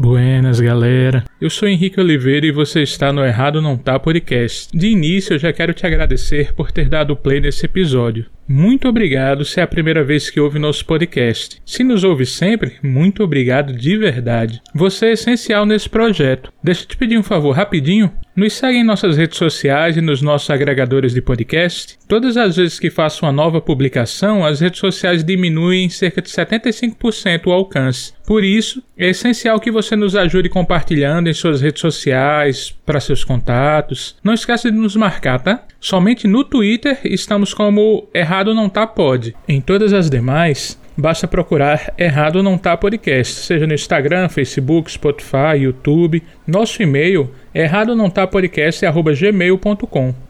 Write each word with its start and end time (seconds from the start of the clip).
Buenas, 0.00 0.58
galera. 0.60 1.24
Eu 1.38 1.50
sou 1.50 1.68
Henrique 1.68 2.00
Oliveira 2.00 2.46
e 2.46 2.50
você 2.50 2.80
está 2.80 3.12
no 3.12 3.22
Errado 3.22 3.60
Não 3.60 3.76
Tá 3.76 3.98
Podcast. 3.98 4.70
De 4.72 4.86
início, 4.86 5.34
eu 5.34 5.38
já 5.38 5.52
quero 5.52 5.74
te 5.74 5.86
agradecer 5.86 6.54
por 6.54 6.72
ter 6.72 6.88
dado 6.88 7.14
play 7.14 7.38
nesse 7.38 7.66
episódio. 7.66 8.24
Muito 8.48 8.88
obrigado 8.88 9.44
se 9.44 9.60
é 9.60 9.62
a 9.62 9.66
primeira 9.66 10.02
vez 10.02 10.30
que 10.30 10.40
ouve 10.40 10.58
nosso 10.58 10.86
podcast. 10.86 11.60
Se 11.66 11.84
nos 11.84 12.02
ouve 12.02 12.24
sempre, 12.24 12.78
muito 12.82 13.22
obrigado 13.22 13.74
de 13.74 13.94
verdade. 13.98 14.62
Você 14.74 15.04
é 15.04 15.12
essencial 15.12 15.66
nesse 15.66 15.86
projeto. 15.86 16.50
Deixa 16.64 16.84
eu 16.84 16.88
te 16.88 16.96
pedir 16.96 17.18
um 17.18 17.22
favor 17.22 17.54
rapidinho. 17.54 18.10
Nos 18.40 18.54
segue 18.54 18.78
em 18.78 18.82
nossas 18.82 19.18
redes 19.18 19.36
sociais 19.36 19.98
e 19.98 20.00
nos 20.00 20.22
nossos 20.22 20.48
agregadores 20.48 21.12
de 21.12 21.20
podcast. 21.20 21.98
Todas 22.08 22.38
as 22.38 22.56
vezes 22.56 22.80
que 22.80 22.88
faço 22.88 23.26
uma 23.26 23.32
nova 23.32 23.60
publicação, 23.60 24.46
as 24.46 24.60
redes 24.60 24.80
sociais 24.80 25.22
diminuem 25.22 25.84
em 25.84 25.90
cerca 25.90 26.22
de 26.22 26.30
75% 26.30 27.48
o 27.48 27.52
alcance. 27.52 28.14
Por 28.26 28.42
isso, 28.42 28.82
é 28.96 29.10
essencial 29.10 29.60
que 29.60 29.70
você 29.70 29.94
nos 29.94 30.16
ajude 30.16 30.48
compartilhando 30.48 31.28
em 31.28 31.34
suas 31.34 31.60
redes 31.60 31.82
sociais, 31.82 32.74
para 32.86 32.98
seus 32.98 33.24
contatos. 33.24 34.16
Não 34.24 34.32
esqueça 34.32 34.70
de 34.70 34.78
nos 34.78 34.96
marcar, 34.96 35.38
tá? 35.40 35.66
Somente 35.78 36.26
no 36.26 36.42
Twitter 36.42 36.98
estamos 37.04 37.52
como 37.52 38.08
Errado 38.14 38.54
Não 38.54 38.70
Tá 38.70 38.86
Pod. 38.86 39.36
Em 39.46 39.60
todas 39.60 39.92
as 39.92 40.08
demais, 40.08 40.80
basta 41.00 41.26
procurar 41.26 41.94
Errado 41.96 42.42
Não 42.42 42.58
Tá 42.58 42.76
Podcast, 42.76 43.46
seja 43.46 43.66
no 43.66 43.74
Instagram, 43.74 44.28
Facebook, 44.28 44.90
Spotify, 44.90 45.56
YouTube. 45.58 46.22
Nosso 46.46 46.82
e-mail 46.82 47.30
é 47.54 47.62
errado 47.62 47.96
não 47.96 48.10
tá. 48.10 48.28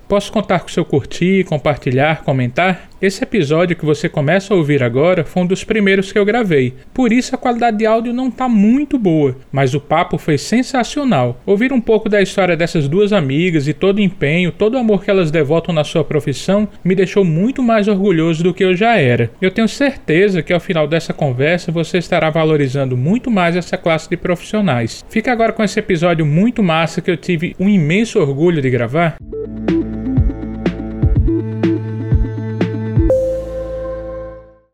Posso 0.09 0.33
contar 0.33 0.60
com 0.60 0.69
seu 0.69 0.84
curtir, 0.84 1.45
compartilhar, 1.45 2.23
comentar? 2.23 2.89
Esse 3.02 3.24
episódio 3.24 3.74
que 3.74 3.84
você 3.84 4.10
começa 4.10 4.52
a 4.52 4.56
ouvir 4.59 4.82
agora 4.82 5.24
foi 5.24 5.42
um 5.42 5.46
dos 5.46 5.64
primeiros 5.64 6.12
que 6.12 6.18
eu 6.18 6.24
gravei, 6.24 6.74
por 6.92 7.10
isso 7.10 7.34
a 7.34 7.38
qualidade 7.38 7.78
de 7.78 7.86
áudio 7.86 8.12
não 8.12 8.28
está 8.28 8.46
muito 8.46 8.98
boa, 8.98 9.38
mas 9.50 9.73
o 9.73 9.80
papo 9.80 10.18
foi 10.18 10.36
sensacional. 10.36 11.40
Ouvir 11.46 11.73
um 11.73 11.80
pouco 11.80 12.10
da 12.10 12.20
história 12.20 12.54
dessas 12.54 12.86
duas 12.88 13.10
amigas 13.10 13.66
e 13.66 13.73
todo 13.73 13.96
o 13.96 14.02
empenho, 14.02 14.52
todo 14.52 14.74
o 14.74 14.78
amor 14.78 15.02
que 15.02 15.10
elas 15.10 15.30
devotam 15.30 15.74
na 15.74 15.82
sua 15.82 16.04
profissão 16.04 16.68
me 16.84 16.95
deixou 16.95 17.24
muito 17.24 17.62
mais 17.62 17.88
orgulhoso 17.88 18.45
do 18.45 18.52
que 18.52 18.62
eu 18.62 18.76
já 18.76 18.96
era. 18.96 19.30
Eu 19.40 19.51
tenho 19.51 19.66
certeza 19.66 20.43
que 20.43 20.52
ao 20.52 20.60
final 20.60 20.87
dessa 20.87 21.15
conversa 21.15 21.73
você 21.73 21.96
estará 21.96 22.28
valorizando 22.28 22.98
muito 22.98 23.30
mais 23.30 23.56
essa 23.56 23.78
classe 23.78 24.10
de 24.10 24.16
profissionais. 24.18 25.02
Fica 25.09 25.32
agora 25.32 25.54
com 25.54 25.65
esse 25.65 25.78
episódio 25.78 26.26
muito 26.26 26.62
massa 26.62 27.01
que 27.01 27.10
eu 27.10 27.16
tive 27.16 27.56
um 27.59 27.66
imenso 27.66 28.21
orgulho 28.21 28.60
de 28.60 28.68
gravar. 28.68 29.16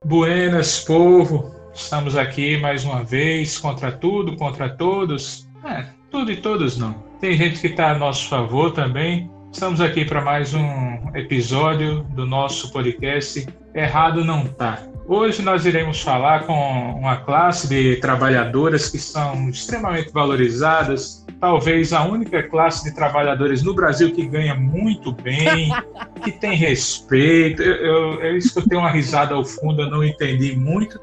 Buenas, 0.06 0.78
povo! 0.84 1.52
Estamos 1.74 2.16
aqui 2.16 2.56
mais 2.58 2.84
uma 2.84 3.02
vez 3.02 3.58
contra 3.58 3.90
tudo, 3.90 4.36
contra 4.36 4.68
todos. 4.68 5.48
É, 5.64 5.84
tudo 6.12 6.30
e 6.30 6.36
todos 6.36 6.78
não. 6.78 6.92
Tem 7.20 7.36
gente 7.36 7.60
que 7.60 7.66
está 7.66 7.90
a 7.90 7.98
nosso 7.98 8.28
favor 8.28 8.70
também. 8.70 9.28
Estamos 9.56 9.80
aqui 9.80 10.04
para 10.04 10.20
mais 10.20 10.52
um 10.52 10.98
episódio 11.14 12.02
do 12.10 12.26
nosso 12.26 12.70
podcast 12.70 13.48
Errado 13.74 14.22
Não 14.22 14.44
Tá. 14.44 14.82
Hoje 15.08 15.40
nós 15.40 15.64
iremos 15.64 16.02
falar 16.02 16.44
com 16.44 16.52
uma 16.52 17.16
classe 17.16 17.66
de 17.66 17.96
trabalhadoras 17.96 18.90
que 18.90 18.98
são 18.98 19.48
extremamente 19.48 20.12
valorizadas, 20.12 21.24
talvez 21.40 21.94
a 21.94 22.04
única 22.04 22.42
classe 22.42 22.84
de 22.84 22.94
trabalhadores 22.94 23.62
no 23.62 23.72
Brasil 23.72 24.12
que 24.12 24.26
ganha 24.26 24.54
muito 24.54 25.10
bem, 25.10 25.72
que 26.22 26.32
tem 26.32 26.54
respeito. 26.54 27.62
Eu, 27.62 27.76
eu, 27.76 28.20
eu 28.24 28.36
escutei 28.36 28.76
uma 28.76 28.90
risada 28.90 29.34
ao 29.34 29.42
fundo, 29.42 29.80
eu 29.80 29.90
não 29.90 30.04
entendi 30.04 30.54
muito, 30.54 31.00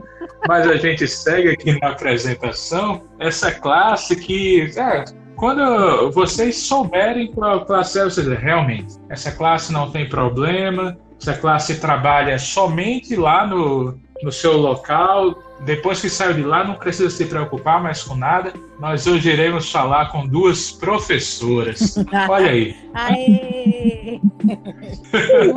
mas 0.47 0.67
a 0.67 0.75
gente 0.75 1.07
segue 1.07 1.49
aqui 1.49 1.79
na 1.79 1.89
apresentação. 1.89 3.01
Essa 3.17 3.51
classe 3.51 4.15
que, 4.15 4.71
é, 4.77 5.05
quando 5.44 6.09
vocês 6.11 6.55
souberem 6.55 7.27
qual 7.27 7.66
classe 7.66 7.99
é, 7.99 8.05
vocês 8.05 8.27
dizem, 8.27 8.39
realmente, 8.39 8.94
essa 9.09 9.30
classe 9.30 9.73
não 9.73 9.91
tem 9.91 10.08
problema, 10.08 10.97
essa 11.19 11.33
classe 11.33 11.81
trabalha 11.81 12.40
somente 12.40 13.13
lá 13.17 13.45
no, 13.45 14.00
no 14.23 14.31
seu 14.31 14.57
local. 14.57 15.44
Depois 15.66 16.01
que 16.01 16.09
saiu 16.09 16.34
de 16.34 16.41
lá, 16.41 16.63
não 16.63 16.75
precisa 16.75 17.09
se 17.09 17.25
preocupar 17.25 17.81
mais 17.81 18.03
com 18.03 18.16
nada. 18.16 18.53
Nós 18.79 19.06
hoje 19.06 19.29
iremos 19.29 19.72
falar 19.72 20.11
com 20.11 20.25
duas 20.25 20.72
professoras. 20.72 21.95
Olha 22.29 22.50
aí. 22.50 22.75
Aê! 22.94 24.19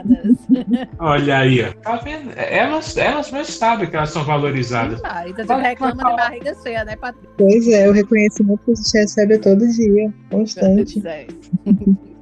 Olha 0.99 1.39
aí, 1.39 1.65
ó. 1.65 1.73
Tá 1.83 1.97
vendo? 1.97 2.31
Elas, 2.37 2.97
elas 2.97 3.31
mesmo 3.31 3.53
sabem 3.53 3.89
que 3.89 3.97
elas 3.97 4.11
são 4.11 4.25
valorizadas. 4.25 5.01
Ah, 5.05 5.29
então 5.29 5.47
você 5.47 5.55
reclama 5.55 5.95
de 5.95 6.17
barriga 6.17 6.55
cheia, 6.63 6.85
né, 6.85 6.97
Patrícia? 6.97 7.31
Pois 7.39 7.69
é, 7.69 7.89
o 7.89 7.93
reconhecimento 7.93 8.61
que 8.65 8.73
a 8.73 8.75
gente 8.75 8.99
recebe 8.99 9.39
todo 9.39 9.69
dia, 9.69 10.13
constante. 10.31 11.03
É. 11.07 11.27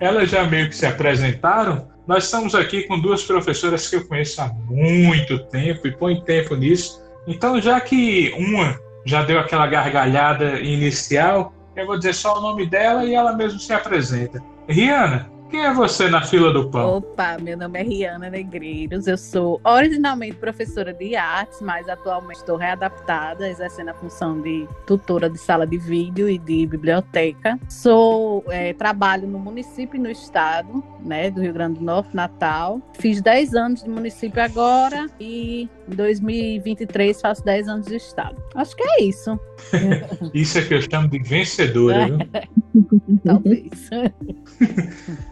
elas 0.00 0.30
já 0.30 0.46
meio 0.46 0.68
que 0.68 0.76
se 0.76 0.86
apresentaram, 0.86 1.86
nós 2.06 2.24
estamos 2.24 2.54
aqui 2.54 2.82
com 2.82 3.00
duas 3.00 3.22
professoras 3.22 3.88
que 3.88 3.96
eu 3.96 4.06
conheço 4.06 4.40
há 4.42 4.48
muito 4.68 5.38
tempo 5.46 5.86
e 5.86 5.92
põe 5.92 6.20
tempo 6.20 6.54
nisso. 6.54 7.02
Então, 7.26 7.60
já 7.60 7.80
que 7.80 8.34
uma 8.36 8.78
já 9.06 9.22
deu 9.22 9.38
aquela 9.38 9.66
gargalhada 9.66 10.60
inicial, 10.60 11.52
eu 11.74 11.86
vou 11.86 11.96
dizer 11.96 12.14
só 12.14 12.38
o 12.38 12.40
nome 12.40 12.66
dela 12.66 13.04
e 13.04 13.14
ela 13.14 13.34
mesmo 13.34 13.58
se 13.58 13.72
apresenta. 13.72 14.42
Rihanna, 14.68 15.30
quem 15.54 15.64
é 15.64 15.72
você 15.72 16.08
na 16.08 16.20
fila 16.20 16.52
do 16.52 16.68
pão? 16.68 16.96
Opa, 16.96 17.38
meu 17.40 17.56
nome 17.56 17.78
é 17.78 17.82
Riana 17.84 18.28
Negreiros. 18.28 19.06
Eu 19.06 19.16
sou 19.16 19.60
originalmente 19.62 20.34
professora 20.34 20.92
de 20.92 21.14
artes, 21.14 21.60
mas 21.60 21.88
atualmente 21.88 22.38
estou 22.38 22.56
readaptada, 22.56 23.48
exercendo 23.48 23.90
a 23.90 23.94
função 23.94 24.40
de 24.40 24.66
tutora 24.84 25.30
de 25.30 25.38
sala 25.38 25.64
de 25.64 25.78
vídeo 25.78 26.28
e 26.28 26.38
de 26.38 26.66
biblioteca. 26.66 27.56
Sou 27.68 28.44
é, 28.48 28.72
trabalho 28.72 29.28
no 29.28 29.38
município 29.38 29.96
e 29.96 30.00
no 30.00 30.10
estado, 30.10 30.82
né, 31.04 31.30
do 31.30 31.40
Rio 31.40 31.52
Grande 31.52 31.78
do 31.78 31.84
Norte, 31.84 32.16
Natal. 32.16 32.82
Fiz 32.98 33.22
10 33.22 33.54
anos 33.54 33.84
de 33.84 33.88
município 33.88 34.42
agora 34.42 35.06
e 35.20 35.68
em 35.88 35.94
2023 35.94 37.20
faço 37.20 37.44
10 37.44 37.68
anos 37.68 37.86
de 37.86 37.94
estado. 37.94 38.42
Acho 38.56 38.74
que 38.74 38.82
é 38.82 39.04
isso. 39.04 39.38
isso 40.34 40.58
é 40.58 40.62
que 40.62 40.74
eu 40.74 40.82
chamo 40.82 41.06
de 41.06 41.20
vencedora, 41.20 42.06
viu? 42.06 42.18
Talvez. 43.24 43.90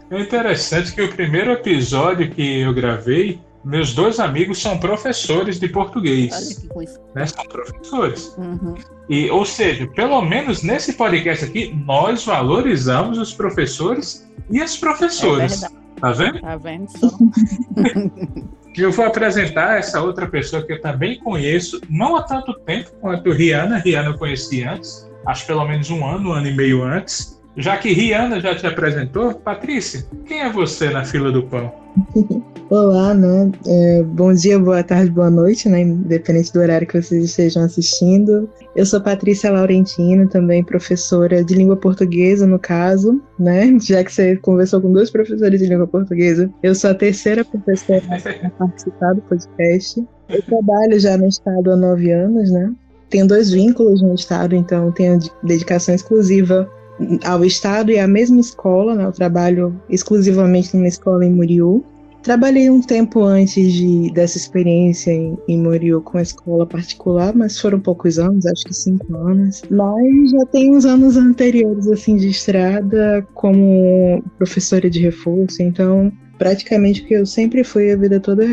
É 0.09 0.21
interessante 0.21 0.93
que 0.93 1.01
o 1.01 1.13
primeiro 1.13 1.51
episódio 1.51 2.29
que 2.29 2.59
eu 2.59 2.73
gravei, 2.73 3.39
meus 3.63 3.93
dois 3.93 4.19
amigos 4.19 4.61
são 4.61 4.77
professores 4.77 5.59
de 5.59 5.67
português. 5.67 6.33
Olha 6.33 6.55
que 6.55 6.67
coisa. 6.67 7.01
Né? 7.15 7.25
São 7.25 7.45
professores. 7.45 8.35
Uhum. 8.37 8.75
E, 9.09 9.29
ou 9.29 9.45
seja, 9.45 9.87
pelo 9.87 10.21
menos 10.21 10.63
nesse 10.63 10.93
podcast 10.93 11.45
aqui, 11.45 11.73
nós 11.85 12.25
valorizamos 12.25 13.17
os 13.17 13.33
professores 13.33 14.29
e 14.49 14.61
as 14.61 14.77
professoras. 14.77 15.63
É 15.63 15.69
tá 15.99 16.11
vendo? 16.11 16.41
Tá 16.41 16.57
vendo 16.57 16.87
só. 16.89 17.09
eu 18.75 18.91
vou 18.91 19.05
apresentar 19.05 19.77
essa 19.77 20.01
outra 20.01 20.27
pessoa 20.27 20.63
que 20.63 20.73
eu 20.73 20.81
também 20.81 21.19
conheço, 21.19 21.79
não 21.89 22.15
há 22.15 22.23
tanto 22.23 22.53
tempo 22.61 22.91
quanto 22.99 23.31
Rihanna. 23.31 23.77
Rihanna 23.77 24.09
eu 24.09 24.17
conheci 24.17 24.63
antes, 24.63 25.07
acho 25.25 25.45
pelo 25.45 25.65
menos 25.65 25.89
um 25.89 26.05
ano, 26.05 26.29
um 26.29 26.33
ano 26.33 26.47
e 26.47 26.55
meio 26.55 26.83
antes. 26.83 27.41
Já 27.55 27.77
que 27.77 27.93
Rihanna 27.93 28.39
já 28.39 28.55
te 28.55 28.65
apresentou, 28.65 29.33
Patrícia, 29.35 30.03
quem 30.25 30.41
é 30.41 30.51
você 30.51 30.89
na 30.89 31.05
fila 31.05 31.31
do 31.31 31.43
pão? 31.43 31.71
Olá, 32.71 33.13
né? 33.13 33.51
É, 33.67 34.01
bom 34.01 34.33
dia, 34.33 34.57
boa 34.57 34.81
tarde, 34.81 35.11
boa 35.11 35.29
noite, 35.29 35.69
né? 35.69 35.81
Independente 35.81 36.51
do 36.51 36.59
horário 36.59 36.87
que 36.87 36.99
vocês 36.99 37.25
estejam 37.25 37.63
assistindo. 37.63 38.49
Eu 38.75 38.83
sou 38.83 38.99
Patrícia 38.99 39.51
Laurentino, 39.51 40.27
também 40.27 40.63
professora 40.63 41.43
de 41.43 41.53
língua 41.53 41.77
portuguesa, 41.77 42.47
no 42.47 42.57
caso, 42.57 43.21
né? 43.37 43.77
Já 43.79 44.03
que 44.03 44.11
você 44.11 44.35
conversou 44.37 44.81
com 44.81 44.91
dois 44.91 45.11
professores 45.11 45.59
de 45.59 45.67
língua 45.67 45.85
portuguesa, 45.85 46.49
eu 46.63 46.73
sou 46.73 46.89
a 46.89 46.95
terceira 46.95 47.45
professora 47.45 48.01
a 48.43 48.49
participar 48.49 49.13
do 49.13 49.21
podcast. 49.21 50.03
Eu 50.29 50.41
trabalho 50.41 50.99
já 50.99 51.15
no 51.15 51.27
estado 51.27 51.71
há 51.71 51.75
nove 51.75 52.11
anos, 52.11 52.49
né? 52.49 52.73
Tenho 53.09 53.27
dois 53.27 53.51
vínculos 53.51 54.01
no 54.01 54.15
estado, 54.15 54.55
então 54.55 54.91
tenho 54.91 55.19
dedicação 55.43 55.93
exclusiva 55.93 56.69
ao 57.23 57.43
Estado 57.43 57.91
e 57.91 57.99
à 57.99 58.07
mesma 58.07 58.39
escola, 58.39 58.95
né? 58.95 59.05
Eu 59.05 59.11
trabalho 59.11 59.79
exclusivamente 59.89 60.75
numa 60.75 60.87
escola 60.87 61.25
em 61.25 61.31
Muriú. 61.31 61.83
Trabalhei 62.21 62.69
um 62.69 62.81
tempo 62.81 63.21
antes 63.21 63.73
de, 63.73 64.09
dessa 64.13 64.37
experiência 64.37 65.11
em, 65.11 65.37
em 65.45 65.59
Muriú 65.59 66.01
com 66.01 66.17
a 66.17 66.21
escola 66.21 66.65
particular, 66.65 67.35
mas 67.35 67.59
foram 67.59 67.81
poucos 67.81 68.17
anos, 68.17 68.45
acho 68.45 68.63
que 68.63 68.73
cinco 68.73 69.17
anos. 69.17 69.61
Mas 69.69 70.31
já 70.31 70.45
tem 70.51 70.73
uns 70.73 70.85
anos 70.85 71.17
anteriores, 71.17 71.85
assim, 71.89 72.15
de 72.15 72.29
estrada 72.29 73.27
como 73.33 74.23
professora 74.37 74.89
de 74.89 75.01
reforço, 75.01 75.61
então 75.61 76.11
praticamente 76.37 77.01
o 77.01 77.05
que 77.05 77.13
eu 77.13 77.25
sempre 77.25 77.63
fui 77.63 77.91
a 77.91 77.97
vida 77.97 78.19
toda 78.19 78.45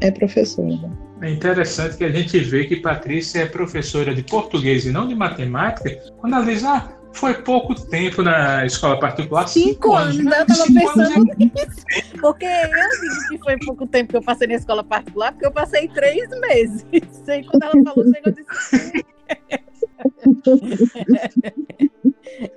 é, 0.00 0.10
professora. 0.10 0.90
É 1.20 1.30
interessante 1.30 1.96
que 1.96 2.04
a 2.04 2.10
gente 2.10 2.38
vê 2.38 2.64
que 2.64 2.76
Patrícia 2.76 3.40
é 3.40 3.46
professora 3.46 4.14
de 4.14 4.22
português 4.22 4.86
e 4.86 4.90
não 4.90 5.08
de 5.08 5.14
matemática. 5.14 5.90
Quando 6.18 6.34
ela 6.34 6.44
diz, 6.44 6.62
ah, 6.64 6.92
foi 7.12 7.34
pouco 7.34 7.74
tempo 7.74 8.22
na 8.22 8.64
escola 8.64 8.98
particular. 9.00 9.48
Cinco, 9.48 9.68
cinco 9.68 9.94
anos, 9.94 10.18
anos. 10.18 10.32
Eu 10.32 10.46
tava 10.46 10.64
pensando 10.72 11.30
é 11.30 11.34
nisso. 11.36 11.84
Porque 12.20 12.44
eu 12.44 13.00
digo 13.00 13.28
que 13.28 13.38
foi 13.38 13.58
pouco 13.58 13.86
tempo 13.86 14.10
que 14.10 14.16
eu 14.16 14.22
passei 14.22 14.46
na 14.46 14.54
escola 14.54 14.84
particular, 14.84 15.32
porque 15.32 15.46
eu 15.46 15.52
passei 15.52 15.88
três 15.88 16.28
meses. 16.40 16.86
Sei 17.24 17.42
quando 17.44 17.64
ela 17.64 17.72
falou, 17.84 18.04
chegou 18.14 18.32
disse. 18.32 19.04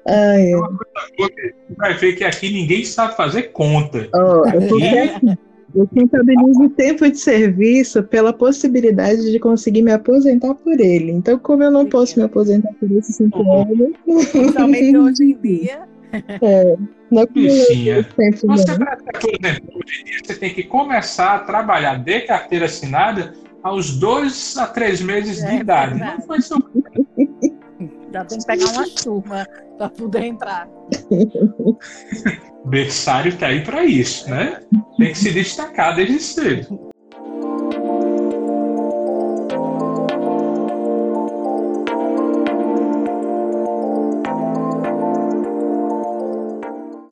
Ai, 0.08 0.52
vai 1.76 1.96
ver 1.96 2.14
que 2.14 2.24
aqui 2.24 2.52
ninguém 2.52 2.86
sabe 2.86 3.16
fazer 3.16 3.52
conta. 3.52 4.08
Oh, 4.14 4.48
eu, 4.48 4.62
eu 5.76 5.88
contabilizo 5.88 6.64
o 6.64 6.70
tempo 6.70 7.10
de 7.10 7.18
serviço 7.18 8.04
pela 8.04 8.34
possibilidade 8.34 9.32
de 9.32 9.40
conseguir 9.40 9.82
me 9.82 9.92
aposentar 9.92 10.54
por 10.56 10.80
ele. 10.80 11.12
Então, 11.12 11.38
como 11.40 11.64
eu 11.64 11.72
não 11.72 11.86
posso 11.86 12.20
me 12.20 12.26
aposentar 12.26 12.74
por 12.80 12.92
esses 12.92 13.16
cinco 13.16 13.40
uhum. 13.40 13.62
anos. 13.62 13.92
Principalmente 14.32 14.98
hoje 14.98 15.24
em 15.24 15.42
dia. 15.42 15.82
É, 16.42 16.78
não 17.10 17.26
Bichinha, 17.26 18.04
você 18.04 18.78
para 18.78 18.98
hoje 19.24 20.02
em 20.02 20.06
dia, 20.06 20.20
você 20.26 20.36
tem 20.36 20.54
que 20.54 20.64
começar 20.64 21.36
a 21.36 21.40
trabalhar 21.40 21.96
de 21.96 22.22
carteira 22.22 22.66
assinada 22.66 23.34
aos 23.64 23.98
dois 23.98 24.58
a 24.58 24.68
três 24.68 25.02
meses 25.02 25.42
é, 25.42 25.50
de 25.50 25.56
idade. 25.62 26.00
Não 26.00 26.22
foi. 26.22 26.40
Já 28.12 28.26
tem 28.26 28.40
que 28.40 28.46
pegar 28.46 28.72
uma 28.72 28.90
turma 28.90 29.48
para 29.78 29.90
poder 29.90 30.24
entrar. 30.26 30.68
Berçário 32.66 33.38
tá 33.38 33.48
aí 33.48 33.64
para 33.64 33.86
isso, 33.86 34.30
né? 34.30 34.60
Tem 34.98 35.12
que 35.12 35.18
se 35.18 35.32
destacar 35.32 35.96
desde 35.96 36.20
cedo. 36.20 36.92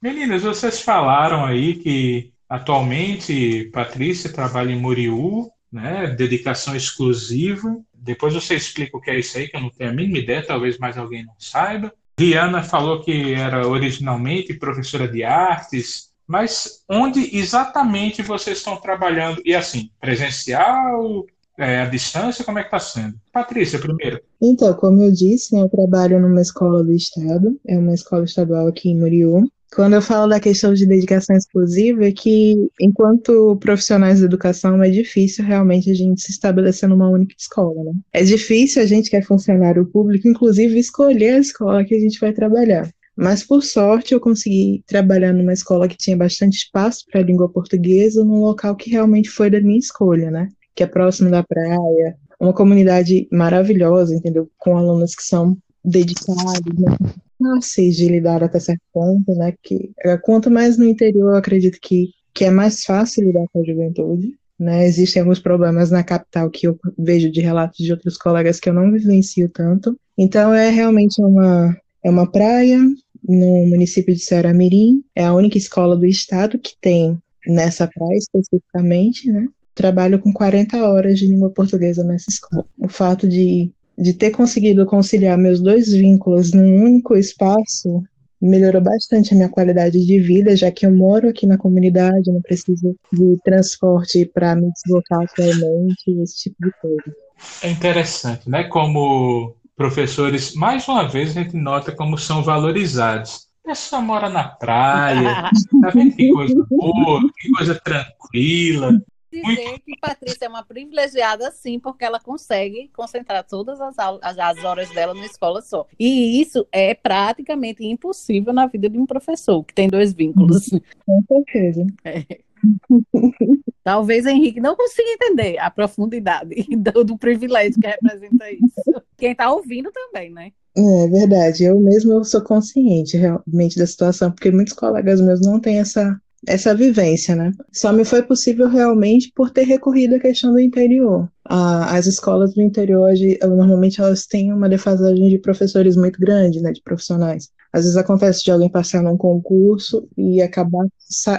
Meninas, 0.01 0.43
vocês 0.43 0.81
falaram 0.81 1.45
aí 1.45 1.75
que 1.75 2.31
atualmente 2.47 3.69
Patrícia 3.73 4.31
trabalha 4.31 4.71
em 4.71 4.79
Muriú, 4.79 5.49
né? 5.71 6.07
Dedicação 6.07 6.75
exclusiva. 6.75 7.77
Depois 7.93 8.33
você 8.33 8.55
explica 8.55 8.97
o 8.97 9.01
que 9.01 9.11
é 9.11 9.19
isso 9.19 9.37
aí, 9.37 9.47
que 9.47 9.55
eu 9.55 9.61
não 9.61 9.69
tenho 9.69 9.89
a 9.89 9.93
mínima 9.93 10.19
ideia, 10.19 10.45
talvez 10.45 10.77
mais 10.77 10.97
alguém 10.97 11.25
não 11.25 11.35
saiba. 11.37 11.93
Rihanna 12.19 12.63
falou 12.63 13.01
que 13.01 13.33
era 13.33 13.67
originalmente 13.67 14.53
professora 14.53 15.07
de 15.07 15.23
artes, 15.23 16.09
mas 16.27 16.83
onde 16.89 17.35
exatamente 17.37 18.21
vocês 18.21 18.57
estão 18.57 18.77
trabalhando? 18.77 19.41
E 19.45 19.55
assim, 19.55 19.89
presencial, 19.99 21.25
é, 21.57 21.81
à 21.81 21.85
distância, 21.85 22.43
como 22.45 22.59
é 22.59 22.61
que 22.61 22.67
está 22.67 22.79
sendo? 22.79 23.15
Patrícia, 23.31 23.79
primeiro. 23.79 24.21
Então, 24.41 24.73
como 24.75 25.03
eu 25.03 25.11
disse, 25.11 25.53
né, 25.53 25.61
eu 25.61 25.69
trabalho 25.69 26.19
numa 26.19 26.41
escola 26.41 26.83
do 26.83 26.93
estado, 26.93 27.59
é 27.67 27.77
uma 27.77 27.93
escola 27.93 28.23
estadual 28.23 28.67
aqui 28.67 28.89
em 28.89 28.97
Muriú, 28.97 29.49
quando 29.75 29.93
eu 29.93 30.01
falo 30.01 30.29
da 30.29 30.39
questão 30.39 30.73
de 30.73 30.85
dedicação 30.85 31.35
exclusiva, 31.35 32.05
é 32.05 32.11
que, 32.11 32.55
enquanto 32.79 33.55
profissionais 33.57 34.19
de 34.19 34.25
educação, 34.25 34.81
é 34.83 34.89
difícil 34.89 35.45
realmente 35.45 35.91
a 35.91 35.93
gente 35.93 36.21
se 36.21 36.31
estabelecer 36.31 36.89
numa 36.89 37.09
única 37.09 37.35
escola, 37.37 37.83
né? 37.83 37.93
É 38.11 38.23
difícil 38.23 38.81
a 38.81 38.85
gente 38.85 39.09
que 39.09 39.15
é 39.15 39.21
funcionário 39.21 39.85
público, 39.85 40.27
inclusive, 40.27 40.79
escolher 40.79 41.35
a 41.35 41.39
escola 41.39 41.85
que 41.85 41.95
a 41.95 41.99
gente 41.99 42.19
vai 42.19 42.33
trabalhar. 42.33 42.89
Mas, 43.15 43.43
por 43.43 43.61
sorte, 43.61 44.13
eu 44.13 44.19
consegui 44.19 44.83
trabalhar 44.87 45.33
numa 45.33 45.53
escola 45.53 45.87
que 45.87 45.97
tinha 45.97 46.15
bastante 46.15 46.57
espaço 46.57 47.05
para 47.11 47.19
a 47.19 47.23
língua 47.23 47.49
portuguesa, 47.49 48.23
num 48.23 48.39
local 48.39 48.75
que 48.75 48.89
realmente 48.89 49.29
foi 49.29 49.49
da 49.49 49.61
minha 49.61 49.77
escolha, 49.77 50.31
né? 50.31 50.47
Que 50.73 50.83
é 50.83 50.87
próximo 50.87 51.29
da 51.29 51.43
praia, 51.43 52.15
uma 52.39 52.53
comunidade 52.53 53.27
maravilhosa, 53.31 54.15
entendeu? 54.15 54.49
Com 54.57 54.77
alunos 54.77 55.13
que 55.13 55.23
são 55.23 55.57
dedicados, 55.83 56.79
né? 56.79 56.95
Fáceis 57.39 57.95
de 57.95 58.07
lidar 58.07 58.43
até 58.43 58.59
certo 58.59 58.81
ponto, 58.93 59.33
né? 59.35 59.53
Que 59.63 59.91
é, 60.03 60.17
quanto 60.17 60.51
mais 60.51 60.77
no 60.77 60.85
interior, 60.85 61.31
eu 61.31 61.37
acredito 61.37 61.79
que, 61.81 62.09
que 62.33 62.45
é 62.45 62.51
mais 62.51 62.83
fácil 62.83 63.25
lidar 63.25 63.45
com 63.51 63.61
a 63.61 63.65
juventude. 63.65 64.37
Né, 64.59 64.85
existem 64.85 65.21
alguns 65.21 65.39
problemas 65.39 65.89
na 65.89 66.03
capital 66.03 66.49
que 66.49 66.67
eu 66.67 66.77
vejo 66.97 67.31
de 67.31 67.39
relatos 67.39 67.77
de 67.77 67.93
outros 67.93 68.17
colegas 68.17 68.59
que 68.59 68.67
eu 68.67 68.73
não 68.73 68.91
vivencio 68.91 69.47
tanto. 69.47 69.97
Então 70.17 70.53
é 70.53 70.69
realmente 70.69 71.21
uma, 71.21 71.77
é 72.03 72.09
uma 72.09 72.29
praia 72.29 72.77
no 73.23 73.65
município 73.67 74.13
de 74.13 74.19
Ceará 74.19 74.53
Mirim, 74.53 75.01
é 75.15 75.23
a 75.23 75.33
única 75.33 75.57
escola 75.57 75.95
do 75.95 76.05
estado 76.05 76.59
que 76.59 76.73
tem 76.81 77.17
nessa 77.47 77.87
praia 77.87 78.17
especificamente, 78.17 79.31
né? 79.31 79.47
Trabalho 79.73 80.19
com 80.19 80.33
40 80.33 80.77
horas 80.85 81.17
de 81.17 81.27
língua 81.27 81.49
portuguesa 81.49 82.03
nessa 82.03 82.29
escola. 82.29 82.65
O 82.77 82.89
fato 82.89 83.27
de 83.27 83.71
de 83.99 84.13
ter 84.13 84.31
conseguido 84.31 84.85
conciliar 84.85 85.37
meus 85.37 85.59
dois 85.59 85.91
vínculos 85.91 86.53
num 86.53 86.83
único 86.83 87.15
espaço 87.17 88.01
melhorou 88.41 88.81
bastante 88.81 89.33
a 89.33 89.37
minha 89.37 89.49
qualidade 89.49 90.05
de 90.05 90.19
vida, 90.19 90.55
já 90.55 90.71
que 90.71 90.85
eu 90.85 90.95
moro 90.95 91.27
aqui 91.27 91.45
na 91.45 91.57
comunidade, 91.57 92.31
não 92.31 92.41
preciso 92.41 92.95
de 93.11 93.37
transporte 93.43 94.25
para 94.25 94.55
me 94.55 94.71
deslocar 94.71 95.23
atualmente, 95.23 96.21
esse 96.23 96.43
tipo 96.43 96.55
de 96.61 96.71
coisa. 96.81 97.15
É 97.61 97.69
interessante, 97.69 98.49
né? 98.49 98.63
Como 98.63 99.55
professores, 99.75 100.53
mais 100.55 100.87
uma 100.87 101.07
vez 101.07 101.31
a 101.31 101.41
gente 101.41 101.57
nota 101.57 101.91
como 101.91 102.17
são 102.17 102.41
valorizados. 102.41 103.49
A 103.65 103.69
pessoa 103.69 104.01
mora 104.01 104.29
na 104.29 104.45
praia, 104.45 105.49
tá 105.81 105.89
vendo 105.93 106.15
que 106.15 106.31
coisa 106.31 106.65
boa, 106.69 107.21
que 107.37 107.51
coisa 107.51 107.75
tranquila, 107.75 109.01
dizer 109.31 109.79
que 109.79 109.97
Patrícia 109.99 110.45
é 110.45 110.49
uma 110.49 110.63
privilegiada, 110.63 111.51
sim, 111.51 111.79
porque 111.79 112.03
ela 112.03 112.19
consegue 112.19 112.89
concentrar 112.93 113.43
todas 113.43 113.79
as, 113.79 113.97
aulas, 113.97 114.21
as 114.23 114.63
horas 114.63 114.89
dela 114.89 115.13
numa 115.13 115.25
escola 115.25 115.61
só. 115.61 115.85
E 115.99 116.41
isso 116.41 116.67
é 116.71 116.93
praticamente 116.93 117.85
impossível 117.85 118.53
na 118.53 118.67
vida 118.67 118.89
de 118.89 118.97
um 118.97 119.05
professor, 119.05 119.63
que 119.63 119.73
tem 119.73 119.87
dois 119.87 120.13
vínculos. 120.13 120.69
Com 121.05 121.23
certeza. 121.27 121.85
É. 122.03 122.25
Talvez 123.83 124.25
Henrique 124.25 124.59
não 124.59 124.75
consiga 124.75 125.09
entender 125.11 125.57
a 125.57 125.71
profundidade 125.71 126.55
do, 126.75 127.03
do 127.03 127.17
privilégio 127.17 127.79
que 127.79 127.87
representa 127.87 128.51
isso. 128.51 129.03
Quem 129.17 129.31
está 129.31 129.51
ouvindo 129.51 129.91
também, 129.91 130.29
né? 130.29 130.51
É 130.77 131.07
verdade, 131.07 131.63
eu 131.63 131.79
mesmo 131.79 132.13
eu 132.13 132.23
sou 132.23 132.41
consciente 132.41 133.17
realmente 133.17 133.77
da 133.77 133.87
situação, 133.87 134.31
porque 134.31 134.51
muitos 134.51 134.73
colegas 134.73 135.19
meus 135.19 135.41
não 135.41 135.59
têm 135.59 135.79
essa 135.79 136.19
essa 136.47 136.73
vivência, 136.73 137.35
né? 137.35 137.51
Só 137.71 137.91
me 137.91 138.05
foi 138.05 138.23
possível 138.23 138.67
realmente 138.67 139.31
por 139.35 139.49
ter 139.49 139.63
recorrido 139.63 140.15
à 140.15 140.19
questão 140.19 140.51
do 140.51 140.59
interior. 140.59 141.29
As 141.45 142.05
escolas 142.05 142.53
do 142.53 142.61
interior, 142.61 143.09
hoje, 143.09 143.37
normalmente, 143.41 143.99
elas 143.99 144.25
têm 144.25 144.53
uma 144.53 144.69
defasagem 144.69 145.29
de 145.29 145.39
professores 145.39 145.95
muito 145.95 146.19
grande, 146.19 146.61
né, 146.61 146.71
de 146.71 146.81
profissionais. 146.81 147.49
Às 147.73 147.83
vezes 147.83 147.97
acontece 147.97 148.43
de 148.43 148.51
alguém 148.51 148.69
passar 148.69 149.01
num 149.03 149.17
concurso 149.17 150.07
e 150.17 150.41
acabar 150.41 150.85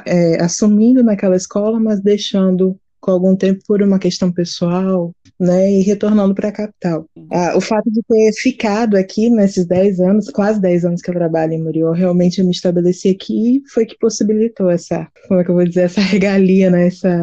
é, 0.06 0.43
assumindo 0.43 1.03
naquela 1.03 1.37
escola, 1.37 1.81
mas 1.81 2.00
deixando 2.00 2.79
com 3.00 3.11
algum 3.11 3.35
tempo 3.35 3.61
por 3.67 3.82
uma 3.82 3.99
questão 3.99 4.31
pessoal, 4.31 5.12
né, 5.38 5.73
e 5.73 5.81
retornando 5.81 6.35
para 6.35 6.49
a 6.49 6.52
capital. 6.52 7.06
Ah, 7.31 7.56
o 7.56 7.61
fato 7.61 7.91
de 7.91 8.02
ter 8.02 8.32
ficado 8.35 8.97
aqui 8.97 9.31
nesses 9.31 9.64
10 9.64 10.00
anos, 10.00 10.29
quase 10.31 10.60
10 10.60 10.84
anos 10.84 11.01
que 11.01 11.10
eu 11.10 11.15
trabalho 11.15 11.53
em 11.53 11.63
Murió, 11.63 11.93
realmente 11.93 12.41
eu 12.41 12.44
me 12.44 12.51
estabeleci 12.51 13.08
aqui 13.08 13.63
foi 13.72 13.86
que 13.86 13.98
possibilitou 13.98 14.70
essa, 14.70 15.08
como 15.27 15.41
é 15.41 15.44
que 15.44 15.51
eu 15.51 15.55
vou 15.55 15.65
dizer, 15.65 15.82
essa 15.82 16.01
regalia, 16.01 16.70
né, 16.70 16.89
essa, 16.89 17.22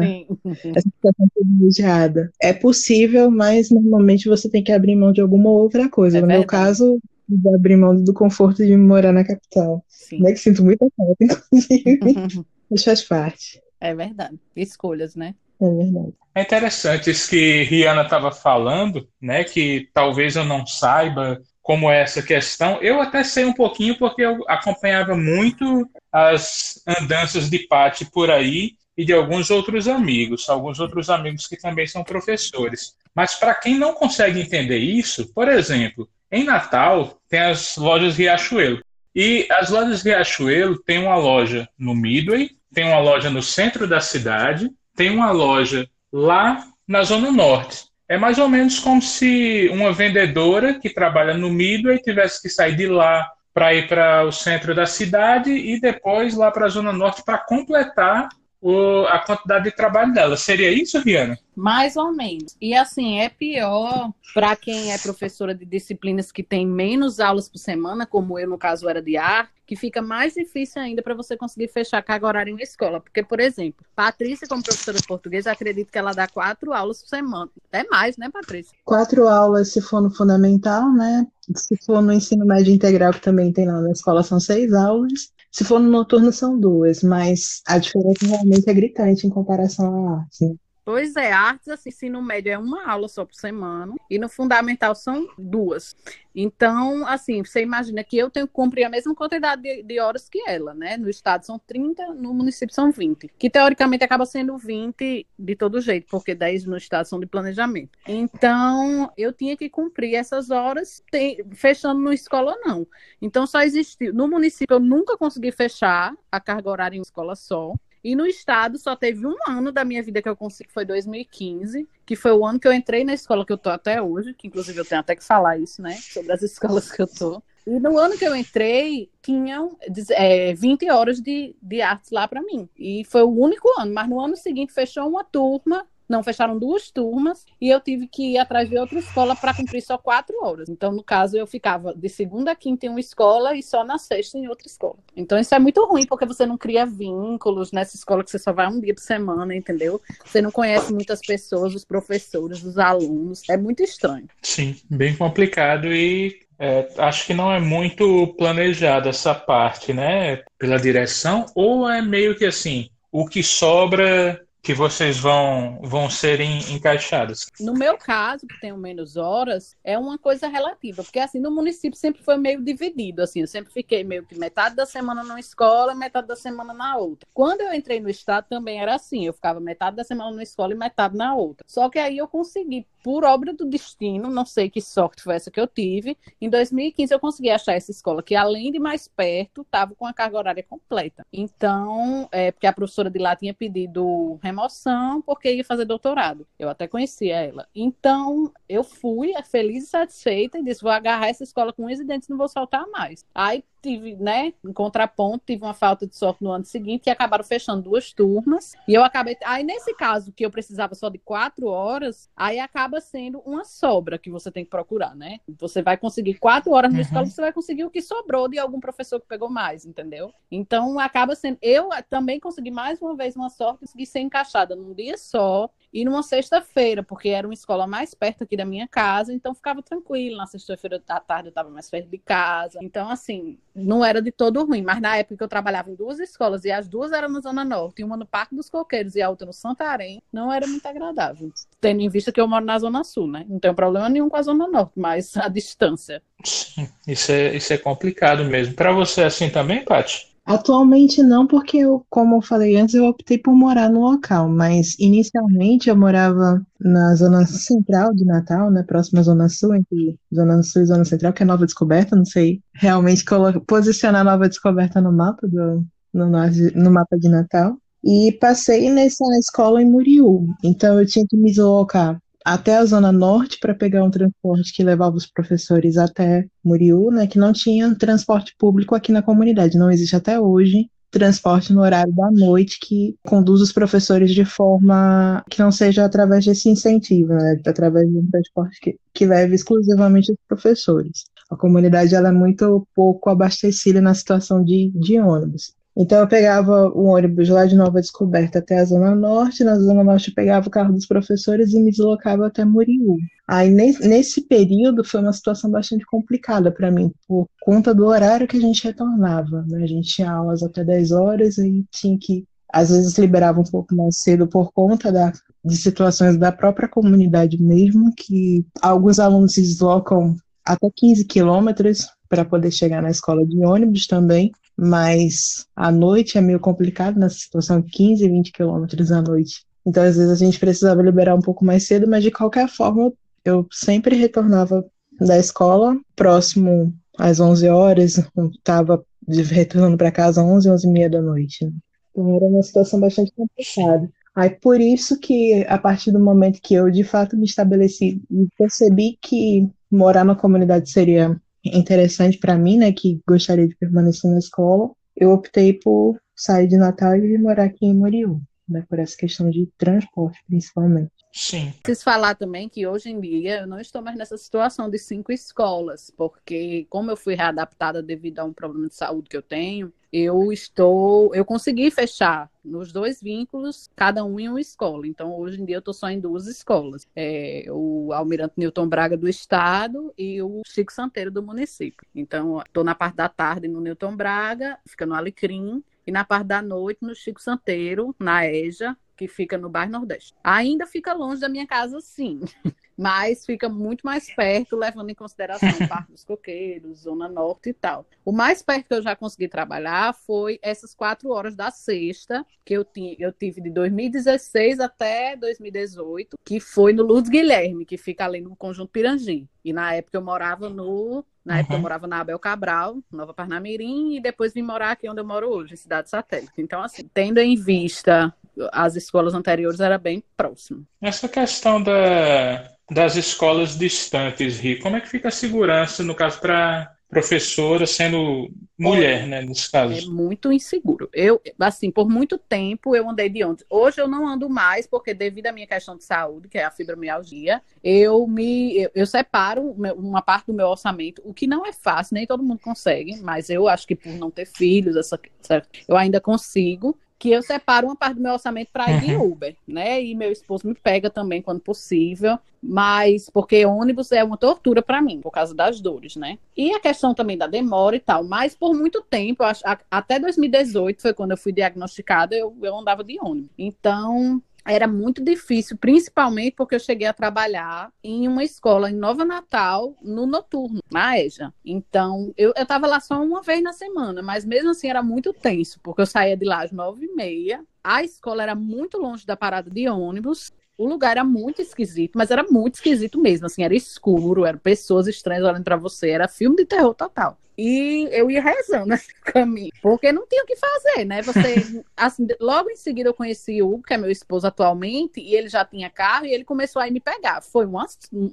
essa 0.74 0.88
situação 0.88 1.28
privilegiada. 1.32 2.30
É 2.42 2.52
possível, 2.52 3.30
mas 3.30 3.70
normalmente 3.70 4.28
você 4.28 4.48
tem 4.48 4.64
que 4.64 4.72
abrir 4.72 4.96
mão 4.96 5.12
de 5.12 5.20
alguma 5.20 5.50
outra 5.50 5.88
coisa. 5.88 6.18
É 6.18 6.20
no 6.20 6.26
verdade. 6.26 6.40
meu 6.40 6.46
caso, 6.48 6.98
de 7.28 7.54
abrir 7.54 7.76
mão 7.76 7.94
do 7.94 8.12
conforto 8.12 8.64
de 8.64 8.76
morar 8.76 9.12
na 9.12 9.24
capital. 9.24 9.84
Sim. 9.88 10.22
Né, 10.22 10.32
que 10.32 10.38
sinto 10.38 10.64
muita 10.64 10.86
falta, 10.96 11.16
inclusive. 11.22 11.98
Mas 12.70 12.84
faz 12.84 13.02
parte. 13.02 13.60
É 13.80 13.94
verdade. 13.94 14.38
Escolhas, 14.56 15.14
né? 15.14 15.34
É 15.60 15.68
verdade. 15.68 16.14
É 16.34 16.42
interessante 16.42 17.10
isso 17.10 17.28
que 17.28 17.64
Rihanna 17.64 18.02
estava 18.02 18.30
falando, 18.30 19.08
né? 19.20 19.42
Que 19.42 19.88
talvez 19.92 20.36
eu 20.36 20.44
não 20.44 20.64
saiba 20.66 21.40
como 21.60 21.90
é 21.90 22.00
essa 22.00 22.22
questão. 22.22 22.80
Eu 22.80 23.00
até 23.00 23.24
sei 23.24 23.44
um 23.44 23.52
pouquinho 23.52 23.98
porque 23.98 24.22
eu 24.22 24.44
acompanhava 24.48 25.16
muito 25.16 25.88
as 26.12 26.82
andanças 26.86 27.50
de 27.50 27.58
Pati 27.66 28.04
por 28.10 28.30
aí 28.30 28.72
e 28.96 29.04
de 29.04 29.12
alguns 29.12 29.50
outros 29.50 29.86
amigos, 29.86 30.48
alguns 30.48 30.80
outros 30.80 31.10
amigos 31.10 31.46
que 31.46 31.56
também 31.56 31.86
são 31.86 32.02
professores. 32.02 32.94
Mas 33.14 33.34
para 33.34 33.54
quem 33.54 33.76
não 33.76 33.92
consegue 33.92 34.40
entender 34.40 34.78
isso, 34.78 35.32
por 35.34 35.48
exemplo, 35.48 36.08
em 36.30 36.44
Natal 36.44 37.18
tem 37.28 37.40
as 37.40 37.76
lojas 37.76 38.16
Riachuelo. 38.16 38.80
E 39.14 39.46
as 39.50 39.70
lojas 39.70 40.02
Riachuelo 40.02 40.78
tem 40.78 40.98
uma 40.98 41.16
loja 41.16 41.68
no 41.76 41.94
Midway, 41.94 42.50
tem 42.72 42.84
uma 42.84 43.00
loja 43.00 43.28
no 43.28 43.42
centro 43.42 43.88
da 43.88 44.00
cidade 44.00 44.70
tem 44.98 45.10
uma 45.10 45.30
loja 45.30 45.88
lá 46.12 46.66
na 46.86 47.04
Zona 47.04 47.30
Norte. 47.30 47.86
É 48.08 48.18
mais 48.18 48.36
ou 48.36 48.48
menos 48.48 48.80
como 48.80 49.00
se 49.00 49.70
uma 49.72 49.92
vendedora 49.92 50.74
que 50.74 50.90
trabalha 50.90 51.34
no 51.34 51.50
Midway 51.50 51.98
tivesse 51.98 52.42
que 52.42 52.48
sair 52.48 52.74
de 52.74 52.88
lá 52.88 53.30
para 53.54 53.72
ir 53.74 53.86
para 53.86 54.24
o 54.24 54.32
centro 54.32 54.74
da 54.74 54.86
cidade 54.86 55.52
e 55.52 55.80
depois 55.80 56.34
lá 56.34 56.50
para 56.50 56.66
a 56.66 56.68
Zona 56.68 56.92
Norte 56.92 57.22
para 57.24 57.38
completar 57.38 58.28
o, 58.60 59.04
a 59.06 59.20
quantidade 59.20 59.64
de 59.64 59.70
trabalho 59.70 60.12
dela. 60.12 60.36
Seria 60.36 60.70
isso, 60.70 61.00
Riana? 61.00 61.38
Mais 61.54 61.96
ou 61.96 62.12
menos. 62.12 62.56
E 62.60 62.74
assim, 62.74 63.20
é 63.20 63.28
pior 63.28 64.10
para 64.34 64.56
quem 64.56 64.92
é 64.92 64.98
professora 64.98 65.54
de 65.54 65.64
disciplinas 65.64 66.32
que 66.32 66.42
tem 66.42 66.66
menos 66.66 67.20
aulas 67.20 67.48
por 67.48 67.58
semana, 67.58 68.04
como 68.04 68.36
eu, 68.36 68.48
no 68.48 68.58
caso, 68.58 68.88
era 68.88 69.00
de 69.00 69.16
arte, 69.16 69.52
que 69.68 69.76
fica 69.76 70.00
mais 70.00 70.32
difícil 70.32 70.80
ainda 70.80 71.02
para 71.02 71.14
você 71.14 71.36
conseguir 71.36 71.68
fechar 71.68 72.02
carga 72.02 72.26
horária 72.26 72.50
em 72.50 72.56
escola. 72.56 73.02
Porque, 73.02 73.22
por 73.22 73.38
exemplo, 73.38 73.84
Patrícia, 73.94 74.48
como 74.48 74.62
professora 74.62 74.96
de 74.96 75.06
português, 75.06 75.46
acredito 75.46 75.92
que 75.92 75.98
ela 75.98 76.14
dá 76.14 76.26
quatro 76.26 76.72
aulas 76.72 77.02
por 77.02 77.08
semana. 77.08 77.50
Até 77.70 77.86
mais, 77.90 78.16
né, 78.16 78.30
Patrícia? 78.30 78.74
Quatro 78.82 79.28
aulas 79.28 79.70
se 79.70 79.82
for 79.82 80.00
no 80.00 80.10
fundamental, 80.10 80.90
né? 80.94 81.26
Se 81.54 81.76
for 81.84 82.00
no 82.00 82.14
ensino 82.14 82.46
médio 82.46 82.72
integral, 82.72 83.12
que 83.12 83.20
também 83.20 83.52
tem 83.52 83.66
lá 83.66 83.82
na 83.82 83.92
escola, 83.92 84.22
são 84.22 84.40
seis 84.40 84.72
aulas. 84.72 85.30
Se 85.52 85.64
for 85.64 85.78
no 85.78 85.90
noturno, 85.90 86.32
são 86.32 86.58
duas, 86.58 87.02
mas 87.02 87.60
a 87.66 87.76
diferença 87.76 88.26
realmente 88.26 88.70
é 88.70 88.72
gritante 88.72 89.26
em 89.26 89.30
comparação 89.30 90.08
à 90.08 90.20
arte. 90.20 90.58
Pois 90.88 91.16
é, 91.16 91.30
artes, 91.30 91.68
assim, 91.68 91.90
ensino 91.90 92.22
médio 92.22 92.50
é 92.50 92.56
uma 92.56 92.90
aula 92.90 93.08
só 93.08 93.22
por 93.22 93.34
semana, 93.34 93.94
e 94.08 94.18
no 94.18 94.26
fundamental 94.26 94.94
são 94.94 95.28
duas. 95.36 95.94
Então, 96.34 97.06
assim, 97.06 97.44
você 97.44 97.60
imagina 97.60 98.02
que 98.02 98.16
eu 98.16 98.30
tenho 98.30 98.46
que 98.46 98.54
cumprir 98.54 98.84
a 98.84 98.88
mesma 98.88 99.14
quantidade 99.14 99.60
de, 99.60 99.82
de, 99.82 100.00
horas 100.00 100.30
que 100.30 100.42
ela, 100.48 100.72
né? 100.72 100.96
No 100.96 101.10
estado 101.10 101.44
são 101.44 101.58
30, 101.58 102.14
no 102.14 102.32
município 102.32 102.74
são 102.74 102.90
20. 102.90 103.30
Que 103.38 103.50
teoricamente 103.50 104.02
acaba 104.02 104.24
sendo 104.24 104.56
20 104.56 105.26
de 105.38 105.56
todo 105.56 105.78
jeito, 105.78 106.06
porque 106.10 106.34
10 106.34 106.64
no 106.64 106.78
estado 106.78 107.04
são 107.04 107.20
de 107.20 107.26
planejamento. 107.26 107.98
Então, 108.06 109.12
eu 109.14 109.30
tinha 109.30 109.58
que 109.58 109.68
cumprir 109.68 110.14
essas 110.14 110.48
horas, 110.48 111.04
te, 111.12 111.44
fechando 111.52 112.00
no 112.00 112.14
escola 112.14 112.56
não. 112.64 112.86
Então, 113.20 113.46
só 113.46 113.60
existiu. 113.60 114.14
No 114.14 114.26
município, 114.26 114.76
eu 114.76 114.80
nunca 114.80 115.18
consegui 115.18 115.52
fechar 115.52 116.14
a 116.32 116.40
carga 116.40 116.70
horária 116.70 116.96
em 116.96 117.02
escola 117.02 117.36
só. 117.36 117.74
E 118.08 118.16
no 118.16 118.26
estado 118.26 118.78
só 118.78 118.96
teve 118.96 119.26
um 119.26 119.36
ano 119.46 119.70
da 119.70 119.84
minha 119.84 120.02
vida 120.02 120.22
que 120.22 120.28
eu 120.30 120.34
consegui, 120.34 120.72
foi 120.72 120.82
2015, 120.82 121.86
que 122.06 122.16
foi 122.16 122.32
o 122.32 122.46
ano 122.46 122.58
que 122.58 122.66
eu 122.66 122.72
entrei 122.72 123.04
na 123.04 123.12
escola 123.12 123.44
que 123.44 123.52
eu 123.52 123.58
tô 123.58 123.68
até 123.68 124.00
hoje, 124.00 124.32
que 124.32 124.46
inclusive 124.46 124.78
eu 124.78 124.84
tenho 124.86 125.02
até 125.02 125.14
que 125.14 125.22
falar 125.22 125.58
isso, 125.58 125.82
né? 125.82 125.92
Sobre 125.92 126.32
as 126.32 126.40
escolas 126.40 126.90
que 126.90 127.02
eu 127.02 127.06
tô. 127.06 127.42
E 127.66 127.78
no 127.78 127.98
ano 127.98 128.16
que 128.16 128.24
eu 128.24 128.34
entrei, 128.34 129.10
tinham 129.20 129.76
é, 130.12 130.54
20 130.54 130.90
horas 130.90 131.20
de, 131.20 131.54
de 131.60 131.82
artes 131.82 132.10
lá 132.10 132.26
para 132.26 132.40
mim. 132.40 132.66
E 132.78 133.04
foi 133.04 133.22
o 133.24 133.28
único 133.28 133.68
ano. 133.78 133.92
Mas 133.92 134.08
no 134.08 134.18
ano 134.18 134.36
seguinte 134.38 134.72
fechou 134.72 135.06
uma 135.06 135.22
turma 135.22 135.86
não, 136.08 136.22
fecharam 136.22 136.58
duas 136.58 136.90
turmas 136.90 137.44
e 137.60 137.68
eu 137.68 137.80
tive 137.80 138.06
que 138.06 138.32
ir 138.32 138.38
atrás 138.38 138.68
de 138.68 138.78
outra 138.78 138.98
escola 138.98 139.36
para 139.36 139.54
cumprir 139.54 139.82
só 139.82 139.98
quatro 139.98 140.34
horas. 140.42 140.68
Então, 140.68 140.90
no 140.90 141.02
caso, 141.02 141.36
eu 141.36 141.46
ficava 141.46 141.94
de 141.94 142.08
segunda 142.08 142.52
a 142.52 142.56
quinta 142.56 142.86
em 142.86 142.88
uma 142.88 143.00
escola 143.00 143.54
e 143.54 143.62
só 143.62 143.84
na 143.84 143.98
sexta 143.98 144.38
em 144.38 144.48
outra 144.48 144.66
escola. 144.66 144.96
Então, 145.14 145.38
isso 145.38 145.54
é 145.54 145.58
muito 145.58 145.84
ruim, 145.84 146.06
porque 146.06 146.24
você 146.24 146.46
não 146.46 146.56
cria 146.56 146.86
vínculos 146.86 147.72
nessa 147.72 147.96
escola 147.96 148.24
que 148.24 148.30
você 148.30 148.38
só 148.38 148.52
vai 148.52 148.66
um 148.68 148.80
dia 148.80 148.94
por 148.94 149.02
semana, 149.02 149.54
entendeu? 149.54 150.00
Você 150.24 150.40
não 150.40 150.50
conhece 150.50 150.92
muitas 150.92 151.20
pessoas, 151.20 151.74
os 151.74 151.84
professores, 151.84 152.62
os 152.62 152.78
alunos. 152.78 153.42
É 153.48 153.56
muito 153.56 153.82
estranho. 153.82 154.28
Sim, 154.42 154.76
bem 154.88 155.14
complicado 155.14 155.92
e 155.92 156.40
é, 156.58 156.88
acho 156.98 157.26
que 157.26 157.34
não 157.34 157.52
é 157.52 157.60
muito 157.60 158.34
planejado 158.38 159.08
essa 159.08 159.34
parte, 159.34 159.92
né? 159.92 160.42
Pela 160.58 160.78
direção, 160.78 161.46
ou 161.54 161.88
é 161.88 162.02
meio 162.02 162.36
que 162.36 162.44
assim, 162.44 162.88
o 163.12 163.26
que 163.26 163.42
sobra 163.42 164.40
que 164.62 164.74
vocês 164.74 165.18
vão, 165.18 165.80
vão 165.82 166.10
serem 166.10 166.58
encaixados? 166.72 167.46
No 167.60 167.72
meu 167.72 167.96
caso, 167.96 168.46
que 168.46 168.60
tenho 168.60 168.76
menos 168.76 169.16
horas, 169.16 169.76
é 169.82 169.96
uma 169.98 170.18
coisa 170.18 170.48
relativa, 170.48 171.02
porque 171.02 171.18
assim, 171.18 171.38
no 171.38 171.50
município 171.50 171.98
sempre 171.98 172.22
foi 172.22 172.36
meio 172.36 172.62
dividido, 172.62 173.22
assim, 173.22 173.40
eu 173.40 173.46
sempre 173.46 173.72
fiquei 173.72 174.04
meio 174.04 174.26
que 174.26 174.38
metade 174.38 174.74
da 174.74 174.84
semana 174.84 175.22
numa 175.22 175.40
escola, 175.40 175.94
metade 175.94 176.26
da 176.26 176.36
semana 176.36 176.74
na 176.74 176.96
outra. 176.96 177.26
Quando 177.32 177.60
eu 177.62 177.72
entrei 177.72 178.00
no 178.00 178.10
estado 178.10 178.46
também 178.48 178.80
era 178.80 178.94
assim, 178.94 179.24
eu 179.24 179.32
ficava 179.32 179.60
metade 179.60 179.96
da 179.96 180.04
semana 180.04 180.30
numa 180.30 180.42
escola 180.42 180.72
e 180.72 180.76
metade 180.76 181.16
na 181.16 181.34
outra. 181.34 181.64
Só 181.66 181.88
que 181.88 181.98
aí 181.98 182.18
eu 182.18 182.28
consegui, 182.28 182.86
por 183.02 183.24
obra 183.24 183.52
do 183.52 183.64
destino, 183.64 184.28
não 184.28 184.44
sei 184.44 184.68
que 184.68 184.80
sorte 184.80 185.22
foi 185.22 185.36
essa 185.36 185.50
que 185.50 185.60
eu 185.60 185.66
tive, 185.66 186.16
em 186.40 186.48
2015 186.48 187.12
eu 187.12 187.20
consegui 187.20 187.50
achar 187.50 187.74
essa 187.74 187.90
escola 187.90 188.22
que 188.22 188.34
além 188.34 188.72
de 188.72 188.78
mais 188.78 189.08
perto, 189.08 189.62
estava 189.62 189.94
com 189.94 190.06
a 190.06 190.12
carga 190.12 190.38
horária 190.38 190.62
completa. 190.62 191.26
Então, 191.32 192.28
é, 192.32 192.52
porque 192.52 192.66
a 192.66 192.72
professora 192.72 193.10
de 193.10 193.18
lá 193.18 193.34
tinha 193.36 193.54
pedido 193.54 194.38
remoção 194.42 195.22
porque 195.22 195.52
ia 195.52 195.64
fazer 195.64 195.84
doutorado. 195.84 196.46
Eu 196.58 196.68
até 196.68 196.86
conhecia 196.86 197.36
ela. 197.36 197.66
Então, 197.74 198.52
eu 198.68 198.82
fui 198.82 199.32
feliz 199.44 199.84
e 199.84 199.86
satisfeita 199.88 200.58
e 200.58 200.64
disse: 200.64 200.82
vou 200.82 200.90
agarrar 200.90 201.28
essa 201.28 201.44
escola 201.44 201.72
com 201.72 201.86
os 201.86 201.98
dentes, 202.04 202.28
não 202.28 202.36
vou 202.36 202.48
soltar 202.48 202.86
mais. 202.88 203.24
Aí 203.34 203.64
tive, 203.88 204.16
né, 204.16 204.52
em 204.62 204.72
contraponto, 204.72 205.44
tive 205.46 205.64
uma 205.64 205.72
falta 205.72 206.06
de 206.06 206.14
sorte 206.14 206.42
no 206.42 206.50
ano 206.50 206.64
seguinte 206.64 207.06
e 207.06 207.10
acabaram 207.10 207.42
fechando 207.42 207.82
duas 207.82 208.12
turmas. 208.12 208.74
E 208.86 208.92
eu 208.92 209.02
acabei. 209.02 209.36
Aí, 209.44 209.64
nesse 209.64 209.94
caso, 209.94 210.30
que 210.30 210.44
eu 210.44 210.50
precisava 210.50 210.94
só 210.94 211.08
de 211.08 211.18
quatro 211.18 211.68
horas, 211.68 212.28
aí 212.36 212.60
acaba 212.60 213.00
sendo 213.00 213.38
uma 213.40 213.64
sobra 213.64 214.18
que 214.18 214.30
você 214.30 214.50
tem 214.50 214.64
que 214.64 214.70
procurar, 214.70 215.16
né? 215.16 215.40
Você 215.58 215.80
vai 215.80 215.96
conseguir 215.96 216.34
quatro 216.34 216.72
horas 216.72 216.92
na 216.92 216.98
uhum. 216.98 217.02
escola, 217.02 217.26
você 217.26 217.40
vai 217.40 217.52
conseguir 217.52 217.84
o 217.84 217.90
que 217.90 218.02
sobrou 218.02 218.48
de 218.48 218.58
algum 218.58 218.78
professor 218.78 219.20
que 219.20 219.26
pegou 219.26 219.48
mais, 219.48 219.86
entendeu? 219.86 220.32
Então, 220.50 220.98
acaba 220.98 221.34
sendo. 221.34 221.58
Eu 221.62 221.88
também 222.10 222.38
consegui 222.38 222.70
mais 222.70 223.00
uma 223.00 223.16
vez 223.16 223.34
uma 223.34 223.48
sorte, 223.48 223.80
consegui 223.80 224.04
ser 224.04 224.20
encaixada 224.20 224.76
num 224.76 224.92
dia 224.92 225.16
só 225.16 225.70
e 225.92 226.04
numa 226.04 226.22
sexta-feira, 226.22 227.02
porque 227.02 227.28
era 227.30 227.46
uma 227.46 227.54
escola 227.54 227.86
mais 227.86 228.14
perto 228.14 228.44
aqui 228.44 228.56
da 228.56 228.64
minha 228.64 228.86
casa, 228.86 229.32
então 229.32 229.54
ficava 229.54 229.82
tranquilo. 229.82 230.36
Na 230.36 230.46
sexta-feira 230.46 231.02
à 231.08 231.20
tarde 231.20 231.48
eu 231.48 231.50
estava 231.50 231.70
mais 231.70 231.88
perto 231.88 232.08
de 232.08 232.18
casa. 232.18 232.78
Então, 232.82 233.08
assim, 233.08 233.58
não 233.74 234.04
era 234.04 234.20
de 234.20 234.30
todo 234.30 234.64
ruim. 234.64 234.82
Mas 234.82 235.00
na 235.00 235.16
época 235.16 235.36
que 235.36 235.42
eu 235.42 235.48
trabalhava 235.48 235.90
em 235.90 235.94
duas 235.94 236.18
escolas, 236.18 236.64
e 236.64 236.70
as 236.70 236.88
duas 236.88 237.12
eram 237.12 237.28
na 237.28 237.40
Zona 237.40 237.64
Norte, 237.64 238.04
uma 238.04 238.16
no 238.16 238.26
Parque 238.26 238.54
dos 238.54 238.68
Coqueiros 238.68 239.14
e 239.14 239.22
a 239.22 239.30
outra 239.30 239.46
no 239.46 239.52
Santarém, 239.52 240.22
não 240.32 240.52
era 240.52 240.66
muito 240.66 240.86
agradável. 240.86 241.50
Tendo 241.80 242.00
em 242.00 242.08
vista 242.08 242.32
que 242.32 242.40
eu 242.40 242.46
moro 242.48 242.64
na 242.64 242.78
Zona 242.78 243.02
Sul, 243.04 243.26
né? 243.26 243.46
Não 243.48 243.58
tenho 243.58 243.74
problema 243.74 244.08
nenhum 244.08 244.28
com 244.28 244.36
a 244.36 244.42
Zona 244.42 244.68
Norte, 244.68 244.92
mas 244.96 245.36
a 245.36 245.48
distância. 245.48 246.22
Sim, 246.44 246.88
isso 247.06 247.32
é, 247.32 247.56
isso 247.56 247.72
é 247.72 247.78
complicado 247.78 248.44
mesmo. 248.44 248.74
Para 248.74 248.92
você 248.92 249.22
é 249.22 249.26
assim 249.26 249.50
também, 249.50 249.84
Paty? 249.84 250.27
Atualmente 250.48 251.22
não, 251.22 251.46
porque 251.46 251.76
eu, 251.76 252.06
como 252.08 252.36
eu 252.36 252.40
falei 252.40 252.74
antes, 252.74 252.94
eu 252.94 253.04
optei 253.04 253.36
por 253.36 253.54
morar 253.54 253.90
no 253.90 254.00
local, 254.00 254.48
mas 254.48 254.96
inicialmente 254.98 255.90
eu 255.90 255.96
morava 255.96 256.66
na 256.80 257.14
zona 257.16 257.44
central 257.44 258.14
de 258.14 258.24
Natal, 258.24 258.70
né, 258.70 258.82
próxima 258.82 259.20
à 259.20 259.24
zona 259.24 259.50
sul, 259.50 259.74
entre 259.74 260.18
zona 260.34 260.62
sul 260.62 260.80
e 260.80 260.86
zona 260.86 261.04
central, 261.04 261.34
que 261.34 261.42
é 261.42 261.46
Nova 261.46 261.66
Descoberta, 261.66 262.16
não 262.16 262.24
sei 262.24 262.62
realmente 262.72 263.22
posicionar 263.66 264.24
Nova 264.24 264.48
Descoberta 264.48 265.02
no 265.02 265.12
mapa 265.12 265.46
do 265.46 265.84
no, 266.14 266.26
no 266.26 266.90
mapa 266.90 267.18
de 267.18 267.28
Natal. 267.28 267.76
E 268.02 268.32
passei 268.40 268.90
nessa 268.90 269.24
escola 269.38 269.82
em 269.82 269.90
Muriú, 269.90 270.46
então 270.64 270.98
eu 270.98 271.06
tinha 271.06 271.26
que 271.28 271.36
me 271.36 271.50
deslocar 271.50 272.18
até 272.48 272.76
a 272.76 272.84
Zona 272.84 273.12
Norte 273.12 273.58
para 273.60 273.74
pegar 273.74 274.02
um 274.02 274.10
transporte 274.10 274.72
que 274.72 274.82
levava 274.82 275.14
os 275.14 275.26
professores 275.26 275.98
até 275.98 276.46
Muriú, 276.64 277.10
né, 277.10 277.26
que 277.26 277.38
não 277.38 277.52
tinha 277.52 277.94
transporte 277.94 278.54
público 278.58 278.94
aqui 278.94 279.12
na 279.12 279.22
comunidade, 279.22 279.76
não 279.76 279.90
existe 279.90 280.16
até 280.16 280.40
hoje 280.40 280.88
transporte 281.10 281.72
no 281.72 281.80
horário 281.80 282.12
da 282.12 282.30
noite 282.30 282.78
que 282.80 283.16
conduz 283.26 283.60
os 283.60 283.72
professores 283.72 284.30
de 284.30 284.44
forma 284.44 285.42
que 285.50 285.58
não 285.58 285.72
seja 285.72 286.04
através 286.04 286.44
desse 286.44 286.68
incentivo, 286.68 287.34
né, 287.34 287.60
através 287.66 288.08
de 288.08 288.16
um 288.16 288.30
transporte 288.30 288.80
que, 288.80 288.96
que 289.12 289.26
leve 289.26 289.54
exclusivamente 289.54 290.32
os 290.32 290.38
professores. 290.46 291.24
A 291.50 291.56
comunidade 291.56 292.14
ela 292.14 292.28
é 292.28 292.32
muito 292.32 292.86
pouco 292.94 293.30
abastecida 293.30 294.00
na 294.00 294.14
situação 294.14 294.62
de, 294.62 294.90
de 294.94 295.18
ônibus. 295.18 295.74
Então 296.00 296.20
eu 296.20 296.28
pegava 296.28 296.88
o 296.90 297.06
ônibus 297.06 297.48
lá 297.48 297.66
de 297.66 297.74
Nova 297.74 298.00
Descoberta 298.00 298.60
até 298.60 298.78
a 298.78 298.84
Zona 298.84 299.16
Norte, 299.16 299.64
na 299.64 299.76
Zona 299.76 300.04
Norte 300.04 300.28
eu 300.28 300.34
pegava 300.34 300.68
o 300.68 300.70
carro 300.70 300.92
dos 300.92 301.06
professores 301.06 301.72
e 301.72 301.80
me 301.80 301.90
deslocava 301.90 302.46
até 302.46 302.64
Muriú. 302.64 303.16
Aí 303.48 303.68
nesse 303.68 304.42
período 304.42 305.02
foi 305.02 305.20
uma 305.20 305.32
situação 305.32 305.68
bastante 305.68 306.06
complicada 306.06 306.70
para 306.70 306.88
mim, 306.88 307.12
por 307.26 307.48
conta 307.62 307.92
do 307.92 308.06
horário 308.06 308.46
que 308.46 308.56
a 308.56 308.60
gente 308.60 308.84
retornava. 308.84 309.64
Né? 309.66 309.82
A 309.82 309.86
gente 309.88 310.14
tinha 310.14 310.30
aulas 310.30 310.62
até 310.62 310.84
10 310.84 311.10
horas 311.10 311.58
e 311.58 311.84
tinha 311.90 312.16
que, 312.16 312.44
às 312.72 312.90
vezes, 312.90 313.18
liberava 313.18 313.60
um 313.60 313.64
pouco 313.64 313.92
mais 313.92 314.18
cedo 314.20 314.46
por 314.46 314.70
conta 314.72 315.10
da, 315.10 315.32
de 315.64 315.76
situações 315.76 316.36
da 316.36 316.52
própria 316.52 316.86
comunidade 316.86 317.60
mesmo, 317.60 318.14
que 318.16 318.64
alguns 318.80 319.18
alunos 319.18 319.54
se 319.54 319.62
deslocam 319.62 320.36
até 320.64 320.88
15 320.94 321.24
quilômetros 321.24 322.06
para 322.28 322.44
poder 322.44 322.70
chegar 322.70 323.02
na 323.02 323.10
escola 323.10 323.44
de 323.44 323.58
ônibus 323.64 324.06
também 324.06 324.52
mas 324.78 325.66
à 325.74 325.90
noite 325.90 326.38
é 326.38 326.40
meio 326.40 326.60
complicado 326.60 327.18
nessa 327.18 327.36
situação, 327.36 327.82
15, 327.82 328.28
20 328.28 328.52
quilômetros 328.52 329.10
à 329.10 329.20
noite. 329.20 329.66
Então, 329.84 330.04
às 330.04 330.16
vezes, 330.16 330.30
a 330.30 330.36
gente 330.36 330.60
precisava 330.60 331.02
liberar 331.02 331.34
um 331.34 331.40
pouco 331.40 331.64
mais 331.64 331.84
cedo, 331.84 332.06
mas 332.08 332.22
de 332.22 332.30
qualquer 332.30 332.68
forma, 332.68 333.12
eu 333.44 333.66
sempre 333.72 334.14
retornava 334.14 334.84
da 335.18 335.36
escola 335.36 335.98
próximo 336.14 336.94
às 337.18 337.40
11 337.40 337.68
horas, 337.68 338.20
estava 338.52 339.04
retornando 339.26 339.96
para 339.96 340.12
casa 340.12 340.40
às 340.40 340.46
11, 340.46 340.70
11 340.70 340.86
e 340.86 340.90
meia 340.90 341.10
da 341.10 341.20
noite. 341.20 341.64
Né? 341.64 341.72
Então, 342.12 342.36
era 342.36 342.44
uma 342.44 342.62
situação 342.62 343.00
bastante 343.00 343.32
complicada. 343.34 344.08
Aí, 344.36 344.50
por 344.50 344.80
isso 344.80 345.18
que, 345.18 345.64
a 345.68 345.78
partir 345.78 346.12
do 346.12 346.20
momento 346.20 346.60
que 346.62 346.74
eu, 346.74 346.88
de 346.88 347.02
fato, 347.02 347.36
me 347.36 347.46
estabeleci 347.46 348.22
e 348.30 348.46
percebi 348.56 349.18
que 349.20 349.68
morar 349.90 350.24
na 350.24 350.36
comunidade 350.36 350.88
seria 350.88 351.40
interessante 351.76 352.38
para 352.38 352.56
mim, 352.56 352.78
né, 352.78 352.92
que 352.92 353.20
gostaria 353.26 353.66
de 353.66 353.76
permanecer 353.76 354.30
na 354.30 354.38
escola, 354.38 354.90
eu 355.16 355.30
optei 355.30 355.72
por 355.72 356.18
sair 356.34 356.68
de 356.68 356.76
Natal 356.76 357.16
e 357.16 357.20
vir 357.20 357.40
morar 357.40 357.64
aqui 357.64 357.86
em 357.86 357.94
Moriú. 357.94 358.40
Né, 358.68 358.84
por 358.88 358.98
essa 358.98 359.16
questão 359.16 359.50
de 359.50 359.66
transporte, 359.78 360.42
principalmente. 360.46 361.12
Sim. 361.32 361.72
Preciso 361.82 362.04
falar 362.04 362.34
também 362.34 362.68
que 362.68 362.86
hoje 362.86 363.10
em 363.10 363.20
dia 363.20 363.60
eu 363.60 363.66
não 363.66 363.78
estou 363.78 364.02
mais 364.02 364.16
nessa 364.16 364.36
situação 364.36 364.88
de 364.88 364.98
cinco 364.98 365.30
escolas, 365.30 366.10
porque 366.16 366.86
como 366.88 367.10
eu 367.10 367.16
fui 367.16 367.34
readaptada 367.34 368.02
devido 368.02 368.38
a 368.40 368.44
um 368.44 368.52
problema 368.52 368.88
de 368.88 368.94
saúde 368.94 369.28
que 369.28 369.36
eu 369.36 369.42
tenho, 369.42 369.92
eu 370.12 370.50
estou, 370.52 371.34
eu 371.34 371.44
consegui 371.44 371.90
fechar 371.90 372.50
nos 372.64 372.92
dois 372.92 373.20
vínculos, 373.20 373.90
cada 373.94 374.24
um 374.24 374.40
em 374.40 374.48
uma 374.48 374.60
escola. 374.60 375.06
Então, 375.06 375.38
hoje 375.38 375.60
em 375.60 375.64
dia, 375.64 375.76
eu 375.76 375.80
estou 375.80 375.92
só 375.92 376.08
em 376.08 376.18
duas 376.18 376.46
escolas: 376.46 377.06
é, 377.14 377.66
o 377.68 378.12
Almirante 378.12 378.54
Newton 378.56 378.88
Braga 378.88 379.16
do 379.16 379.28
Estado 379.28 380.12
e 380.16 380.40
o 380.42 380.62
Chico 380.66 380.92
Santeiro 380.92 381.30
do 381.30 381.42
município. 381.42 382.06
Então, 382.14 382.60
estou 382.62 382.82
na 382.82 382.94
parte 382.94 383.16
da 383.16 383.28
tarde 383.28 383.68
no 383.68 383.80
Newton 383.80 384.16
Braga, 384.16 384.78
fica 384.86 385.04
no 385.04 385.14
Alecrim, 385.14 385.82
e 386.08 386.10
na 386.10 386.24
parte 386.24 386.46
da 386.46 386.62
noite 386.62 387.00
no 387.02 387.14
Chico 387.14 387.38
Santeiro, 387.38 388.16
na 388.18 388.46
EJA, 388.46 388.96
que 389.14 389.28
fica 389.28 389.58
no 389.58 389.68
bairro 389.68 389.92
Nordeste. 389.92 390.32
Ainda 390.42 390.86
fica 390.86 391.12
longe 391.12 391.38
da 391.38 391.50
minha 391.50 391.66
casa, 391.66 392.00
sim, 392.00 392.40
mas 392.96 393.44
fica 393.44 393.68
muito 393.68 394.06
mais 394.06 394.34
perto, 394.34 394.74
levando 394.74 395.10
em 395.10 395.14
consideração 395.14 395.68
o 395.68 395.86
Parque 395.86 396.12
dos 396.12 396.24
Coqueiros, 396.24 397.00
Zona 397.00 397.28
Norte 397.28 397.68
e 397.68 397.72
tal. 397.74 398.06
O 398.24 398.32
mais 398.32 398.62
perto 398.62 398.88
que 398.88 398.94
eu 398.94 399.02
já 399.02 399.14
consegui 399.14 399.48
trabalhar 399.48 400.14
foi 400.14 400.58
essas 400.62 400.94
quatro 400.94 401.28
horas 401.28 401.54
da 401.54 401.70
sexta, 401.70 402.42
que 402.64 402.72
eu, 402.72 402.86
eu 403.18 403.30
tive 403.30 403.60
de 403.60 403.68
2016 403.68 404.80
até 404.80 405.36
2018, 405.36 406.38
que 406.42 406.58
foi 406.58 406.94
no 406.94 407.02
Lourdes 407.02 407.30
Guilherme, 407.30 407.84
que 407.84 407.98
fica 407.98 408.24
ali 408.24 408.40
no 408.40 408.56
Conjunto 408.56 408.90
Pirangi. 408.90 409.46
E 409.62 409.74
na 409.74 409.94
época 409.94 410.16
eu 410.16 410.22
morava 410.22 410.70
no 410.70 411.22
na 411.48 411.54
uhum. 411.54 411.60
época 411.60 411.74
eu 411.74 411.80
morava 411.80 412.06
na 412.06 412.20
Abel 412.20 412.38
Cabral, 412.38 412.98
Nova 413.10 413.32
Parnamirim, 413.32 414.14
e 414.14 414.20
depois 414.20 414.52
vim 414.52 414.60
morar 414.60 414.90
aqui 414.90 415.08
onde 415.08 415.20
eu 415.20 415.26
moro 415.26 415.48
hoje, 415.48 415.72
em 415.72 415.76
Cidade 415.78 416.10
Satélite. 416.10 416.52
Então, 416.58 416.82
assim, 416.82 417.08
tendo 417.12 417.38
em 417.38 417.56
vista 417.56 418.34
as 418.70 418.96
escolas 418.96 419.32
anteriores, 419.32 419.80
era 419.80 419.96
bem 419.96 420.22
próximo. 420.36 420.86
Essa 421.00 421.26
questão 421.26 421.82
da, 421.82 422.70
das 422.90 423.16
escolas 423.16 423.78
distantes, 423.78 424.58
Ri, 424.58 424.78
como 424.78 424.96
é 424.96 425.00
que 425.00 425.08
fica 425.08 425.28
a 425.28 425.32
segurança, 425.32 426.02
no 426.02 426.14
caso, 426.14 426.38
para 426.38 426.92
professora 427.08 427.86
sendo 427.86 428.50
mulher, 428.78 429.26
né, 429.26 429.40
nesse 429.40 429.70
caso. 429.70 429.94
É 429.94 430.04
muito 430.04 430.52
inseguro. 430.52 431.08
Eu, 431.12 431.40
assim, 431.58 431.90
por 431.90 432.08
muito 432.08 432.36
tempo 432.36 432.94
eu 432.94 433.08
andei 433.08 433.28
de 433.30 433.42
ônibus. 433.42 433.64
Hoje 433.68 434.00
eu 434.00 434.06
não 434.06 434.28
ando 434.28 434.48
mais 434.48 434.86
porque 434.86 435.14
devido 435.14 435.46
à 435.46 435.52
minha 435.52 435.66
questão 435.66 435.96
de 435.96 436.04
saúde, 436.04 436.48
que 436.48 436.58
é 436.58 436.64
a 436.64 436.70
fibromialgia, 436.70 437.62
eu 437.82 438.26
me 438.26 438.76
eu, 438.76 438.90
eu 438.94 439.06
separo 439.06 439.74
uma 439.96 440.20
parte 440.20 440.46
do 440.46 440.52
meu 440.52 440.66
orçamento, 440.66 441.22
o 441.24 441.32
que 441.32 441.46
não 441.46 441.64
é 441.64 441.72
fácil, 441.72 442.14
nem 442.14 442.26
todo 442.26 442.42
mundo 442.42 442.60
consegue, 442.60 443.16
mas 443.22 443.48
eu 443.48 443.66
acho 443.66 443.86
que 443.86 443.96
por 443.96 444.12
não 444.12 444.30
ter 444.30 444.46
filhos, 444.46 444.94
essa, 444.94 445.18
essa 445.42 445.66
eu 445.88 445.96
ainda 445.96 446.20
consigo 446.20 446.96
que 447.18 447.30
eu 447.30 447.42
separo 447.42 447.88
uma 447.88 447.96
parte 447.96 448.16
do 448.16 448.22
meu 448.22 448.32
orçamento 448.32 448.70
para 448.72 448.90
ir 448.92 449.00
de 449.00 449.14
uhum. 449.16 449.32
Uber, 449.32 449.56
né? 449.66 450.02
E 450.02 450.14
meu 450.14 450.30
esposo 450.30 450.68
me 450.68 450.74
pega 450.74 451.10
também 451.10 451.42
quando 451.42 451.60
possível, 451.60 452.38
mas 452.62 453.28
porque 453.28 453.66
ônibus 453.66 454.12
é 454.12 454.22
uma 454.22 454.36
tortura 454.36 454.80
para 454.80 455.02
mim, 455.02 455.20
por 455.20 455.32
causa 455.32 455.54
das 455.54 455.80
dores, 455.80 456.14
né? 456.14 456.38
E 456.56 456.72
a 456.72 456.80
questão 456.80 457.12
também 457.12 457.36
da 457.36 457.48
demora 457.48 457.96
e 457.96 458.00
tal, 458.00 458.22
mas 458.22 458.54
por 458.54 458.72
muito 458.72 459.02
tempo, 459.02 459.42
acho, 459.42 459.62
até 459.90 460.20
2018 460.20 461.02
foi 461.02 461.12
quando 461.12 461.32
eu 461.32 461.36
fui 461.36 461.52
diagnosticada, 461.52 462.36
eu, 462.36 462.56
eu 462.62 462.76
andava 462.76 463.02
de 463.02 463.18
ônibus. 463.20 463.50
Então, 463.58 464.40
era 464.64 464.86
muito 464.86 465.22
difícil, 465.22 465.76
principalmente 465.76 466.54
porque 466.54 466.74
eu 466.74 466.80
cheguei 466.80 467.06
a 467.06 467.12
trabalhar 467.12 467.92
em 468.02 468.28
uma 468.28 468.44
escola 468.44 468.90
em 468.90 468.94
Nova 468.94 469.24
Natal, 469.24 469.96
no 470.02 470.26
noturno, 470.26 470.82
na 470.90 471.18
EJA. 471.18 471.52
Então, 471.64 472.32
eu 472.36 472.52
estava 472.56 472.86
lá 472.86 473.00
só 473.00 473.22
uma 473.22 473.42
vez 473.42 473.62
na 473.62 473.72
semana, 473.72 474.22
mas 474.22 474.44
mesmo 474.44 474.70
assim 474.70 474.88
era 474.88 475.02
muito 475.02 475.32
tenso, 475.32 475.80
porque 475.82 476.02
eu 476.02 476.06
saía 476.06 476.36
de 476.36 476.44
lá 476.44 476.62
às 476.62 476.72
nove 476.72 477.06
e 477.06 477.14
meia, 477.14 477.64
a 477.82 478.02
escola 478.02 478.42
era 478.42 478.54
muito 478.54 478.98
longe 478.98 479.24
da 479.24 479.36
parada 479.36 479.70
de 479.70 479.88
ônibus, 479.88 480.52
o 480.76 480.86
lugar 480.86 481.12
era 481.12 481.24
muito 481.24 481.60
esquisito, 481.60 482.16
mas 482.16 482.30
era 482.30 482.44
muito 482.44 482.76
esquisito 482.76 483.20
mesmo, 483.20 483.46
assim, 483.46 483.64
era 483.64 483.74
escuro, 483.74 484.44
eram 484.44 484.58
pessoas 484.58 485.08
estranhas 485.08 485.44
olhando 485.44 485.64
para 485.64 485.76
você, 485.76 486.10
era 486.10 486.28
filme 486.28 486.56
de 486.56 486.64
terror 486.64 486.94
total. 486.94 487.36
E 487.58 488.08
eu 488.12 488.30
ia 488.30 488.40
rezando 488.40 488.86
nesse 488.86 489.12
caminho, 489.20 489.72
porque 489.82 490.12
não 490.12 490.24
tinha 490.28 490.44
o 490.44 490.46
que 490.46 490.54
fazer, 490.54 491.04
né? 491.04 491.22
Você, 491.22 491.84
assim, 491.96 492.28
logo 492.40 492.70
em 492.70 492.76
seguida 492.76 493.08
eu 493.08 493.14
conheci 493.14 493.60
o 493.60 493.72
Hugo, 493.72 493.82
que 493.82 493.94
é 493.94 493.98
meu 493.98 494.10
esposo 494.10 494.46
atualmente, 494.46 495.20
e 495.20 495.34
ele 495.34 495.48
já 495.48 495.64
tinha 495.64 495.90
carro 495.90 496.24
e 496.24 496.32
ele 496.32 496.44
começou 496.44 496.80
a 496.80 496.86
ir 496.86 496.92
me 496.92 497.00
pegar. 497.00 497.42
Foi 497.42 497.66
uma, 497.66 497.84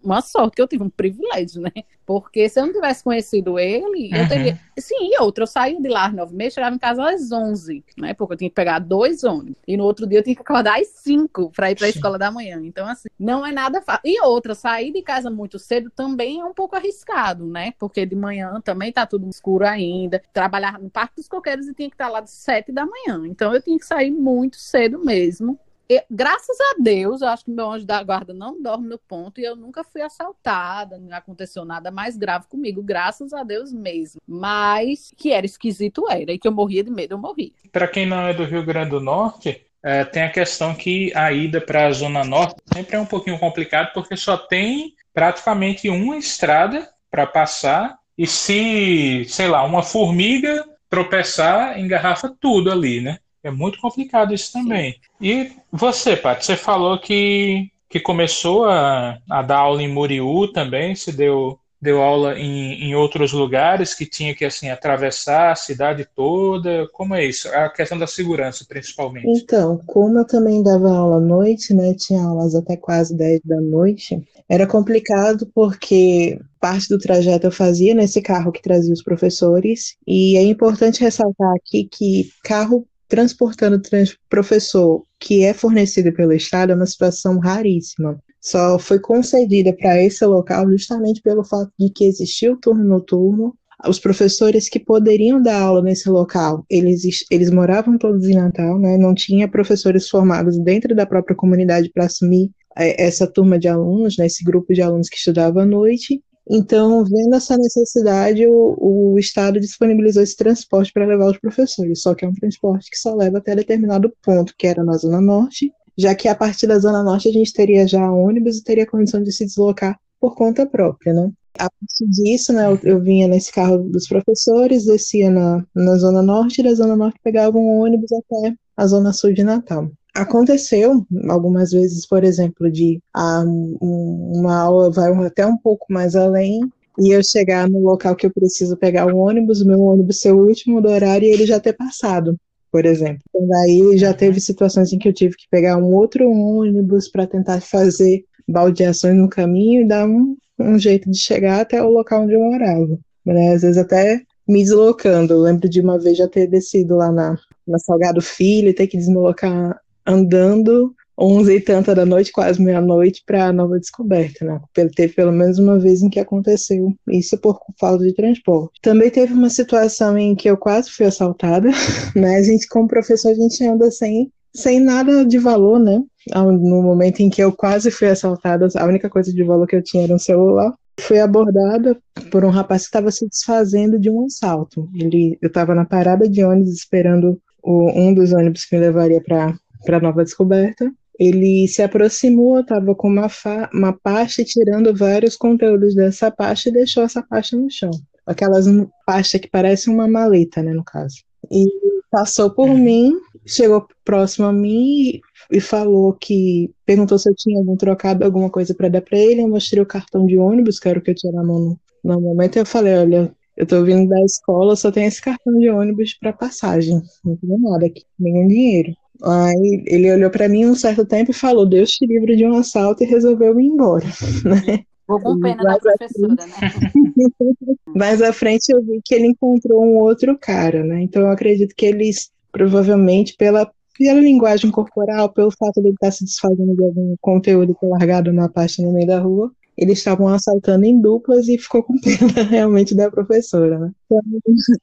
uma 0.03 0.21
sorte 0.21 0.55
que 0.55 0.61
eu 0.61 0.67
tive, 0.67 0.83
um 0.83 0.89
privilégio, 0.91 1.63
né? 1.63 1.71
Porque 2.05 2.47
se 2.47 2.59
eu 2.59 2.67
não 2.67 2.73
tivesse 2.73 3.03
conhecido 3.03 3.57
ele, 3.57 4.11
eu 4.13 4.21
uhum. 4.21 4.27
teria. 4.27 4.59
Sim, 4.77 5.09
e 5.11 5.19
outra, 5.19 5.43
eu 5.43 5.47
saía 5.47 5.81
de 5.81 5.87
lá 5.89 6.05
às 6.05 6.13
nove 6.13 6.33
e 6.33 6.37
meia, 6.37 6.51
chegava 6.51 6.75
em 6.75 6.79
casa 6.79 7.09
às 7.09 7.31
onze, 7.31 7.83
né? 7.97 8.13
Porque 8.13 8.33
eu 8.33 8.37
tinha 8.37 8.49
que 8.49 8.55
pegar 8.55 8.77
dois 8.77 9.23
ônibus. 9.23 9.55
E 9.67 9.75
no 9.75 9.85
outro 9.85 10.05
dia 10.05 10.19
eu 10.19 10.23
tinha 10.23 10.35
que 10.35 10.41
acordar 10.41 10.79
às 10.79 10.87
cinco 10.87 11.51
para 11.51 11.71
ir 11.71 11.75
para 11.75 11.87
a 11.87 11.89
escola 11.89 12.19
da 12.19 12.29
manhã. 12.29 12.61
Então, 12.63 12.87
assim, 12.87 13.09
não 13.17 13.43
é 13.43 13.51
nada 13.51 13.81
fácil. 13.81 14.01
E 14.05 14.21
outra, 14.21 14.53
sair 14.53 14.91
de 14.91 15.01
casa 15.01 15.31
muito 15.31 15.57
cedo 15.57 15.89
também 15.89 16.41
é 16.41 16.45
um 16.45 16.53
pouco 16.53 16.75
arriscado, 16.75 17.47
né? 17.47 17.73
Porque 17.79 18.05
de 18.05 18.15
manhã 18.15 18.61
também 18.61 18.91
tá 18.91 19.05
tudo 19.05 19.14
tudo 19.17 19.29
escuro 19.29 19.65
ainda. 19.65 20.21
Trabalhava 20.33 20.77
no 20.77 20.89
Parque 20.89 21.15
dos 21.15 21.27
Coqueiros 21.27 21.67
e 21.67 21.73
tinha 21.73 21.89
que 21.89 21.95
estar 21.95 22.09
lá 22.09 22.21
de 22.21 22.31
sete 22.31 22.71
da 22.71 22.85
manhã. 22.85 23.25
Então 23.25 23.53
eu 23.53 23.61
tinha 23.61 23.77
que 23.77 23.85
sair 23.85 24.11
muito 24.11 24.57
cedo 24.57 24.99
mesmo. 24.99 25.57
E, 25.87 26.03
graças 26.09 26.57
a 26.59 26.81
Deus, 26.81 27.21
eu 27.21 27.27
acho 27.27 27.45
que 27.45 27.51
meu 27.51 27.71
anjo 27.71 27.85
da 27.85 28.01
guarda 28.03 28.33
não 28.33 28.59
dorme 28.59 28.87
no 28.87 28.97
ponto 28.97 29.39
e 29.39 29.43
eu 29.43 29.55
nunca 29.55 29.83
fui 29.83 30.01
assaltada, 30.01 30.97
não 30.97 31.15
aconteceu 31.15 31.63
nada 31.63 31.91
mais 31.91 32.17
grave 32.17 32.47
comigo, 32.47 32.81
graças 32.81 33.31
a 33.33 33.43
Deus 33.43 33.71
mesmo. 33.71 34.19
Mas 34.27 35.13
que 35.15 35.31
era 35.31 35.45
esquisito 35.45 36.09
era 36.09 36.31
e 36.31 36.39
que 36.39 36.47
eu 36.47 36.51
morria 36.51 36.83
de 36.83 36.89
medo, 36.89 37.13
eu 37.13 37.19
morria. 37.19 37.51
Para 37.71 37.87
quem 37.87 38.07
não 38.07 38.27
é 38.27 38.33
do 38.33 38.45
Rio 38.45 38.65
Grande 38.65 38.89
do 38.89 38.99
Norte, 38.99 39.63
é, 39.83 40.03
tem 40.03 40.23
a 40.23 40.31
questão 40.31 40.73
que 40.73 41.15
a 41.15 41.31
ida 41.31 41.61
para 41.61 41.85
a 41.85 41.91
Zona 41.91 42.23
Norte 42.23 42.55
sempre 42.73 42.95
é 42.95 42.99
um 42.99 43.05
pouquinho 43.05 43.37
complicado 43.37 43.93
porque 43.93 44.17
só 44.17 44.35
tem 44.35 44.95
praticamente 45.13 45.87
uma 45.87 46.17
estrada 46.17 46.89
para 47.11 47.27
passar 47.27 47.95
e 48.17 48.25
se, 48.25 49.25
sei 49.27 49.47
lá, 49.47 49.63
uma 49.63 49.83
formiga 49.83 50.65
tropeçar, 50.89 51.79
engarrafa 51.79 52.33
tudo 52.39 52.71
ali, 52.71 53.01
né? 53.01 53.17
É 53.43 53.51
muito 53.51 53.79
complicado 53.79 54.33
isso 54.33 54.51
também. 54.53 54.93
Sim. 54.93 54.99
E 55.21 55.51
você, 55.71 56.15
Paty, 56.15 56.45
você 56.45 56.55
falou 56.55 56.97
que, 56.97 57.69
que 57.89 57.99
começou 57.99 58.65
a, 58.65 59.17
a 59.29 59.41
dar 59.41 59.59
aula 59.59 59.83
em 59.83 59.87
Muriú 59.87 60.47
também, 60.51 60.95
se 60.95 61.11
deu 61.11 61.59
deu 61.85 62.01
aula 62.01 62.37
em, 62.37 62.89
em 62.89 62.95
outros 62.95 63.31
lugares 63.31 63.93
que 63.93 64.05
tinha 64.05 64.35
que 64.35 64.43
assim 64.43 64.69
atravessar 64.69 65.51
a 65.51 65.55
cidade 65.55 66.07
toda? 66.15 66.87
Como 66.91 67.13
é 67.13 67.23
isso? 67.23 67.47
A 67.49 67.69
questão 67.69 67.97
da 67.97 68.07
segurança, 68.07 68.65
principalmente. 68.67 69.27
Então, 69.27 69.79
como 69.85 70.17
eu 70.17 70.25
também 70.25 70.63
dava 70.63 70.89
aula 70.89 71.17
à 71.17 71.19
noite, 71.19 71.73
né, 71.73 71.93
tinha 71.93 72.23
aulas 72.23 72.55
até 72.55 72.75
quase 72.75 73.15
10 73.15 73.41
da 73.45 73.61
noite, 73.61 74.19
era 74.49 74.65
complicado 74.65 75.47
porque 75.53 76.39
parte 76.59 76.89
do 76.89 76.97
trajeto 76.97 77.45
eu 77.45 77.51
fazia 77.51 77.93
nesse 77.93 78.21
carro 78.21 78.51
que 78.51 78.61
trazia 78.61 78.93
os 78.93 79.03
professores, 79.03 79.95
e 80.07 80.35
é 80.35 80.43
importante 80.43 81.01
ressaltar 81.01 81.53
aqui 81.55 81.87
que 81.91 82.29
carro 82.43 82.87
transportando 83.07 83.79
trans 83.79 84.17
professor 84.27 85.03
que 85.19 85.43
é 85.43 85.53
fornecido 85.53 86.11
pelo 86.11 86.33
Estado 86.33 86.71
é 86.71 86.75
uma 86.75 86.87
situação 86.87 87.37
raríssima 87.37 88.19
só 88.45 88.77
foi 88.77 88.99
concedida 88.99 89.73
para 89.73 89.99
esse 90.03 90.23
local 90.23 90.69
justamente 90.69 91.19
pelo 91.19 91.43
fato 91.43 91.71
de 91.79 91.89
que 91.89 92.05
existia 92.05 92.53
o 92.53 92.57
turno 92.57 92.83
noturno. 92.83 93.55
Os 93.87 93.99
professores 93.99 94.69
que 94.69 94.79
poderiam 94.79 95.41
dar 95.41 95.61
aula 95.61 95.81
nesse 95.81 96.07
local, 96.09 96.63
eles, 96.69 97.25
eles 97.31 97.49
moravam 97.49 97.97
todos 97.97 98.23
em 98.25 98.35
Natal, 98.35 98.77
né? 98.77 98.97
não 98.97 99.15
tinha 99.15 99.49
professores 99.49 100.07
formados 100.07 100.59
dentro 100.59 100.95
da 100.95 101.07
própria 101.07 101.35
comunidade 101.35 101.89
para 101.91 102.05
assumir 102.05 102.51
é, 102.77 103.03
essa 103.03 103.25
turma 103.25 103.57
de 103.57 103.67
alunos, 103.67 104.15
né? 104.17 104.27
esse 104.27 104.43
grupo 104.43 104.73
de 104.75 104.81
alunos 104.81 105.09
que 105.09 105.17
estudava 105.17 105.63
à 105.63 105.65
noite. 105.65 106.21
Então, 106.47 107.03
vendo 107.03 107.35
essa 107.35 107.57
necessidade, 107.57 108.45
o, 108.45 109.13
o 109.13 109.19
Estado 109.19 109.59
disponibilizou 109.59 110.21
esse 110.21 110.37
transporte 110.37 110.93
para 110.93 111.07
levar 111.07 111.31
os 111.31 111.39
professores, 111.39 112.01
só 112.01 112.13
que 112.13 112.23
é 112.23 112.27
um 112.27 112.33
transporte 112.33 112.91
que 112.91 112.97
só 112.99 113.15
leva 113.15 113.39
até 113.39 113.55
determinado 113.55 114.13
ponto, 114.23 114.53
que 114.55 114.67
era 114.67 114.83
na 114.83 114.93
Zona 114.93 115.19
Norte, 115.19 115.71
já 115.97 116.13
que 116.13 116.27
a 116.27 116.35
partir 116.35 116.67
da 116.67 116.79
Zona 116.79 117.03
Norte 117.03 117.29
a 117.29 117.31
gente 117.31 117.53
teria 117.53 117.87
já 117.87 118.11
ônibus 118.11 118.57
e 118.57 118.63
teria 118.63 118.85
condição 118.85 119.21
de 119.21 119.31
se 119.31 119.45
deslocar 119.45 119.99
por 120.19 120.35
conta 120.35 120.65
própria, 120.65 121.13
né? 121.13 121.31
A 121.57 121.69
partir 121.69 122.07
disso, 122.09 122.51
né, 122.51 122.65
eu, 122.65 122.79
eu 122.83 123.01
vinha 123.01 123.27
nesse 123.27 123.51
carro 123.51 123.77
dos 123.77 124.07
professores, 124.07 124.85
descia 124.85 125.29
na, 125.29 125.63
na 125.73 125.95
Zona 125.95 126.21
Norte, 126.21 126.59
e 126.59 126.63
da 126.63 126.73
Zona 126.73 126.97
Norte 126.97 127.19
pegava 127.23 127.57
um 127.57 127.79
ônibus 127.79 128.11
até 128.11 128.53
a 128.75 128.87
Zona 128.87 129.13
Sul 129.13 129.33
de 129.33 129.43
Natal. 129.43 129.89
Aconteceu 130.13 131.05
algumas 131.29 131.71
vezes, 131.71 132.05
por 132.05 132.23
exemplo, 132.23 132.69
de 132.69 133.01
ah, 133.13 133.43
um, 133.45 134.31
uma 134.35 134.57
aula 134.57 134.89
vai 134.89 135.11
até 135.25 135.45
um 135.45 135.57
pouco 135.57 135.85
mais 135.89 136.15
além 136.15 136.61
e 136.99 137.11
eu 137.11 137.21
chegar 137.23 137.69
no 137.69 137.79
local 137.79 138.15
que 138.15 138.25
eu 138.25 138.33
preciso 138.33 138.77
pegar 138.77 139.13
o 139.13 139.17
ônibus, 139.17 139.61
o 139.61 139.67
meu 139.67 139.81
ônibus 139.81 140.21
ser 140.21 140.31
o 140.31 140.45
último 140.45 140.81
do 140.81 140.89
horário 140.89 141.27
e 141.27 141.31
ele 141.31 141.45
já 141.45 141.59
ter 141.59 141.73
passado 141.73 142.37
por 142.75 142.85
exemplo. 142.85 143.21
Então, 143.29 143.47
daí 143.47 143.97
já 143.97 144.13
teve 144.13 144.37
situações 144.41 144.91
em 144.91 144.99
que 144.99 145.07
eu 145.07 145.13
tive 145.13 145.37
que 145.37 145.47
pegar 145.49 145.77
um 145.77 145.93
outro 145.93 146.29
ônibus 146.29 147.07
para 147.07 147.25
tentar 147.25 147.61
fazer 147.61 148.25
baldeações 148.45 149.15
no 149.15 149.29
caminho 149.29 149.83
e 149.83 149.87
dar 149.87 150.05
um, 150.05 150.35
um 150.59 150.77
jeito 150.77 151.09
de 151.09 151.17
chegar 151.17 151.61
até 151.61 151.81
o 151.81 151.87
local 151.87 152.23
onde 152.23 152.33
eu 152.33 152.41
morava. 152.41 152.99
Né? 153.25 153.53
Às 153.53 153.61
vezes 153.61 153.77
até 153.77 154.21
me 154.45 154.61
deslocando. 154.61 155.35
Eu 155.35 155.39
lembro 155.39 155.69
de 155.69 155.79
uma 155.79 155.97
vez 155.97 156.17
já 156.17 156.27
ter 156.27 156.47
descido 156.47 156.97
lá 156.97 157.13
na, 157.13 157.37
na 157.65 157.79
Salgado 157.79 158.21
Filho 158.21 158.67
e 158.67 158.73
ter 158.73 158.87
que 158.87 158.97
deslocar 158.97 159.79
andando 160.05 160.93
11 161.17 161.53
e 161.53 161.61
tanta 161.61 161.95
da 161.95 162.05
noite, 162.05 162.31
quase 162.31 162.61
meia-noite, 162.61 163.23
para 163.25 163.53
Nova 163.53 163.79
Descoberta, 163.79 164.43
né? 164.43 164.59
Teve 164.73 165.13
pelo 165.13 165.31
menos 165.31 165.57
uma 165.57 165.79
vez 165.79 166.01
em 166.01 166.09
que 166.09 166.19
aconteceu 166.19 166.93
isso 167.07 167.37
por 167.37 167.59
falta 167.79 168.03
de 168.03 168.13
transporte. 168.13 168.79
Também 168.81 169.09
teve 169.09 169.33
uma 169.33 169.49
situação 169.49 170.17
em 170.17 170.35
que 170.35 170.49
eu 170.49 170.57
quase 170.57 170.91
fui 170.91 171.05
assaltada, 171.05 171.69
né? 172.15 172.35
A 172.35 172.43
gente, 172.43 172.67
como 172.67 172.87
professor, 172.87 173.29
a 173.29 173.35
gente 173.35 173.63
anda 173.65 173.89
sem, 173.89 174.31
sem 174.53 174.79
nada 174.79 175.25
de 175.25 175.37
valor, 175.37 175.79
né? 175.79 176.03
No 176.33 176.81
momento 176.81 177.21
em 177.21 177.29
que 177.29 177.41
eu 177.41 177.51
quase 177.51 177.89
fui 177.91 178.09
assaltada, 178.09 178.67
a 178.75 178.85
única 178.85 179.09
coisa 179.09 179.31
de 179.31 179.43
valor 179.43 179.67
que 179.67 179.75
eu 179.75 179.83
tinha 179.83 180.03
era 180.03 180.13
um 180.13 180.19
celular. 180.19 180.73
Fui 180.99 181.19
abordada 181.19 181.97
por 182.31 182.43
um 182.43 182.49
rapaz 182.49 182.83
que 182.83 182.87
estava 182.87 183.11
se 183.11 183.27
desfazendo 183.27 183.99
de 183.99 184.09
um 184.09 184.25
assalto. 184.25 184.89
Ele, 184.95 185.37
eu 185.41 185.47
estava 185.47 185.75
na 185.75 185.85
parada 185.85 186.27
de 186.27 186.43
ônibus 186.43 186.73
esperando 186.73 187.39
o, 187.61 187.91
um 187.91 188.13
dos 188.13 188.33
ônibus 188.33 188.65
que 188.65 188.75
me 188.75 188.81
levaria 188.81 189.21
para 189.21 189.99
Nova 190.01 190.23
Descoberta 190.23 190.91
ele 191.19 191.67
se 191.67 191.81
aproximou, 191.81 192.59
estava 192.59 192.93
com 192.95 193.07
uma, 193.07 193.27
uma 193.73 193.93
pasta 193.93 194.43
tirando 194.43 194.95
vários 194.95 195.35
conteúdos 195.35 195.95
dessa 195.95 196.29
pasta 196.29 196.69
e 196.69 196.73
deixou 196.73 197.03
essa 197.03 197.23
pasta 197.23 197.55
no 197.55 197.69
chão. 197.69 197.91
Aquelas 198.25 198.65
pasta 199.05 199.39
que 199.39 199.49
parece 199.49 199.89
uma 199.89 200.07
maleta, 200.07 200.61
né, 200.61 200.73
no 200.73 200.83
caso. 200.83 201.15
E 201.51 201.65
passou 202.11 202.49
por 202.49 202.69
uhum. 202.69 202.77
mim, 202.77 203.13
chegou 203.45 203.87
próximo 204.03 204.47
a 204.47 204.53
mim 204.53 205.21
e, 205.51 205.61
falou 205.61 206.13
que 206.13 206.71
perguntou 206.85 207.19
se 207.19 207.29
eu 207.29 207.35
tinha 207.35 207.59
algum 207.59 207.75
trocado, 207.75 208.23
alguma 208.23 208.49
coisa 208.49 208.73
para 208.73 208.89
dar 208.89 209.01
para 209.01 209.17
ele. 209.17 209.41
Eu 209.41 209.47
mostrei 209.47 209.81
o 209.81 209.85
cartão 209.85 210.25
de 210.25 210.37
ônibus, 210.37 210.79
que 210.79 210.89
era 210.89 210.99
o 210.99 211.01
que 211.01 211.11
eu 211.11 211.15
tinha 211.15 211.33
na 211.33 211.43
mão 211.43 211.59
no, 212.03 212.13
no 212.15 212.21
momento. 212.21 212.57
Eu 212.57 212.65
falei: 212.65 212.95
Olha, 212.97 213.35
eu 213.55 213.65
tô 213.65 213.83
vindo 213.83 214.09
da 214.09 214.21
escola, 214.23 214.75
só 214.75 214.91
tenho 214.91 215.07
esse 215.07 215.21
cartão 215.21 215.53
de 215.59 215.69
ônibus 215.69 216.13
para 216.13 216.33
passagem, 216.33 217.01
não 217.23 217.35
tenho 217.37 217.59
nada 217.59 217.85
aqui, 217.85 218.03
nenhum 218.19 218.47
dinheiro. 218.47 218.93
Aí 219.23 219.83
ele 219.87 220.11
olhou 220.11 220.29
para 220.29 220.49
mim 220.49 220.65
um 220.65 220.75
certo 220.75 221.05
tempo 221.05 221.31
e 221.31 221.33
falou: 221.33 221.65
Deus 221.65 221.91
te 221.91 222.05
livre 222.05 222.35
de 222.35 222.45
um 222.45 222.57
assalto 222.57 223.03
e 223.03 223.07
resolveu 223.07 223.59
ir 223.59 223.65
embora. 223.65 224.05
Né? 224.45 224.83
Vou 225.07 225.19
com 225.19 225.39
pena 225.39 225.63
da 225.63 225.77
professora, 225.77 226.35
frente, 226.35 226.61
né? 226.61 227.75
Mais 227.95 228.21
à 228.21 228.33
frente 228.33 228.71
eu 228.71 228.83
vi 228.83 228.99
que 229.03 229.13
ele 229.13 229.27
encontrou 229.27 229.83
um 229.83 229.97
outro 229.97 230.37
cara, 230.37 230.83
né? 230.83 231.01
Então 231.03 231.21
eu 231.21 231.29
acredito 231.29 231.75
que 231.75 231.85
eles, 231.85 232.31
provavelmente, 232.51 233.35
pela, 233.37 233.71
pela 233.97 234.19
linguagem 234.19 234.71
corporal, 234.71 235.31
pelo 235.31 235.51
fato 235.51 235.79
de 235.79 235.89
ele 235.89 235.93
estar 235.93 236.11
se 236.11 236.25
desfazendo 236.25 236.75
de 236.75 236.83
algum 236.83 237.15
conteúdo 237.21 237.75
que 237.75 237.85
é 237.85 237.89
largado 237.89 238.33
na 238.33 238.49
página 238.49 238.87
no 238.87 238.93
meio 238.95 239.05
da 239.05 239.19
rua, 239.19 239.51
eles 239.77 239.97
estavam 239.97 240.27
assaltando 240.27 240.85
em 240.85 240.99
duplas 240.99 241.47
e 241.47 241.57
ficou 241.57 241.83
com 241.83 241.99
pena 241.99 242.43
realmente 242.49 242.95
da 242.95 243.11
professora. 243.11 243.77
Né? 243.77 243.91
Então, 244.05 244.21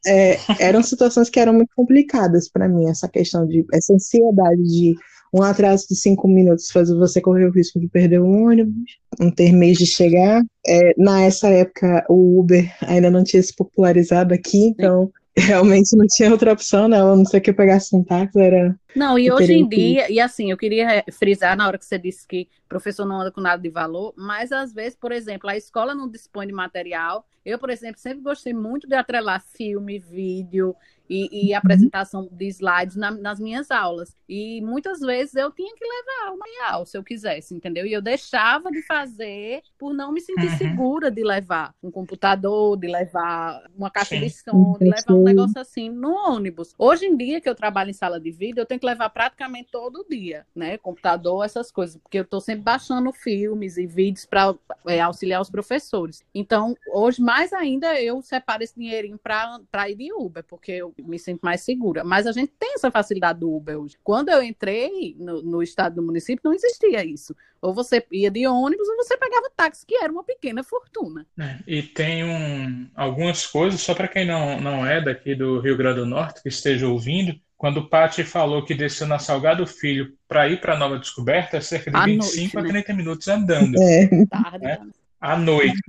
é, 0.06 0.38
eram 0.58 0.82
situações 0.82 1.30
que 1.30 1.40
eram 1.40 1.54
muito 1.54 1.70
complicadas 1.74 2.48
para 2.48 2.68
mim, 2.68 2.88
essa 2.88 3.08
questão 3.08 3.46
de 3.46 3.64
essa 3.72 3.94
ansiedade 3.94 4.62
de 4.62 4.94
um 5.34 5.42
atraso 5.42 5.86
de 5.88 5.96
cinco 5.96 6.28
minutos 6.28 6.70
fazer 6.70 6.94
você 6.94 7.18
correr 7.20 7.46
o 7.46 7.52
risco 7.52 7.80
de 7.80 7.88
perder 7.88 8.20
o 8.20 8.28
ônibus, 8.28 8.98
não 9.18 9.30
ter 9.30 9.50
mês 9.50 9.78
de 9.78 9.86
chegar. 9.86 10.42
É, 10.66 10.92
nessa 10.98 11.48
época, 11.48 12.04
o 12.08 12.40
Uber 12.40 12.70
ainda 12.82 13.10
não 13.10 13.24
tinha 13.24 13.42
se 13.42 13.54
popularizado 13.56 14.34
aqui, 14.34 14.58
então 14.58 15.10
realmente 15.38 15.96
não 15.96 16.06
tinha 16.06 16.30
outra 16.30 16.52
opção, 16.52 16.88
né? 16.88 17.00
Eu 17.00 17.16
não 17.16 17.24
sei 17.24 17.40
o 17.40 17.42
que 17.42 17.50
eu 17.50 17.54
pegasse 17.54 17.96
um 17.96 18.04
táxi, 18.04 18.38
era. 18.38 18.76
Não, 18.94 19.18
e 19.18 19.30
hoje 19.30 19.54
em 19.54 19.66
dia, 19.66 20.10
e 20.12 20.20
assim, 20.20 20.50
eu 20.50 20.56
queria 20.56 21.02
frisar 21.10 21.56
na 21.56 21.66
hora 21.66 21.78
que 21.78 21.86
você 21.86 21.98
disse 21.98 22.26
que 22.28 22.48
professor 22.68 23.06
não 23.06 23.20
anda 23.20 23.32
com 23.32 23.40
nada 23.40 23.60
de 23.60 23.70
valor, 23.70 24.12
mas 24.16 24.52
às 24.52 24.72
vezes, 24.72 24.96
por 24.96 25.12
exemplo, 25.12 25.48
a 25.48 25.56
escola 25.56 25.94
não 25.94 26.08
dispõe 26.08 26.46
de 26.46 26.52
material. 26.52 27.26
Eu, 27.44 27.58
por 27.58 27.70
exemplo, 27.70 28.00
sempre 28.00 28.22
gostei 28.22 28.52
muito 28.52 28.86
de 28.86 28.94
atrelar 28.94 29.42
filme, 29.42 29.98
vídeo 29.98 30.76
e, 31.12 31.48
e 31.48 31.52
uhum. 31.52 31.58
apresentação 31.58 32.28
de 32.32 32.46
slides 32.46 32.96
na, 32.96 33.10
nas 33.10 33.38
minhas 33.38 33.70
aulas. 33.70 34.16
E 34.26 34.62
muitas 34.62 35.00
vezes 35.00 35.34
eu 35.34 35.50
tinha 35.50 35.74
que 35.74 35.84
levar 35.84 36.32
o 36.32 36.38
material, 36.38 36.86
se 36.86 36.96
eu 36.96 37.04
quisesse, 37.04 37.54
entendeu? 37.54 37.84
E 37.84 37.92
eu 37.92 38.00
deixava 38.00 38.70
de 38.70 38.80
fazer 38.82 39.60
por 39.78 39.92
não 39.92 40.10
me 40.10 40.22
sentir 40.22 40.50
uhum. 40.50 40.56
segura 40.56 41.10
de 41.10 41.22
levar 41.22 41.74
um 41.82 41.90
computador, 41.90 42.78
de 42.78 42.88
levar 42.88 43.62
uma 43.76 43.90
caixa 43.90 44.16
de 44.16 44.30
som, 44.30 44.76
de 44.78 44.86
levar 44.86 45.12
um 45.12 45.22
negócio 45.22 45.60
assim 45.60 45.90
no 45.90 46.12
ônibus. 46.14 46.74
Hoje 46.78 47.04
em 47.04 47.14
dia, 47.14 47.40
que 47.42 47.48
eu 47.48 47.54
trabalho 47.54 47.90
em 47.90 47.94
sala 47.94 48.18
de 48.18 48.30
vídeo, 48.30 48.60
eu 48.62 48.66
tenho 48.66 48.80
que 48.80 48.86
levar 48.86 49.10
praticamente 49.10 49.70
todo 49.70 50.06
dia, 50.08 50.46
né? 50.54 50.78
Computador, 50.78 51.44
essas 51.44 51.70
coisas, 51.70 51.98
porque 51.98 52.18
eu 52.18 52.22
estou 52.22 52.40
sempre 52.40 52.62
baixando 52.62 53.12
filmes 53.12 53.76
e 53.76 53.86
vídeos 53.86 54.24
para 54.24 54.54
é, 54.86 55.00
auxiliar 55.00 55.42
os 55.42 55.50
professores. 55.50 56.24
Então, 56.34 56.74
hoje, 56.90 57.20
mais 57.32 57.50
ainda, 57.54 57.98
eu 57.98 58.20
separo 58.20 58.62
esse 58.62 58.78
dinheirinho 58.78 59.18
para 59.18 59.88
ir 59.88 59.96
de 59.96 60.12
Uber, 60.12 60.44
porque 60.44 60.72
eu 60.72 60.94
me 60.98 61.18
sinto 61.18 61.40
mais 61.40 61.62
segura. 61.62 62.04
Mas 62.04 62.26
a 62.26 62.32
gente 62.32 62.52
tem 62.58 62.74
essa 62.74 62.90
facilidade 62.90 63.40
do 63.40 63.50
Uber 63.50 63.80
hoje. 63.80 63.96
Quando 64.04 64.28
eu 64.28 64.42
entrei 64.42 65.16
no, 65.18 65.40
no 65.40 65.62
estado 65.62 65.94
do 65.94 66.02
município, 66.02 66.42
não 66.44 66.52
existia 66.52 67.02
isso. 67.02 67.34
Ou 67.62 67.72
você 67.72 68.04
ia 68.12 68.30
de 68.30 68.46
ônibus 68.46 68.86
ou 68.86 68.96
você 68.96 69.16
pegava 69.16 69.50
táxi, 69.56 69.86
que 69.86 69.94
era 69.96 70.12
uma 70.12 70.22
pequena 70.22 70.62
fortuna. 70.62 71.26
É, 71.40 71.56
e 71.66 71.82
tem 71.82 72.22
um, 72.22 72.86
algumas 72.94 73.46
coisas, 73.46 73.80
só 73.80 73.94
para 73.94 74.08
quem 74.08 74.26
não, 74.26 74.60
não 74.60 74.86
é 74.86 75.00
daqui 75.00 75.34
do 75.34 75.58
Rio 75.58 75.76
Grande 75.78 76.00
do 76.00 76.06
Norte, 76.06 76.42
que 76.42 76.50
esteja 76.50 76.86
ouvindo, 76.86 77.34
quando 77.56 77.78
o 77.78 77.88
Pati 77.88 78.24
falou 78.24 78.62
que 78.62 78.74
desceu 78.74 79.06
na 79.06 79.18
Salgado 79.18 79.66
Filho 79.66 80.12
para 80.28 80.50
ir 80.50 80.60
para 80.60 80.76
Nova 80.76 80.98
Descoberta, 80.98 81.56
é 81.56 81.60
cerca 81.62 81.90
de 81.90 81.96
à 81.96 82.04
25 82.04 82.56
noite, 82.56 82.58
a 82.58 82.72
30 82.72 82.92
né? 82.92 82.98
minutos 82.98 83.28
andando. 83.28 83.82
É. 83.82 84.26
Tarde, 84.26 84.64
né? 84.66 84.80
À 85.22 85.38
noite. 85.38 85.80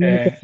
É. 0.00 0.38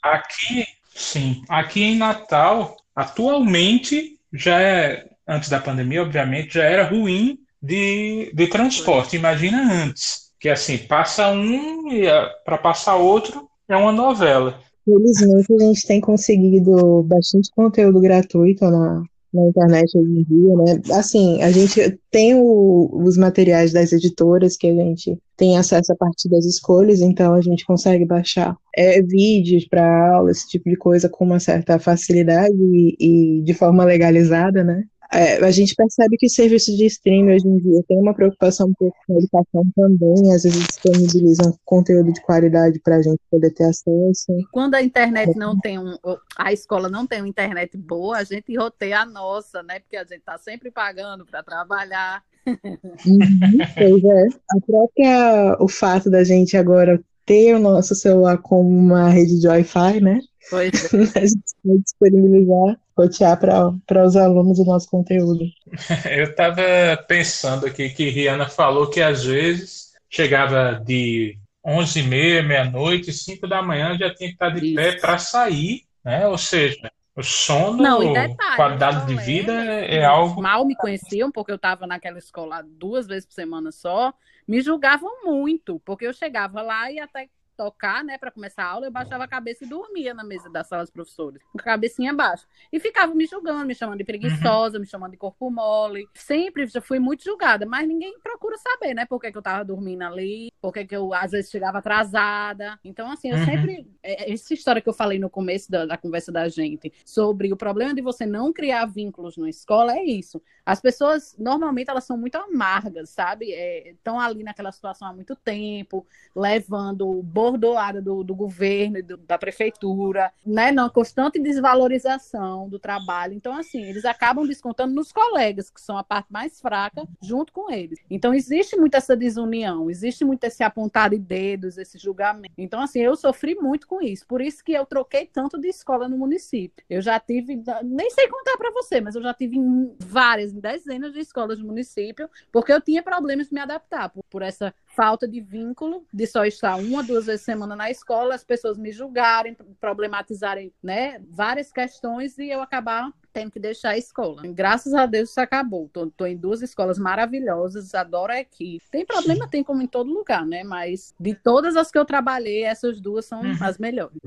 Aqui, 0.00 0.64
sim. 0.94 1.42
Aqui 1.48 1.82
em 1.82 1.96
Natal, 1.96 2.76
atualmente, 2.94 4.16
já 4.32 4.62
é, 4.62 5.04
antes 5.26 5.48
da 5.48 5.58
pandemia, 5.58 6.02
obviamente, 6.02 6.54
já 6.54 6.62
era 6.62 6.84
ruim 6.84 7.40
de, 7.60 8.30
de 8.32 8.46
transporte. 8.46 9.16
Imagina 9.16 9.84
antes, 9.84 10.30
que 10.38 10.48
assim, 10.48 10.78
passa 10.78 11.28
um 11.30 11.92
e 11.92 12.04
para 12.44 12.56
passar 12.56 12.94
outro 12.94 13.48
é 13.68 13.76
uma 13.76 13.90
novela. 13.90 14.60
Felizmente 14.84 15.52
a 15.52 15.58
gente 15.58 15.86
tem 15.88 16.00
conseguido 16.00 17.02
bastante 17.02 17.50
conteúdo 17.50 18.00
gratuito 18.00 18.64
na, 18.70 19.02
na 19.32 19.46
internet 19.46 19.96
hoje 19.96 20.10
em 20.10 20.24
dia, 20.24 20.56
né? 20.56 20.80
Assim, 20.98 21.42
a 21.42 21.50
gente 21.50 21.98
tem 22.10 22.34
o, 22.34 22.90
os 22.92 23.16
materiais 23.16 23.72
das 23.72 23.92
editoras 23.92 24.56
que 24.56 24.68
a 24.68 24.74
gente 24.74 25.18
tem 25.36 25.56
acesso 25.56 25.92
a 25.92 25.96
partir 25.96 26.28
das 26.28 26.44
escolhas, 26.44 27.00
então 27.00 27.34
a 27.34 27.40
gente 27.40 27.64
consegue 27.64 28.04
baixar 28.04 28.56
é, 28.76 29.02
vídeos 29.02 29.66
para 29.66 30.14
aula, 30.14 30.30
esse 30.30 30.48
tipo 30.48 30.68
de 30.68 30.76
coisa 30.76 31.08
com 31.08 31.24
uma 31.24 31.40
certa 31.40 31.78
facilidade 31.78 32.56
e, 32.56 32.96
e 32.98 33.42
de 33.42 33.54
forma 33.54 33.84
legalizada, 33.84 34.64
né? 34.64 34.84
É, 35.12 35.42
a 35.42 35.50
gente 35.50 35.74
percebe 35.74 36.16
que 36.18 36.26
os 36.26 36.34
serviços 36.34 36.76
de 36.76 36.84
streaming 36.84 37.34
hoje 37.34 37.48
em 37.48 37.58
dia 37.58 37.82
têm 37.88 37.98
uma 37.98 38.14
preocupação 38.14 38.68
um 38.68 38.74
pouco 38.74 38.96
com 39.06 39.14
a 39.14 39.16
educação 39.16 39.62
também, 39.74 40.34
às 40.34 40.42
vezes 40.42 40.66
disponibilizam 40.66 41.58
conteúdo 41.64 42.12
de 42.12 42.20
qualidade 42.20 42.78
para 42.80 42.96
a 42.96 43.02
gente 43.02 43.18
poder 43.30 43.50
ter 43.54 43.64
acesso. 43.64 44.26
Quando 44.52 44.74
a 44.74 44.82
internet 44.82 45.34
não 45.34 45.58
tem 45.58 45.78
um, 45.78 45.96
a 46.36 46.52
escola 46.52 46.90
não 46.90 47.06
tem 47.06 47.22
uma 47.22 47.28
internet 47.28 47.76
boa, 47.78 48.18
a 48.18 48.24
gente 48.24 48.54
roteia 48.56 49.00
a 49.00 49.06
nossa, 49.06 49.62
né? 49.62 49.80
Porque 49.80 49.96
a 49.96 50.04
gente 50.04 50.18
está 50.18 50.36
sempre 50.36 50.70
pagando 50.70 51.24
para 51.24 51.42
trabalhar. 51.42 52.22
Uhum, 52.46 53.58
pois 53.76 54.04
é. 54.04 54.26
A 54.50 54.60
própria, 54.66 55.56
o 55.58 55.68
fato 55.68 56.10
da 56.10 56.22
gente 56.22 56.56
agora 56.56 57.00
ter 57.24 57.54
o 57.54 57.58
nosso 57.58 57.94
celular 57.94 58.38
como 58.38 58.68
uma 58.68 59.08
rede 59.08 59.40
de 59.40 59.48
Wi-Fi, 59.48 60.00
né? 60.00 60.20
Pois 60.50 60.72
é. 60.92 60.96
a 61.18 61.26
gente 61.26 61.54
pode 61.62 61.82
disponibilizar 61.82 62.78
rotear 62.98 63.38
para 63.38 64.04
os 64.04 64.16
alunos 64.16 64.58
o 64.58 64.64
nosso 64.64 64.90
conteúdo. 64.90 65.44
Eu 66.10 66.24
estava 66.24 66.62
pensando 67.06 67.66
aqui 67.66 67.88
que 67.90 68.10
Rihanna 68.10 68.48
falou 68.48 68.90
que 68.90 69.00
às 69.00 69.24
vezes 69.24 69.92
chegava 70.10 70.82
de 70.84 71.38
11 71.64 72.00
e 72.00 72.02
meia, 72.02 72.42
meia-noite, 72.42 73.12
5 73.12 73.46
da 73.46 73.62
manhã 73.62 73.96
já 73.96 74.12
tinha 74.14 74.28
que 74.28 74.34
estar 74.34 74.50
de 74.50 74.66
Isso. 74.66 74.74
pé 74.74 74.92
para 74.92 75.18
sair, 75.18 75.82
né? 76.04 76.26
Ou 76.26 76.38
seja, 76.38 76.90
o 77.14 77.22
sono, 77.22 77.82
Não, 77.82 78.12
detalhe, 78.12 78.36
qualidade 78.56 79.06
de 79.06 79.16
vida 79.16 79.52
é 79.52 80.04
algo. 80.04 80.40
Mal 80.40 80.64
me 80.64 80.76
conheciam, 80.76 81.30
porque 81.30 81.50
eu 81.50 81.56
estava 81.56 81.86
naquela 81.86 82.18
escola 82.18 82.64
duas 82.64 83.06
vezes 83.06 83.26
por 83.26 83.34
semana 83.34 83.72
só, 83.72 84.14
me 84.46 84.60
julgavam 84.60 85.24
muito, 85.24 85.80
porque 85.84 86.06
eu 86.06 86.12
chegava 86.12 86.62
lá 86.62 86.90
e 86.90 86.98
até 86.98 87.28
tocar, 87.58 88.04
né, 88.04 88.16
para 88.16 88.30
começar 88.30 88.62
a 88.62 88.68
aula, 88.68 88.86
eu 88.86 88.92
baixava 88.92 89.24
a 89.24 89.28
cabeça 89.28 89.64
e 89.64 89.68
dormia 89.68 90.14
na 90.14 90.22
mesa 90.22 90.48
da 90.48 90.62
sala 90.62 90.84
dos 90.84 90.92
professores, 90.92 91.42
com 91.42 91.58
a 91.58 91.62
cabecinha 91.62 92.14
baixa. 92.14 92.46
E 92.72 92.78
ficava 92.78 93.12
me 93.12 93.26
julgando, 93.26 93.66
me 93.66 93.74
chamando 93.74 93.98
de 93.98 94.04
preguiçosa, 94.04 94.76
uhum. 94.76 94.82
me 94.82 94.86
chamando 94.86 95.10
de 95.10 95.16
corpo 95.16 95.50
mole. 95.50 96.08
Sempre 96.14 96.66
já 96.68 96.80
fui 96.80 97.00
muito 97.00 97.24
julgada, 97.24 97.66
mas 97.66 97.88
ninguém 97.88 98.16
procura 98.20 98.56
saber, 98.58 98.94
né, 98.94 99.04
por 99.06 99.20
que, 99.20 99.32
que 99.32 99.36
eu 99.36 99.42
tava 99.42 99.64
dormindo 99.64 100.02
ali, 100.02 100.52
por 100.60 100.72
que, 100.72 100.84
que 100.84 100.94
eu 100.94 101.12
às 101.12 101.32
vezes 101.32 101.50
chegava 101.50 101.78
atrasada. 101.78 102.78
Então, 102.84 103.10
assim, 103.10 103.30
eu 103.30 103.38
uhum. 103.38 103.44
sempre. 103.44 103.90
É, 104.02 104.32
essa 104.32 104.54
história 104.54 104.80
que 104.80 104.88
eu 104.88 104.94
falei 104.94 105.18
no 105.18 105.28
começo 105.28 105.68
da, 105.68 105.84
da 105.84 105.96
conversa 105.96 106.30
da 106.30 106.48
gente 106.48 106.92
sobre 107.04 107.52
o 107.52 107.56
problema 107.56 107.92
de 107.92 108.00
você 108.00 108.24
não 108.24 108.52
criar 108.52 108.86
vínculos 108.86 109.36
na 109.36 109.48
escola 109.48 109.96
é 109.96 110.04
isso. 110.04 110.40
As 110.64 110.80
pessoas, 110.80 111.34
normalmente, 111.38 111.90
elas 111.90 112.04
são 112.04 112.16
muito 112.16 112.36
amargas, 112.36 113.10
sabe? 113.10 113.50
Estão 113.50 114.20
é, 114.20 114.26
ali 114.26 114.44
naquela 114.44 114.70
situação 114.70 115.08
há 115.08 115.12
muito 115.12 115.34
tempo, 115.34 116.06
levando 116.36 117.22
boa 117.22 117.47
bordoada 117.50 118.02
do, 118.02 118.22
do 118.22 118.34
governo, 118.34 119.02
do, 119.02 119.16
da 119.16 119.38
prefeitura, 119.38 120.32
né, 120.44 120.70
na 120.70 120.90
constante 120.90 121.38
desvalorização 121.38 122.68
do 122.68 122.78
trabalho. 122.78 123.34
Então, 123.34 123.56
assim, 123.56 123.82
eles 123.82 124.04
acabam 124.04 124.46
descontando 124.46 124.94
nos 124.94 125.12
colegas, 125.12 125.70
que 125.70 125.80
são 125.80 125.96
a 125.96 126.04
parte 126.04 126.30
mais 126.30 126.60
fraca, 126.60 127.06
junto 127.22 127.52
com 127.52 127.70
eles. 127.70 127.98
Então, 128.10 128.34
existe 128.34 128.76
muito 128.76 128.96
essa 128.96 129.16
desunião, 129.16 129.90
existe 129.90 130.24
muito 130.24 130.44
esse 130.44 130.62
apontar 130.62 131.10
de 131.10 131.18
dedos, 131.18 131.78
esse 131.78 131.98
julgamento. 131.98 132.52
Então, 132.58 132.80
assim, 132.80 133.00
eu 133.00 133.16
sofri 133.16 133.54
muito 133.54 133.86
com 133.86 134.02
isso. 134.02 134.26
Por 134.26 134.40
isso 134.40 134.62
que 134.62 134.72
eu 134.72 134.84
troquei 134.84 135.26
tanto 135.26 135.58
de 135.58 135.68
escola 135.68 136.08
no 136.08 136.18
município. 136.18 136.84
Eu 136.88 137.00
já 137.00 137.18
tive, 137.18 137.62
nem 137.84 138.10
sei 138.10 138.28
contar 138.28 138.56
para 138.56 138.70
você, 138.72 139.00
mas 139.00 139.14
eu 139.14 139.22
já 139.22 139.32
tive 139.32 139.56
várias, 139.98 140.52
dezenas 140.52 141.12
de 141.12 141.20
escolas 141.20 141.58
no 141.58 141.66
município, 141.66 142.28
porque 142.52 142.72
eu 142.72 142.80
tinha 142.80 143.02
problemas 143.02 143.48
de 143.48 143.54
me 143.54 143.60
adaptar 143.60 144.08
por, 144.10 144.22
por 144.28 144.42
essa 144.42 144.74
falta 144.98 145.28
de 145.28 145.40
vínculo, 145.40 146.04
de 146.12 146.26
só 146.26 146.44
estar 146.44 146.74
uma, 146.74 147.04
duas 147.04 147.26
vezes 147.26 147.42
semana 147.42 147.76
na 147.76 147.88
escola, 147.88 148.34
as 148.34 148.42
pessoas 148.42 148.76
me 148.76 148.90
julgarem, 148.90 149.56
problematizarem, 149.80 150.72
né, 150.82 151.22
várias 151.30 151.70
questões 151.70 152.36
e 152.36 152.50
eu 152.50 152.60
acabar 152.60 153.12
tendo 153.32 153.52
que 153.52 153.60
deixar 153.60 153.90
a 153.90 153.96
escola. 153.96 154.42
Graças 154.48 154.92
a 154.94 155.06
Deus 155.06 155.30
isso 155.30 155.40
acabou. 155.40 155.88
Tô, 155.92 156.10
tô 156.10 156.26
em 156.26 156.36
duas 156.36 156.62
escolas 156.62 156.98
maravilhosas, 156.98 157.94
adoro 157.94 158.32
a 158.32 158.40
equipe. 158.40 158.82
Tem 158.90 159.06
problema, 159.06 159.46
tem 159.48 159.62
como 159.62 159.80
em 159.80 159.86
todo 159.86 160.12
lugar, 160.12 160.44
né? 160.44 160.64
Mas 160.64 161.14
de 161.20 161.32
todas 161.32 161.76
as 161.76 161.92
que 161.92 161.98
eu 161.98 162.04
trabalhei, 162.04 162.64
essas 162.64 163.00
duas 163.00 163.24
são 163.24 163.42
uhum. 163.42 163.56
as 163.60 163.78
melhores. 163.78 164.18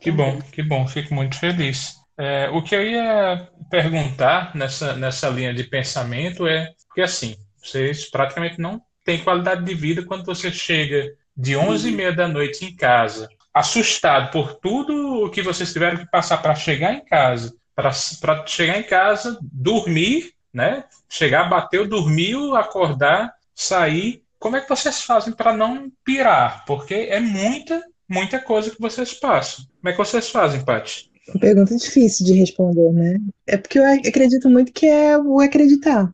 que 0.00 0.10
bom, 0.10 0.40
que 0.50 0.64
bom, 0.64 0.88
fico 0.88 1.14
muito 1.14 1.38
feliz. 1.38 1.94
É, 2.18 2.50
o 2.50 2.60
que 2.64 2.74
eu 2.74 2.82
ia 2.82 3.48
perguntar 3.70 4.56
nessa, 4.56 4.96
nessa 4.96 5.28
linha 5.28 5.54
de 5.54 5.62
pensamento 5.62 6.48
é 6.48 6.74
porque 6.88 7.02
assim, 7.02 7.36
vocês 7.62 8.10
praticamente 8.10 8.58
não 8.60 8.82
têm 9.10 9.24
qualidade 9.24 9.64
de 9.64 9.74
vida 9.74 10.04
quando 10.04 10.24
você 10.24 10.52
chega 10.52 11.12
de 11.36 11.56
11 11.56 11.88
e 11.88 11.92
meia 11.92 12.12
da 12.12 12.28
noite 12.28 12.64
em 12.64 12.76
casa, 12.76 13.28
assustado 13.52 14.30
por 14.30 14.54
tudo 14.54 15.24
o 15.24 15.30
que 15.30 15.42
vocês 15.42 15.72
tiveram 15.72 15.96
que 15.96 16.08
passar 16.08 16.38
para 16.38 16.54
chegar 16.54 16.94
em 16.94 17.04
casa, 17.04 17.52
para 17.74 18.46
chegar 18.46 18.78
em 18.78 18.84
casa, 18.84 19.36
dormir, 19.42 20.32
né? 20.54 20.84
Chegar, 21.08 21.48
bateu, 21.48 21.88
dormiu, 21.88 22.54
acordar, 22.54 23.34
sair. 23.52 24.22
Como 24.38 24.56
é 24.56 24.60
que 24.60 24.68
vocês 24.68 25.02
fazem 25.02 25.32
para 25.32 25.52
não 25.52 25.90
pirar? 26.04 26.64
Porque 26.64 26.94
é 26.94 27.18
muita, 27.18 27.82
muita 28.08 28.38
coisa 28.38 28.70
que 28.70 28.80
vocês 28.80 29.12
passam. 29.12 29.64
Como 29.80 29.88
é 29.88 29.92
que 29.92 29.98
vocês 29.98 30.28
fazem, 30.28 30.64
Paty? 30.64 31.10
Pergunta 31.40 31.76
difícil 31.76 32.26
de 32.26 32.34
responder, 32.34 32.92
né? 32.92 33.18
É 33.46 33.56
porque 33.56 33.78
eu 33.78 33.84
acredito 33.84 34.48
muito 34.48 34.72
que 34.72 34.86
é 34.86 35.18
o 35.18 35.40
acreditar, 35.40 36.12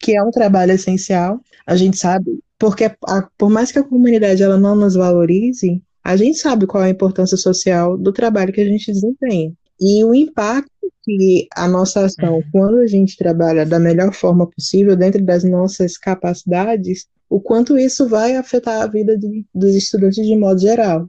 que 0.00 0.16
é 0.16 0.22
um 0.22 0.30
trabalho 0.30 0.72
essencial. 0.72 1.40
A 1.66 1.76
gente 1.76 1.96
sabe, 1.96 2.38
porque 2.58 2.84
a, 2.84 3.28
por 3.36 3.50
mais 3.50 3.70
que 3.70 3.78
a 3.78 3.84
comunidade 3.84 4.42
ela 4.42 4.58
não 4.58 4.74
nos 4.74 4.94
valorize, 4.94 5.82
a 6.04 6.16
gente 6.16 6.38
sabe 6.38 6.66
qual 6.66 6.82
é 6.82 6.86
a 6.88 6.90
importância 6.90 7.36
social 7.36 7.96
do 7.96 8.12
trabalho 8.12 8.52
que 8.52 8.60
a 8.60 8.64
gente 8.64 8.92
desempenha. 8.92 9.52
E 9.80 10.04
o 10.04 10.14
impacto 10.14 10.70
que 11.04 11.48
a 11.56 11.66
nossa 11.68 12.04
ação, 12.04 12.36
uhum. 12.36 12.42
quando 12.52 12.78
a 12.78 12.86
gente 12.86 13.16
trabalha 13.16 13.66
da 13.66 13.78
melhor 13.78 14.12
forma 14.12 14.48
possível, 14.48 14.96
dentro 14.96 15.22
das 15.22 15.44
nossas 15.44 15.96
capacidades, 15.96 17.06
o 17.28 17.40
quanto 17.40 17.78
isso 17.78 18.08
vai 18.08 18.36
afetar 18.36 18.82
a 18.82 18.86
vida 18.86 19.16
de, 19.16 19.44
dos 19.54 19.74
estudantes 19.74 20.24
de 20.24 20.36
modo 20.36 20.60
geral. 20.60 21.08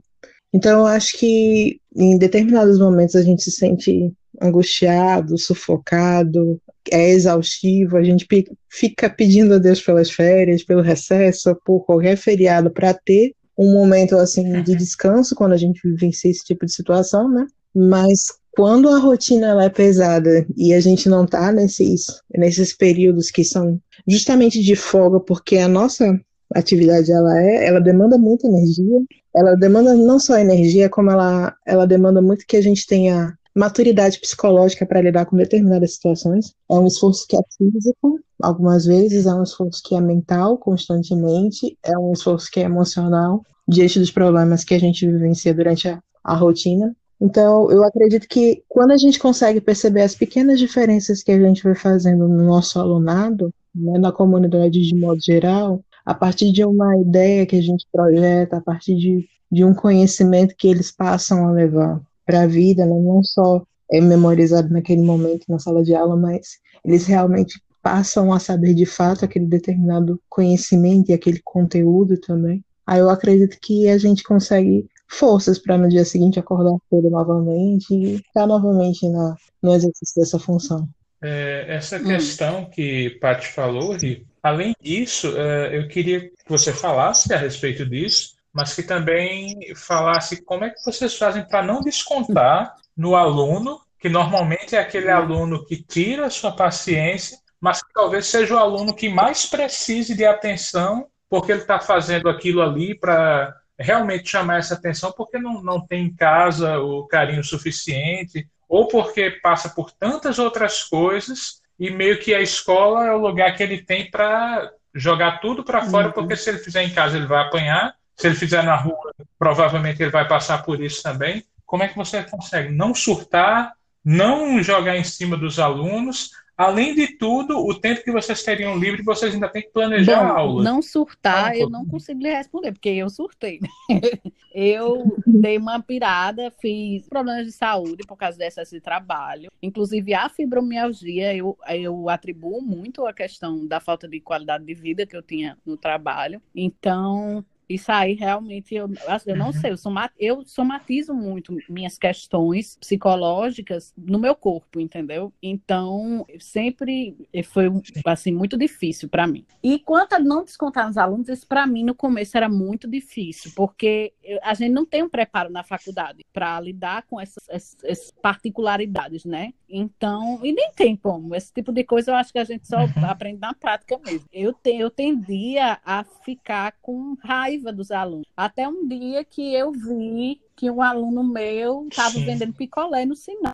Então, 0.52 0.80
eu 0.80 0.86
acho 0.86 1.18
que 1.18 1.80
em 1.94 2.16
determinados 2.16 2.78
momentos 2.78 3.14
a 3.16 3.22
gente 3.22 3.42
se 3.42 3.50
sente 3.50 4.12
angustiado, 4.40 5.38
sufocado, 5.38 6.60
é 6.90 7.10
exaustivo, 7.10 7.96
a 7.96 8.02
gente 8.02 8.26
fica 8.68 9.08
pedindo 9.08 9.54
a 9.54 9.58
Deus 9.58 9.80
pelas 9.80 10.10
férias, 10.10 10.64
pelo 10.64 10.82
recesso, 10.82 11.56
por 11.64 11.84
qualquer 11.84 12.16
feriado, 12.16 12.70
para 12.70 12.92
ter 12.92 13.32
um 13.56 13.72
momento 13.72 14.16
assim 14.16 14.62
de 14.62 14.74
descanso 14.74 15.34
quando 15.34 15.52
a 15.52 15.56
gente 15.56 15.80
vivencia 15.84 16.30
esse 16.30 16.44
tipo 16.44 16.66
de 16.66 16.72
situação, 16.72 17.30
né? 17.30 17.46
Mas 17.74 18.26
quando 18.56 18.88
a 18.88 18.98
rotina 18.98 19.48
ela 19.48 19.64
é 19.64 19.68
pesada 19.68 20.46
e 20.56 20.72
a 20.72 20.80
gente 20.80 21.08
não 21.08 21.24
está 21.24 21.50
nesses, 21.52 22.06
nesses 22.36 22.72
períodos 22.72 23.30
que 23.30 23.44
são 23.44 23.80
justamente 24.06 24.62
de 24.62 24.76
folga, 24.76 25.20
porque 25.20 25.58
a 25.58 25.68
nossa 25.68 26.18
atividade 26.54 27.10
ela 27.10 27.42
é, 27.42 27.66
ela 27.66 27.80
demanda 27.80 28.16
muita 28.16 28.46
energia, 28.46 29.00
ela 29.34 29.56
demanda 29.56 29.94
não 29.94 30.18
só 30.18 30.38
energia, 30.38 30.88
como 30.88 31.10
ela, 31.10 31.54
ela 31.66 31.86
demanda 31.86 32.22
muito 32.22 32.46
que 32.46 32.56
a 32.56 32.62
gente 32.62 32.86
tenha 32.86 33.36
maturidade 33.54 34.18
psicológica 34.18 34.84
para 34.84 35.00
lidar 35.00 35.26
com 35.26 35.36
determinadas 35.36 35.94
situações. 35.94 36.54
É 36.70 36.74
um 36.74 36.86
esforço 36.86 37.26
que 37.28 37.36
é 37.36 37.40
físico, 37.56 38.18
algumas 38.42 38.84
vezes, 38.84 39.26
é 39.26 39.34
um 39.34 39.42
esforço 39.42 39.80
que 39.84 39.94
é 39.94 40.00
mental 40.00 40.58
constantemente, 40.58 41.78
é 41.84 41.96
um 41.96 42.12
esforço 42.12 42.50
que 42.50 42.60
é 42.60 42.64
emocional 42.64 43.42
diante 43.66 43.98
dos 43.98 44.10
problemas 44.10 44.64
que 44.64 44.74
a 44.74 44.78
gente 44.78 45.06
vivencia 45.06 45.54
durante 45.54 45.88
a, 45.88 46.02
a 46.22 46.34
rotina. 46.34 46.94
Então, 47.20 47.70
eu 47.70 47.84
acredito 47.84 48.26
que 48.28 48.62
quando 48.68 48.90
a 48.90 48.98
gente 48.98 49.18
consegue 49.18 49.60
perceber 49.60 50.02
as 50.02 50.14
pequenas 50.14 50.58
diferenças 50.58 51.22
que 51.22 51.30
a 51.30 51.40
gente 51.40 51.62
vai 51.62 51.74
fazendo 51.74 52.28
no 52.28 52.44
nosso 52.44 52.78
alunado, 52.78 53.54
né, 53.74 53.98
na 53.98 54.12
comunidade 54.12 54.82
de 54.82 54.94
modo 54.96 55.20
geral, 55.22 55.80
a 56.04 56.12
partir 56.12 56.52
de 56.52 56.64
uma 56.64 56.98
ideia 56.98 57.46
que 57.46 57.56
a 57.56 57.62
gente 57.62 57.86
projeta, 57.90 58.58
a 58.58 58.60
partir 58.60 58.96
de, 58.96 59.26
de 59.50 59.64
um 59.64 59.72
conhecimento 59.72 60.54
que 60.58 60.68
eles 60.68 60.92
passam 60.92 61.48
a 61.48 61.52
levar 61.52 62.02
para 62.24 62.42
a 62.42 62.46
vida, 62.46 62.84
né, 62.84 62.98
não 62.98 63.22
só 63.22 63.62
é 63.90 64.00
memorizado 64.00 64.70
naquele 64.70 65.02
momento 65.02 65.44
na 65.48 65.58
sala 65.58 65.82
de 65.82 65.94
aula, 65.94 66.16
mas 66.16 66.58
eles 66.84 67.06
realmente 67.06 67.60
passam 67.82 68.32
a 68.32 68.38
saber 68.38 68.74
de 68.74 68.86
fato 68.86 69.24
aquele 69.24 69.46
determinado 69.46 70.20
conhecimento 70.28 71.10
e 71.10 71.14
aquele 71.14 71.40
conteúdo 71.44 72.18
também. 72.18 72.64
Aí 72.86 73.00
eu 73.00 73.10
acredito 73.10 73.58
que 73.60 73.88
a 73.88 73.98
gente 73.98 74.22
consegue 74.22 74.86
forças 75.06 75.58
para 75.58 75.78
no 75.78 75.88
dia 75.88 76.04
seguinte 76.04 76.38
acordar 76.38 76.76
cedo 76.90 77.10
novamente 77.10 77.94
e 77.94 78.14
estar 78.16 78.46
novamente 78.46 79.08
na, 79.08 79.36
no 79.62 79.74
exercício 79.74 80.20
dessa 80.20 80.38
função. 80.38 80.88
É, 81.22 81.66
essa 81.68 81.96
hum. 81.96 82.04
questão 82.04 82.60
hum. 82.62 82.70
que 82.70 83.10
Paty 83.20 83.48
falou, 83.48 83.96
Rico, 83.96 84.26
além 84.42 84.74
disso, 84.80 85.34
é, 85.36 85.78
eu 85.78 85.88
queria 85.88 86.20
que 86.20 86.32
você 86.46 86.72
falasse 86.72 87.32
a 87.32 87.38
respeito 87.38 87.86
disso, 87.86 88.33
mas 88.54 88.72
que 88.72 88.84
também 88.84 89.74
falasse 89.74 90.42
como 90.44 90.64
é 90.64 90.70
que 90.70 90.80
vocês 90.80 91.16
fazem 91.18 91.44
para 91.44 91.62
não 91.62 91.80
descontar 91.80 92.76
no 92.96 93.16
aluno, 93.16 93.80
que 93.98 94.08
normalmente 94.08 94.76
é 94.76 94.78
aquele 94.78 95.10
aluno 95.10 95.64
que 95.66 95.76
tira 95.82 96.26
a 96.26 96.30
sua 96.30 96.52
paciência, 96.52 97.36
mas 97.60 97.82
que 97.82 97.92
talvez 97.92 98.26
seja 98.26 98.54
o 98.54 98.58
aluno 98.58 98.94
que 98.94 99.08
mais 99.08 99.46
precise 99.46 100.14
de 100.14 100.24
atenção, 100.24 101.08
porque 101.28 101.50
ele 101.50 101.62
está 101.62 101.80
fazendo 101.80 102.28
aquilo 102.28 102.62
ali 102.62 102.96
para 102.96 103.52
realmente 103.76 104.30
chamar 104.30 104.58
essa 104.58 104.74
atenção 104.74 105.12
porque 105.16 105.36
não, 105.36 105.60
não 105.60 105.84
tem 105.84 106.04
em 106.04 106.14
casa 106.14 106.78
o 106.78 107.06
carinho 107.08 107.42
suficiente, 107.42 108.46
ou 108.68 108.86
porque 108.86 109.32
passa 109.42 109.68
por 109.68 109.90
tantas 109.90 110.38
outras 110.38 110.84
coisas 110.84 111.60
e 111.76 111.90
meio 111.90 112.20
que 112.20 112.32
a 112.32 112.40
escola 112.40 113.06
é 113.06 113.12
o 113.12 113.18
lugar 113.18 113.56
que 113.56 113.62
ele 113.64 113.82
tem 113.82 114.08
para 114.08 114.70
jogar 114.94 115.40
tudo 115.40 115.64
para 115.64 115.82
fora, 115.82 116.06
uhum. 116.08 116.12
porque 116.12 116.36
se 116.36 116.50
ele 116.50 116.58
fizer 116.58 116.84
em 116.84 116.94
casa 116.94 117.16
ele 117.16 117.26
vai 117.26 117.42
apanhar, 117.42 117.96
se 118.16 118.26
ele 118.26 118.36
fizer 118.36 118.62
na 118.62 118.76
rua, 118.76 119.14
provavelmente 119.38 120.02
ele 120.02 120.10
vai 120.10 120.26
passar 120.26 120.62
por 120.62 120.80
isso 120.82 121.02
também. 121.02 121.44
Como 121.66 121.82
é 121.82 121.88
que 121.88 121.96
você 121.96 122.22
consegue 122.22 122.72
não 122.72 122.94
surtar, 122.94 123.72
não 124.04 124.62
jogar 124.62 124.96
em 124.96 125.04
cima 125.04 125.36
dos 125.36 125.58
alunos, 125.58 126.30
Além 126.56 126.94
de 126.94 127.08
tudo, 127.08 127.58
o 127.58 127.74
tempo 127.74 128.04
que 128.04 128.12
vocês 128.12 128.44
teriam 128.44 128.78
livre, 128.78 129.02
vocês 129.02 129.34
ainda 129.34 129.48
têm 129.48 129.62
que 129.62 129.72
planejar 129.72 130.20
Bom, 130.20 130.24
a 130.24 130.38
aula. 130.38 130.62
Não 130.62 130.80
surtar, 130.80 131.50
ah, 131.50 131.56
eu 131.56 131.68
não 131.68 131.84
consigo 131.84 132.20
lhe 132.20 132.30
responder, 132.30 132.70
porque 132.70 132.90
eu 132.90 133.10
surtei. 133.10 133.58
eu 134.54 135.16
dei 135.26 135.58
uma 135.58 135.82
pirada, 135.82 136.52
fiz 136.60 137.08
problemas 137.08 137.46
de 137.46 137.52
saúde 137.52 138.04
por 138.06 138.16
causa 138.16 138.38
desse 138.38 138.80
trabalho. 138.80 139.50
Inclusive, 139.60 140.14
a 140.14 140.28
fibromialgia, 140.28 141.34
eu, 141.34 141.58
eu 141.70 142.08
atribuo 142.08 142.62
muito 142.62 143.04
a 143.04 143.12
questão 143.12 143.66
da 143.66 143.80
falta 143.80 144.06
de 144.06 144.20
qualidade 144.20 144.64
de 144.64 144.74
vida 144.74 145.04
que 145.04 145.16
eu 145.16 145.22
tinha 145.22 145.58
no 145.66 145.76
trabalho. 145.76 146.40
Então, 146.54 147.44
isso 147.68 147.90
aí 147.90 148.14
realmente 148.14 148.74
eu, 148.74 148.88
eu 149.26 149.36
não 149.36 149.46
uhum. 149.46 149.52
sei, 149.52 149.70
eu, 149.72 149.76
eu 150.18 150.44
somatizo 150.44 151.14
muito 151.14 151.56
minhas 151.68 151.98
questões 151.98 152.76
psicológicas 152.76 153.92
no 153.96 154.18
meu 154.18 154.34
corpo, 154.34 154.80
entendeu? 154.80 155.32
Então, 155.42 156.26
sempre 156.38 157.16
foi 157.44 157.70
assim 158.06 158.32
muito 158.32 158.56
difícil 158.56 159.08
para 159.08 159.26
mim. 159.26 159.44
E 159.62 159.78
quanto 159.78 160.14
a 160.14 160.18
não 160.18 160.44
descontar 160.44 160.86
nos 160.86 160.96
alunos, 160.96 161.28
isso 161.28 161.46
para 161.46 161.66
mim 161.66 161.84
no 161.84 161.94
começo 161.94 162.36
era 162.36 162.48
muito 162.48 162.88
difícil, 162.88 163.52
porque 163.54 164.12
a 164.42 164.54
gente 164.54 164.72
não 164.72 164.84
tem 164.84 165.02
um 165.02 165.08
preparo 165.08 165.50
na 165.50 165.62
faculdade 165.62 166.24
para 166.32 166.60
lidar 166.60 167.04
com 167.08 167.20
essas, 167.20 167.44
essas, 167.48 168.10
particularidades, 168.22 169.24
né? 169.24 169.52
Então, 169.68 170.40
e 170.42 170.52
nem 170.52 170.70
tem 170.72 170.96
como. 170.96 171.34
Esse 171.34 171.52
tipo 171.52 171.72
de 171.72 171.84
coisa 171.84 172.10
eu 172.10 172.14
acho 172.14 172.32
que 172.32 172.38
a 172.38 172.44
gente 172.44 172.66
só 172.66 172.78
uhum. 172.78 173.06
aprende 173.06 173.40
na 173.40 173.54
prática 173.54 173.98
mesmo. 174.04 174.26
Eu, 174.32 174.52
te, 174.52 174.74
eu 174.76 174.90
tendia 174.90 175.78
a 175.84 176.04
ficar 176.04 176.74
com 176.80 177.16
raiva 177.22 177.53
dos 177.62 177.90
alunos. 177.90 178.26
Até 178.36 178.68
um 178.68 178.86
dia 178.86 179.24
que 179.24 179.54
eu 179.54 179.72
vi 179.72 180.40
que 180.56 180.70
um 180.70 180.82
aluno 180.82 181.22
meu 181.24 181.86
estava 181.88 182.18
vendendo 182.20 182.52
picolé 182.52 183.04
no 183.04 183.16
sinal. 183.16 183.53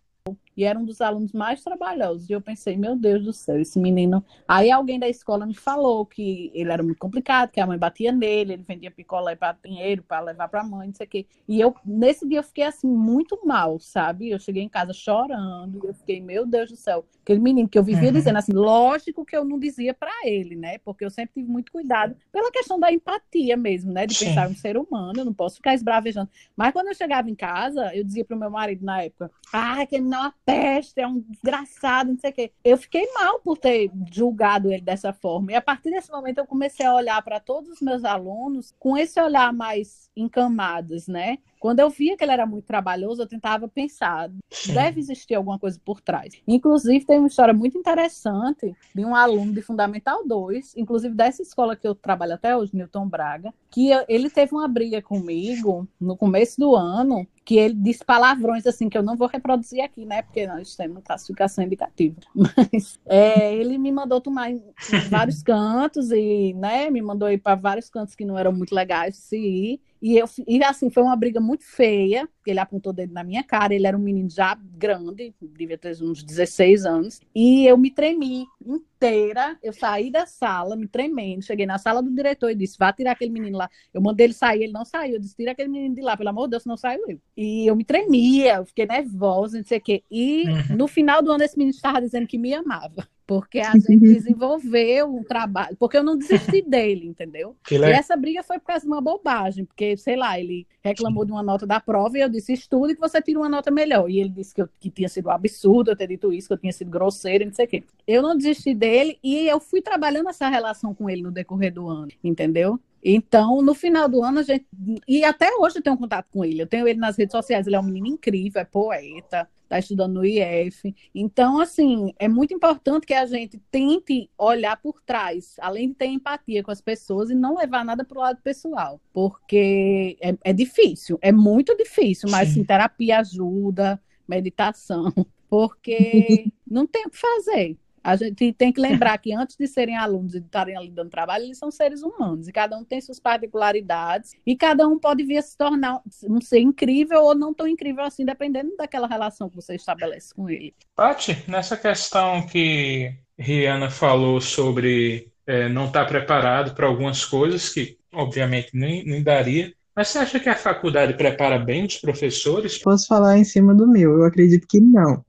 E 0.60 0.64
era 0.64 0.78
um 0.78 0.84
dos 0.84 1.00
alunos 1.00 1.32
mais 1.32 1.62
trabalhosos. 1.62 2.28
E 2.28 2.34
eu 2.34 2.40
pensei, 2.40 2.76
meu 2.76 2.94
Deus 2.94 3.24
do 3.24 3.32
céu, 3.32 3.58
esse 3.58 3.78
menino. 3.78 4.22
Aí 4.46 4.70
alguém 4.70 4.98
da 4.98 5.08
escola 5.08 5.46
me 5.46 5.54
falou 5.54 6.04
que 6.04 6.50
ele 6.52 6.70
era 6.70 6.82
muito 6.82 6.98
complicado, 6.98 7.50
que 7.50 7.60
a 7.60 7.66
mãe 7.66 7.78
batia 7.78 8.12
nele, 8.12 8.52
ele 8.52 8.62
vendia 8.62 8.90
picolé 8.90 9.34
para 9.34 9.56
dinheiro, 9.64 10.02
para 10.02 10.20
levar 10.20 10.48
para 10.48 10.60
a 10.60 10.64
mãe, 10.64 10.88
não 10.88 10.94
sei 10.94 11.06
o 11.06 11.08
quê. 11.08 11.26
E 11.48 11.58
eu, 11.58 11.74
nesse 11.82 12.28
dia, 12.28 12.40
eu 12.40 12.42
fiquei 12.42 12.64
assim, 12.64 12.86
muito 12.86 13.40
mal, 13.42 13.78
sabe? 13.80 14.30
Eu 14.30 14.38
cheguei 14.38 14.62
em 14.62 14.68
casa 14.68 14.92
chorando, 14.92 15.80
eu 15.82 15.94
fiquei, 15.94 16.20
meu 16.20 16.44
Deus 16.44 16.70
do 16.70 16.76
céu, 16.76 17.06
aquele 17.22 17.40
menino 17.40 17.68
que 17.68 17.78
eu 17.78 17.82
vivia 17.82 18.08
uhum. 18.08 18.14
dizendo 18.14 18.36
assim, 18.36 18.52
lógico 18.52 19.24
que 19.24 19.36
eu 19.36 19.44
não 19.44 19.58
dizia 19.58 19.94
para 19.94 20.12
ele, 20.24 20.56
né? 20.56 20.76
Porque 20.78 21.04
eu 21.04 21.10
sempre 21.10 21.40
tive 21.40 21.50
muito 21.50 21.72
cuidado 21.72 22.14
pela 22.30 22.50
questão 22.50 22.78
da 22.78 22.92
empatia 22.92 23.56
mesmo, 23.56 23.92
né? 23.92 24.06
De 24.06 24.14
Sim. 24.14 24.26
pensar 24.26 24.48
um 24.48 24.54
ser 24.54 24.76
humano, 24.76 25.20
eu 25.20 25.24
não 25.24 25.32
posso 25.32 25.56
ficar 25.56 25.72
esbravejando. 25.72 26.28
Mas 26.54 26.72
quando 26.72 26.88
eu 26.88 26.94
chegava 26.94 27.30
em 27.30 27.34
casa, 27.34 27.94
eu 27.94 28.04
dizia 28.04 28.26
pro 28.26 28.36
meu 28.36 28.50
marido 28.50 28.84
na 28.84 29.02
época, 29.02 29.30
ah, 29.52 29.86
que 29.86 29.96
ele 29.96 30.04
não 30.04 30.26
é 30.26 30.32
peste, 30.50 31.00
é 31.00 31.06
um 31.06 31.20
desgraçado, 31.20 32.12
não 32.12 32.18
sei 32.18 32.30
o 32.30 32.32
quê. 32.32 32.52
Eu 32.64 32.76
fiquei 32.76 33.06
mal 33.12 33.40
por 33.40 33.56
ter 33.56 33.90
julgado 34.12 34.70
ele 34.70 34.82
dessa 34.82 35.12
forma. 35.12 35.52
E 35.52 35.54
a 35.54 35.62
partir 35.62 35.90
desse 35.90 36.10
momento 36.10 36.38
eu 36.38 36.46
comecei 36.46 36.84
a 36.84 36.94
olhar 36.94 37.22
para 37.22 37.40
todos 37.40 37.70
os 37.70 37.80
meus 37.80 38.04
alunos 38.04 38.74
com 38.78 38.96
esse 38.96 39.20
olhar 39.20 39.52
mais 39.52 40.10
encamados, 40.16 41.06
né? 41.06 41.38
Quando 41.60 41.80
eu 41.80 41.90
via 41.90 42.16
que 42.16 42.24
ele 42.24 42.32
era 42.32 42.46
muito 42.46 42.64
trabalhoso, 42.64 43.20
eu 43.20 43.28
tentava 43.28 43.68
pensar, 43.68 44.30
deve 44.72 44.98
existir 44.98 45.34
alguma 45.34 45.58
coisa 45.58 45.78
por 45.84 46.00
trás. 46.00 46.32
Inclusive, 46.48 47.04
tem 47.04 47.18
uma 47.18 47.28
história 47.28 47.52
muito 47.52 47.76
interessante 47.76 48.74
de 48.94 49.04
um 49.04 49.14
aluno 49.14 49.52
de 49.52 49.60
Fundamental 49.60 50.26
2, 50.26 50.74
inclusive 50.76 51.14
dessa 51.14 51.42
escola 51.42 51.76
que 51.76 51.86
eu 51.86 51.94
trabalho 51.94 52.32
até 52.32 52.56
hoje, 52.56 52.74
Newton 52.74 53.06
Braga, 53.06 53.52
que 53.70 53.90
ele 54.08 54.30
teve 54.30 54.54
uma 54.54 54.66
briga 54.66 55.02
comigo 55.02 55.86
no 56.00 56.16
começo 56.16 56.58
do 56.58 56.74
ano, 56.74 57.26
que 57.44 57.56
ele 57.56 57.74
disse 57.74 58.04
palavrões 58.04 58.66
assim 58.66 58.88
que 58.88 58.96
eu 58.96 59.02
não 59.02 59.16
vou 59.16 59.28
reproduzir 59.28 59.82
aqui, 59.82 60.06
né? 60.06 60.22
Porque 60.22 60.46
nós 60.46 60.74
temos 60.74 61.02
classificação 61.02 61.62
indicativa. 61.62 62.16
Mas 62.34 62.98
é, 63.04 63.54
ele 63.54 63.76
me 63.76 63.92
mandou 63.92 64.20
tomar 64.20 64.50
em 64.50 64.62
vários 65.10 65.42
cantos 65.42 66.10
e, 66.10 66.54
né, 66.54 66.88
me 66.88 67.02
mandou 67.02 67.30
ir 67.30 67.38
para 67.38 67.54
vários 67.54 67.90
cantos 67.90 68.14
que 68.14 68.24
não 68.24 68.38
eram 68.38 68.52
muito 68.52 68.74
legais 68.74 69.14
de 69.14 69.20
se 69.20 69.36
ir. 69.36 69.80
E, 70.00 70.16
eu, 70.16 70.26
e 70.46 70.62
assim, 70.64 70.88
foi 70.90 71.02
uma 71.02 71.16
briga 71.16 71.40
muito 71.40 71.64
feia, 71.64 72.28
ele 72.46 72.58
apontou 72.58 72.92
dele 72.92 73.12
na 73.12 73.22
minha 73.22 73.42
cara, 73.42 73.74
ele 73.74 73.86
era 73.86 73.96
um 73.96 74.00
menino 74.00 74.30
já 74.30 74.54
grande, 74.54 75.34
devia 75.40 75.76
ter 75.76 75.96
uns 76.02 76.22
16 76.22 76.86
anos, 76.86 77.20
e 77.34 77.66
eu 77.66 77.76
me 77.76 77.90
tremi 77.90 78.46
inteira, 78.64 79.58
eu 79.62 79.72
saí 79.72 80.10
da 80.10 80.26
sala, 80.26 80.74
me 80.76 80.88
tremendo, 80.88 81.42
cheguei 81.42 81.66
na 81.66 81.78
sala 81.78 82.02
do 82.02 82.10
diretor 82.10 82.50
e 82.50 82.54
disse, 82.54 82.78
vá 82.78 82.92
tirar 82.92 83.12
aquele 83.12 83.30
menino 83.30 83.58
lá. 83.58 83.68
Eu 83.92 84.00
mandei 84.00 84.26
ele 84.26 84.32
sair, 84.34 84.64
ele 84.64 84.72
não 84.72 84.84
saiu, 84.84 85.14
eu 85.14 85.20
disse, 85.20 85.36
tira 85.36 85.52
aquele 85.52 85.68
menino 85.68 85.94
de 85.94 86.00
lá, 86.00 86.16
pelo 86.16 86.30
amor 86.30 86.46
de 86.46 86.52
Deus, 86.52 86.64
não 86.64 86.76
saiu 86.76 87.02
eu. 87.08 87.20
E 87.36 87.66
eu 87.66 87.76
me 87.76 87.84
tremia, 87.84 88.56
eu 88.56 88.66
fiquei 88.66 88.86
nervosa, 88.86 89.58
não 89.58 89.64
sei 89.64 89.78
o 89.78 89.82
quê. 89.82 90.02
E 90.10 90.44
uhum. 90.48 90.76
no 90.76 90.88
final 90.88 91.22
do 91.22 91.30
ano 91.30 91.44
esse 91.44 91.56
menino 91.56 91.74
estava 91.74 92.00
dizendo 92.00 92.26
que 92.26 92.38
me 92.38 92.54
amava 92.54 93.08
porque 93.30 93.60
a 93.60 93.70
gente 93.74 93.96
desenvolveu 93.96 95.06
um 95.06 95.22
trabalho, 95.22 95.76
porque 95.76 95.96
eu 95.96 96.02
não 96.02 96.18
desisti 96.18 96.62
dele, 96.68 97.06
entendeu? 97.06 97.54
E 97.92 97.92
essa 97.92 98.16
briga 98.16 98.42
foi 98.42 98.58
por 98.58 98.66
causa 98.66 98.84
de 98.84 98.88
uma 98.88 99.00
bobagem, 99.00 99.64
porque, 99.64 99.96
sei 99.96 100.16
lá, 100.16 100.36
ele 100.36 100.66
reclamou 100.82 101.24
de 101.24 101.30
uma 101.30 101.40
nota 101.40 101.64
da 101.64 101.78
prova 101.78 102.18
e 102.18 102.22
eu 102.22 102.28
disse, 102.28 102.52
estude 102.52 102.96
que 102.96 103.00
você 103.00 103.22
tira 103.22 103.38
uma 103.38 103.48
nota 103.48 103.70
melhor. 103.70 104.10
E 104.10 104.18
ele 104.18 104.30
disse 104.30 104.52
que, 104.52 104.62
eu, 104.62 104.68
que 104.80 104.90
tinha 104.90 105.08
sido 105.08 105.28
um 105.28 105.30
absurdo 105.30 105.92
eu 105.92 105.96
ter 105.96 106.08
dito 106.08 106.32
isso, 106.32 106.48
que 106.48 106.54
eu 106.54 106.58
tinha 106.58 106.72
sido 106.72 106.90
grosseiro, 106.90 107.46
não 107.46 107.54
sei 107.54 107.66
o 107.66 107.68
quê. 107.68 107.84
Eu 108.04 108.20
não 108.20 108.36
desisti 108.36 108.74
dele 108.74 109.16
e 109.22 109.46
eu 109.46 109.60
fui 109.60 109.80
trabalhando 109.80 110.28
essa 110.28 110.48
relação 110.48 110.92
com 110.92 111.08
ele 111.08 111.22
no 111.22 111.30
decorrer 111.30 111.72
do 111.72 111.86
ano, 111.86 112.08
entendeu? 112.24 112.80
Então, 113.02 113.62
no 113.62 113.74
final 113.74 114.08
do 114.08 114.22
ano, 114.22 114.40
a 114.40 114.42
gente. 114.42 114.66
E 115.08 115.24
até 115.24 115.50
hoje 115.56 115.78
eu 115.78 115.82
tenho 115.82 115.96
contato 115.96 116.26
com 116.30 116.44
ele. 116.44 116.62
Eu 116.62 116.66
tenho 116.66 116.86
ele 116.86 116.98
nas 116.98 117.16
redes 117.16 117.32
sociais. 117.32 117.66
Ele 117.66 117.76
é 117.76 117.80
um 117.80 117.84
menino 117.84 118.08
incrível, 118.08 118.60
é 118.60 118.64
poeta, 118.64 119.48
está 119.70 119.78
estudando 119.78 120.14
no 120.14 120.24
IF. 120.24 120.94
Então, 121.14 121.60
assim, 121.60 122.12
é 122.18 122.28
muito 122.28 122.52
importante 122.52 123.06
que 123.06 123.14
a 123.14 123.24
gente 123.24 123.58
tente 123.70 124.28
olhar 124.36 124.76
por 124.76 125.00
trás, 125.00 125.56
além 125.60 125.88
de 125.88 125.94
ter 125.94 126.06
empatia 126.06 126.62
com 126.62 126.72
as 126.72 126.80
pessoas 126.80 127.30
e 127.30 127.34
não 127.34 127.56
levar 127.56 127.84
nada 127.84 128.04
para 128.04 128.18
o 128.18 128.20
lado 128.20 128.42
pessoal. 128.42 129.00
Porque 129.12 130.18
é, 130.20 130.36
é, 130.44 130.52
difícil, 130.52 131.18
é 131.22 131.30
muito 131.30 131.76
difícil, 131.76 132.28
mas 132.28 132.50
sim, 132.50 132.64
terapia 132.64 133.20
ajuda, 133.20 134.00
meditação, 134.28 135.12
porque 135.48 136.50
não 136.68 136.86
tem 136.86 137.06
o 137.06 137.10
que 137.10 137.18
fazer. 137.18 137.78
A 138.02 138.16
gente 138.16 138.52
tem 138.52 138.72
que 138.72 138.80
lembrar 138.80 139.16
que 139.18 139.34
antes 139.34 139.56
de 139.56 139.66
serem 139.66 139.96
alunos 139.96 140.34
e 140.34 140.40
de 140.40 140.46
estarem 140.46 140.76
ali 140.76 140.90
dando 140.90 141.10
trabalho, 141.10 141.44
eles 141.44 141.58
são 141.58 141.70
seres 141.70 142.02
humanos 142.02 142.48
e 142.48 142.52
cada 142.52 142.76
um 142.76 142.84
tem 142.84 143.00
suas 143.00 143.20
particularidades 143.20 144.32
e 144.46 144.56
cada 144.56 144.86
um 144.88 144.98
pode 144.98 145.22
vir 145.24 145.38
a 145.38 145.42
se 145.42 145.56
tornar 145.56 146.00
um 146.24 146.40
ser 146.40 146.60
incrível 146.60 147.22
ou 147.22 147.34
não 147.34 147.52
tão 147.52 147.66
incrível 147.66 148.04
assim, 148.04 148.24
dependendo 148.24 148.76
daquela 148.76 149.06
relação 149.06 149.48
que 149.48 149.56
você 149.56 149.74
estabelece 149.74 150.34
com 150.34 150.48
ele. 150.48 150.74
Paty, 150.94 151.44
nessa 151.46 151.76
questão 151.76 152.46
que 152.46 153.14
Rihanna 153.38 153.90
falou 153.90 154.40
sobre 154.40 155.30
é, 155.46 155.68
não 155.68 155.86
estar 155.86 156.06
preparado 156.06 156.74
para 156.74 156.86
algumas 156.86 157.24
coisas 157.24 157.68
que, 157.68 157.98
obviamente, 158.12 158.70
nem, 158.72 159.04
nem 159.04 159.22
daria, 159.22 159.72
mas 160.00 160.08
você 160.08 160.18
acha 160.18 160.40
que 160.40 160.48
a 160.48 160.56
faculdade 160.56 161.12
prepara 161.12 161.58
bem 161.58 161.84
os 161.84 161.98
professores? 161.98 162.78
Posso 162.78 163.06
falar 163.06 163.36
em 163.36 163.44
cima 163.44 163.74
do 163.74 163.86
meu, 163.86 164.16
eu 164.16 164.24
acredito 164.24 164.66
que 164.66 164.80
não. 164.80 165.22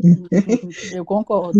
Eu 0.93 1.03
concordo. 1.03 1.59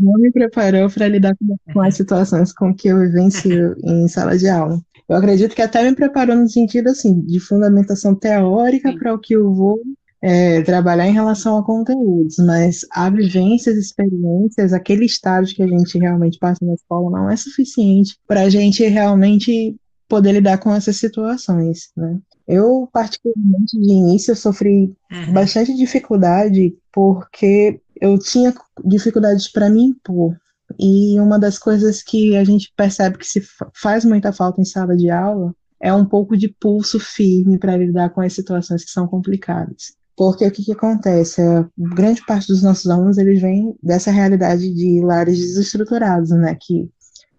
Não 0.00 0.12
me 0.20 0.30
preparou 0.30 0.88
para 0.88 1.08
lidar 1.08 1.34
com 1.72 1.80
as 1.80 1.96
situações 1.96 2.52
com 2.52 2.72
que 2.72 2.86
eu 2.86 3.00
vivencio 3.00 3.74
em 3.82 4.06
sala 4.06 4.38
de 4.38 4.48
aula. 4.48 4.80
Eu 5.08 5.16
acredito 5.16 5.52
que 5.52 5.62
até 5.62 5.82
me 5.82 5.96
preparou 5.96 6.36
no 6.36 6.48
sentido 6.48 6.90
assim 6.90 7.20
de 7.22 7.40
fundamentação 7.40 8.14
teórica 8.14 8.96
para 8.96 9.12
o 9.12 9.18
que 9.18 9.34
eu 9.34 9.52
vou 9.52 9.80
é, 10.22 10.62
trabalhar 10.62 11.08
em 11.08 11.12
relação 11.12 11.58
a 11.58 11.64
conteúdos, 11.64 12.36
mas 12.38 12.86
a 12.92 13.10
vivências, 13.10 13.76
experiências, 13.76 14.72
aquele 14.72 15.06
estágio 15.06 15.56
que 15.56 15.62
a 15.64 15.66
gente 15.66 15.98
realmente 15.98 16.38
passa 16.38 16.64
na 16.64 16.74
escola 16.74 17.10
não 17.10 17.28
é 17.28 17.34
suficiente 17.34 18.16
para 18.28 18.42
a 18.42 18.48
gente 18.48 18.86
realmente 18.86 19.74
poder 20.08 20.32
lidar 20.32 20.58
com 20.58 20.74
essas 20.74 20.96
situações, 20.96 21.90
né? 21.96 22.18
Eu, 22.48 22.88
particularmente, 22.92 23.78
de 23.78 23.92
início, 23.92 24.34
sofri 24.34 24.94
uhum. 25.12 25.32
bastante 25.32 25.74
dificuldade 25.74 26.74
porque 26.92 27.80
eu 28.00 28.18
tinha 28.18 28.54
dificuldades 28.84 29.52
para 29.52 29.68
me 29.68 29.82
impor. 29.82 30.34
E 30.78 31.18
uma 31.20 31.38
das 31.38 31.58
coisas 31.58 32.02
que 32.02 32.36
a 32.36 32.44
gente 32.44 32.72
percebe 32.76 33.18
que 33.18 33.26
se 33.26 33.42
faz 33.74 34.04
muita 34.04 34.32
falta 34.32 34.60
em 34.60 34.64
sala 34.64 34.96
de 34.96 35.10
aula 35.10 35.54
é 35.80 35.92
um 35.92 36.04
pouco 36.04 36.36
de 36.36 36.48
pulso 36.48 36.98
firme 36.98 37.58
para 37.58 37.76
lidar 37.76 38.10
com 38.10 38.20
as 38.20 38.32
situações 38.32 38.84
que 38.84 38.90
são 38.90 39.06
complicadas. 39.06 39.96
Porque 40.16 40.44
o 40.44 40.50
que, 40.50 40.64
que 40.64 40.72
acontece? 40.72 41.40
A 41.40 41.68
grande 41.76 42.24
parte 42.26 42.48
dos 42.48 42.62
nossos 42.62 42.90
alunos 42.90 43.18
eles 43.18 43.40
vêm 43.40 43.76
dessa 43.82 44.10
realidade 44.10 44.74
de 44.74 45.00
lares 45.00 45.38
desestruturados, 45.38 46.30
né? 46.30 46.56
Que 46.60 46.90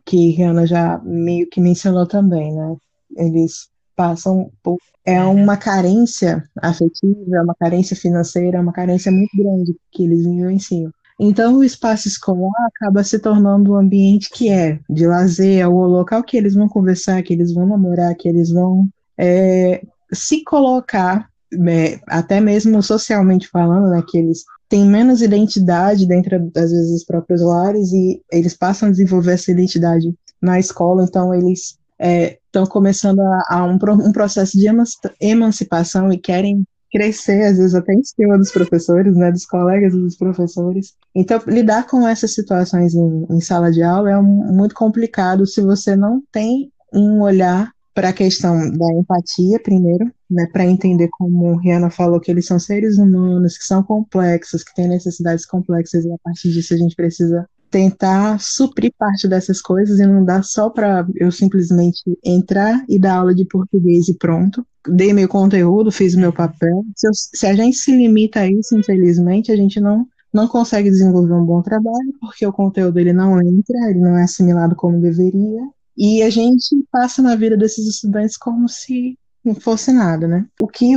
que 0.09 0.31
Rihanna 0.31 0.65
já 0.65 0.99
meio 1.03 1.47
que 1.47 1.61
mencionou 1.61 2.07
também, 2.07 2.51
né? 2.51 2.75
Eles 3.15 3.69
passam 3.99 4.49
por. 4.63 4.77
É 5.05 5.21
uma 5.21 5.57
carência 5.57 6.41
afetiva, 6.61 7.35
é 7.35 7.41
uma 7.41 7.55
carência 7.55 7.97
financeira, 7.97 8.57
é 8.57 8.61
uma 8.61 8.71
carência 8.71 9.11
muito 9.11 9.35
grande 9.35 9.75
que 9.91 10.03
eles 10.03 10.23
vivenciam. 10.23 10.91
Então, 11.19 11.57
o 11.57 11.63
espaço 11.65 12.07
escolar 12.07 12.67
acaba 12.67 13.03
se 13.03 13.19
tornando 13.19 13.73
um 13.73 13.75
ambiente 13.75 14.29
que 14.29 14.49
é 14.49 14.79
de 14.89 15.05
lazer, 15.05 15.59
é 15.59 15.67
o 15.67 15.85
local 15.85 16.23
que 16.23 16.37
eles 16.37 16.55
vão 16.55 16.69
conversar, 16.69 17.21
que 17.23 17.33
eles 17.33 17.53
vão 17.53 17.67
namorar, 17.67 18.15
que 18.15 18.29
eles 18.29 18.51
vão 18.51 18.87
é, 19.17 19.83
se 20.13 20.43
colocar, 20.45 21.27
é, 21.67 21.99
até 22.07 22.39
mesmo 22.39 22.81
socialmente 22.81 23.49
falando, 23.49 23.89
né, 23.89 24.01
que 24.07 24.17
eles 24.17 24.45
têm 24.69 24.85
menos 24.85 25.21
identidade 25.21 26.07
dentro, 26.07 26.39
das 26.51 26.71
vezes, 26.71 26.91
dos 26.91 27.03
próprios 27.03 27.41
lares 27.41 27.91
e 27.91 28.21
eles 28.31 28.55
passam 28.55 28.87
a 28.87 28.91
desenvolver 28.91 29.33
essa 29.33 29.51
identidade 29.51 30.15
na 30.41 30.57
escola, 30.57 31.03
então 31.03 31.33
eles 31.33 31.77
estão 32.49 32.65
começando 32.65 33.19
a, 33.19 33.43
a 33.49 33.65
um, 33.65 33.77
um, 34.07 34.11
processo 34.11 34.57
de 34.57 34.67
emancipação 35.21 36.11
e 36.11 36.17
querem 36.17 36.63
crescer, 36.91 37.43
às 37.45 37.57
vezes 37.57 37.75
até 37.75 37.93
em 37.93 38.03
cima 38.03 38.37
dos 38.37 38.51
professores, 38.51 39.15
né, 39.15 39.31
dos 39.31 39.45
colegas 39.45 39.93
dos 39.93 40.17
professores. 40.17 40.95
Então, 41.15 41.39
lidar 41.47 41.85
com 41.85 42.07
essas 42.07 42.33
situações 42.33 42.95
em, 42.95 43.27
em 43.29 43.39
sala 43.39 43.71
de 43.71 43.83
aula 43.83 44.09
é 44.09 44.17
um, 44.17 44.53
muito 44.53 44.73
complicado 44.73 45.45
se 45.45 45.61
você 45.61 45.95
não 45.95 46.21
tem 46.31 46.71
um 46.91 47.21
olhar 47.21 47.71
para 47.93 48.09
a 48.09 48.13
questão 48.13 48.55
da 48.71 48.93
empatia, 48.93 49.59
primeiro, 49.61 50.11
né, 50.29 50.47
para 50.51 50.65
entender 50.65 51.09
como 51.11 51.57
Rihanna 51.57 51.89
falou 51.91 52.19
que 52.19 52.31
eles 52.31 52.45
são 52.45 52.57
seres 52.57 52.97
humanos, 52.97 53.57
que 53.57 53.63
são 53.63 53.83
complexos, 53.83 54.63
que 54.63 54.73
têm 54.73 54.87
necessidades 54.87 55.45
complexas, 55.45 56.05
e 56.05 56.11
a 56.11 56.17
partir 56.23 56.51
disso 56.51 56.73
a 56.73 56.77
gente 56.77 56.95
precisa 56.95 57.47
tentar 57.69 58.39
suprir 58.39 58.91
parte 58.97 59.27
dessas 59.27 59.61
coisas 59.61 59.99
e 59.99 60.05
não 60.05 60.23
dar 60.23 60.43
só 60.43 60.69
para 60.69 61.05
eu 61.15 61.31
simplesmente 61.31 62.01
entrar 62.23 62.83
e 62.87 62.99
dar 62.99 63.17
aula 63.17 63.33
de 63.33 63.45
português 63.45 64.07
e 64.07 64.17
pronto. 64.17 64.65
Dei 64.87 65.13
meu 65.13 65.27
conteúdo, 65.27 65.91
fiz 65.91 66.15
meu 66.15 66.33
papel. 66.33 66.83
Se, 66.95 67.07
eu, 67.07 67.11
se 67.13 67.45
a 67.45 67.53
gente 67.53 67.77
se 67.77 67.91
limita 67.91 68.41
a 68.41 68.47
isso, 68.47 68.77
infelizmente, 68.77 69.51
a 69.51 69.55
gente 69.55 69.79
não 69.79 70.07
não 70.31 70.47
consegue 70.47 70.91
desenvolver 70.91 71.33
um 71.33 71.43
bom 71.43 71.59
trabalho 71.59 72.13
porque 72.21 72.45
o 72.45 72.53
conteúdo 72.53 72.99
ele 72.99 73.11
não 73.11 73.41
entra, 73.41 73.89
ele 73.89 73.97
não 73.97 74.15
é 74.15 74.25
assimilado 74.25 74.75
como 74.75 75.01
deveria 75.01 75.61
e 75.97 76.21
a 76.21 76.29
gente 76.29 76.85
passa 76.91 77.21
na 77.21 77.35
vida 77.35 77.57
desses 77.57 77.87
estudantes 77.87 78.37
como 78.37 78.69
se 78.69 79.17
não 79.43 79.55
fosse 79.55 79.91
nada, 79.91 80.27
né? 80.27 80.45
O 80.61 80.67
que 80.67 80.95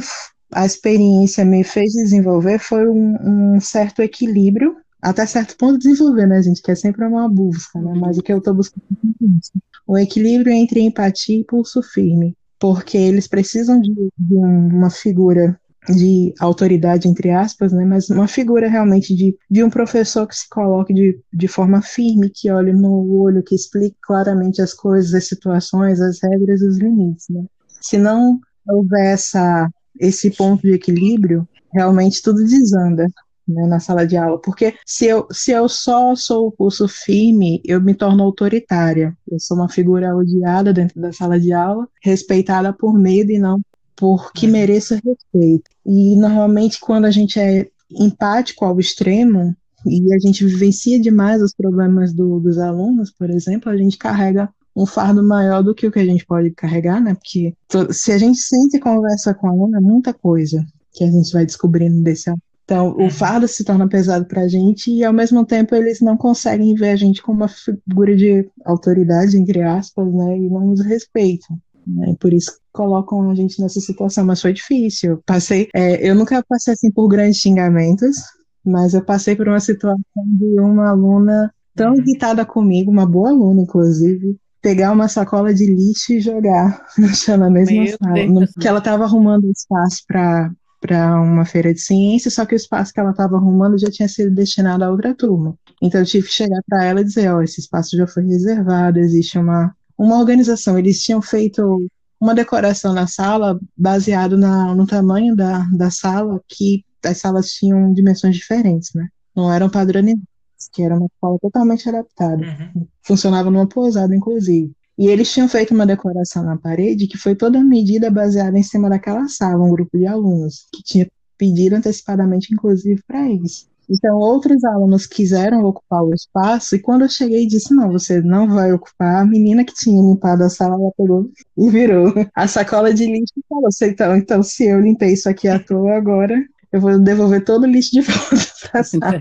a 0.52 0.66
experiência 0.66 1.44
me 1.44 1.64
fez 1.64 1.92
desenvolver 1.92 2.58
foi 2.58 2.86
um, 2.88 3.54
um 3.54 3.60
certo 3.60 4.00
equilíbrio, 4.00 4.76
até 5.03 5.26
certo 5.26 5.57
ponto 5.57 5.78
desenvolver, 5.78 6.26
né, 6.26 6.40
gente? 6.40 6.62
Que 6.62 6.70
é 6.70 6.74
sempre 6.76 7.05
uma 7.05 7.28
busca, 7.28 7.80
né? 7.80 7.92
Mas 7.96 8.16
o 8.16 8.22
que 8.22 8.32
eu 8.32 8.38
estou 8.38 8.55
buscando 8.55 8.84
é 8.92 9.26
isso. 9.38 9.50
O 9.86 9.98
equilíbrio 9.98 10.53
entre 10.53 10.80
empatia 10.80 11.40
e 11.40 11.44
pulso 11.44 11.82
firme. 11.82 12.36
Porque 12.61 12.96
eles 12.96 13.26
precisam 13.26 13.80
de, 13.80 13.92
de 13.92 14.36
uma 14.36 14.88
figura 14.88 15.59
de 15.88 16.32
autoridade, 16.38 17.09
entre 17.09 17.30
aspas, 17.30 17.72
né, 17.72 17.84
mas 17.84 18.09
uma 18.09 18.28
figura 18.28 18.68
realmente 18.68 19.16
de, 19.16 19.36
de 19.50 19.64
um 19.64 19.70
professor 19.70 20.28
que 20.28 20.36
se 20.36 20.48
coloque 20.48 20.94
de, 20.94 21.18
de 21.32 21.48
forma 21.48 21.82
firme, 21.82 22.30
que 22.30 22.50
olhe 22.53 22.72
no 22.72 23.20
olho, 23.20 23.42
que 23.42 23.57
explique 23.57 23.96
claramente 24.00 24.62
as 24.62 24.72
coisas, 24.72 25.12
as 25.12 25.26
situações, 25.26 26.00
as 26.00 26.22
regras 26.22 26.62
os 26.62 26.78
limites. 26.78 27.26
Né. 27.28 27.44
Se 27.80 27.98
não 27.98 28.38
houver 28.68 29.12
essa, 29.12 29.68
esse 29.98 30.30
ponto 30.30 30.62
de 30.62 30.72
equilíbrio, 30.72 31.48
realmente 31.72 32.22
tudo 32.22 32.44
desanda. 32.44 33.09
Né, 33.53 33.66
na 33.66 33.80
sala 33.80 34.07
de 34.07 34.16
aula, 34.16 34.38
porque 34.38 34.74
se 34.86 35.07
eu, 35.07 35.26
se 35.30 35.50
eu 35.50 35.68
só 35.68 36.14
sou 36.14 36.46
o 36.46 36.53
curso 36.53 36.88
firme, 36.88 37.61
eu 37.64 37.80
me 37.80 37.94
torno 37.94 38.22
autoritária. 38.22 39.16
Eu 39.30 39.38
sou 39.38 39.57
uma 39.57 39.68
figura 39.68 40.14
odiada 40.16 40.72
dentro 40.72 41.00
da 41.00 41.12
sala 41.12 41.38
de 41.38 41.53
aula, 41.53 41.86
respeitada 42.03 42.72
por 42.72 42.98
medo 42.98 43.30
e 43.30 43.38
não 43.38 43.61
porque 43.96 44.46
uhum. 44.46 44.53
mereça 44.53 44.94
respeito. 44.94 45.70
E 45.86 46.16
normalmente 46.16 46.80
quando 46.80 47.05
a 47.05 47.11
gente 47.11 47.38
é 47.38 47.68
empático 47.90 48.64
ao 48.64 48.80
extremo 48.80 49.55
e 49.86 50.12
a 50.14 50.18
gente 50.18 50.44
vivencia 50.44 50.98
demais 50.98 51.42
os 51.42 51.55
problemas 51.55 52.12
do, 52.12 52.40
dos 52.40 52.59
alunos, 52.59 53.11
por 53.11 53.30
exemplo, 53.30 53.70
a 53.70 53.76
gente 53.76 53.98
carrega 53.98 54.48
um 54.74 54.86
fardo 54.86 55.22
maior 55.22 55.62
do 55.62 55.74
que 55.74 55.86
o 55.86 55.92
que 55.92 55.98
a 55.98 56.05
gente 56.05 56.24
pode 56.24 56.50
carregar, 56.50 57.00
né? 57.00 57.14
Porque 57.14 57.55
se 57.92 58.11
a 58.11 58.18
gente 58.18 58.38
sente 58.38 58.78
e 58.78 58.80
conversa 58.80 59.34
com 59.34 59.46
o 59.46 59.50
aluno, 59.50 59.76
é 59.76 59.80
muita 59.80 60.14
coisa 60.14 60.64
que 60.92 61.05
a 61.05 61.11
gente 61.11 61.32
vai 61.32 61.44
descobrindo 61.44 62.03
desse 62.03 62.28
aluno. 62.30 62.42
Então, 62.64 62.92
o 62.92 63.02
uhum. 63.02 63.10
fardo 63.10 63.48
se 63.48 63.64
torna 63.64 63.88
pesado 63.88 64.24
para 64.26 64.42
a 64.42 64.48
gente 64.48 64.90
e, 64.90 65.04
ao 65.04 65.12
mesmo 65.12 65.44
tempo, 65.44 65.74
eles 65.74 66.00
não 66.00 66.16
conseguem 66.16 66.74
ver 66.74 66.90
a 66.90 66.96
gente 66.96 67.20
como 67.20 67.38
uma 67.38 67.48
figura 67.48 68.16
de 68.16 68.48
autoridade, 68.64 69.36
entre 69.36 69.62
aspas, 69.62 70.12
né? 70.12 70.38
E 70.38 70.48
não 70.48 70.68
nos 70.68 70.80
respeitam. 70.80 71.58
Né? 71.86 72.14
Por 72.20 72.32
isso 72.32 72.52
colocam 72.72 73.30
a 73.30 73.34
gente 73.34 73.60
nessa 73.60 73.80
situação, 73.80 74.24
mas 74.24 74.40
foi 74.40 74.52
difícil. 74.52 75.20
Passei, 75.26 75.68
é, 75.74 76.08
eu 76.08 76.14
nunca 76.14 76.42
passei 76.48 76.74
assim 76.74 76.90
por 76.90 77.08
grandes 77.08 77.38
xingamentos, 77.38 78.16
mas 78.64 78.94
eu 78.94 79.04
passei 79.04 79.36
por 79.36 79.48
uma 79.48 79.60
situação 79.60 80.00
de 80.16 80.60
uma 80.60 80.90
aluna 80.90 81.52
tão 81.74 81.94
irritada 81.94 82.46
comigo, 82.46 82.90
uma 82.90 83.06
boa 83.06 83.30
aluna, 83.30 83.62
inclusive, 83.62 84.36
pegar 84.60 84.92
uma 84.92 85.08
sacola 85.08 85.52
de 85.52 85.66
lixo 85.66 86.12
e 86.12 86.20
jogar 86.20 86.84
no 86.96 87.08
chão 87.08 87.36
na 87.36 87.50
mesma 87.50 87.82
Meu 87.82 87.96
sala. 87.98 88.26
No, 88.26 88.48
que 88.48 88.68
ela 88.68 88.78
estava 88.78 89.04
arrumando 89.04 89.50
espaço 89.50 90.02
para 90.06 90.50
para 90.82 91.20
uma 91.20 91.46
feira 91.46 91.72
de 91.72 91.80
ciência, 91.80 92.30
só 92.30 92.44
que 92.44 92.54
o 92.54 92.56
espaço 92.56 92.92
que 92.92 93.00
ela 93.00 93.12
estava 93.12 93.36
arrumando 93.36 93.78
já 93.78 93.90
tinha 93.90 94.08
sido 94.08 94.34
destinado 94.34 94.84
a 94.84 94.90
outra 94.90 95.14
turma. 95.14 95.54
Então 95.80 96.00
eu 96.00 96.06
tive 96.06 96.26
que 96.26 96.34
chegar 96.34 96.60
para 96.68 96.84
ela 96.84 97.00
e 97.00 97.04
dizer, 97.04 97.32
ó, 97.32 97.38
oh, 97.38 97.42
esse 97.42 97.60
espaço 97.60 97.96
já 97.96 98.06
foi 98.06 98.24
reservado, 98.24 98.98
existe 98.98 99.38
uma 99.38 99.74
uma 99.96 100.18
organização. 100.18 100.78
Eles 100.78 101.02
tinham 101.02 101.22
feito 101.22 101.86
uma 102.20 102.34
decoração 102.34 102.92
na 102.92 103.06
sala 103.06 103.58
baseado 103.76 104.36
na, 104.36 104.74
no 104.74 104.86
tamanho 104.86 105.34
da, 105.36 105.60
da 105.72 105.90
sala, 105.90 106.40
que 106.48 106.84
as 107.04 107.18
salas 107.18 107.52
tinham 107.52 107.92
dimensões 107.92 108.36
diferentes, 108.36 108.92
né? 108.94 109.08
Não 109.34 109.52
eram 109.52 109.68
padronizadas, 109.68 110.24
que 110.72 110.82
era 110.82 110.96
uma 110.96 111.06
escola 111.06 111.38
totalmente 111.40 111.88
adaptada. 111.88 112.42
Uhum. 112.42 112.86
Funcionava 113.02 113.50
numa 113.50 113.68
pousada, 113.68 114.14
inclusive. 114.14 114.72
E 114.99 115.07
eles 115.07 115.32
tinham 115.32 115.49
feito 115.49 115.74
uma 115.74 115.86
decoração 115.86 116.45
na 116.45 116.57
parede 116.57 117.07
que 117.07 117.16
foi 117.16 117.34
toda 117.34 117.62
medida 117.62 118.11
baseada 118.11 118.59
em 118.59 118.62
cima 118.62 118.88
daquela 118.88 119.26
sala, 119.28 119.64
um 119.64 119.70
grupo 119.70 119.99
de 119.99 120.07
alunos, 120.07 120.66
que 120.72 120.82
tinha 120.82 121.09
pedido 121.38 121.76
antecipadamente, 121.76 122.53
inclusive, 122.53 123.03
para 123.07 123.28
eles. 123.28 123.66
Então, 123.90 124.16
outros 124.16 124.62
alunos 124.64 125.07
quiseram 125.07 125.64
ocupar 125.64 126.03
o 126.03 126.14
espaço, 126.14 126.76
e 126.76 126.78
quando 126.78 127.03
eu 127.03 127.09
cheguei 127.09 127.47
disse, 127.47 127.74
não, 127.74 127.90
você 127.90 128.22
não 128.22 128.49
vai 128.49 128.72
ocupar, 128.72 129.22
a 129.22 129.24
menina 129.24 129.64
que 129.64 129.74
tinha 129.74 130.01
limpado 130.01 130.45
a 130.45 130.49
sala, 130.49 130.76
ela 130.76 130.93
pegou 130.97 131.30
e 131.59 131.68
virou 131.68 132.12
a 132.34 132.47
sacola 132.47 132.95
de 132.95 133.07
lixo 133.07 133.34
e 133.36 133.43
falou, 133.49 133.68
então, 133.82 134.16
então, 134.16 134.43
se 134.43 134.66
eu 134.66 134.80
limpei 134.80 135.12
isso 135.12 135.28
aqui 135.28 135.49
à 135.49 135.59
toa 135.59 135.97
agora, 135.97 136.43
eu 136.72 136.80
vou 136.80 136.99
devolver 136.99 137.45
todo 137.45 137.64
o 137.64 137.66
lixo 137.66 137.90
de 137.93 138.01
volta 138.01 138.47
para 138.70 138.80
a 138.80 138.84
sala. 138.84 139.20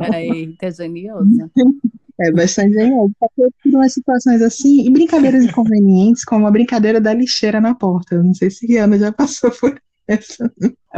É 0.62 0.72
geniosa. 0.72 1.52
É 2.22 2.32
bastante 2.32 2.74
genioso. 2.74 3.14
Passei 3.20 3.50
por 3.64 3.74
umas 3.74 3.94
situações 3.94 4.42
assim, 4.42 4.86
e 4.86 4.90
brincadeiras 4.90 5.44
inconvenientes, 5.44 6.24
como 6.24 6.48
a 6.48 6.52
brincadeira 6.52 7.02
da 7.02 7.14
lixeira 7.14 7.60
na 7.60 7.74
porta. 7.74 8.22
Não 8.22 8.34
sei 8.34 8.50
se 8.52 8.68
Rihanna 8.68 8.98
já 9.00 9.12
passou 9.12 9.52
por 9.52 9.80
essa. 10.08 10.52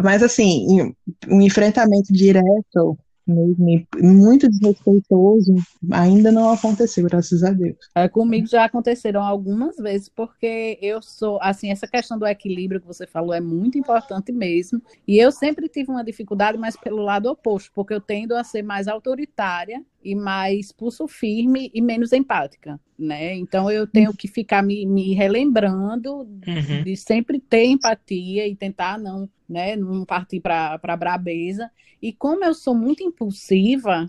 Mas 0.04 0.22
assim, 0.24 0.94
um 1.28 1.42
enfrentamento 1.42 2.12
direto 2.12 2.98
muito 3.26 4.50
desrespeitoso, 4.50 5.56
ainda 5.92 6.32
não 6.32 6.50
aconteceu, 6.50 7.06
graças 7.06 7.44
a 7.44 7.52
Deus. 7.52 7.78
É, 7.96 8.10
comigo 8.10 8.48
já 8.48 8.66
aconteceram 8.66 9.22
algumas 9.22 9.78
vezes, 9.78 10.10
porque 10.10 10.78
eu 10.82 11.02
sou, 11.02 11.40
assim, 11.42 11.72
essa 11.72 11.88
questão 11.88 12.20
do 12.20 12.28
equilíbrio 12.28 12.82
que 12.82 12.88
você 12.88 13.08
falou 13.08 13.34
é 13.34 13.40
muito 13.40 13.78
importante 13.78 14.32
mesmo, 14.32 14.82
e 15.08 15.18
eu 15.18 15.32
sempre 15.32 15.70
tive 15.70 15.90
uma 15.90 16.04
dificuldade, 16.04 16.58
mas 16.58 16.76
pelo 16.76 17.02
lado 17.02 17.30
oposto, 17.30 17.72
porque 17.74 17.94
eu 17.94 18.02
tendo 18.02 18.36
a 18.36 18.44
ser 18.44 18.62
mais 18.62 18.88
autoritária 18.88 19.82
e 20.04 20.16
mais 20.16 20.72
pulso 20.72 21.08
firme 21.08 21.72
e 21.74 21.82
menos 21.82 22.12
empática, 22.12 22.80
né? 22.97 23.36
Então 23.36 23.70
eu 23.70 23.88
tenho 23.88 24.14
que 24.14 24.28
ficar 24.28 24.62
me, 24.62 24.86
me 24.86 25.14
relembrando 25.14 26.20
uhum. 26.20 26.84
de 26.84 26.95
sempre 26.97 27.39
ter 27.39 27.66
empatia 27.66 28.47
e 28.47 28.56
tentar 28.56 28.99
não, 28.99 29.30
né, 29.47 29.76
não 29.76 30.06
partir 30.06 30.39
para 30.39 30.97
brabeza. 30.97 31.70
E 32.01 32.12
como 32.12 32.43
eu 32.43 32.54
sou 32.54 32.76
muito 32.76 33.04
impulsiva, 33.04 34.06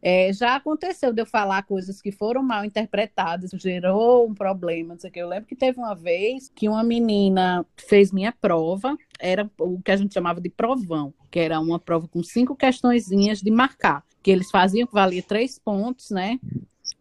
é, 0.00 0.32
já 0.32 0.54
aconteceu 0.54 1.12
de 1.12 1.20
eu 1.20 1.26
falar 1.26 1.62
coisas 1.64 2.00
que 2.00 2.12
foram 2.12 2.42
mal 2.42 2.64
interpretadas, 2.64 3.50
gerou 3.54 4.28
um 4.28 4.34
problema, 4.34 4.94
não 4.94 5.00
sei 5.00 5.10
o 5.10 5.12
que. 5.12 5.18
Eu 5.18 5.28
lembro 5.28 5.46
que 5.46 5.56
teve 5.56 5.78
uma 5.78 5.94
vez 5.94 6.50
que 6.54 6.68
uma 6.68 6.84
menina 6.84 7.66
fez 7.76 8.12
minha 8.12 8.32
prova, 8.32 8.96
era 9.18 9.50
o 9.58 9.80
que 9.82 9.90
a 9.90 9.96
gente 9.96 10.14
chamava 10.14 10.40
de 10.40 10.48
provão, 10.48 11.12
que 11.30 11.40
era 11.40 11.58
uma 11.58 11.78
prova 11.78 12.06
com 12.06 12.22
cinco 12.22 12.54
questõezinhas 12.54 13.40
de 13.40 13.50
marcar, 13.50 14.04
que 14.28 14.32
eles 14.32 14.50
faziam 14.50 14.86
valia 14.92 15.22
três 15.22 15.58
pontos, 15.58 16.10
né? 16.10 16.38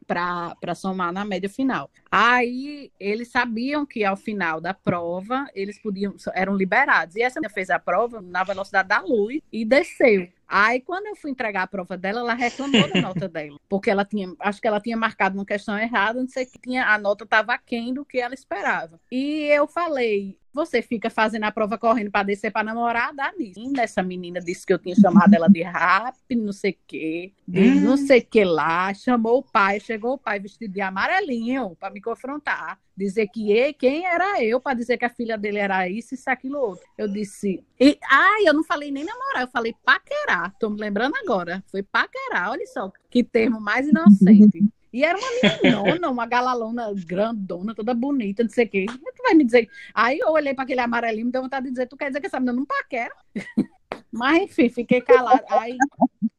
para 0.08 0.74
somar 0.74 1.12
na 1.12 1.26
média 1.26 1.50
final. 1.50 1.92
Aí 2.10 2.90
eles 2.98 3.28
sabiam 3.28 3.86
que 3.86 4.06
ao 4.06 4.16
final 4.16 4.62
da 4.62 4.74
prova 4.74 5.46
eles 5.54 5.78
podiam 5.78 6.16
eram 6.34 6.56
liberados. 6.56 7.18
E 7.18 7.22
essa 7.22 7.42
menina 7.42 7.54
fez 7.54 7.70
a 7.70 7.78
prova 7.78 8.22
na 8.22 8.46
velocidade 8.46 8.88
da 8.88 9.02
luz 9.02 9.42
e 9.52 9.66
desceu. 9.66 10.30
Aí, 10.48 10.80
quando 10.82 11.08
eu 11.08 11.16
fui 11.16 11.32
entregar 11.32 11.64
a 11.64 11.68
prova 11.68 11.98
dela, 11.98 12.22
ela 12.22 12.34
reclamou 12.34 12.90
da 12.92 13.02
nota 13.02 13.28
dela. 13.30 13.58
Porque 13.68 13.90
ela 13.90 14.06
tinha, 14.06 14.34
acho 14.40 14.62
que 14.62 14.68
ela 14.68 14.80
tinha 14.80 14.96
marcado 14.96 15.38
uma 15.38 15.46
questão 15.46 15.78
errada, 15.78 16.22
não 16.22 16.28
sei 16.28 16.46
que 16.46 16.60
tinha, 16.60 16.88
a 16.88 16.98
nota 16.98 17.24
estava 17.24 17.54
aquém 17.54 17.94
do 17.94 18.06
que 18.06 18.20
ela 18.20 18.34
esperava. 18.34 19.00
E 19.12 19.44
eu 19.46 19.68
falei, 19.68 20.38
você 20.58 20.82
fica 20.82 21.08
fazendo 21.08 21.44
a 21.44 21.52
prova 21.52 21.78
correndo 21.78 22.10
para 22.10 22.24
descer 22.24 22.52
para 22.52 22.64
namorar, 22.64 23.14
dá 23.14 23.32
nisso. 23.38 23.60
E 23.60 23.80
essa 23.80 24.02
menina 24.02 24.40
disse 24.40 24.66
que 24.66 24.74
eu 24.74 24.80
tinha 24.80 24.96
chamado 24.96 25.32
ela 25.32 25.48
de 25.48 25.62
rap, 25.62 26.16
não 26.36 26.52
sei 26.52 26.72
o 26.72 26.78
quê, 26.88 27.32
de 27.48 27.60
hum. 27.60 27.82
não 27.82 27.96
sei 27.96 28.20
o 28.22 28.26
que 28.26 28.44
lá. 28.44 28.92
Chamou 28.94 29.38
o 29.38 29.44
pai, 29.44 29.80
chegou 29.80 30.14
o 30.14 30.18
pai 30.18 30.40
vestido 30.40 30.74
de 30.74 30.82
amarelinho 30.82 31.76
para 31.80 31.94
me 31.94 32.02
confrontar. 32.02 32.80
Dizer 32.96 33.28
que 33.28 33.54
e, 33.54 33.72
quem 33.74 34.08
era 34.08 34.44
eu 34.44 34.60
para 34.60 34.76
dizer 34.76 34.98
que 34.98 35.06
a 35.06 35.10
filha 35.10 35.38
dele 35.38 35.60
era 35.60 35.88
isso, 35.88 36.16
isso, 36.16 36.28
aquilo, 36.28 36.58
outro. 36.58 36.84
Eu 36.98 37.08
disse, 37.08 37.64
e, 37.80 37.96
ai, 38.10 38.48
eu 38.48 38.54
não 38.56 38.64
falei 38.64 38.90
nem 38.90 39.06
namorar, 39.06 39.44
eu 39.44 39.48
falei 39.50 39.76
paquerar. 39.86 40.37
Tô 40.60 40.70
me 40.70 40.80
lembrando 40.80 41.16
agora. 41.16 41.64
Foi 41.68 41.84
paquerar, 41.84 42.52
olha 42.52 42.66
só 42.68 42.92
que 43.10 43.24
termo 43.24 43.60
mais 43.60 43.88
inocente. 43.88 44.64
E 44.94 45.04
era 45.04 45.18
uma 45.18 45.28
meninona, 45.44 46.10
uma 46.10 46.26
galalona 46.26 46.92
grandona, 47.06 47.76
toda 47.76 47.94
bonita, 47.94 48.42
não 48.42 48.50
sei 48.50 48.66
o 48.66 48.70
quê. 48.70 48.86
É 48.90 49.12
que 49.12 49.22
vai 49.22 49.34
me 49.34 49.44
dizer? 49.44 49.70
Aí 49.94 50.18
eu 50.18 50.30
olhei 50.30 50.54
para 50.54 50.64
aquele 50.64 50.80
amarelinho, 50.80 51.26
me 51.26 51.32
deu 51.32 51.44
vontade 51.44 51.66
de 51.66 51.72
dizer, 51.72 51.88
tu 51.88 51.98
quer 51.98 52.08
dizer 52.08 52.22
que 52.22 52.28
essa 52.28 52.40
menina 52.40 52.54
não 52.54 52.66
paquera? 52.66 53.14
Mas, 54.12 54.44
enfim, 54.44 54.70
fiquei 54.70 55.02
calada. 55.02 55.44
Aí 55.50 55.78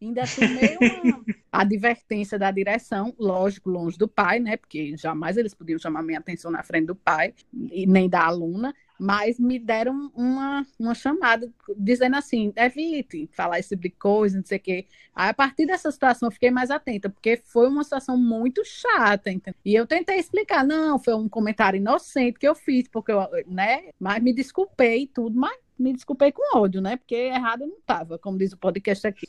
ainda 0.01 0.22
tomei 0.26 0.76
uma 0.80 1.24
advertência 1.53 2.38
da 2.38 2.51
direção, 2.51 3.14
lógico, 3.18 3.70
longe 3.70 3.99
do 3.99 4.09
pai, 4.09 4.40
né? 4.40 4.57
Porque 4.57 4.96
jamais 4.96 5.36
eles 5.36 5.55
podiam 5.55 5.78
chamar 5.78 6.03
minha 6.03 6.18
atenção 6.18 6.51
na 6.51 6.62
frente 6.62 6.86
do 6.86 6.94
pai, 6.96 7.34
e 7.70 7.86
nem 7.86 8.09
da 8.09 8.24
aluna 8.24 8.74
mas 8.99 9.38
me 9.38 9.59
deram 9.59 10.11
uma, 10.14 10.66
uma 10.78 10.94
chamada 10.94 11.51
dizendo 11.76 12.16
assim, 12.16 12.53
evite 12.57 13.28
falar 13.32 13.59
esse 13.59 13.70
tipo 13.70 13.82
de 13.82 13.90
coisa, 13.90 14.38
não 14.38 14.44
sei 14.44 14.59
o 14.59 14.61
quê. 14.61 14.86
Aí, 15.14 15.30
a 15.30 15.34
partir 15.34 15.66
dessa 15.66 15.90
situação, 15.90 16.28
eu 16.28 16.32
fiquei 16.32 16.51
mais 16.51 16.70
atenta, 16.70 17.09
porque 17.09 17.40
foi 17.44 17.68
uma 17.68 17.84
situação 17.84 18.16
muito 18.16 18.62
chata, 18.64 19.30
entendeu? 19.30 19.61
E 19.64 19.74
eu 19.74 19.86
tentei 19.86 20.18
explicar, 20.18 20.64
não, 20.64 20.99
foi 20.99 21.14
um 21.14 21.28
comentário 21.28 21.76
inocente 21.76 22.38
que 22.38 22.49
eu 22.49 22.55
fiz, 22.55 22.88
porque 22.88 23.12
eu, 23.12 23.20
né, 23.46 23.90
mas 23.99 24.22
me 24.22 24.32
desculpei 24.32 25.03
e 25.03 25.07
tudo, 25.07 25.38
mas 25.38 25.57
me 25.79 25.93
desculpei 25.93 26.33
com 26.33 26.59
ódio, 26.59 26.81
né? 26.81 26.97
Porque 26.97 27.14
errado 27.14 27.61
não 27.61 27.79
estava, 27.79 28.18
como 28.18 28.39
diz 28.39 28.53
o 28.53 28.59
podcast 28.59 29.07
aqui. 29.07 29.29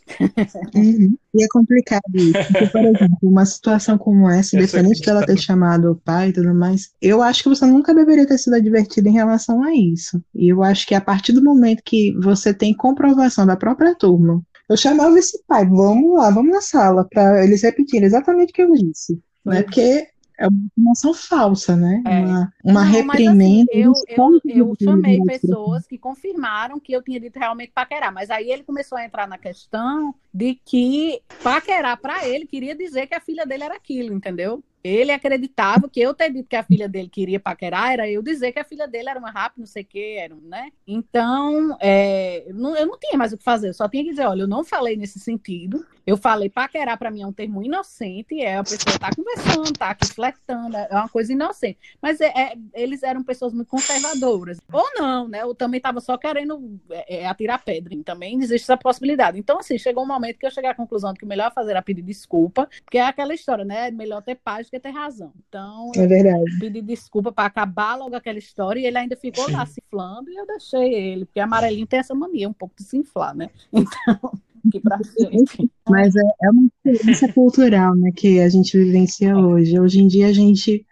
Uhum. 0.75 1.15
E 1.33 1.43
é 1.43 1.47
complicado 1.51 2.01
isso. 2.15 2.51
Porque, 2.51 2.67
por 2.67 2.81
exemplo, 2.81 3.17
uma 3.21 3.45
situação 3.45 3.97
como 3.97 4.29
essa, 4.29 4.55
independente 4.55 5.01
dela 5.01 5.25
ter 5.25 5.37
chamado 5.37 5.91
o 5.91 5.95
pai 5.95 6.29
e 6.29 6.33
tudo 6.33 6.53
mais, 6.53 6.91
eu 7.01 7.21
acho 7.21 7.43
que 7.43 7.49
você 7.49 7.65
nunca 7.65 7.93
deveria 7.93 8.27
ter 8.27 8.37
sido 8.37 8.55
advertido 8.55 9.07
em 9.07 9.13
relação 9.13 9.63
a 9.63 9.73
isso. 9.73 10.21
E 10.33 10.49
eu 10.49 10.63
acho 10.63 10.87
que 10.87 10.95
a 10.95 11.01
partir 11.01 11.33
do 11.33 11.43
momento 11.43 11.83
que 11.83 12.13
você 12.19 12.53
tem 12.53 12.73
comprovação 12.73 13.45
da 13.45 13.55
própria 13.55 13.95
turma, 13.95 14.41
eu 14.69 14.77
chamava 14.77 15.17
esse 15.17 15.43
pai, 15.47 15.65
vamos 15.65 16.15
lá, 16.15 16.29
vamos 16.29 16.51
na 16.51 16.61
sala, 16.61 17.07
para 17.09 17.43
eles 17.43 17.63
repetirem 17.63 18.05
exatamente 18.05 18.51
o 18.51 18.53
que 18.53 18.61
eu 18.61 18.71
disse. 18.73 19.19
Né? 19.45 19.63
Porque 19.63 20.07
é 20.39 20.47
uma 20.47 20.65
informação 20.67 21.13
falsa, 21.13 21.75
né? 21.75 22.01
É. 22.07 22.19
Uma, 22.19 22.53
uma 22.63 22.85
Não, 22.85 22.91
reprimenda. 22.91 23.71
Assim, 23.71 23.81
eu, 23.81 23.93
eu, 24.07 24.41
eu 24.45 24.75
chamei 24.81 25.21
pessoas 25.25 25.85
que 25.85 25.97
confirmaram 25.97 26.79
que 26.79 26.93
eu 26.93 27.03
tinha 27.03 27.19
dito 27.19 27.37
realmente 27.37 27.73
paquerar, 27.73 28.11
mas 28.11 28.29
aí 28.29 28.49
ele 28.49 28.63
começou 28.63 28.97
a 28.97 29.03
entrar 29.03 29.27
na 29.27 29.37
questão 29.37 30.15
de 30.33 30.55
que 30.55 31.21
paquerar 31.43 31.99
para 31.99 32.25
ele 32.27 32.45
queria 32.45 32.73
dizer 32.73 33.07
que 33.07 33.15
a 33.15 33.19
filha 33.19 33.45
dele 33.45 33.65
era 33.65 33.75
aquilo, 33.75 34.13
entendeu? 34.13 34.63
Ele 34.83 35.11
acreditava 35.11 35.89
que 35.89 35.99
eu 35.99 36.13
ter 36.13 36.31
dito 36.31 36.47
que 36.47 36.55
a 36.55 36.63
filha 36.63 36.87
dele 36.87 37.09
queria 37.09 37.39
paquerar 37.39 37.93
era 37.93 38.09
eu 38.09 38.21
dizer 38.21 38.51
que 38.51 38.59
a 38.59 38.63
filha 38.63 38.87
dele 38.87 39.09
era 39.09 39.19
uma 39.19 39.31
rápida, 39.31 39.61
não 39.61 39.67
sei 39.67 39.83
o 39.83 39.85
que, 39.85 40.17
era, 40.17 40.35
né? 40.43 40.71
Então, 40.87 41.77
é, 41.79 42.45
não, 42.53 42.75
eu 42.75 42.85
não 42.85 42.97
tinha 42.97 43.17
mais 43.17 43.33
o 43.33 43.37
que 43.37 43.43
fazer, 43.43 43.69
eu 43.69 43.73
só 43.73 43.89
tinha 43.89 44.03
que 44.03 44.11
dizer, 44.11 44.25
olha, 44.25 44.43
eu 44.43 44.47
não 44.47 44.63
falei 44.63 44.95
nesse 44.95 45.19
sentido, 45.19 45.85
eu 46.09 46.17
falei 46.17 46.49
paquerar 46.49 46.97
para 46.97 47.11
mim 47.11 47.21
é 47.21 47.27
um 47.27 47.33
termo 47.33 47.61
inocente, 47.61 48.41
é 48.41 48.57
a 48.57 48.63
pessoa 48.63 48.97
tá 48.97 49.11
conversando, 49.15 49.73
tá 49.73 49.89
aqui 49.91 50.07
flertando, 50.07 50.75
é 50.75 50.87
uma 50.91 51.09
coisa 51.09 51.31
inocente. 51.31 51.77
Mas 52.01 52.19
é, 52.19 52.27
é, 52.27 52.53
eles 52.73 53.03
eram 53.03 53.23
pessoas 53.23 53.53
muito 53.53 53.67
conservadoras. 53.67 54.59
Ou 54.71 54.89
não, 54.95 55.27
né? 55.27 55.41
Eu 55.41 55.53
também 55.53 55.79
tava 55.79 55.99
só 55.99 56.17
querendo 56.17 56.79
é, 56.89 57.17
é 57.17 57.27
atirar 57.27 57.63
pedra, 57.63 57.95
também 58.03 58.41
existe 58.41 58.63
essa 58.63 58.77
possibilidade. 58.77 59.37
Então, 59.37 59.59
assim, 59.59 59.77
chegou 59.77 60.03
um 60.03 60.07
momento 60.07 60.39
que 60.39 60.45
eu 60.45 60.51
cheguei 60.51 60.69
à 60.69 60.75
conclusão 60.75 61.13
de 61.13 61.19
que 61.19 61.25
o 61.25 61.27
melhor 61.27 61.53
fazer 61.53 61.71
era 61.71 61.81
pedir 61.81 62.01
desculpa, 62.01 62.67
porque 62.83 62.97
é 62.97 63.05
aquela 63.05 63.33
história, 63.33 63.63
né? 63.63 63.91
Melhor 63.91 64.21
ter 64.23 64.35
paz 64.35 64.68
que 64.69 64.79
ter 64.79 64.91
razão. 64.91 65.33
Então, 65.47 65.91
é 65.95 66.07
verdade. 66.07 66.59
pedi 66.59 66.81
desculpa 66.81 67.31
para 67.31 67.45
acabar 67.45 67.95
logo 67.95 68.15
aquela 68.15 68.39
história 68.39 68.79
e 68.79 68.85
ele 68.85 68.97
ainda 68.97 69.15
ficou 69.15 69.49
lá 69.51 69.65
se 69.65 69.81
inflando 69.85 70.29
e 70.29 70.35
eu 70.35 70.45
deixei 70.45 70.93
ele, 70.93 71.25
porque 71.25 71.39
amarelinho 71.39 71.87
tem 71.87 71.99
essa 71.99 72.15
mania 72.15 72.49
um 72.49 72.53
pouco 72.53 72.75
de 72.77 72.83
se 72.83 72.97
inflar, 72.97 73.35
né? 73.35 73.49
Então, 74.61 74.71
que 74.71 74.79
pra 74.81 74.99
frente. 74.99 75.71
Mas 75.87 76.13
é, 76.15 76.21
é 76.43 76.49
uma 76.49 76.69
experiência 76.85 77.31
cultural, 77.33 77.95
né, 77.95 78.11
que 78.13 78.41
a 78.41 78.49
gente 78.49 78.77
vivencia 78.77 79.37
hoje. 79.37 79.79
Hoje 79.79 80.01
em 80.01 80.07
dia 80.07 80.27
a 80.27 80.33
gente, 80.33 80.85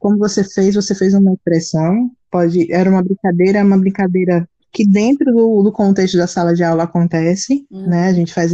como 0.00 0.18
você 0.18 0.44
fez, 0.44 0.74
você 0.74 0.94
fez 0.94 1.12
uma 1.12 1.32
expressão, 1.32 2.10
pode, 2.30 2.72
era 2.72 2.88
uma 2.88 3.02
brincadeira, 3.02 3.58
é 3.58 3.64
uma 3.64 3.76
brincadeira 3.76 4.48
que 4.72 4.86
dentro 4.86 5.32
do, 5.32 5.62
do 5.62 5.72
contexto 5.72 6.16
da 6.16 6.26
sala 6.26 6.54
de 6.54 6.64
aula 6.64 6.84
acontece, 6.84 7.66
hum. 7.70 7.86
né? 7.88 8.06
A 8.06 8.12
gente 8.12 8.32
faz 8.32 8.52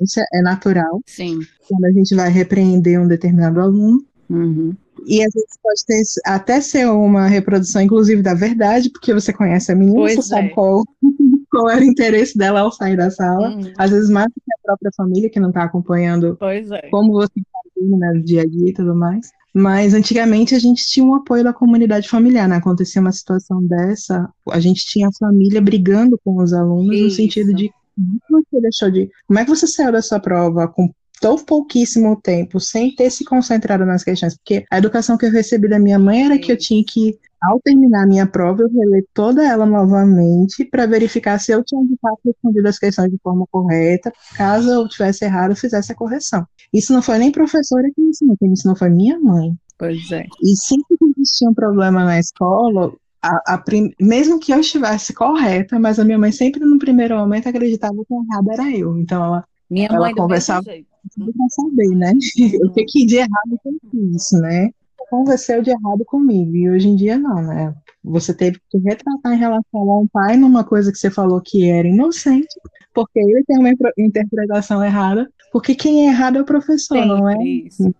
isso, 0.00 0.20
é 0.32 0.42
natural. 0.42 1.00
Sim. 1.06 1.40
Quando 1.68 1.84
a 1.84 1.92
gente 1.92 2.14
vai 2.14 2.30
repreender 2.30 3.00
um 3.00 3.08
determinado 3.08 3.60
aluno. 3.60 4.04
Uhum. 4.28 4.74
E 5.06 5.22
às 5.22 5.32
vezes 5.32 5.58
pode 5.62 5.84
ter, 5.86 6.02
até 6.24 6.60
ser 6.60 6.88
uma 6.88 7.26
reprodução, 7.26 7.80
inclusive, 7.80 8.22
da 8.22 8.34
verdade, 8.34 8.90
porque 8.90 9.14
você 9.14 9.32
conhece 9.32 9.70
a 9.70 9.74
menina, 9.74 10.00
pois 10.00 10.14
você 10.14 10.34
é. 10.34 10.36
sabe 10.36 10.50
qual, 10.50 10.82
qual 11.50 11.70
era 11.70 11.80
o 11.80 11.84
interesse 11.84 12.36
dela 12.36 12.60
ao 12.60 12.72
sair 12.72 12.96
da 12.96 13.10
sala. 13.10 13.50
Uhum. 13.50 13.72
Às 13.78 13.90
vezes 13.90 14.10
mais 14.10 14.26
do 14.28 14.34
que 14.34 14.52
a 14.52 14.62
própria 14.64 14.90
família, 14.96 15.30
que 15.30 15.38
não 15.38 15.50
está 15.50 15.62
acompanhando 15.62 16.36
é. 16.40 16.88
como 16.90 17.12
você 17.12 17.30
está 17.36 17.56
né, 17.96 18.12
no 18.14 18.22
dia 18.22 18.42
a 18.42 18.46
dia 18.46 18.70
e 18.70 18.72
tudo 18.72 18.94
mais. 18.94 19.30
Mas 19.54 19.94
antigamente 19.94 20.54
a 20.54 20.58
gente 20.58 20.86
tinha 20.86 21.04
um 21.04 21.14
apoio 21.14 21.42
da 21.42 21.52
comunidade 21.52 22.08
familiar, 22.08 22.46
né? 22.48 22.56
Acontecia 22.56 23.00
uma 23.00 23.12
situação 23.12 23.62
dessa, 23.62 24.28
a 24.50 24.60
gente 24.60 24.84
tinha 24.84 25.08
a 25.08 25.12
família 25.18 25.62
brigando 25.62 26.20
com 26.22 26.36
os 26.42 26.52
alunos 26.52 26.94
Isso. 26.94 27.04
no 27.04 27.10
sentido 27.10 27.54
de 27.54 27.70
como 27.96 28.44
você 28.50 28.60
deixou 28.60 28.90
de. 28.90 29.10
Como 29.26 29.38
é 29.38 29.44
que 29.44 29.50
você 29.50 29.66
saiu 29.66 29.92
dessa 29.92 30.20
prova 30.20 30.68
com 30.68 30.90
tão 31.20 31.36
pouquíssimo 31.36 32.20
tempo, 32.20 32.60
sem 32.60 32.94
ter 32.94 33.10
se 33.10 33.24
concentrado 33.24 33.86
nas 33.86 34.04
questões? 34.04 34.36
Porque 34.36 34.64
a 34.70 34.78
educação 34.78 35.16
que 35.16 35.26
eu 35.26 35.30
recebi 35.30 35.68
da 35.68 35.78
minha 35.78 35.98
mãe 35.98 36.26
era 36.26 36.38
que 36.38 36.52
eu 36.52 36.58
tinha 36.58 36.84
que, 36.86 37.18
ao 37.42 37.60
terminar 37.60 38.04
a 38.04 38.06
minha 38.06 38.26
prova, 38.26 38.62
eu 38.62 38.68
reler 38.68 39.04
toda 39.14 39.46
ela 39.46 39.64
novamente 39.64 40.64
para 40.64 40.86
verificar 40.86 41.38
se 41.38 41.52
eu 41.52 41.64
tinha 41.64 41.82
de 41.84 41.96
fato 42.00 42.20
respondido 42.24 42.68
as 42.68 42.78
questões 42.78 43.10
de 43.10 43.18
forma 43.22 43.46
correta. 43.50 44.12
Caso 44.36 44.70
eu 44.70 44.88
tivesse 44.88 45.24
errado, 45.24 45.52
eu 45.52 45.56
fizesse 45.56 45.90
a 45.90 45.96
correção. 45.96 46.46
Isso 46.72 46.92
não 46.92 47.00
foi 47.00 47.18
nem 47.18 47.32
professora 47.32 47.90
que 47.94 48.00
me 48.00 48.10
ensinou, 48.10 48.36
quem 48.38 48.48
me 48.48 48.54
ensinou 48.54 48.76
foi 48.76 48.90
minha 48.90 49.18
mãe. 49.18 49.56
Pois 49.78 50.10
é. 50.10 50.26
E 50.42 50.56
sempre 50.56 50.96
que 50.98 51.04
existia 51.16 51.48
um 51.48 51.54
problema 51.54 52.04
na 52.04 52.18
escola, 52.18 52.92
a, 53.26 53.54
a 53.54 53.58
prim... 53.58 53.92
mesmo 54.00 54.38
que 54.38 54.52
eu 54.52 54.60
estivesse 54.60 55.12
correta, 55.12 55.78
mas 55.78 55.98
a 55.98 56.04
minha 56.04 56.18
mãe 56.18 56.32
sempre 56.32 56.60
no 56.60 56.78
primeiro 56.78 57.16
momento 57.16 57.48
acreditava 57.48 57.94
que 57.94 58.14
o 58.14 58.24
errado 58.24 58.50
era 58.52 58.70
eu. 58.70 58.96
Então 58.98 59.24
ela, 59.24 59.44
minha 59.70 59.88
ela 59.88 60.12
conversava 60.14 60.64
para 60.64 61.48
saber, 61.50 61.88
né? 61.96 62.12
Uhum. 62.38 62.66
o 62.68 62.72
que, 62.72 62.84
que 62.84 63.06
de 63.06 63.16
errado 63.16 63.60
eu 63.64 63.72
fiz, 63.90 64.28
né? 64.40 64.70
Converseu 65.10 65.62
de 65.62 65.70
errado 65.70 66.04
comigo. 66.04 66.54
E 66.56 66.70
hoje 66.70 66.88
em 66.88 66.96
dia 66.96 67.18
não, 67.18 67.42
né? 67.42 67.74
Você 68.04 68.32
teve 68.32 68.60
que 68.70 68.78
retratar 68.78 69.32
em 69.32 69.38
relação 69.38 69.90
a 69.90 70.00
um 70.00 70.06
pai 70.06 70.36
numa 70.36 70.62
coisa 70.62 70.92
que 70.92 70.98
você 70.98 71.10
falou 71.10 71.40
que 71.40 71.68
era 71.68 71.88
inocente, 71.88 72.54
porque 72.94 73.18
ele 73.18 73.42
tem 73.44 73.58
uma 73.58 73.70
interpretação 73.98 74.84
errada, 74.84 75.28
porque 75.52 75.74
quem 75.74 76.06
é 76.06 76.10
errado 76.10 76.38
é 76.38 76.40
o 76.40 76.44
professor, 76.44 76.96
Sempre 76.96 77.08
não 77.08 77.28
é? 77.28 77.36
Isso. 77.42 77.94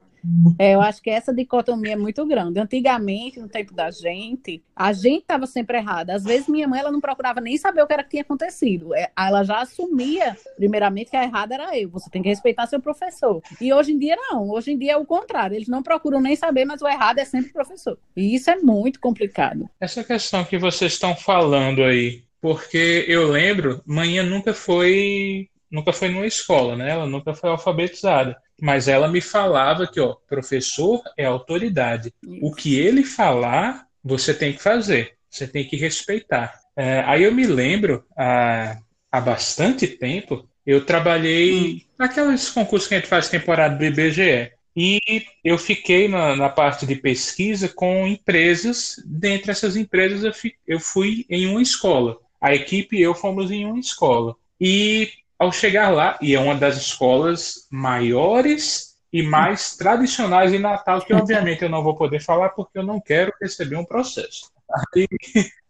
É, 0.59 0.75
eu 0.75 0.81
acho 0.81 1.03
que 1.03 1.11
essa 1.11 1.33
dicotomia 1.33 1.93
é 1.93 1.97
muito 1.97 2.25
grande. 2.27 2.59
Antigamente, 2.59 3.39
no 3.41 3.49
tempo 3.49 3.75
da 3.75 3.91
gente, 3.91 4.63
a 4.75 4.93
gente 4.93 5.23
estava 5.23 5.47
sempre 5.47 5.79
errada. 5.79 6.15
Às 6.15 6.25
vezes, 6.25 6.49
minha 6.49 6.67
mãe 6.67 6.81
ela 6.81 6.91
não 6.91 7.01
procurava 7.01 7.41
nem 7.41 7.57
saber 7.57 7.83
o 7.83 7.87
que 7.87 7.93
era 7.93 8.03
que 8.03 8.11
tinha 8.11 8.23
acontecido. 8.23 8.95
É, 8.95 9.11
ela 9.17 9.43
já 9.45 9.61
assumia, 9.61 10.37
primeiramente, 10.57 11.11
que 11.11 11.17
a 11.17 11.25
errada 11.25 11.55
era 11.55 11.79
eu. 11.79 11.89
Você 11.91 12.11
tem 12.11 12.23
que 12.23 12.29
respeitar 12.29 12.67
seu 12.67 12.81
professor. 12.81 13.43
E 13.61 13.73
hoje 13.73 13.93
em 13.93 13.99
dia, 13.99 14.17
não. 14.17 14.51
Hoje 14.51 14.73
em 14.73 14.79
dia 14.79 14.93
é 14.93 14.97
o 14.97 15.07
contrário. 15.07 15.55
Eles 15.57 15.69
não 15.69 15.83
procuram 15.83 16.21
nem 16.21 16.37
saber, 16.37 16.65
mas 16.65 16.83
o 16.83 16.89
errado 16.89 17.19
é 17.19 17.25
sempre 17.25 17.51
o 17.51 17.55
professor. 17.55 17.99
E 18.17 18.35
isso 18.35 18.51
é 18.51 18.57
muito 18.57 19.01
complicado. 19.01 19.69
Essa 19.81 20.03
questão 20.03 20.45
que 20.45 20.59
vocês 20.59 20.93
estão 20.93 21.15
falando 21.15 21.83
aí, 21.83 22.25
porque 22.41 23.05
eu 23.09 23.29
lembro, 23.29 23.83
manhã 23.87 24.23
nunca 24.23 24.55
foi 24.55 25.49
nunca 25.71 25.93
foi 25.93 26.09
numa 26.09 26.27
escola, 26.27 26.77
né? 26.77 26.91
Ela 26.91 27.07
nunca 27.07 27.35
foi 27.35 27.51
alfabetizada. 27.51 28.37
Mas 28.61 28.89
ela 28.89 29.09
me 29.09 29.21
falava 29.21 29.87
que, 29.87 30.01
ó, 30.01 30.15
professor 30.29 31.03
é 31.17 31.25
autoridade. 31.25 32.13
O 32.41 32.55
que 32.55 32.79
ele 32.79 33.05
falar, 33.05 33.87
você 34.03 34.33
tem 34.33 34.53
que 34.53 34.63
fazer. 34.63 35.15
Você 35.29 35.47
tem 35.47 35.65
que 35.67 35.77
respeitar. 35.77 36.59
É, 36.77 37.01
aí 37.07 37.23
eu 37.23 37.33
me 37.33 37.47
lembro, 37.47 38.05
há, 38.17 38.79
há 39.13 39.21
bastante 39.21 39.87
tempo, 39.87 40.49
eu 40.65 40.85
trabalhei 40.85 41.53
hum. 41.55 41.81
naqueles 41.99 42.51
concursos 42.51 42.89
que 42.89 42.95
a 42.95 42.99
gente 42.99 43.09
faz 43.09 43.29
temporada 43.29 43.77
do 43.77 43.85
IBGE. 43.85 44.53
E 44.77 45.01
eu 45.43 45.57
fiquei 45.57 46.07
na, 46.07 46.37
na, 46.37 46.51
parte 46.51 46.85
de 46.85 46.97
pesquisa 46.97 47.67
com 47.67 48.07
empresas. 48.07 48.97
Dentre 49.07 49.51
essas 49.51 49.75
empresas, 49.75 50.23
eu, 50.23 50.35
fi, 50.35 50.55
eu 50.67 50.79
fui 50.79 51.25
em 51.31 51.47
uma 51.47 51.63
escola. 51.63 52.19
A 52.39 52.55
equipe 52.55 52.97
e 52.97 53.03
eu 53.03 53.15
fomos 53.15 53.51
em 53.51 53.65
uma 53.65 53.79
escola. 53.79 54.37
E 54.61 55.09
ao 55.39 55.53
chegar 55.53 55.91
lá, 55.91 56.19
e 56.21 56.35
é 56.35 56.41
uma 56.41 56.55
das 56.55 56.77
escolas 56.77 57.67
maiores 57.71 58.97
e 59.13 59.23
mais 59.23 59.77
tradicionais 59.77 60.53
em 60.53 60.59
Natal, 60.59 61.01
que 61.01 61.15
obviamente 61.15 61.63
eu 61.63 61.71
não 61.71 61.83
vou 61.83 61.95
poder 61.95 62.21
falar 62.21 62.51
porque 62.51 62.79
eu 62.79 62.83
não 62.83 63.01
quero 63.01 63.33
receber 63.41 63.77
um 63.77 63.85
processo. 63.85 64.51
Aí, 64.95 65.07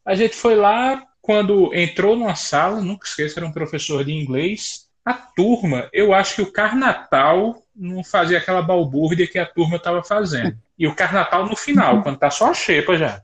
a 0.04 0.14
gente 0.14 0.34
foi 0.36 0.54
lá, 0.54 1.02
quando 1.20 1.74
entrou 1.74 2.16
numa 2.16 2.34
sala, 2.34 2.80
nunca 2.80 3.06
esqueça, 3.06 3.38
era 3.38 3.46
um 3.46 3.52
professor 3.52 4.04
de 4.04 4.12
inglês. 4.12 4.86
A 5.04 5.12
turma, 5.12 5.88
eu 5.92 6.12
acho 6.12 6.36
que 6.36 6.42
o 6.42 6.52
Carnatal 6.52 7.62
não 7.74 8.02
fazia 8.02 8.38
aquela 8.38 8.62
balbúrdia 8.62 9.26
que 9.26 9.38
a 9.38 9.46
turma 9.46 9.76
estava 9.76 10.02
fazendo. 10.02 10.56
E 10.78 10.86
o 10.86 10.94
Carnatal 10.94 11.46
no 11.46 11.56
final, 11.56 12.02
quando 12.02 12.18
tá 12.18 12.30
só 12.30 12.50
a 12.50 12.54
xepa 12.54 12.96
já. 12.96 13.22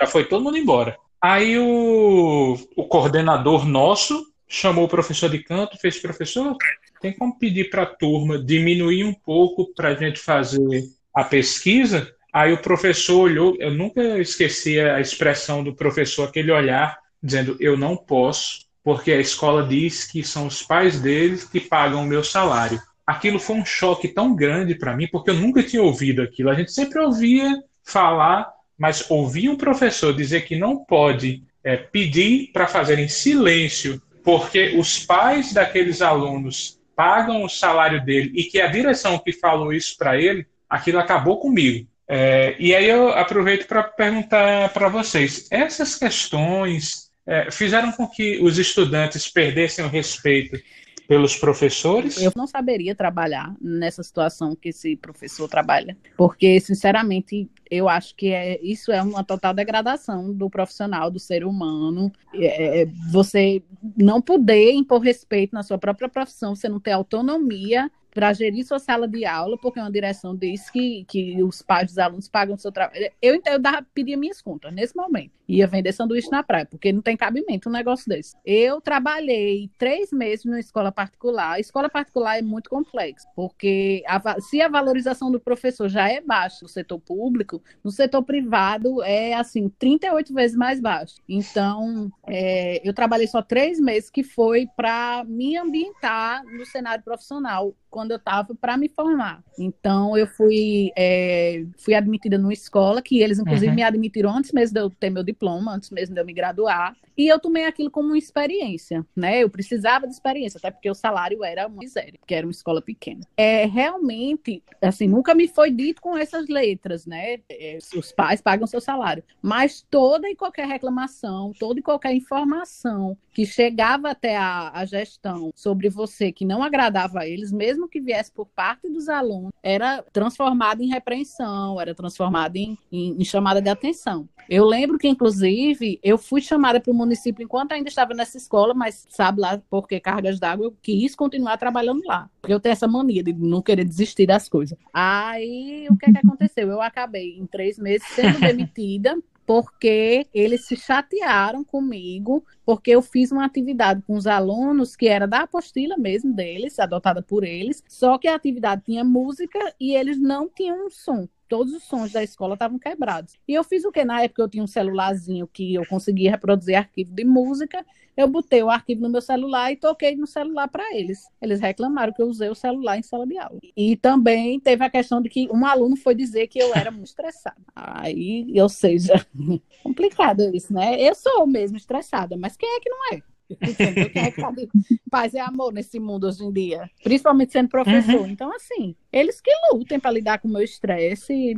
Já 0.00 0.06
foi 0.06 0.24
todo 0.24 0.42
mundo 0.42 0.56
embora. 0.56 0.96
Aí 1.20 1.58
o, 1.58 2.58
o 2.76 2.84
coordenador 2.84 3.66
nosso 3.66 4.24
chamou 4.48 4.84
o 4.84 4.88
professor 4.88 5.30
de 5.30 5.42
canto, 5.42 5.78
fez 5.78 5.98
professor, 5.98 6.56
tem 7.00 7.12
como 7.12 7.38
pedir 7.38 7.70
para 7.70 7.82
a 7.82 7.86
turma 7.86 8.38
diminuir 8.38 9.04
um 9.04 9.14
pouco 9.14 9.72
para 9.74 9.88
a 9.88 9.94
gente 9.94 10.18
fazer 10.18 10.84
a 11.14 11.24
pesquisa? 11.24 12.10
Aí 12.32 12.52
o 12.52 12.60
professor 12.60 13.20
olhou, 13.20 13.56
eu 13.60 13.72
nunca 13.72 14.18
esqueci 14.18 14.80
a 14.80 15.00
expressão 15.00 15.62
do 15.62 15.74
professor, 15.74 16.28
aquele 16.28 16.50
olhar, 16.50 16.98
dizendo: 17.22 17.56
Eu 17.60 17.76
não 17.76 17.96
posso, 17.96 18.66
porque 18.82 19.12
a 19.12 19.20
escola 19.20 19.66
diz 19.66 20.04
que 20.04 20.24
são 20.24 20.46
os 20.46 20.62
pais 20.62 21.00
deles 21.00 21.44
que 21.44 21.60
pagam 21.60 22.02
o 22.02 22.06
meu 22.06 22.24
salário. 22.24 22.80
Aquilo 23.06 23.38
foi 23.38 23.56
um 23.56 23.64
choque 23.64 24.08
tão 24.08 24.34
grande 24.34 24.74
para 24.74 24.96
mim, 24.96 25.06
porque 25.06 25.30
eu 25.30 25.34
nunca 25.34 25.62
tinha 25.62 25.82
ouvido 25.82 26.22
aquilo. 26.22 26.50
A 26.50 26.54
gente 26.54 26.72
sempre 26.72 26.98
ouvia 27.00 27.62
falar, 27.84 28.50
mas 28.76 29.10
ouvir 29.10 29.48
um 29.48 29.56
professor 29.56 30.12
dizer 30.12 30.44
que 30.44 30.56
não 30.56 30.84
pode 30.84 31.42
é, 31.62 31.76
pedir 31.76 32.50
para 32.52 32.66
fazer 32.66 32.98
em 32.98 33.08
silêncio 33.08 34.00
porque 34.24 34.74
os 34.76 34.98
pais 34.98 35.52
daqueles 35.52 36.00
alunos 36.00 36.80
pagam 36.96 37.44
o 37.44 37.48
salário 37.48 38.02
dele 38.02 38.32
e 38.34 38.44
que 38.44 38.60
a 38.60 38.66
direção 38.66 39.18
que 39.18 39.32
falou 39.32 39.72
isso 39.72 39.96
para 39.98 40.18
ele, 40.18 40.46
aquilo 40.68 40.98
acabou 40.98 41.38
comigo. 41.38 41.86
É, 42.08 42.56
e 42.58 42.74
aí 42.74 42.88
eu 42.88 43.10
aproveito 43.10 43.66
para 43.66 43.82
perguntar 43.82 44.70
para 44.70 44.88
vocês: 44.88 45.46
essas 45.50 45.96
questões 45.96 47.10
é, 47.26 47.50
fizeram 47.50 47.92
com 47.92 48.06
que 48.06 48.40
os 48.42 48.58
estudantes 48.58 49.28
perdessem 49.28 49.84
o 49.84 49.88
respeito 49.88 50.60
pelos 51.06 51.36
professores? 51.36 52.20
Eu 52.20 52.32
não 52.34 52.46
saberia 52.46 52.94
trabalhar 52.94 53.54
nessa 53.60 54.02
situação 54.02 54.56
que 54.56 54.70
esse 54.70 54.96
professor 54.96 55.48
trabalha, 55.48 55.96
porque, 56.16 56.58
sinceramente, 56.60 57.48
eu 57.70 57.88
acho 57.88 58.14
que 58.14 58.28
é, 58.28 58.60
isso 58.62 58.92
é 58.92 59.02
uma 59.02 59.24
total 59.24 59.52
degradação 59.52 60.32
do 60.32 60.48
profissional, 60.48 61.10
do 61.10 61.18
ser 61.18 61.44
humano. 61.44 62.12
É, 62.34 62.82
é 62.82 62.86
você 63.10 63.62
não 63.96 64.20
poder 64.20 64.72
impor 64.72 65.00
respeito 65.00 65.54
na 65.54 65.62
sua 65.62 65.78
própria 65.78 66.08
profissão, 66.08 66.54
você 66.54 66.68
não 66.68 66.80
ter 66.80 66.92
autonomia 66.92 67.90
para 68.14 68.32
gerir 68.32 68.64
sua 68.64 68.78
sala 68.78 69.08
de 69.08 69.24
aula, 69.24 69.58
porque 69.58 69.80
uma 69.80 69.90
direção 69.90 70.36
diz 70.36 70.70
que, 70.70 71.04
que 71.08 71.42
os 71.42 71.60
pais 71.60 71.88
dos 71.88 71.98
alunos 71.98 72.28
pagam 72.28 72.54
o 72.54 72.58
seu 72.58 72.70
trabalho. 72.70 73.10
Eu, 73.20 73.42
eu 73.44 73.58
dava, 73.58 73.84
pedia 73.92 74.16
minhas 74.16 74.40
contas 74.40 74.72
nesse 74.72 74.96
momento. 74.96 75.32
Ia 75.46 75.66
vender 75.66 75.92
sanduíche 75.92 76.30
na 76.30 76.42
praia, 76.42 76.64
porque 76.64 76.92
não 76.92 77.02
tem 77.02 77.16
cabimento 77.16 77.68
um 77.68 77.72
negócio 77.72 78.08
desse. 78.08 78.34
Eu 78.46 78.80
trabalhei 78.80 79.68
três 79.76 80.10
meses 80.10 80.44
numa 80.44 80.60
escola 80.60 80.90
particular. 80.90 81.54
A 81.54 81.60
escola 81.60 81.90
particular 81.90 82.38
é 82.38 82.42
muito 82.42 82.70
complexa, 82.70 83.28
porque 83.34 84.02
a, 84.06 84.40
se 84.40 84.62
a 84.62 84.68
valorização 84.68 85.30
do 85.30 85.40
professor 85.40 85.88
já 85.88 86.08
é 86.08 86.20
baixa 86.20 86.60
no 86.62 86.68
setor 86.68 87.00
público, 87.00 87.62
no 87.82 87.90
setor 87.90 88.22
privado 88.22 89.02
é 89.02 89.34
assim, 89.34 89.68
38 89.78 90.32
vezes 90.32 90.56
mais 90.56 90.80
baixo. 90.80 91.16
Então, 91.28 92.10
é, 92.26 92.80
eu 92.88 92.94
trabalhei 92.94 93.26
só 93.26 93.42
três 93.42 93.80
meses, 93.80 94.08
que 94.08 94.22
foi 94.22 94.66
para 94.76 95.24
me 95.26 95.56
ambientar 95.56 96.44
no 96.44 96.64
cenário 96.64 97.04
profissional 97.04 97.74
quando 97.94 98.10
eu 98.10 98.16
estava 98.16 98.52
para 98.56 98.76
me 98.76 98.88
formar. 98.88 99.40
Então, 99.56 100.18
eu 100.18 100.26
fui, 100.26 100.90
é, 100.98 101.64
fui 101.78 101.94
admitida 101.94 102.36
numa 102.36 102.52
escola 102.52 103.00
que 103.00 103.22
eles, 103.22 103.38
inclusive, 103.38 103.68
uhum. 103.68 103.74
me 103.76 103.84
admitiram 103.84 104.36
antes 104.36 104.50
mesmo 104.50 104.74
de 104.74 104.80
eu 104.80 104.90
ter 104.90 105.10
meu 105.10 105.22
diploma, 105.22 105.72
antes 105.72 105.90
mesmo 105.90 106.12
de 106.12 106.20
eu 106.20 106.26
me 106.26 106.32
graduar. 106.32 106.96
E 107.16 107.28
eu 107.28 107.38
tomei 107.38 107.64
aquilo 107.64 107.90
como 107.90 108.08
uma 108.08 108.18
experiência, 108.18 109.04
né? 109.14 109.42
Eu 109.42 109.50
precisava 109.50 110.06
de 110.06 110.12
experiência, 110.12 110.58
até 110.58 110.70
porque 110.70 110.90
o 110.90 110.94
salário 110.94 111.44
era 111.44 111.66
uma 111.66 111.78
miséria, 111.78 112.18
porque 112.18 112.34
era 112.34 112.46
uma 112.46 112.50
escola 112.50 112.82
pequena. 112.82 113.20
É 113.36 113.64
realmente, 113.66 114.62
assim, 114.80 115.06
nunca 115.06 115.34
me 115.34 115.48
foi 115.48 115.70
dito 115.70 116.02
com 116.02 116.16
essas 116.16 116.48
letras, 116.48 117.06
né? 117.06 117.38
É, 117.48 117.78
os 117.96 118.12
pais 118.12 118.40
pagam 118.40 118.66
seu 118.66 118.80
salário, 118.80 119.22
mas 119.40 119.84
toda 119.90 120.28
e 120.28 120.36
qualquer 120.36 120.66
reclamação, 120.66 121.52
toda 121.58 121.80
e 121.80 121.82
qualquer 121.82 122.14
informação 122.14 123.16
que 123.32 123.44
chegava 123.44 124.10
até 124.10 124.36
a, 124.36 124.70
a 124.72 124.84
gestão 124.84 125.52
sobre 125.54 125.88
você 125.88 126.30
que 126.32 126.44
não 126.44 126.62
agradava 126.62 127.20
a 127.20 127.28
eles, 127.28 127.50
mesmo 127.50 127.88
que 127.88 128.00
viesse 128.00 128.30
por 128.30 128.46
parte 128.46 128.88
dos 128.88 129.08
alunos, 129.08 129.50
era 129.62 130.02
transformada 130.12 130.82
em 130.82 130.88
repreensão, 130.88 131.80
era 131.80 131.94
transformada 131.94 132.58
em, 132.58 132.78
em, 132.90 133.16
em 133.20 133.24
chamada 133.24 133.60
de 133.60 133.68
atenção. 133.68 134.28
Eu 134.48 134.64
lembro 134.66 134.98
que, 134.98 135.08
inclusive, 135.08 135.98
eu 136.02 136.18
fui 136.18 136.40
chamada 136.40 136.78
para 136.80 136.92
o 136.92 136.94
município 137.04 137.44
enquanto 137.44 137.72
ainda 137.72 137.88
estava 137.88 138.14
nessa 138.14 138.36
escola, 138.36 138.74
mas 138.74 139.06
sabe 139.08 139.40
lá 139.40 139.60
por 139.70 139.86
que 139.86 139.98
cargas 140.00 140.38
d'água, 140.38 140.66
eu 140.66 140.76
quis 140.82 141.14
continuar 141.14 141.56
trabalhando 141.56 142.02
lá. 142.04 142.28
Porque 142.40 142.52
eu 142.52 142.60
tenho 142.60 142.72
essa 142.72 142.88
mania 142.88 143.22
de 143.22 143.32
não 143.32 143.62
querer 143.62 143.84
desistir 143.84 144.26
das 144.26 144.48
coisas. 144.48 144.78
Aí, 144.92 145.86
o 145.90 145.96
que, 145.96 146.10
é 146.10 146.12
que 146.12 146.18
aconteceu? 146.18 146.68
Eu 146.68 146.82
acabei, 146.82 147.38
em 147.38 147.46
três 147.46 147.78
meses, 147.78 148.06
sendo 148.08 148.40
demitida 148.40 149.16
porque 149.46 150.26
eles 150.32 150.66
se 150.66 150.76
chatearam 150.76 151.62
comigo, 151.62 152.44
porque 152.64 152.90
eu 152.90 153.02
fiz 153.02 153.30
uma 153.30 153.44
atividade 153.44 154.02
com 154.06 154.14
os 154.14 154.26
alunos 154.26 154.96
que 154.96 155.06
era 155.06 155.26
da 155.26 155.40
apostila 155.42 155.96
mesmo 155.96 156.32
deles, 156.34 156.78
adotada 156.78 157.22
por 157.22 157.44
eles, 157.44 157.82
só 157.88 158.16
que 158.18 158.26
a 158.26 158.34
atividade 158.34 158.82
tinha 158.84 159.04
música 159.04 159.58
e 159.78 159.94
eles 159.94 160.18
não 160.18 160.48
tinham 160.48 160.86
um 160.86 160.90
som 160.90 161.28
todos 161.48 161.72
os 161.72 161.82
sons 161.84 162.12
da 162.12 162.22
escola 162.22 162.54
estavam 162.54 162.78
quebrados. 162.78 163.34
E 163.46 163.54
eu 163.54 163.64
fiz 163.64 163.84
o 163.84 163.92
que? 163.92 164.04
Na 164.04 164.22
época 164.22 164.42
eu 164.42 164.48
tinha 164.48 164.64
um 164.64 164.66
celularzinho 164.66 165.46
que 165.46 165.74
eu 165.74 165.86
conseguia 165.86 166.30
reproduzir 166.30 166.76
arquivo 166.76 167.12
de 167.12 167.24
música. 167.24 167.84
Eu 168.16 168.28
botei 168.28 168.62
o 168.62 168.70
arquivo 168.70 169.02
no 169.02 169.08
meu 169.08 169.20
celular 169.20 169.72
e 169.72 169.76
toquei 169.76 170.14
no 170.14 170.26
celular 170.26 170.68
para 170.68 170.94
eles. 170.94 171.28
Eles 171.42 171.60
reclamaram 171.60 172.12
que 172.12 172.22
eu 172.22 172.28
usei 172.28 172.48
o 172.48 172.54
celular 172.54 172.96
em 172.96 173.02
sala 173.02 173.26
de 173.26 173.36
aula. 173.36 173.58
E 173.76 173.96
também 173.96 174.60
teve 174.60 174.84
a 174.84 174.90
questão 174.90 175.20
de 175.20 175.28
que 175.28 175.48
um 175.50 175.66
aluno 175.66 175.96
foi 175.96 176.14
dizer 176.14 176.46
que 176.46 176.58
eu 176.58 176.72
era 176.74 176.90
muito 176.90 177.06
estressada. 177.06 177.56
Aí, 177.74 178.54
ou 178.60 178.68
seja, 178.68 179.14
complicado 179.82 180.54
isso, 180.54 180.72
né? 180.72 181.00
Eu 181.00 181.14
sou 181.14 181.46
mesmo 181.46 181.76
estressada, 181.76 182.36
mas 182.36 182.56
quem 182.56 182.76
é 182.76 182.80
que 182.80 182.88
não 182.88 183.14
é? 183.14 183.33
Entendeu? 183.62 184.10
Quem 184.10 184.22
é 184.22 184.30
que 184.30 184.40
sabe 184.40 184.68
paz 185.10 185.34
e 185.34 185.38
amor 185.38 185.72
nesse 185.72 185.98
mundo 185.98 186.26
hoje 186.26 186.44
em 186.44 186.52
dia? 186.52 186.90
Principalmente 187.02 187.52
sendo 187.52 187.68
professor. 187.68 188.20
Uhum. 188.20 188.26
Então, 188.26 188.52
assim, 188.54 188.96
eles 189.12 189.40
que 189.40 189.50
lutem 189.72 190.00
para 190.00 190.10
lidar 190.10 190.38
com 190.38 190.48
o 190.48 190.52
meu 190.52 190.62
estresse, 190.62 191.54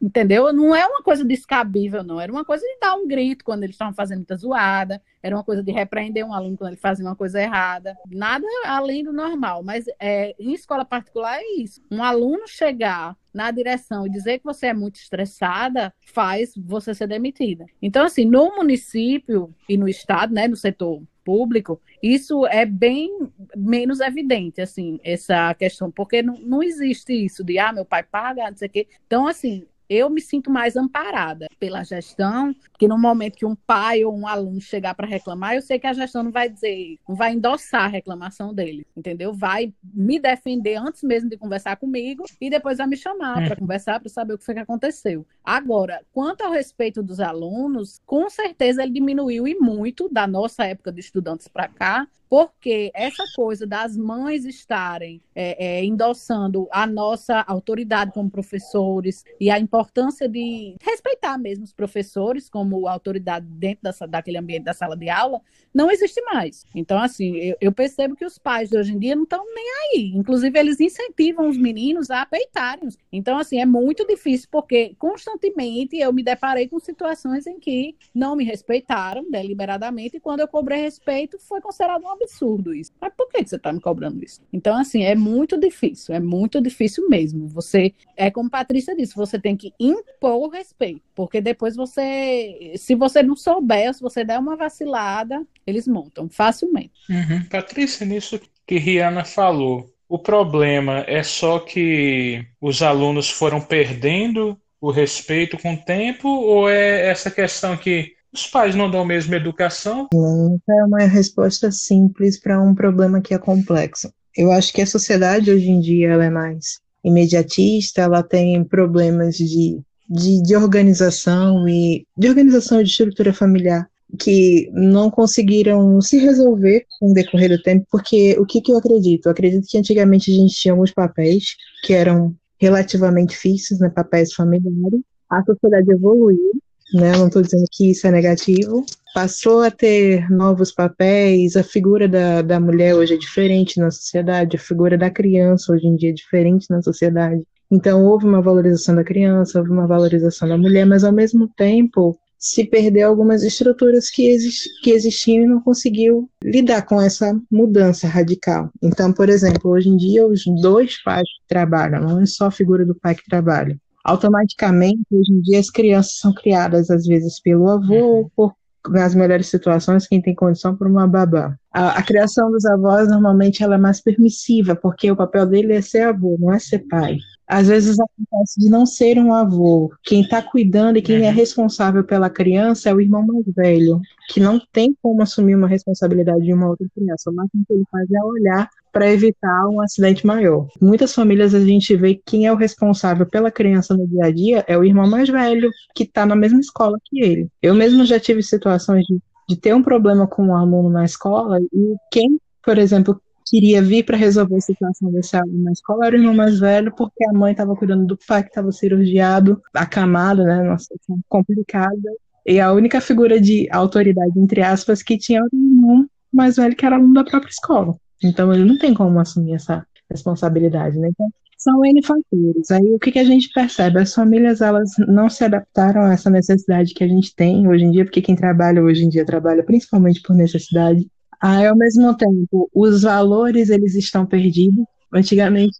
entendeu? 0.00 0.52
Não 0.52 0.74
é 0.74 0.86
uma 0.86 1.02
coisa 1.02 1.24
descabível, 1.24 2.02
não. 2.02 2.20
Era 2.20 2.32
uma 2.32 2.44
coisa 2.44 2.64
de 2.64 2.78
dar 2.80 2.94
um 2.94 3.06
grito 3.06 3.44
quando 3.44 3.62
eles 3.62 3.74
estavam 3.74 3.94
fazendo 3.94 4.18
muita 4.18 4.36
zoada, 4.36 5.02
era 5.22 5.36
uma 5.36 5.44
coisa 5.44 5.62
de 5.62 5.72
repreender 5.72 6.24
um 6.24 6.32
aluno 6.32 6.56
quando 6.56 6.70
ele 6.70 6.80
fazia 6.80 7.04
uma 7.04 7.16
coisa 7.16 7.40
errada. 7.40 7.96
Nada 8.08 8.46
além 8.64 9.04
do 9.04 9.12
normal, 9.12 9.62
mas 9.62 9.84
é, 10.00 10.34
em 10.38 10.52
escola 10.52 10.84
particular 10.84 11.38
é 11.38 11.60
isso. 11.60 11.82
Um 11.90 12.02
aluno 12.02 12.46
chegar 12.46 13.16
na 13.36 13.50
direção 13.50 14.06
e 14.06 14.10
dizer 14.10 14.38
que 14.38 14.44
você 14.44 14.66
é 14.68 14.74
muito 14.74 14.96
estressada 14.96 15.92
faz 16.06 16.52
você 16.56 16.94
ser 16.94 17.06
demitida. 17.06 17.66
Então, 17.80 18.04
assim, 18.04 18.24
no 18.24 18.56
município 18.56 19.54
e 19.68 19.76
no 19.76 19.88
estado, 19.88 20.32
né, 20.32 20.48
no 20.48 20.56
setor 20.56 21.02
público, 21.22 21.80
isso 22.02 22.46
é 22.46 22.64
bem 22.64 23.10
menos 23.54 24.00
evidente, 24.00 24.60
assim, 24.60 24.98
essa 25.02 25.52
questão, 25.54 25.90
porque 25.90 26.22
não, 26.22 26.34
não 26.38 26.62
existe 26.62 27.12
isso 27.12 27.44
de, 27.44 27.58
ah, 27.58 27.72
meu 27.72 27.84
pai 27.84 28.02
paga, 28.02 28.48
não 28.48 28.56
sei 28.56 28.68
o 28.68 28.70
quê. 28.70 28.86
Então, 29.06 29.26
assim, 29.26 29.66
eu 29.88 30.10
me 30.10 30.20
sinto 30.20 30.50
mais 30.50 30.76
amparada 30.76 31.48
pela 31.58 31.84
gestão, 31.84 32.54
que 32.78 32.88
no 32.88 32.98
momento 32.98 33.36
que 33.36 33.46
um 33.46 33.54
pai 33.54 34.04
ou 34.04 34.16
um 34.16 34.26
aluno 34.26 34.60
chegar 34.60 34.94
para 34.94 35.06
reclamar, 35.06 35.54
eu 35.54 35.62
sei 35.62 35.78
que 35.78 35.86
a 35.86 35.92
gestão 35.92 36.22
não 36.22 36.30
vai 36.30 36.48
dizer, 36.48 36.98
não 37.08 37.14
vai 37.14 37.32
endossar 37.32 37.84
a 37.84 37.88
reclamação 37.88 38.52
dele, 38.54 38.86
entendeu? 38.96 39.32
Vai 39.32 39.72
me 39.82 40.18
defender 40.18 40.76
antes 40.76 41.02
mesmo 41.02 41.30
de 41.30 41.36
conversar 41.36 41.76
comigo 41.76 42.24
e 42.40 42.50
depois 42.50 42.78
vai 42.78 42.86
me 42.86 42.96
chamar 42.96 43.42
é. 43.42 43.46
para 43.46 43.56
conversar 43.56 44.00
para 44.00 44.08
saber 44.08 44.34
o 44.34 44.38
que 44.38 44.44
foi 44.44 44.54
que 44.54 44.60
aconteceu. 44.60 45.26
Agora, 45.44 46.02
quanto 46.12 46.42
ao 46.42 46.52
respeito 46.52 47.02
dos 47.02 47.20
alunos, 47.20 48.00
com 48.04 48.28
certeza 48.28 48.82
ele 48.82 48.92
diminuiu 48.92 49.46
e 49.46 49.54
muito 49.54 50.08
da 50.08 50.26
nossa 50.26 50.64
época 50.64 50.92
de 50.92 51.00
estudantes 51.00 51.48
para 51.48 51.68
cá, 51.68 52.06
porque 52.28 52.90
essa 52.94 53.24
coisa 53.34 53.66
das 53.66 53.96
mães 53.96 54.44
estarem 54.44 55.20
é, 55.34 55.78
é, 55.78 55.84
endossando 55.84 56.68
a 56.70 56.86
nossa 56.86 57.40
autoridade 57.46 58.12
como 58.12 58.30
professores 58.30 59.24
e 59.40 59.50
a 59.50 59.58
importância 59.58 60.28
de 60.28 60.76
respeitar 60.80 61.38
mesmo 61.38 61.64
os 61.64 61.72
professores 61.72 62.48
como 62.48 62.88
autoridade 62.88 63.46
dentro 63.46 63.90
daquele 64.08 64.38
ambiente 64.38 64.64
da 64.64 64.74
sala 64.74 64.96
de 64.96 65.08
aula, 65.08 65.40
não 65.72 65.90
existe 65.90 66.20
mais. 66.22 66.64
Então, 66.74 66.98
assim, 66.98 67.36
eu, 67.36 67.56
eu 67.60 67.72
percebo 67.72 68.16
que 68.16 68.24
os 68.24 68.38
pais 68.38 68.70
de 68.70 68.78
hoje 68.78 68.94
em 68.94 68.98
dia 68.98 69.14
não 69.14 69.24
estão 69.24 69.44
nem 69.54 69.66
aí. 69.68 70.12
Inclusive, 70.14 70.58
eles 70.58 70.80
incentivam 70.80 71.48
os 71.48 71.56
meninos 71.56 72.10
a 72.10 72.24
peitarem. 72.26 72.88
Então, 73.12 73.38
assim, 73.38 73.60
é 73.60 73.66
muito 73.66 74.06
difícil, 74.06 74.48
porque 74.50 74.94
constantemente 74.98 75.96
eu 75.96 76.12
me 76.12 76.22
deparei 76.22 76.68
com 76.68 76.78
situações 76.78 77.46
em 77.46 77.58
que 77.58 77.96
não 78.14 78.34
me 78.34 78.44
respeitaram 78.44 79.28
deliberadamente, 79.30 80.16
e 80.16 80.20
quando 80.20 80.40
eu 80.40 80.48
cobrei 80.48 80.80
respeito, 80.80 81.38
foi 81.38 81.60
considerado 81.60 82.04
um 82.04 82.08
absurdo 82.16 82.74
isso. 82.74 82.90
Mas 83.00 83.12
por 83.16 83.28
que 83.28 83.44
você 83.44 83.56
está 83.56 83.72
me 83.72 83.80
cobrando 83.80 84.22
isso? 84.24 84.40
Então, 84.52 84.76
assim, 84.76 85.04
é 85.04 85.14
muito 85.14 85.58
difícil, 85.58 86.14
é 86.14 86.20
muito 86.20 86.60
difícil 86.60 87.08
mesmo. 87.08 87.46
Você, 87.48 87.94
é 88.16 88.30
como 88.30 88.50
Patrícia 88.50 88.96
disse, 88.96 89.14
você 89.14 89.38
tem 89.38 89.56
que 89.56 89.72
impor 89.78 90.34
o 90.36 90.48
respeito, 90.48 91.02
porque 91.14 91.40
depois 91.40 91.76
você, 91.76 92.74
se 92.76 92.94
você 92.94 93.22
não 93.22 93.36
souber, 93.36 93.94
se 93.94 94.00
você 94.00 94.24
der 94.24 94.38
uma 94.38 94.56
vacilada, 94.56 95.46
eles 95.66 95.86
montam 95.86 96.28
facilmente. 96.28 96.92
Uhum. 97.08 97.44
Patrícia, 97.48 98.04
nisso 98.04 98.40
que 98.66 98.78
Rihanna 98.78 99.24
falou, 99.24 99.88
o 100.08 100.18
problema 100.18 101.04
é 101.06 101.22
só 101.22 101.58
que 101.58 102.46
os 102.60 102.82
alunos 102.82 103.30
foram 103.30 103.60
perdendo 103.60 104.58
o 104.80 104.90
respeito 104.90 105.58
com 105.58 105.74
o 105.74 105.82
tempo 105.82 106.28
ou 106.28 106.68
é 106.68 107.08
essa 107.08 107.30
questão 107.30 107.76
que 107.76 108.15
os 108.36 108.46
pais 108.46 108.74
não 108.74 108.90
dão 108.90 109.00
a 109.00 109.06
mesma 109.06 109.36
educação? 109.36 110.08
Não, 110.12 110.60
é 110.68 110.84
uma 110.84 111.00
resposta 111.06 111.70
simples 111.72 112.38
para 112.38 112.60
um 112.60 112.74
problema 112.74 113.20
que 113.20 113.34
é 113.34 113.38
complexo. 113.38 114.12
Eu 114.36 114.52
acho 114.52 114.72
que 114.72 114.82
a 114.82 114.86
sociedade 114.86 115.50
hoje 115.50 115.70
em 115.70 115.80
dia 115.80 116.10
ela 116.10 116.24
é 116.24 116.30
mais 116.30 116.78
imediatista, 117.02 118.02
ela 118.02 118.22
tem 118.22 118.62
problemas 118.62 119.36
de, 119.36 119.80
de, 120.08 120.42
de 120.42 120.56
organização 120.56 121.66
e 121.68 122.06
de 122.16 122.28
organização 122.28 122.82
de 122.82 122.90
estrutura 122.90 123.32
familiar 123.32 123.88
que 124.18 124.70
não 124.72 125.10
conseguiram 125.10 126.00
se 126.00 126.18
resolver 126.18 126.86
com 126.98 127.10
o 127.10 127.14
decorrer 127.14 127.50
do 127.50 127.62
tempo, 127.62 127.86
porque 127.90 128.36
o 128.38 128.46
que, 128.46 128.60
que 128.60 128.70
eu 128.70 128.76
acredito? 128.76 129.26
Eu 129.26 129.32
acredito 129.32 129.66
que 129.68 129.78
antigamente 129.78 130.30
a 130.30 130.34
gente 130.34 130.54
tinha 130.54 130.72
alguns 130.72 130.92
papéis 130.92 131.56
que 131.82 131.92
eram 131.92 132.34
relativamente 132.58 133.36
fixos, 133.36 133.80
né, 133.80 133.88
papéis 133.88 134.32
familiares. 134.32 135.00
A 135.28 135.42
sociedade 135.42 135.90
evoluiu 135.90 136.52
né? 136.92 137.12
Não 137.12 137.26
estou 137.26 137.42
dizendo 137.42 137.64
que 137.70 137.90
isso 137.90 138.06
é 138.06 138.10
negativo. 138.10 138.84
Passou 139.14 139.62
a 139.62 139.70
ter 139.70 140.30
novos 140.30 140.70
papéis, 140.72 141.56
a 141.56 141.62
figura 141.62 142.06
da, 142.06 142.42
da 142.42 142.60
mulher 142.60 142.94
hoje 142.94 143.14
é 143.14 143.18
diferente 143.18 143.80
na 143.80 143.90
sociedade, 143.90 144.56
a 144.56 144.60
figura 144.60 144.98
da 144.98 145.10
criança 145.10 145.72
hoje 145.72 145.86
em 145.86 145.96
dia 145.96 146.10
é 146.10 146.14
diferente 146.14 146.66
na 146.68 146.82
sociedade. 146.82 147.42
Então, 147.70 148.04
houve 148.04 148.26
uma 148.26 148.42
valorização 148.42 148.94
da 148.94 149.02
criança, 149.02 149.58
houve 149.58 149.70
uma 149.70 149.86
valorização 149.86 150.48
da 150.48 150.56
mulher, 150.56 150.84
mas 150.86 151.02
ao 151.02 151.12
mesmo 151.12 151.48
tempo 151.56 152.16
se 152.38 152.64
perdeu 152.64 153.08
algumas 153.08 153.42
estruturas 153.42 154.10
que, 154.10 154.28
exist, 154.28 154.68
que 154.82 154.90
existiam 154.90 155.44
e 155.44 155.46
não 155.46 155.60
conseguiu 155.60 156.30
lidar 156.44 156.82
com 156.82 157.00
essa 157.00 157.36
mudança 157.50 158.06
radical. 158.06 158.70
Então, 158.82 159.12
por 159.12 159.28
exemplo, 159.28 159.70
hoje 159.70 159.88
em 159.88 159.96
dia 159.96 160.26
os 160.26 160.44
dois 160.60 161.02
pais 161.02 161.26
trabalham, 161.48 162.02
não 162.02 162.20
é 162.20 162.26
só 162.26 162.46
a 162.46 162.50
figura 162.50 162.84
do 162.84 162.94
pai 162.94 163.14
que 163.14 163.24
trabalha. 163.28 163.76
Automaticamente, 164.06 165.02
hoje 165.10 165.32
em 165.32 165.40
dia, 165.40 165.58
as 165.58 165.68
crianças 165.68 166.18
são 166.18 166.32
criadas 166.32 166.90
às 166.90 167.04
vezes 167.06 167.40
pelo 167.40 167.68
avô, 167.68 168.20
uhum. 168.20 168.30
por 168.36 168.54
nas 168.88 169.16
melhores 169.16 169.48
situações, 169.48 170.06
quem 170.06 170.22
tem 170.22 170.32
condição 170.32 170.76
por 170.76 170.86
uma 170.86 171.08
babá. 171.08 171.56
A, 171.72 171.98
a, 171.98 172.02
criação 172.04 172.52
dos 172.52 172.64
avós, 172.64 173.08
normalmente, 173.08 173.64
ela 173.64 173.74
é 173.74 173.78
mais 173.78 174.00
permissiva, 174.00 174.76
porque 174.76 175.10
o 175.10 175.16
papel 175.16 175.44
dele 175.44 175.72
é 175.72 175.82
ser 175.82 176.02
avô, 176.02 176.36
não 176.38 176.52
é 176.52 176.60
ser 176.60 176.86
pai. 176.86 177.18
Às 177.48 177.66
vezes 177.66 177.96
acontece 177.98 178.60
de 178.60 178.68
não 178.68 178.86
ser 178.86 179.18
um 179.18 179.32
avô. 179.32 179.92
Quem 180.04 180.22
está 180.22 180.40
cuidando 180.40 180.98
e 180.98 181.02
quem 181.02 181.24
é 181.24 181.28
uhum. 181.28 181.34
responsável 181.34 182.04
pela 182.04 182.30
criança 182.30 182.90
é 182.90 182.94
o 182.94 183.00
irmão 183.00 183.26
mais 183.26 183.44
velho, 183.54 184.00
que 184.28 184.40
não 184.40 184.60
tem 184.72 184.96
como 185.02 185.22
assumir 185.22 185.56
uma 185.56 185.68
responsabilidade 185.68 186.44
de 186.44 186.52
uma 186.52 186.68
outra 186.68 186.86
criança. 186.94 187.30
O 187.30 187.34
máximo 187.34 187.64
que 187.66 187.74
ele 187.74 187.84
faz 187.90 188.08
é 188.10 188.22
olhar 188.22 188.68
para 188.96 189.12
evitar 189.12 189.68
um 189.68 189.78
acidente 189.82 190.26
maior. 190.26 190.68
Muitas 190.80 191.14
famílias 191.14 191.54
a 191.54 191.60
gente 191.60 191.94
vê 191.94 192.14
que 192.14 192.22
quem 192.24 192.46
é 192.46 192.52
o 192.52 192.56
responsável 192.56 193.26
pela 193.26 193.50
criança 193.50 193.94
no 193.94 194.08
dia 194.08 194.24
a 194.24 194.30
dia 194.30 194.64
é 194.66 194.78
o 194.78 194.82
irmão 194.82 195.06
mais 195.06 195.28
velho, 195.28 195.70
que 195.94 196.04
está 196.04 196.24
na 196.24 196.34
mesma 196.34 196.60
escola 196.60 196.96
que 197.04 197.20
ele. 197.20 197.46
Eu 197.60 197.74
mesmo 197.74 198.06
já 198.06 198.18
tive 198.18 198.42
situações 198.42 199.04
de, 199.04 199.18
de 199.50 199.54
ter 199.54 199.74
um 199.74 199.82
problema 199.82 200.26
com 200.26 200.46
um 200.46 200.56
aluno 200.56 200.88
na 200.88 201.04
escola 201.04 201.60
e 201.60 201.94
quem, 202.10 202.40
por 202.64 202.78
exemplo, 202.78 203.20
queria 203.44 203.82
vir 203.82 204.02
para 204.02 204.16
resolver 204.16 204.56
a 204.56 204.60
situação 204.62 205.12
desse 205.12 205.36
aluno 205.36 205.64
na 205.64 205.72
escola 205.72 206.06
era 206.06 206.16
o 206.16 206.18
irmão 206.18 206.34
mais 206.34 206.58
velho, 206.58 206.90
porque 206.96 207.22
a 207.28 207.34
mãe 207.34 207.52
estava 207.52 207.76
cuidando 207.76 208.06
do 208.06 208.18
pai 208.26 208.44
que 208.44 208.48
estava 208.48 208.72
cirurgiado, 208.72 209.60
acamado, 209.74 210.42
né, 210.42 210.62
uma 210.62 210.78
situação 210.78 211.20
complicada. 211.28 212.12
E 212.46 212.58
a 212.58 212.72
única 212.72 212.98
figura 213.02 213.38
de 213.38 213.68
autoridade, 213.70 214.40
entre 214.40 214.62
aspas, 214.62 215.02
que 215.02 215.18
tinha 215.18 215.40
era 215.40 215.48
o 215.52 215.54
irmão 215.54 216.06
mais 216.32 216.56
velho, 216.56 216.74
que 216.74 216.86
era 216.86 216.96
aluno 216.96 217.12
da 217.12 217.24
própria 217.24 217.50
escola. 217.50 217.94
Então 218.22 218.52
ele 218.52 218.64
não 218.64 218.78
tem 218.78 218.94
como 218.94 219.18
assumir 219.18 219.54
essa 219.54 219.86
responsabilidade, 220.10 220.98
né? 220.98 221.08
Então, 221.08 221.28
são 221.58 221.84
N 221.84 222.02
fatores. 222.02 222.70
Aí 222.70 222.94
o 222.94 222.98
que, 222.98 223.10
que 223.10 223.18
a 223.18 223.24
gente 223.24 223.50
percebe? 223.52 223.98
As 223.98 224.14
famílias 224.14 224.60
elas 224.60 224.90
não 225.08 225.28
se 225.28 225.44
adaptaram 225.44 226.02
a 226.02 226.12
essa 226.12 226.30
necessidade 226.30 226.94
que 226.94 227.02
a 227.02 227.08
gente 227.08 227.34
tem 227.34 227.66
hoje 227.66 227.84
em 227.84 227.90
dia, 227.90 228.04
porque 228.04 228.22
quem 228.22 228.36
trabalha 228.36 228.82
hoje 228.82 229.04
em 229.04 229.08
dia 229.08 229.24
trabalha 229.24 229.62
principalmente 229.62 230.20
por 230.22 230.36
necessidade. 230.36 231.08
Aí, 231.40 231.66
ao 231.66 231.76
mesmo 231.76 232.16
tempo, 232.16 232.70
os 232.74 233.02
valores 233.02 233.68
eles 233.70 233.94
estão 233.94 234.24
perdidos. 234.24 234.84
Antigamente 235.12 235.76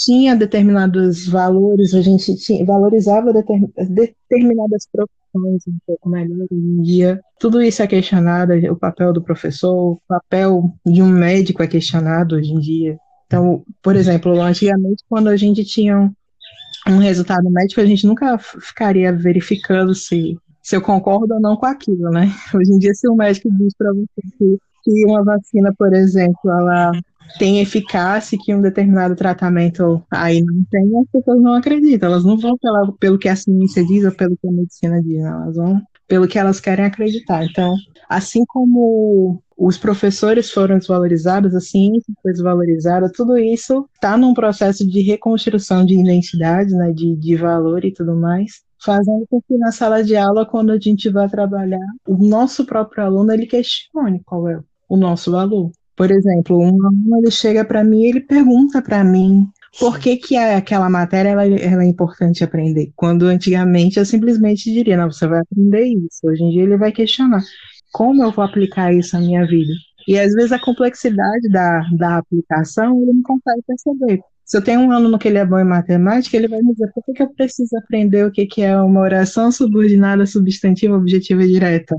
tinha 0.00 0.34
determinados 0.34 1.26
valores, 1.26 1.94
a 1.94 2.00
gente 2.00 2.34
tinha, 2.36 2.64
valorizava 2.64 3.32
determinadas 3.32 4.88
profissões 4.90 5.62
um 5.68 5.78
pouco 5.86 6.08
melhor 6.08 6.38
hoje 6.50 6.54
em 6.54 6.82
dia. 6.82 7.20
Tudo 7.38 7.60
isso 7.60 7.82
é 7.82 7.86
questionado, 7.86 8.54
o 8.70 8.76
papel 8.76 9.12
do 9.12 9.22
professor, 9.22 9.92
o 9.92 10.00
papel 10.08 10.74
de 10.86 11.02
um 11.02 11.08
médico 11.08 11.62
é 11.62 11.66
questionado 11.66 12.36
hoje 12.36 12.50
em 12.50 12.58
dia. 12.58 12.98
Então, 13.26 13.62
por 13.82 13.94
exemplo, 13.94 14.40
antigamente, 14.40 15.04
quando 15.08 15.28
a 15.28 15.36
gente 15.36 15.64
tinha 15.64 16.00
um, 16.00 16.12
um 16.88 16.98
resultado 16.98 17.48
médico, 17.50 17.80
a 17.80 17.86
gente 17.86 18.06
nunca 18.06 18.38
ficaria 18.38 19.12
verificando 19.12 19.94
se, 19.94 20.36
se 20.62 20.76
eu 20.76 20.80
concordo 20.80 21.34
ou 21.34 21.40
não 21.40 21.56
com 21.56 21.66
aquilo, 21.66 22.10
né? 22.10 22.32
Hoje 22.54 22.72
em 22.72 22.78
dia, 22.78 22.94
se 22.94 23.06
o 23.06 23.14
médico 23.14 23.50
diz 23.52 23.74
para 23.76 23.92
você 23.92 24.22
que, 24.38 24.58
que 24.82 25.04
uma 25.06 25.22
vacina, 25.22 25.72
por 25.78 25.92
exemplo, 25.92 26.50
ela 26.50 26.90
tem 27.38 27.60
eficácia 27.60 28.38
que 28.40 28.54
um 28.54 28.60
determinado 28.60 29.14
tratamento 29.16 30.02
aí 30.10 30.42
não 30.42 30.64
tem, 30.70 30.82
as 30.98 31.10
pessoas 31.12 31.40
não 31.40 31.54
acreditam. 31.54 32.08
Elas 32.08 32.24
não 32.24 32.38
vão 32.38 32.56
pela, 32.58 32.92
pelo 32.98 33.18
que 33.18 33.28
a 33.28 33.36
ciência 33.36 33.84
diz 33.84 34.04
ou 34.04 34.12
pelo 34.12 34.36
que 34.36 34.48
a 34.48 34.52
medicina 34.52 35.02
diz, 35.02 35.20
elas 35.20 35.56
vão 35.56 35.80
pelo 36.10 36.26
que 36.26 36.38
elas 36.38 36.58
querem 36.58 36.84
acreditar. 36.84 37.44
Então, 37.44 37.76
assim 38.08 38.44
como 38.48 39.40
os 39.56 39.78
professores 39.78 40.50
foram 40.50 40.78
desvalorizados, 40.78 41.54
a 41.54 41.60
ciência 41.60 42.12
foi 42.20 42.32
desvalorizada, 42.32 43.12
tudo 43.14 43.38
isso 43.38 43.88
está 43.94 44.16
num 44.16 44.34
processo 44.34 44.84
de 44.84 45.02
reconstrução 45.02 45.86
de 45.86 45.94
identidade, 45.94 46.74
né, 46.74 46.92
de, 46.92 47.14
de 47.14 47.36
valor 47.36 47.84
e 47.84 47.92
tudo 47.92 48.16
mais, 48.16 48.62
fazendo 48.82 49.24
com 49.30 49.40
que 49.40 49.56
na 49.56 49.70
sala 49.70 50.02
de 50.02 50.16
aula, 50.16 50.44
quando 50.44 50.70
a 50.70 50.78
gente 50.80 51.08
vai 51.08 51.28
trabalhar, 51.28 51.86
o 52.08 52.16
nosso 52.16 52.66
próprio 52.66 53.04
aluno 53.04 53.30
ele 53.32 53.46
questione 53.46 54.20
qual 54.24 54.48
é 54.48 54.58
o 54.88 54.96
nosso 54.96 55.30
valor. 55.30 55.70
Por 56.00 56.10
exemplo, 56.10 56.58
um 56.58 56.86
aluno 56.86 57.18
ele 57.18 57.30
chega 57.30 57.62
para 57.62 57.84
mim 57.84 58.00
e 58.00 58.06
ele 58.06 58.20
pergunta 58.20 58.80
para 58.80 59.04
mim 59.04 59.46
por 59.78 59.98
que, 59.98 60.16
que 60.16 60.34
aquela 60.34 60.88
matéria 60.88 61.28
ela, 61.28 61.46
ela, 61.46 61.84
é 61.84 61.86
importante 61.86 62.42
aprender? 62.42 62.90
Quando 62.96 63.26
antigamente 63.26 63.98
eu 63.98 64.06
simplesmente 64.06 64.72
diria, 64.72 64.96
não, 64.96 65.12
você 65.12 65.26
vai 65.26 65.40
aprender 65.40 65.84
isso. 65.84 66.20
Hoje 66.24 66.42
em 66.42 66.52
dia 66.52 66.62
ele 66.62 66.78
vai 66.78 66.90
questionar 66.90 67.42
como 67.92 68.22
eu 68.22 68.32
vou 68.32 68.42
aplicar 68.42 68.94
isso 68.94 69.14
na 69.14 69.20
minha 69.26 69.46
vida. 69.46 69.74
E 70.08 70.18
às 70.18 70.32
vezes 70.32 70.52
a 70.52 70.58
complexidade 70.58 71.50
da, 71.50 71.82
da 71.98 72.16
aplicação 72.16 73.02
ele 73.02 73.12
não 73.12 73.22
consegue 73.22 73.60
perceber. 73.66 74.22
Se 74.42 74.56
eu 74.56 74.64
tenho 74.64 74.80
um 74.80 74.92
aluno 74.92 75.18
que 75.18 75.28
ele 75.28 75.36
é 75.36 75.44
bom 75.44 75.58
em 75.58 75.64
matemática, 75.64 76.34
ele 76.34 76.48
vai 76.48 76.62
me 76.62 76.72
dizer 76.72 76.90
por 76.94 77.04
que, 77.04 77.12
que 77.12 77.22
eu 77.22 77.28
preciso 77.28 77.76
aprender 77.76 78.24
o 78.24 78.32
que, 78.32 78.46
que 78.46 78.62
é 78.62 78.74
uma 78.80 79.00
oração 79.00 79.52
subordinada, 79.52 80.24
substantiva, 80.24 80.96
objetiva 80.96 81.44
e 81.44 81.48
direta. 81.48 81.94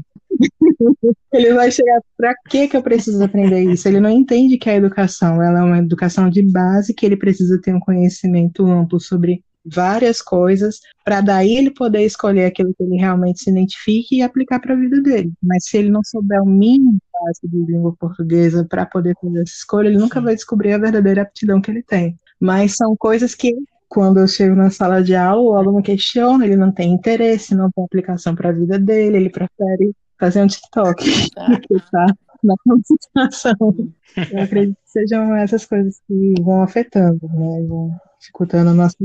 Ele 1.32 1.54
vai 1.54 1.72
chegar, 1.72 2.02
para 2.18 2.34
que 2.50 2.68
que 2.68 2.78
eu 2.78 2.84
preciso 2.84 3.24
aprender 3.24 3.64
isso? 3.64 3.88
Ele 3.88 4.00
não 4.00 4.10
entende 4.10 4.58
que 4.58 4.70
a 4.70 4.76
educação 4.76 5.42
ela 5.42 5.60
é 5.60 5.64
uma 5.64 5.78
educação 5.80 6.30
de 6.30 6.42
base, 6.42 6.94
que 6.94 7.06
ele 7.06 7.18
precisa 7.18 7.60
ter 7.62 7.74
um 7.74 7.80
conhecimento 7.80 8.66
amplo 8.66 9.00
sobre 9.00 9.44
várias 9.66 10.22
coisas, 10.22 10.80
para 11.06 11.22
daí 11.22 11.56
ele 11.56 11.72
poder 11.72 12.04
escolher 12.04 12.46
aquilo 12.46 12.74
que 12.74 12.84
ele 12.84 12.98
realmente 12.98 13.44
se 13.44 13.50
identifique 13.50 14.18
e 14.18 14.22
aplicar 14.22 14.60
para 14.60 14.74
a 14.74 14.78
vida 14.78 15.02
dele. 15.02 15.32
Mas 15.42 15.66
se 15.66 15.78
ele 15.78 15.90
não 15.90 16.04
souber 16.04 16.42
o 16.42 16.46
mínimo 16.46 16.98
básico 17.14 17.48
de 17.48 17.72
língua 17.72 17.96
portuguesa 18.00 18.66
para 18.68 18.86
poder 18.86 19.16
fazer 19.22 19.42
essa 19.42 19.54
escolha, 19.54 19.88
ele 19.88 19.98
nunca 19.98 20.20
vai 20.20 20.36
descobrir 20.36 20.74
a 20.74 20.80
verdadeira 20.80 21.22
aptidão 21.22 21.62
que 21.62 21.70
ele 21.70 21.84
tem. 21.84 22.18
Mas 22.40 22.76
são 22.76 22.96
coisas 22.98 23.36
que 23.36 23.56
quando 23.88 24.20
eu 24.20 24.28
chego 24.28 24.56
na 24.56 24.70
sala 24.70 25.04
de 25.04 25.14
aula, 25.14 25.42
o 25.42 25.56
aluno 25.56 25.84
questiona, 25.84 26.46
ele 26.46 26.56
não 26.56 26.72
tem 26.72 26.94
interesse, 26.94 27.54
não 27.54 27.70
tem 27.70 27.84
aplicação 27.84 28.34
para 28.34 28.50
a 28.50 28.54
vida 28.54 28.80
dele, 28.80 29.18
ele 29.18 29.30
prefere 29.30 29.94
fazer 30.22 30.44
um 30.44 30.48
TikTok 30.48 31.04
tá. 31.34 31.60
que 31.60 31.92
tá 31.92 32.06
na 32.44 32.56
situação. 32.84 33.92
Eu 34.32 34.44
acredito 34.44 34.78
que 34.84 34.92
sejam 34.92 35.36
essas 35.36 35.66
coisas 35.66 36.00
que 36.08 36.34
vão 36.42 36.62
afetando, 36.62 37.20
né? 37.28 37.66
Vão 37.68 37.92
dificultando 38.20 38.70
a 38.70 38.74
nossa. 38.74 38.96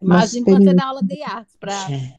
Mas 0.00 0.34
enquanto 0.34 0.64
você 0.64 0.74
dá 0.74 0.86
aula 0.86 1.02
de 1.02 1.22
arte 1.22 1.52
para 1.60 1.76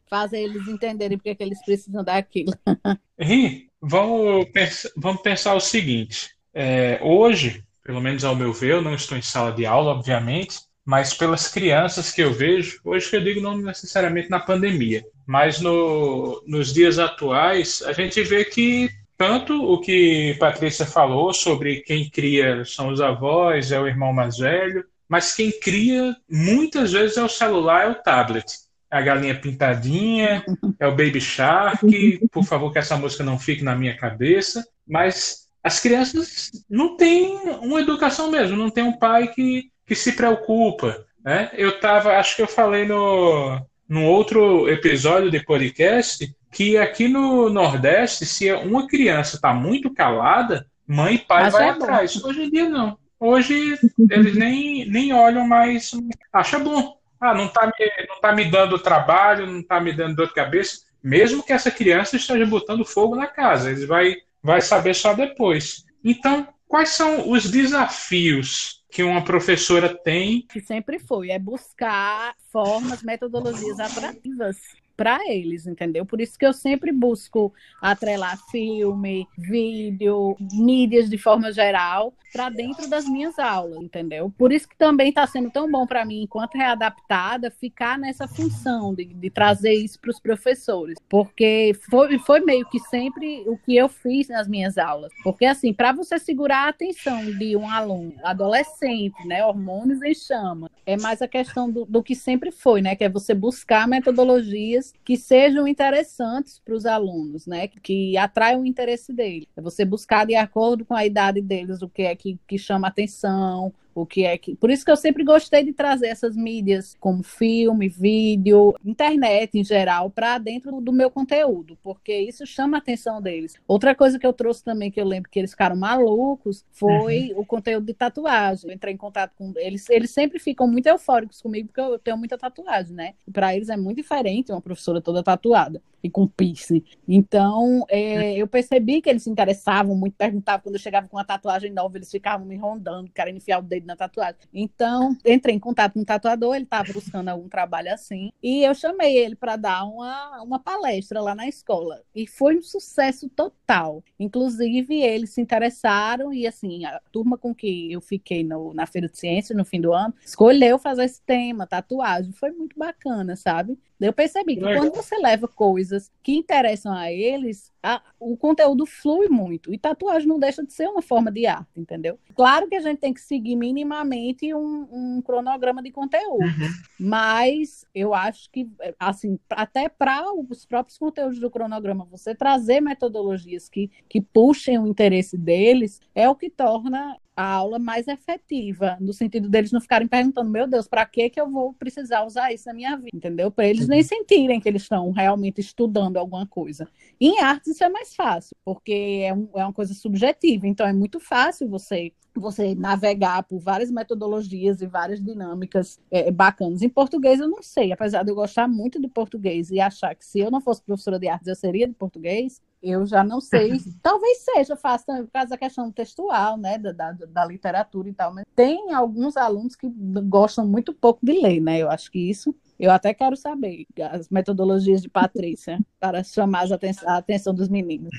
fazer 0.09 0.41
eles 0.41 0.67
entenderem 0.67 1.17
porque 1.17 1.35
que 1.35 1.43
eles 1.43 1.63
precisam 1.63 2.03
daquilo. 2.03 2.53
Ri, 3.19 3.69
vamos, 3.81 4.45
pensar, 4.51 4.89
vamos 4.97 5.21
pensar 5.21 5.53
o 5.53 5.59
seguinte: 5.59 6.31
é, 6.53 6.99
hoje, 7.01 7.63
pelo 7.83 8.01
menos 8.01 8.23
ao 8.23 8.35
meu 8.35 8.53
ver, 8.53 8.71
eu 8.71 8.81
não 8.81 8.93
estou 8.93 9.17
em 9.17 9.21
sala 9.21 9.51
de 9.51 9.65
aula, 9.65 9.91
obviamente, 9.91 10.59
mas 10.85 11.13
pelas 11.13 11.49
crianças 11.49 12.11
que 12.11 12.21
eu 12.21 12.33
vejo, 12.33 12.79
hoje 12.85 13.09
que 13.09 13.15
eu 13.17 13.23
digo 13.23 13.41
não 13.41 13.57
necessariamente 13.57 14.29
na 14.29 14.39
pandemia, 14.39 15.03
mas 15.25 15.59
no, 15.59 16.43
nos 16.45 16.73
dias 16.73 16.99
atuais, 16.99 17.81
a 17.85 17.93
gente 17.93 18.21
vê 18.23 18.45
que 18.45 18.89
tanto 19.17 19.53
o 19.53 19.79
que 19.79 20.35
Patrícia 20.39 20.85
falou 20.85 21.33
sobre 21.33 21.81
quem 21.81 22.09
cria 22.09 22.65
são 22.65 22.89
os 22.89 22.99
avós, 22.99 23.71
é 23.71 23.79
o 23.79 23.87
irmão 23.87 24.11
mais 24.11 24.37
velho, 24.37 24.85
mas 25.07 25.35
quem 25.35 25.51
cria 25.51 26.15
muitas 26.29 26.91
vezes 26.91 27.17
é 27.17 27.23
o 27.23 27.29
celular, 27.29 27.85
é 27.85 27.89
o 27.89 27.95
tablet. 27.95 28.45
É 28.91 28.97
a 28.97 29.01
galinha 29.01 29.39
pintadinha, 29.39 30.43
é 30.79 30.87
o 30.87 30.91
Baby 30.95 31.19
Shark, 31.19 32.27
por 32.31 32.43
favor 32.43 32.71
que 32.71 32.79
essa 32.79 32.97
música 32.97 33.23
não 33.23 33.39
fique 33.39 33.63
na 33.63 33.75
minha 33.75 33.97
cabeça, 33.97 34.63
mas 34.87 35.47
as 35.63 35.79
crianças 35.79 36.51
não 36.69 36.95
têm 36.95 37.37
uma 37.61 37.81
educação 37.81 38.29
mesmo, 38.29 38.55
não 38.55 38.69
tem 38.69 38.83
um 38.83 38.97
pai 38.97 39.29
que 39.29 39.71
que 39.85 39.95
se 39.95 40.13
preocupa. 40.13 41.05
Né? 41.23 41.49
Eu 41.53 41.79
tava, 41.79 42.17
acho 42.17 42.35
que 42.35 42.41
eu 42.41 42.47
falei 42.47 42.85
no, 42.85 43.59
num 43.87 44.05
outro 44.05 44.69
episódio 44.69 45.29
de 45.29 45.43
podcast 45.43 46.33
que 46.51 46.77
aqui 46.77 47.07
no 47.07 47.49
Nordeste, 47.49 48.25
se 48.25 48.51
uma 48.51 48.87
criança 48.87 49.35
está 49.35 49.53
muito 49.53 49.93
calada, 49.93 50.65
mãe 50.87 51.15
e 51.15 51.19
pai 51.19 51.49
vai 51.49 51.65
é 51.65 51.69
atrás. 51.69 52.15
Bom. 52.15 52.29
Hoje 52.29 52.43
em 52.43 52.49
dia 52.49 52.69
não. 52.69 52.97
Hoje 53.19 53.79
eles 54.09 54.35
nem, 54.35 54.87
nem 54.89 55.13
olham 55.13 55.47
mais. 55.47 55.91
Acha 56.31 56.59
bom. 56.59 56.97
Ah, 57.19 57.33
não 57.33 57.45
está 57.45 57.65
me, 57.65 57.73
não 58.07 58.19
tá 58.19 58.33
me 58.33 58.45
dando 58.45 58.77
trabalho, 58.77 59.47
não 59.47 59.61
está 59.61 59.79
me 59.79 59.93
dando 59.93 60.15
dor 60.15 60.27
de 60.27 60.33
cabeça. 60.33 60.79
Mesmo 61.01 61.43
que 61.43 61.53
essa 61.53 61.71
criança 61.71 62.15
esteja 62.15 62.45
botando 62.45 62.85
fogo 62.85 63.15
na 63.15 63.27
casa, 63.27 63.69
eles 63.69 63.85
vai, 63.85 64.15
vai 64.41 64.61
saber 64.61 64.93
só 64.93 65.13
depois. 65.13 65.85
Então, 66.03 66.47
quais 66.73 66.89
são 66.89 67.29
os 67.29 67.51
desafios 67.51 68.83
que 68.89 69.03
uma 69.03 69.23
professora 69.23 69.95
tem. 69.95 70.41
Que 70.51 70.59
sempre 70.59 70.97
foi, 70.97 71.29
é 71.29 71.37
buscar 71.37 72.33
formas, 72.51 73.03
metodologias 73.03 73.79
atrativas 73.79 74.57
para 74.95 75.19
eles, 75.31 75.65
entendeu? 75.67 76.05
Por 76.05 76.21
isso 76.21 76.37
que 76.37 76.45
eu 76.45 76.53
sempre 76.53 76.91
busco 76.91 77.53
atrelar 77.81 78.37
filme, 78.49 79.27
vídeo, 79.37 80.35
mídias 80.53 81.09
de 81.09 81.17
forma 81.17 81.51
geral 81.51 82.13
para 82.33 82.49
dentro 82.49 82.89
das 82.89 83.05
minhas 83.05 83.37
aulas, 83.37 83.77
entendeu? 83.77 84.33
Por 84.35 84.51
isso 84.51 84.67
que 84.67 84.75
também 84.75 85.09
está 85.09 85.25
sendo 85.27 85.51
tão 85.51 85.71
bom 85.71 85.85
para 85.85 86.03
mim, 86.03 86.23
enquanto 86.23 86.55
readaptada, 86.55 87.51
ficar 87.51 87.99
nessa 87.99 88.27
função 88.27 88.93
de, 88.93 89.05
de 89.05 89.29
trazer 89.29 89.73
isso 89.73 89.99
para 89.99 90.09
os 90.09 90.19
professores, 90.19 90.97
porque 91.07 91.73
foi, 91.89 92.17
foi 92.17 92.39
meio 92.39 92.67
que 92.67 92.79
sempre 92.79 93.43
o 93.47 93.55
que 93.55 93.75
eu 93.75 93.87
fiz 93.87 94.29
nas 94.29 94.47
minhas 94.47 94.79
aulas. 94.79 95.11
Porque, 95.23 95.45
assim, 95.45 95.71
para 95.71 95.91
você 95.91 96.17
segurar 96.17 96.65
a 96.65 96.69
atenção 96.69 97.23
de 97.23 97.55
um 97.55 97.69
aluno 97.69 98.15
adolescente, 98.23 99.27
né, 99.27 99.45
hormônios 99.45 100.01
em 100.01 100.15
chama, 100.15 100.71
é 100.87 100.97
mais 100.97 101.21
a 101.21 101.27
questão 101.27 101.69
do, 101.69 101.85
do 101.85 102.01
que 102.01 102.15
sempre 102.15 102.51
foi, 102.51 102.81
né, 102.81 102.95
que 102.95 103.03
é 103.03 103.09
você 103.09 103.35
buscar 103.35 103.87
metodologias 103.87 104.82
que 105.03 105.15
sejam 105.15 105.67
interessantes 105.67 106.59
para 106.59 106.73
os 106.73 106.85
alunos, 106.85 107.45
né, 107.45 107.67
que 107.67 108.17
atraiam 108.17 108.61
o 108.61 108.65
interesse 108.65 109.13
deles. 109.13 109.47
É 109.55 109.61
você 109.61 109.85
buscar 109.85 110.25
de 110.25 110.35
acordo 110.35 110.83
com 110.83 110.95
a 110.95 111.05
idade 111.05 111.41
deles 111.41 111.81
o 111.81 111.89
que 111.89 112.03
é 112.03 112.15
que, 112.15 112.39
que 112.47 112.57
chama 112.57 112.87
atenção, 112.87 113.73
o 113.93 114.05
que 114.05 114.25
é 114.25 114.37
que. 114.37 114.55
Por 114.55 114.69
isso 114.69 114.83
que 114.83 114.91
eu 114.91 114.95
sempre 114.95 115.23
gostei 115.23 115.63
de 115.63 115.73
trazer 115.73 116.07
essas 116.07 116.35
mídias, 116.35 116.95
como 116.99 117.23
filme, 117.23 117.87
vídeo, 117.87 118.75
internet 118.85 119.57
em 119.57 119.63
geral, 119.63 120.09
para 120.09 120.37
dentro 120.37 120.81
do 120.81 120.91
meu 120.91 121.09
conteúdo, 121.09 121.77
porque 121.81 122.15
isso 122.17 122.45
chama 122.45 122.77
a 122.77 122.79
atenção 122.79 123.21
deles. 123.21 123.55
Outra 123.67 123.95
coisa 123.95 124.19
que 124.19 124.25
eu 124.25 124.33
trouxe 124.33 124.63
também, 124.63 124.91
que 124.91 124.99
eu 124.99 125.05
lembro 125.05 125.29
que 125.29 125.39
eles 125.39 125.51
ficaram 125.51 125.75
malucos, 125.75 126.65
foi 126.71 127.31
uhum. 127.33 127.41
o 127.41 127.45
conteúdo 127.45 127.85
de 127.85 127.93
tatuagem. 127.93 128.69
Eu 128.69 128.75
entrei 128.75 128.93
em 128.93 128.97
contato 128.97 129.33
com 129.37 129.53
eles, 129.57 129.89
eles 129.89 130.11
sempre 130.11 130.39
ficam 130.39 130.67
muito 130.67 130.87
eufóricos 130.87 131.41
comigo, 131.41 131.67
porque 131.67 131.81
eu 131.81 131.99
tenho 131.99 132.17
muita 132.17 132.37
tatuagem, 132.37 132.95
né? 132.95 133.13
Para 133.31 133.55
eles 133.55 133.69
é 133.69 133.77
muito 133.77 133.97
diferente 133.97 134.51
uma 134.51 134.61
professora 134.61 135.01
toda 135.01 135.23
tatuada 135.23 135.81
e 136.03 136.09
com 136.09 136.27
piercing. 136.27 136.83
Então, 137.07 137.85
é, 137.89 138.35
eu 138.35 138.45
percebi 138.45 139.01
que 139.01 139.09
eles 139.09 139.23
se 139.23 139.29
interessavam 139.29 139.95
muito, 139.95 140.15
perguntavam 140.15 140.61
quando 140.61 140.75
eu 140.75 140.81
chegava 140.81 141.07
com 141.07 141.15
uma 141.15 141.23
tatuagem 141.23 141.71
nova, 141.71 141.97
eles 141.97 142.11
ficavam 142.11 142.45
me 142.45 142.57
rondando, 142.57 143.09
querendo 143.11 143.37
enfiar 143.37 143.59
o 143.59 143.61
dedo 143.61 143.82
na 143.85 143.95
tatuagem. 143.95 144.39
Então, 144.53 145.15
entrei 145.25 145.55
em 145.55 145.59
contato 145.59 145.93
com 145.93 146.01
um 146.01 146.05
tatuador, 146.05 146.55
ele 146.55 146.65
estava 146.65 146.91
buscando 146.93 147.29
algum 147.29 147.47
trabalho 147.47 147.93
assim, 147.93 148.31
e 148.41 148.63
eu 148.63 148.73
chamei 148.73 149.17
ele 149.17 149.35
para 149.35 149.55
dar 149.55 149.83
uma, 149.85 150.41
uma 150.41 150.59
palestra 150.59 151.21
lá 151.21 151.35
na 151.35 151.47
escola. 151.47 152.01
E 152.15 152.27
foi 152.27 152.57
um 152.57 152.61
sucesso 152.61 153.29
total. 153.29 154.03
Inclusive, 154.19 155.01
eles 155.01 155.31
se 155.31 155.41
interessaram 155.41 156.33
e, 156.33 156.47
assim, 156.47 156.85
a 156.85 156.99
turma 157.11 157.37
com 157.37 157.53
que 157.53 157.91
eu 157.91 158.01
fiquei 158.01 158.43
no, 158.43 158.73
na 158.73 158.85
Feira 158.85 159.07
de 159.07 159.17
Ciências 159.17 159.57
no 159.57 159.65
fim 159.65 159.81
do 159.81 159.93
ano 159.93 160.13
escolheu 160.25 160.77
fazer 160.77 161.03
esse 161.05 161.21
tema, 161.21 161.67
tatuagem. 161.67 162.31
Foi 162.31 162.51
muito 162.51 162.77
bacana, 162.77 163.35
sabe? 163.35 163.77
Eu 164.05 164.13
percebi 164.13 164.55
que 164.55 164.61
quando 164.61 164.93
você 164.93 165.17
leva 165.17 165.47
coisas 165.47 166.11
que 166.21 166.33
interessam 166.35 166.93
a 166.93 167.11
eles, 167.11 167.71
a, 167.81 168.01
o 168.19 168.37
conteúdo 168.37 168.85
flui 168.85 169.27
muito. 169.27 169.73
E 169.73 169.77
tatuagem 169.77 170.27
não 170.27 170.39
deixa 170.39 170.63
de 170.63 170.73
ser 170.73 170.87
uma 170.87 171.01
forma 171.01 171.31
de 171.31 171.45
arte, 171.45 171.79
entendeu? 171.79 172.17
Claro 172.35 172.67
que 172.67 172.75
a 172.75 172.81
gente 172.81 172.99
tem 172.99 173.13
que 173.13 173.21
seguir 173.21 173.55
minimamente 173.55 174.53
um, 174.53 174.87
um 174.91 175.21
cronograma 175.21 175.81
de 175.81 175.91
conteúdo. 175.91 176.43
Uhum. 176.43 176.69
Mas 176.99 177.85
eu 177.93 178.13
acho 178.13 178.49
que, 178.49 178.69
assim, 178.99 179.37
até 179.49 179.89
para 179.89 180.23
os 180.33 180.65
próprios 180.65 180.97
conteúdos 180.97 181.39
do 181.39 181.51
cronograma, 181.51 182.05
você 182.05 182.33
trazer 182.33 182.81
metodologias 182.81 183.67
que, 183.67 183.91
que 184.07 184.21
puxem 184.21 184.79
o 184.79 184.87
interesse 184.87 185.37
deles 185.37 185.99
é 186.15 186.29
o 186.29 186.35
que 186.35 186.49
torna 186.49 187.17
a 187.35 187.43
aula 187.43 187.79
mais 187.79 188.07
efetiva, 188.07 188.97
no 188.99 189.13
sentido 189.13 189.49
deles 189.49 189.71
não 189.71 189.81
ficarem 189.81 190.07
perguntando, 190.07 190.49
meu 190.49 190.67
Deus, 190.67 190.87
para 190.87 191.05
que 191.05 191.29
que 191.29 191.39
eu 191.39 191.49
vou 191.49 191.73
precisar 191.73 192.23
usar 192.23 192.53
isso 192.53 192.67
na 192.67 192.73
minha 192.73 192.95
vida, 192.95 193.09
entendeu? 193.13 193.49
Para 193.49 193.67
eles 193.67 193.87
nem 193.87 194.01
uhum. 194.01 194.07
sentirem 194.07 194.59
que 194.59 194.69
eles 194.69 194.83
estão 194.83 195.11
realmente 195.11 195.59
estudando 195.59 196.17
alguma 196.17 196.45
coisa. 196.45 196.87
E 197.19 197.29
em 197.29 197.39
artes 197.39 197.73
isso 197.73 197.83
é 197.83 197.89
mais 197.89 198.15
fácil, 198.15 198.55
porque 198.63 199.21
é, 199.25 199.33
um, 199.33 199.49
é 199.55 199.63
uma 199.63 199.73
coisa 199.73 199.93
subjetiva, 199.93 200.67
então 200.67 200.87
é 200.87 200.93
muito 200.93 201.19
fácil 201.19 201.67
você 201.67 202.11
você 202.35 202.73
navegar 202.73 203.43
por 203.43 203.59
várias 203.59 203.91
metodologias 203.91 204.81
e 204.81 204.87
várias 204.87 205.23
dinâmicas 205.23 205.99
é, 206.09 206.31
bacanas. 206.31 206.81
Em 206.81 206.89
português 206.89 207.39
eu 207.39 207.47
não 207.47 207.61
sei, 207.61 207.91
apesar 207.91 208.23
de 208.23 208.31
eu 208.31 208.35
gostar 208.35 208.67
muito 208.67 208.99
de 208.99 209.07
português 209.07 209.69
e 209.69 209.79
achar 209.79 210.15
que 210.15 210.25
se 210.25 210.39
eu 210.39 210.49
não 210.49 210.59
fosse 210.59 210.81
professora 210.81 211.19
de 211.19 211.27
artes 211.27 211.47
eu 211.47 211.55
seria 211.55 211.87
de 211.87 211.93
português, 211.93 212.59
eu 212.83 213.05
já 213.05 213.23
não 213.23 213.39
sei. 213.39 213.79
Talvez 214.01 214.39
seja 214.39 214.75
fácil 214.75 215.05
por 215.05 215.31
causa 215.31 215.51
da 215.51 215.57
questão 215.57 215.89
textual, 215.89 216.57
né, 216.57 216.77
da, 216.77 216.91
da, 216.91 217.11
da, 217.11 217.45
literatura 217.45 218.09
e 218.09 218.13
tal, 218.13 218.33
mas 218.33 218.45
tem 218.53 218.93
alguns 218.93 219.37
alunos 219.37 219.75
que 219.75 219.87
gostam 220.27 220.67
muito 220.67 220.93
pouco 220.93 221.25
de 221.25 221.31
ler, 221.31 221.61
né? 221.61 221.79
Eu 221.79 221.89
acho 221.89 222.11
que 222.11 222.19
isso 222.19 222.53
eu 222.77 222.91
até 222.91 223.13
quero 223.13 223.37
saber 223.37 223.85
as 224.11 224.27
metodologias 224.29 225.01
de 225.01 225.09
Patrícia 225.09 225.79
para 225.99 226.23
chamar 226.23 226.69
a 226.69 226.75
atenção, 226.75 227.09
a 227.09 227.17
atenção 227.17 227.53
dos 227.53 227.69
meninos. 227.69 228.11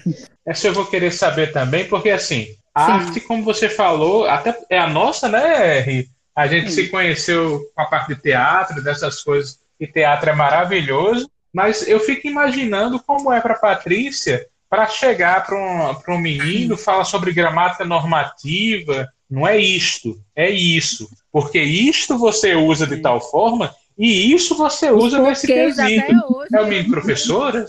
Essa 0.46 0.68
eu 0.68 0.72
vou 0.72 0.86
querer 0.86 1.10
saber 1.10 1.52
também, 1.52 1.86
porque 1.86 2.08
assim, 2.08 2.46
a 2.74 2.86
Sim. 2.86 2.92
arte, 2.92 3.20
como 3.20 3.44
você 3.44 3.68
falou, 3.68 4.26
até 4.26 4.58
é 4.70 4.78
a 4.78 4.88
nossa, 4.88 5.28
né, 5.28 5.80
Ri? 5.80 6.08
A 6.34 6.46
gente 6.46 6.72
Sim. 6.72 6.84
se 6.84 6.88
conheceu 6.88 7.70
com 7.74 7.82
a 7.82 7.86
parte 7.86 8.14
de 8.14 8.22
teatro, 8.22 8.82
dessas 8.82 9.22
coisas, 9.22 9.60
e 9.78 9.86
teatro 9.86 10.30
é 10.30 10.34
maravilhoso, 10.34 11.30
mas 11.52 11.86
eu 11.86 12.00
fico 12.00 12.26
imaginando 12.26 13.00
como 13.00 13.32
é 13.32 13.40
para 13.40 13.54
Patrícia 13.54 14.44
para 14.74 14.88
chegar 14.88 15.46
para 15.46 15.56
um, 15.56 16.16
um 16.16 16.18
menino, 16.18 16.76
fala 16.76 17.04
sobre 17.04 17.32
gramática 17.32 17.84
normativa, 17.84 19.08
não 19.30 19.46
é 19.46 19.56
isto, 19.56 20.20
é 20.34 20.50
isso. 20.50 21.08
Porque 21.30 21.60
isto 21.60 22.18
você 22.18 22.56
usa 22.56 22.84
de 22.84 22.96
tal 22.96 23.20
forma 23.20 23.72
e 23.96 24.34
isso 24.34 24.56
você 24.56 24.90
usa 24.90 25.20
nesse 25.20 25.46
quesito. 25.46 26.12
É 26.52 26.60
o 26.60 26.66
menino 26.66 26.90
professora? 26.90 27.66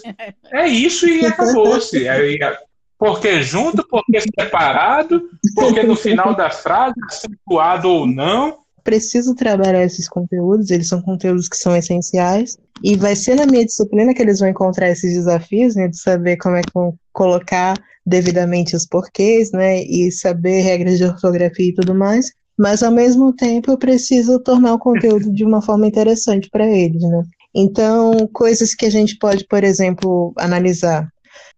É 0.52 0.68
isso 0.68 1.08
e 1.08 1.24
acabou-se. 1.24 2.08
É, 2.08 2.44
é, 2.44 2.58
porque 2.98 3.44
junto, 3.44 3.88
porque 3.88 4.22
separado, 4.22 5.30
porque 5.54 5.84
no 5.84 5.96
final 5.96 6.34
da 6.34 6.50
frase, 6.50 6.96
acentuado 7.08 7.88
ou 7.88 8.08
não. 8.08 8.65
Preciso 8.86 9.34
trabalhar 9.34 9.84
esses 9.84 10.08
conteúdos, 10.08 10.70
eles 10.70 10.88
são 10.88 11.02
conteúdos 11.02 11.50
que 11.50 11.58
são 11.58 11.76
essenciais, 11.76 12.56
e 12.84 12.96
vai 12.96 13.16
ser 13.16 13.34
na 13.36 13.48
minha 13.48 13.66
disciplina 13.66 14.14
que 14.14 14.22
eles 14.22 14.40
vão 14.40 14.48
encontrar 14.48 14.90
esses 14.92 15.16
desafios, 15.16 15.76
né, 15.76 15.88
de 15.88 16.00
saber 16.00 16.38
como 16.38 16.56
é 16.56 16.62
que 16.62 16.72
vão 16.72 16.94
colocar 17.12 17.76
devidamente 18.06 18.76
os 18.76 18.86
porquês, 18.86 19.52
né, 19.52 19.82
e 19.82 20.12
saber 20.12 20.62
regras 20.62 21.00
de 21.00 21.06
ortografia 21.06 21.70
e 21.70 21.74
tudo 21.74 21.96
mais, 21.96 22.32
mas 22.56 22.84
ao 22.84 22.92
mesmo 22.92 23.34
tempo 23.34 23.72
eu 23.72 23.78
preciso 23.78 24.40
tornar 24.40 24.76
o 24.76 24.80
conteúdo 24.80 25.34
de 25.34 25.44
uma 25.44 25.64
forma 25.64 25.88
interessante 25.88 26.48
para 26.52 26.68
eles, 26.68 27.02
né. 27.02 27.24
Então, 27.56 28.30
coisas 28.32 28.76
que 28.76 28.86
a 28.86 28.92
gente 28.92 29.18
pode, 29.18 29.48
por 29.48 29.64
exemplo, 29.64 30.32
analisar. 30.38 31.10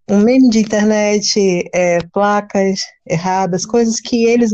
Um 0.10 0.20
meme 0.20 0.50
de 0.50 0.60
internet, 0.60 1.70
é, 1.74 2.00
placas 2.14 2.80
erradas, 3.06 3.66
coisas 3.66 4.00
que 4.00 4.24
eles 4.24 4.54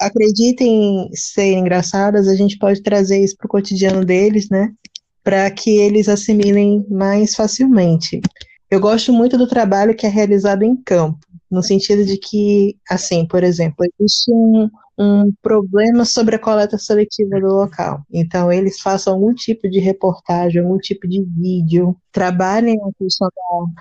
acreditem 0.00 1.08
ser 1.14 1.52
engraçadas, 1.52 2.28
a 2.28 2.34
gente 2.34 2.58
pode 2.58 2.82
trazer 2.82 3.22
isso 3.22 3.36
para 3.36 3.46
o 3.46 3.50
cotidiano 3.50 4.04
deles, 4.04 4.48
né? 4.50 4.72
para 5.26 5.50
que 5.50 5.76
eles 5.76 6.08
assimilem 6.08 6.86
mais 6.88 7.34
facilmente. 7.34 8.20
Eu 8.70 8.78
gosto 8.78 9.12
muito 9.12 9.36
do 9.36 9.48
trabalho 9.48 9.96
que 9.96 10.06
é 10.06 10.08
realizado 10.08 10.62
em 10.62 10.76
campo, 10.76 11.18
no 11.50 11.64
sentido 11.64 12.04
de 12.04 12.16
que, 12.16 12.76
assim, 12.88 13.26
por 13.26 13.42
exemplo, 13.42 13.84
existe 13.98 14.30
um, 14.30 14.70
um 14.96 15.32
problema 15.42 16.04
sobre 16.04 16.36
a 16.36 16.38
coleta 16.38 16.78
seletiva 16.78 17.40
do 17.40 17.48
local. 17.48 18.04
Então, 18.08 18.52
eles 18.52 18.78
façam 18.80 19.14
algum 19.14 19.34
tipo 19.34 19.68
de 19.68 19.80
reportagem, 19.80 20.62
algum 20.62 20.78
tipo 20.78 21.08
de 21.08 21.24
vídeo, 21.24 21.96
trabalhem 22.12 22.76
a 22.76 22.90
questão 22.96 23.28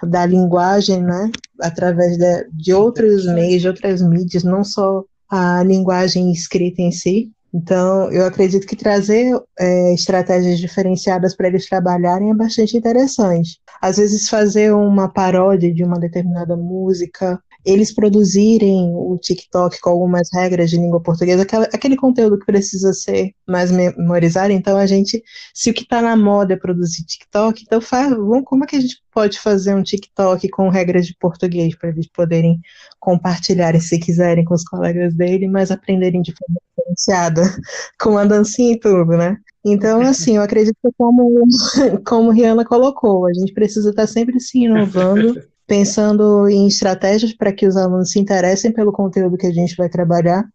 da, 0.01 0.07
da 0.07 0.25
linguagem, 0.25 1.03
né, 1.03 1.29
através 1.61 2.17
de, 2.17 2.49
de 2.53 2.73
outros 2.73 3.23
meios, 3.27 3.61
de 3.61 3.67
outras 3.67 4.01
mídias, 4.01 4.43
não 4.43 4.63
só 4.63 5.03
a 5.29 5.63
linguagem 5.63 6.31
escrita 6.31 6.81
em 6.81 6.91
si, 6.91 7.31
então, 7.55 8.11
eu 8.11 8.25
acredito 8.25 8.67
que 8.67 8.75
trazer 8.75 9.33
é, 9.57 9.93
estratégias 9.93 10.59
diferenciadas 10.59 11.33
para 11.33 11.47
eles 11.47 11.69
trabalharem 11.69 12.29
é 12.29 12.33
bastante 12.33 12.75
interessante. 12.75 13.61
Às 13.81 13.95
vezes, 13.95 14.27
fazer 14.27 14.73
uma 14.73 15.07
paródia 15.07 15.73
de 15.73 15.81
uma 15.81 15.97
determinada 15.97 16.57
música, 16.57 17.39
eles 17.65 17.93
produzirem 17.93 18.93
o 18.93 19.17
TikTok 19.17 19.79
com 19.81 19.89
algumas 19.89 20.29
regras 20.31 20.69
de 20.69 20.77
língua 20.77 21.01
portuguesa, 21.01 21.45
aquele 21.73 21.95
conteúdo 21.95 22.37
que 22.37 22.45
precisa 22.45 22.93
ser 22.93 23.33
mais 23.47 23.71
memorizado. 23.71 24.51
Então, 24.53 24.77
a 24.77 24.85
gente, 24.85 25.23
se 25.53 25.71
o 25.71 25.73
que 25.73 25.81
está 25.81 26.01
na 26.01 26.15
moda 26.15 26.53
é 26.53 26.57
produzir 26.57 27.03
TikTok, 27.03 27.63
então 27.63 27.81
faz, 27.81 28.13
como 28.45 28.63
é 28.63 28.67
que 28.67 28.75
a 28.75 28.79
gente 28.79 29.01
pode 29.11 29.39
fazer 29.39 29.73
um 29.73 29.81
TikTok 29.81 30.47
com 30.49 30.69
regras 30.69 31.07
de 31.07 31.15
português 31.17 31.75
para 31.75 31.89
eles 31.89 32.07
poderem 32.07 32.59
compartilhar, 32.99 33.79
se 33.81 33.97
quiserem, 33.97 34.45
com 34.45 34.53
os 34.53 34.63
colegas 34.63 35.15
dele, 35.15 35.47
mas 35.47 35.71
aprenderem 35.71 36.21
de 36.21 36.33
forma 36.33 36.59
diferenciada, 36.69 37.41
com 37.99 38.17
a 38.17 38.25
dancinha 38.25 38.73
e 38.73 38.79
tudo, 38.79 39.17
né? 39.17 39.37
Então, 39.65 40.01
assim, 40.01 40.35
eu 40.35 40.43
acredito 40.43 40.77
que 40.79 40.91
como, 40.95 41.43
como 42.05 42.29
Rihanna 42.29 42.63
colocou, 42.63 43.25
a 43.25 43.33
gente 43.33 43.53
precisa 43.53 43.89
estar 43.89 44.03
tá 44.03 44.07
sempre 44.07 44.39
se 44.39 44.59
inovando 44.59 45.41
pensando 45.67 46.47
em 46.47 46.67
estratégias 46.67 47.33
para 47.33 47.51
que 47.51 47.65
os 47.65 47.75
alunos 47.75 48.11
se 48.11 48.19
interessem 48.19 48.71
pelo 48.71 48.91
conteúdo 48.91 49.37
que 49.37 49.47
a 49.47 49.53
gente 49.53 49.75
vai 49.75 49.89
trabalhar. 49.89 50.45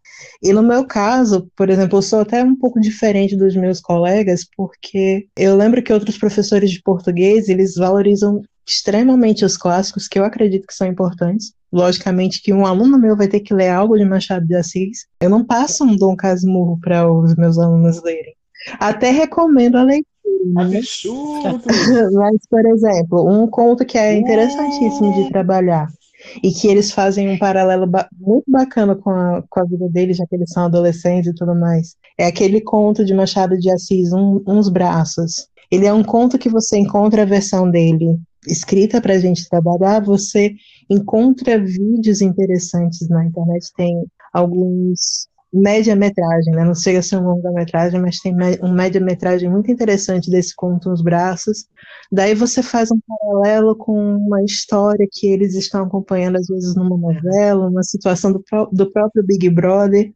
E 0.43 0.53
no 0.53 0.63
meu 0.63 0.85
caso, 0.85 1.49
por 1.57 1.71
exemplo, 1.71 1.99
eu 1.99 2.03
sou 2.03 2.21
até 2.21 2.43
um 2.43 2.57
pouco 2.57 2.81
diferente 2.81 3.37
dos 3.37 3.57
meus 3.57 3.81
colegas, 3.81 4.47
porque 4.57 5.27
eu 5.37 5.57
lembro 5.57 5.83
que 5.83 5.93
outros 5.93 6.19
professores 6.19 6.71
de 6.71 6.83
português, 6.83 7.49
eles 7.49 7.75
valorizam 7.75 8.43
extremamente 8.67 9.45
os 9.45 9.57
clássicos, 9.57 10.07
que 10.07 10.19
eu 10.19 10.25
acredito 10.25 10.67
que 10.67 10.75
são 10.75 10.87
importantes. 10.87 11.53
Logicamente 11.73 12.43
que 12.43 12.53
um 12.53 12.67
aluno 12.67 12.99
meu 12.99 13.17
vai 13.17 13.29
ter 13.29 13.41
que 13.41 13.55
ler 13.55 13.69
algo 13.69 13.97
de 13.97 14.05
Machado 14.05 14.47
de 14.47 14.55
Assis. 14.55 15.07
Eu 15.21 15.31
não 15.31 15.45
passo 15.45 15.85
um 15.85 15.97
Dom 15.97 16.17
Casmurro 16.17 16.79
para 16.81 17.11
os 17.11 17.35
meus 17.37 17.59
alunos 17.59 18.03
lerem. 18.03 18.35
Até 18.79 19.11
recomendo 19.11 19.77
a 19.77 19.83
leitura. 19.83 20.10
Absurdo! 20.57 21.61
Mas, 22.13 22.47
por 22.49 22.67
exemplo, 22.67 23.29
um 23.29 23.47
conto 23.47 23.85
que 23.85 23.99
é 23.99 24.17
interessantíssimo 24.17 25.13
de 25.15 25.29
trabalhar 25.31 25.89
e 26.43 26.51
que 26.51 26.69
eles 26.69 26.93
fazem 26.93 27.29
um 27.29 27.39
paralelo 27.39 27.87
ba 27.87 28.09
muito 28.19 28.51
bacana 28.51 28.95
com 28.95 29.11
a, 29.11 29.43
com 29.49 29.61
a 29.61 29.65
vida 29.65 29.89
deles, 29.89 30.17
já 30.17 30.27
que 30.27 30.37
eles 30.37 30.51
são 30.51 30.65
adolescentes 30.65 31.31
e 31.31 31.35
tudo 31.35 31.55
mais. 31.55 31.97
É 32.19 32.27
aquele 32.27 32.61
conto 32.61 33.05
de 33.05 33.15
Machado 33.15 33.59
de 33.59 33.71
Assis, 33.71 34.13
um, 34.13 34.43
Uns 34.47 34.69
Braços. 34.69 35.49
Ele 35.71 35.87
é 35.87 35.93
um 35.93 36.03
conto 36.03 36.39
que 36.39 36.49
você 36.49 36.77
encontra 36.79 37.23
a 37.23 37.27
versão 37.27 37.71
dele 37.71 38.19
escrita 38.47 39.01
para 39.01 39.15
a 39.15 39.19
gente 39.19 39.49
trabalhar, 39.49 40.01
você 40.01 40.55
encontra 40.89 41.63
vídeos 41.63 42.21
interessantes 42.21 43.09
na 43.09 43.25
internet, 43.25 43.71
tem 43.77 44.05
alguns 44.33 45.29
média-metragem, 45.53 46.53
né? 46.55 46.65
não 46.65 46.75
chega 46.75 47.01
a 47.01 47.03
ser 47.03 47.17
um 47.17 47.25
longa-metragem, 47.25 48.01
mas 48.01 48.19
tem 48.19 48.35
um 48.63 48.73
média-metragem 48.73 49.51
muito 49.51 49.71
interessante 49.71 50.31
desse 50.31 50.55
conto 50.55 50.89
nos 50.89 51.03
braços. 51.03 51.67
Daí 52.11 52.35
você 52.35 52.63
faz 52.63 52.91
um 52.91 52.99
paralelo 53.07 53.75
com 53.77 54.17
uma 54.17 54.43
história 54.45 55.07
que 55.11 55.27
eles 55.27 55.55
estão 55.55 55.85
acompanhando, 55.85 56.37
às 56.37 56.47
vezes, 56.47 56.75
numa 56.77 56.97
novela, 56.97 57.69
uma 57.69 57.83
situação 57.83 58.33
do, 58.33 58.45
do 58.73 58.91
próprio 58.93 59.25
Big 59.25 59.49
Brother, 59.51 60.13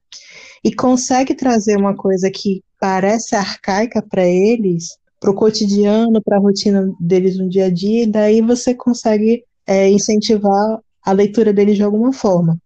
e 0.62 0.74
consegue 0.74 1.34
trazer 1.34 1.76
uma 1.76 1.96
coisa 1.96 2.30
que 2.30 2.62
parece 2.80 3.34
arcaica 3.34 4.00
para 4.02 4.24
eles, 4.24 4.96
para 5.20 5.30
o 5.30 5.34
cotidiano, 5.34 6.22
para 6.22 6.36
a 6.36 6.40
rotina 6.40 6.92
deles 7.00 7.38
no 7.38 7.48
dia 7.48 7.66
a 7.66 7.70
dia, 7.70 8.04
e 8.04 8.06
daí 8.06 8.40
você 8.40 8.74
consegue 8.74 9.44
é, 9.66 9.90
incentivar 9.90 10.78
a 11.02 11.12
leitura 11.12 11.52
deles 11.52 11.76
de 11.76 11.82
alguma 11.82 12.12
forma. 12.12 12.58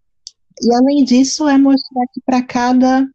E 0.63 0.75
além 0.75 1.05
disso, 1.05 1.49
é 1.49 1.57
mostrar 1.57 2.07
que 2.13 2.21
para 2.25 2.43
cada, 2.43 3.07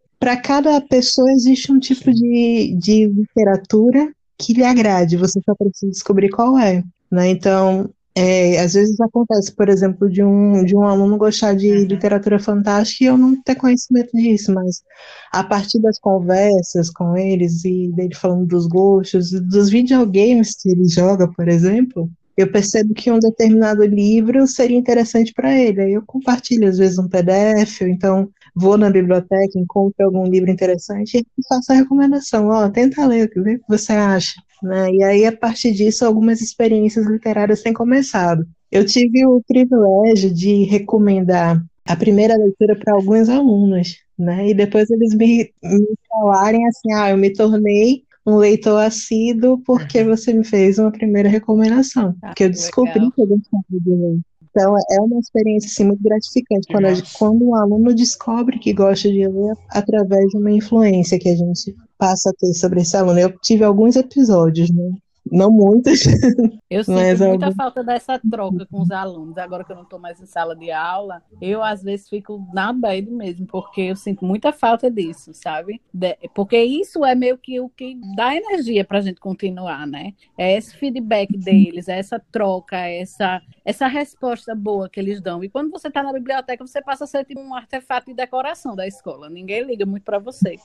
cada 0.42 0.82
pessoa 0.82 1.32
existe 1.32 1.72
um 1.72 1.80
tipo 1.80 2.12
de, 2.12 2.76
de 2.80 3.08
literatura 3.08 4.12
que 4.38 4.54
lhe 4.54 4.64
agrade, 4.64 5.18
você 5.18 5.40
só 5.46 5.56
precisa 5.56 5.92
descobrir 5.92 6.30
qual 6.30 6.58
é. 6.58 6.84
Né? 7.12 7.30
Então, 7.30 7.90
é, 8.16 8.60
às 8.60 8.74
vezes 8.74 9.00
acontece, 9.00 9.52
por 9.52 9.70
exemplo, 9.70 10.10
de 10.10 10.24
um, 10.24 10.64
de 10.64 10.76
um 10.76 10.84
aluno 10.84 11.18
gostar 11.18 11.56
de 11.56 11.72
uhum. 11.72 11.86
literatura 11.86 12.40
fantástica 12.40 13.04
e 13.04 13.08
eu 13.08 13.18
não 13.18 13.42
ter 13.42 13.56
conhecimento 13.56 14.12
disso, 14.14 14.54
mas 14.54 14.84
a 15.32 15.44
partir 15.44 15.80
das 15.80 15.98
conversas 16.00 16.92
com 16.92 17.18
eles 17.18 17.66
e 17.66 17.92
dele 17.92 18.14
falando 18.14 18.46
dos 18.46 18.68
gostos, 18.68 19.32
dos 19.32 19.70
videogames 19.70 20.56
que 20.56 20.70
ele 20.70 20.88
joga, 20.88 21.28
por 21.28 21.48
exemplo, 21.48 22.10
eu 22.36 22.52
percebo 22.52 22.94
que 22.94 23.12
um 23.12 23.20
determinado 23.20 23.86
livro 23.86 24.46
seria 24.48 24.78
interessante 24.78 25.34
para 25.34 25.58
ele. 25.58 25.82
Aí 25.82 25.94
eu 25.94 26.04
compartilho, 26.06 26.68
às 26.68 26.78
vezes, 26.78 26.98
um 26.98 27.08
PDF, 27.08 27.82
ou 27.82 27.88
então 27.88 28.30
vou 28.56 28.78
na 28.78 28.90
biblioteca, 28.90 29.58
encontro 29.58 30.06
algum 30.06 30.26
livro 30.26 30.50
interessante 30.50 31.18
e 31.20 31.48
faço 31.48 31.72
a 31.72 31.76
recomendação. 31.76 32.48
Ó, 32.48 32.70
tenta 32.70 33.06
ler, 33.06 33.30
vê 33.36 33.56
o 33.56 33.60
que 33.60 33.70
você 33.70 33.94
acha. 33.94 34.34
Né? 34.62 34.92
E 34.92 35.04
aí, 35.04 35.26
a 35.26 35.36
partir 35.36 35.72
disso, 35.72 36.06
algumas 36.06 36.42
experiências 36.42 37.06
literárias 37.06 37.62
têm 37.62 37.74
começado. 37.74 38.46
Eu 38.72 38.86
tive 38.86 39.26
o 39.26 39.42
privilégio 39.48 40.34
de 40.34 40.64
recomendar 40.64 41.64
a 41.86 41.96
primeira 41.96 42.36
leitura 42.36 42.76
para 42.76 42.94
alguns 42.96 43.30
alunos, 43.30 43.98
né? 44.18 44.50
E 44.50 44.54
depois 44.54 44.90
eles 44.90 45.14
me, 45.14 45.52
me 45.62 45.98
falarem 46.10 46.66
assim, 46.66 46.94
ah, 46.94 47.10
eu 47.10 47.18
me 47.18 47.32
tornei 47.32 48.04
um 48.26 48.38
leitor 48.38 48.82
assíduo 48.82 49.62
porque 49.66 50.04
você 50.04 50.34
me 50.34 50.46
fez 50.46 50.80
uma 50.80 50.92
primeira 50.92 51.30
recomendação, 51.30 52.16
ah, 52.24 52.34
que 52.34 52.46
eu 52.46 52.50
descobri 52.50 52.94
legal. 52.94 53.12
que 53.12 53.22
eu 53.22 53.28
gostava 53.28 53.64
de 53.70 53.90
ler. 53.90 54.20
Então, 54.56 54.76
é 54.92 55.02
uma 55.02 55.20
experiência 55.20 55.68
assim, 55.68 55.84
muito 55.84 56.04
gratificante 56.04 56.68
quando, 56.72 56.86
a, 56.86 56.94
quando 57.18 57.44
um 57.44 57.56
aluno 57.56 57.94
descobre 57.94 58.60
que 58.60 58.72
gosta 58.72 59.10
de 59.10 59.28
ler 59.28 59.56
através 59.70 60.28
de 60.30 60.38
uma 60.38 60.52
influência 60.52 61.18
que 61.18 61.28
a 61.28 61.36
gente 61.36 61.76
passa 61.98 62.30
a 62.30 62.34
ter 62.34 62.54
sobre 62.54 62.82
esse 62.82 62.96
aluno. 62.96 63.20
Eu 63.20 63.36
tive 63.40 63.64
alguns 63.64 63.96
episódios, 63.96 64.70
né? 64.70 64.92
Não 65.34 65.52
muitas. 65.52 66.02
Eu 66.70 66.84
sinto 66.84 67.24
muita 67.26 67.46
algum... 67.46 67.56
falta 67.56 67.84
dessa 67.84 68.20
troca 68.20 68.68
com 68.68 68.82
os 68.82 68.92
alunos. 68.92 69.38
Agora 69.38 69.64
que 69.64 69.72
eu 69.72 69.76
não 69.76 69.84
estou 69.84 70.00
mais 70.00 70.20
em 70.20 70.26
sala 70.26 70.56
de 70.56 70.72
aula, 70.72 71.22
eu 71.40 71.64
às 71.64 71.84
vezes 71.84 72.10
fico 72.10 72.48
na 72.52 72.74
bad 72.74 73.10
mesmo, 73.12 73.46
porque 73.46 73.82
eu 73.82 73.96
sinto 73.96 74.26
muita 74.26 74.52
falta 74.52 74.90
disso, 74.90 75.32
sabe? 75.34 75.80
De... 75.94 76.18
Porque 76.34 76.58
isso 76.58 77.06
é 77.06 77.14
meio 77.14 77.38
que 77.38 77.60
o 77.60 77.70
que 77.70 77.96
dá 78.16 78.36
energia 78.36 78.84
para 78.84 78.98
a 78.98 79.02
gente 79.02 79.20
continuar, 79.20 79.86
né? 79.86 80.14
É 80.36 80.58
esse 80.58 80.76
feedback 80.76 81.38
deles, 81.38 81.88
é 81.88 82.00
essa 82.00 82.20
troca, 82.32 82.76
é 82.76 83.02
essa, 83.02 83.40
essa 83.64 83.86
resposta 83.86 84.56
boa 84.56 84.90
que 84.90 85.00
eles 85.00 85.22
dão. 85.22 85.44
E 85.44 85.50
quando 85.50 85.70
você 85.70 85.90
está 85.90 86.02
na 86.02 86.12
biblioteca, 86.12 86.66
você 86.66 86.82
passa 86.82 87.04
a 87.04 87.08
ser 87.08 87.24
tipo 87.24 87.42
um 87.42 87.54
artefato 87.54 88.08
de 88.08 88.16
decoração 88.16 88.76
da 88.76 88.88
escola. 88.88 89.30
Ninguém 89.30 89.64
liga 89.64 89.86
muito 89.86 90.04
para 90.04 90.18
você. 90.18 90.56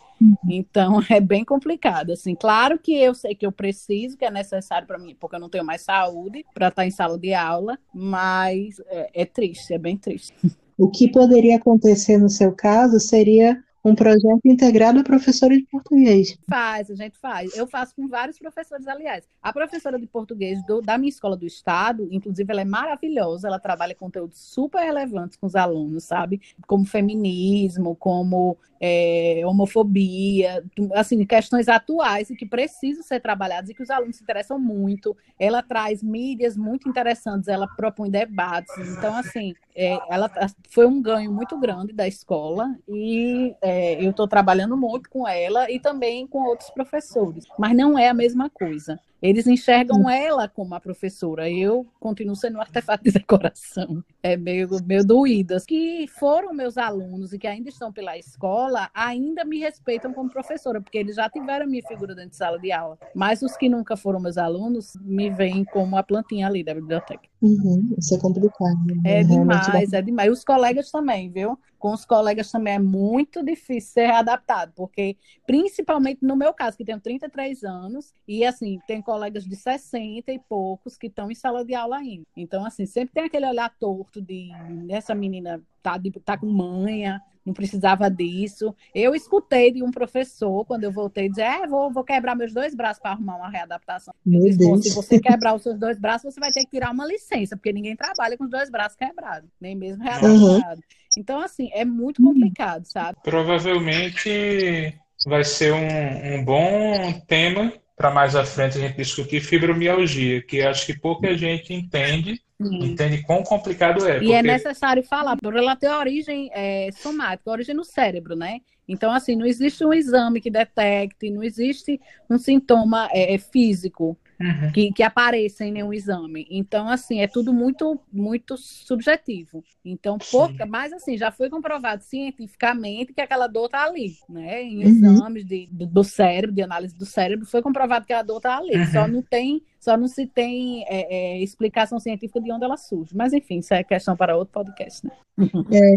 Então 0.48 1.00
é 1.10 1.20
bem 1.20 1.44
complicado. 1.44 2.12
Assim, 2.12 2.34
claro 2.34 2.78
que 2.78 2.94
eu 2.94 3.14
sei 3.14 3.34
que 3.34 3.44
eu 3.44 3.52
preciso, 3.52 4.16
que 4.16 4.24
é 4.24 4.30
necessário 4.30 4.57
necessário 4.58 4.86
para 4.86 4.98
mim, 4.98 5.16
porque 5.18 5.36
eu 5.36 5.40
não 5.40 5.48
tenho 5.48 5.64
mais 5.64 5.82
saúde 5.82 6.44
para 6.52 6.68
estar 6.68 6.86
em 6.86 6.90
sala 6.90 7.18
de 7.18 7.32
aula, 7.32 7.78
mas 7.92 8.80
é, 8.86 9.22
é 9.22 9.24
triste, 9.24 9.72
é 9.72 9.78
bem 9.78 9.96
triste. 9.96 10.34
O 10.76 10.88
que 10.88 11.10
poderia 11.10 11.56
acontecer 11.56 12.18
no 12.18 12.28
seu 12.28 12.52
caso 12.52 13.00
seria 13.00 13.60
um 13.88 13.94
projeto 13.94 14.40
integrado 14.44 15.00
a 15.00 15.04
professora 15.04 15.56
de 15.56 15.64
português. 15.64 16.38
Faz, 16.48 16.90
a 16.90 16.94
gente 16.94 17.18
faz. 17.18 17.56
Eu 17.56 17.66
faço 17.66 17.94
com 17.94 18.08
vários 18.08 18.38
professores, 18.38 18.86
aliás. 18.86 19.24
A 19.42 19.52
professora 19.52 19.98
de 19.98 20.06
português 20.06 20.64
do, 20.66 20.80
da 20.80 20.98
minha 20.98 21.08
escola 21.08 21.36
do 21.36 21.46
estado, 21.46 22.08
inclusive, 22.10 22.50
ela 22.50 22.62
é 22.62 22.64
maravilhosa, 22.64 23.48
ela 23.48 23.58
trabalha 23.58 23.94
conteúdos 23.94 24.38
super 24.38 24.80
relevantes 24.80 25.36
com 25.36 25.46
os 25.46 25.56
alunos, 25.56 26.04
sabe? 26.04 26.40
Como 26.66 26.84
feminismo, 26.84 27.96
como 27.96 28.56
é, 28.80 29.42
homofobia, 29.44 30.64
assim, 30.94 31.24
questões 31.24 31.68
atuais 31.68 32.30
e 32.30 32.36
que 32.36 32.46
precisam 32.46 33.02
ser 33.02 33.20
trabalhadas 33.20 33.70
e 33.70 33.74
que 33.74 33.82
os 33.82 33.90
alunos 33.90 34.16
se 34.16 34.22
interessam 34.22 34.58
muito. 34.58 35.16
Ela 35.38 35.62
traz 35.62 36.02
mídias 36.02 36.56
muito 36.56 36.88
interessantes, 36.88 37.48
ela 37.48 37.66
propõe 37.66 38.10
debates. 38.10 38.72
Então, 38.96 39.16
assim, 39.16 39.54
é, 39.74 39.98
ela 40.10 40.30
foi 40.70 40.86
um 40.86 41.00
ganho 41.00 41.32
muito 41.32 41.58
grande 41.58 41.92
da 41.92 42.06
escola 42.06 42.76
e 42.88 43.54
é, 43.62 43.77
eu 44.00 44.10
estou 44.10 44.26
trabalhando 44.26 44.76
muito 44.76 45.08
com 45.08 45.26
ela 45.26 45.70
e 45.70 45.78
também 45.78 46.26
com 46.26 46.44
outros 46.44 46.70
professores, 46.70 47.44
mas 47.58 47.76
não 47.76 47.98
é 47.98 48.08
a 48.08 48.14
mesma 48.14 48.50
coisa. 48.50 48.98
Eles 49.20 49.46
enxergam 49.46 50.08
ela 50.08 50.48
como 50.48 50.74
a 50.74 50.80
professora. 50.80 51.50
Eu 51.50 51.86
continuo 51.98 52.36
sendo 52.36 52.58
um 52.58 52.60
artefato 52.60 53.02
de 53.04 53.10
decoração. 53.10 54.02
É 54.22 54.36
meio, 54.36 54.68
meio 54.84 55.04
doídas. 55.04 55.64
Que 55.64 56.06
foram 56.18 56.52
meus 56.52 56.78
alunos 56.78 57.32
e 57.32 57.38
que 57.38 57.46
ainda 57.46 57.68
estão 57.68 57.92
pela 57.92 58.16
escola, 58.16 58.90
ainda 58.94 59.44
me 59.44 59.58
respeitam 59.58 60.12
como 60.12 60.30
professora, 60.30 60.80
porque 60.80 60.98
eles 60.98 61.16
já 61.16 61.28
tiveram 61.28 61.66
minha 61.66 61.82
figura 61.82 62.14
dentro 62.14 62.30
de 62.30 62.36
sala 62.36 62.58
de 62.58 62.70
aula. 62.70 62.98
Mas 63.14 63.42
os 63.42 63.56
que 63.56 63.68
nunca 63.68 63.96
foram 63.96 64.20
meus 64.20 64.38
alunos 64.38 64.96
me 65.00 65.30
veem 65.30 65.64
como 65.64 65.96
a 65.96 66.02
plantinha 66.02 66.46
ali 66.46 66.62
da 66.62 66.74
biblioteca. 66.74 67.28
Uhum, 67.40 67.94
isso 67.96 68.14
é 68.14 68.18
complicado. 68.18 68.78
Né? 68.86 69.20
É 69.20 69.22
demais, 69.22 69.92
é 69.92 70.02
demais. 70.02 70.28
E 70.28 70.32
os 70.32 70.44
colegas 70.44 70.90
também, 70.90 71.30
viu? 71.30 71.58
Com 71.78 71.92
os 71.92 72.04
colegas 72.04 72.50
também 72.50 72.74
é 72.74 72.78
muito 72.78 73.44
difícil 73.44 73.92
ser 73.92 74.10
adaptado, 74.10 74.72
porque 74.74 75.16
principalmente 75.46 76.18
no 76.22 76.34
meu 76.34 76.52
caso, 76.52 76.76
que 76.76 76.84
tenho 76.84 77.00
33 77.00 77.62
anos, 77.62 78.12
e 78.26 78.44
assim, 78.44 78.80
tem 78.86 79.00
colegas 79.08 79.46
de 79.46 79.56
60 79.56 80.30
e 80.30 80.38
poucos 80.38 80.98
que 80.98 81.06
estão 81.06 81.30
em 81.30 81.34
sala 81.34 81.64
de 81.64 81.74
aula 81.74 81.96
ainda. 81.96 82.26
Então, 82.36 82.62
assim, 82.62 82.84
sempre 82.84 83.14
tem 83.14 83.24
aquele 83.24 83.46
olhar 83.46 83.74
torto 83.80 84.20
de 84.20 84.50
essa 84.90 85.14
menina 85.14 85.62
tá, 85.82 85.96
de, 85.96 86.10
tá 86.10 86.36
com 86.36 86.44
manha, 86.44 87.18
não 87.42 87.54
precisava 87.54 88.10
disso. 88.10 88.76
Eu 88.94 89.14
escutei 89.14 89.72
de 89.72 89.82
um 89.82 89.90
professor, 89.90 90.62
quando 90.66 90.84
eu 90.84 90.92
voltei, 90.92 91.26
dizer: 91.30 91.40
é, 91.40 91.66
vou, 91.66 91.90
vou 91.90 92.04
quebrar 92.04 92.36
meus 92.36 92.52
dois 92.52 92.74
braços 92.74 93.00
para 93.00 93.12
arrumar 93.12 93.36
uma 93.36 93.48
readaptação. 93.48 94.12
Meu 94.26 94.42
disse, 94.42 94.58
Deus. 94.58 94.82
Se 94.82 94.94
você 94.94 95.18
quebrar 95.18 95.54
os 95.54 95.62
seus 95.62 95.78
dois 95.78 95.98
braços, 95.98 96.34
você 96.34 96.38
vai 96.38 96.52
ter 96.52 96.64
que 96.64 96.70
tirar 96.70 96.90
uma 96.90 97.06
licença, 97.06 97.56
porque 97.56 97.72
ninguém 97.72 97.96
trabalha 97.96 98.36
com 98.36 98.44
os 98.44 98.50
dois 98.50 98.68
braços 98.68 98.94
quebrados, 98.94 99.48
nem 99.58 99.74
mesmo 99.74 100.04
readaptado. 100.04 100.36
Uhum. 100.36 100.82
Então, 101.16 101.40
assim, 101.40 101.70
é 101.72 101.86
muito 101.86 102.22
complicado, 102.22 102.84
sabe? 102.84 103.16
Provavelmente 103.24 104.94
vai 105.26 105.44
ser 105.44 105.72
um, 105.72 106.34
um 106.34 106.44
bom 106.44 107.18
tema 107.26 107.72
para 107.98 108.10
mais 108.10 108.34
à 108.34 108.44
frente 108.44 108.78
a 108.78 108.80
gente 108.80 108.96
discutir 108.96 109.40
fibromialgia, 109.40 110.40
que 110.40 110.62
acho 110.62 110.86
que 110.86 110.98
pouca 110.98 111.36
gente 111.36 111.74
entende 111.74 112.40
Sim. 112.60 112.86
Entende 112.86 113.22
quão 113.22 113.42
complicado 113.44 114.04
é. 114.04 114.16
E 114.16 114.18
porque... 114.18 114.32
é 114.32 114.42
necessário 114.42 115.02
falar, 115.04 115.36
porque 115.36 115.58
ela 115.58 115.76
tem 115.76 115.88
origem 115.88 116.50
é, 116.52 116.90
somática, 116.90 117.50
origem 117.50 117.74
no 117.74 117.84
cérebro, 117.84 118.34
né? 118.34 118.58
Então, 118.88 119.12
assim, 119.12 119.36
não 119.36 119.44
existe 119.44 119.84
um 119.84 119.92
exame 119.92 120.40
que 120.40 120.50
detecte, 120.50 121.30
não 121.30 121.42
existe 121.42 122.00
um 122.28 122.38
sintoma 122.38 123.08
é, 123.12 123.34
é 123.34 123.38
físico 123.38 124.18
uhum. 124.40 124.72
que, 124.72 124.92
que 124.92 125.02
apareça 125.02 125.64
em 125.64 125.72
nenhum 125.72 125.92
exame. 125.92 126.46
Então, 126.50 126.88
assim, 126.88 127.20
é 127.20 127.26
tudo 127.26 127.52
muito, 127.52 128.00
muito 128.12 128.56
subjetivo. 128.56 129.64
Então, 129.84 130.18
pouca, 130.18 130.64
mas 130.66 130.92
assim, 130.92 131.16
já 131.16 131.30
foi 131.30 131.50
comprovado 131.50 132.02
cientificamente 132.02 133.12
que 133.12 133.20
aquela 133.20 133.46
dor 133.46 133.66
está 133.66 133.84
ali, 133.84 134.16
né? 134.28 134.62
Em 134.62 134.78
uhum. 134.78 134.82
exames 134.82 135.44
de, 135.44 135.68
do, 135.70 135.86
do, 135.86 136.04
cérebro, 136.04 136.54
de 136.54 136.62
análise 136.62 136.96
do 136.96 137.06
cérebro, 137.06 137.46
foi 137.46 137.62
comprovado 137.62 138.06
que 138.06 138.12
a 138.12 138.22
dor 138.22 138.38
está 138.38 138.56
ali. 138.56 138.76
Uhum. 138.76 138.86
Só 138.86 139.08
não 139.08 139.22
tem, 139.22 139.62
só 139.80 139.96
não 139.96 140.08
se 140.08 140.26
tem 140.26 140.84
é, 140.84 141.14
é, 141.14 141.42
explicação 141.42 141.98
científica 141.98 142.40
de 142.40 142.52
onde 142.52 142.64
ela 142.64 142.76
surge. 142.76 143.16
Mas 143.16 143.32
enfim, 143.32 143.58
isso 143.58 143.74
é 143.74 143.82
questão 143.82 144.16
para 144.16 144.36
outro 144.36 144.52
podcast, 144.52 145.06
né? 145.06 145.12
É, 145.70 145.96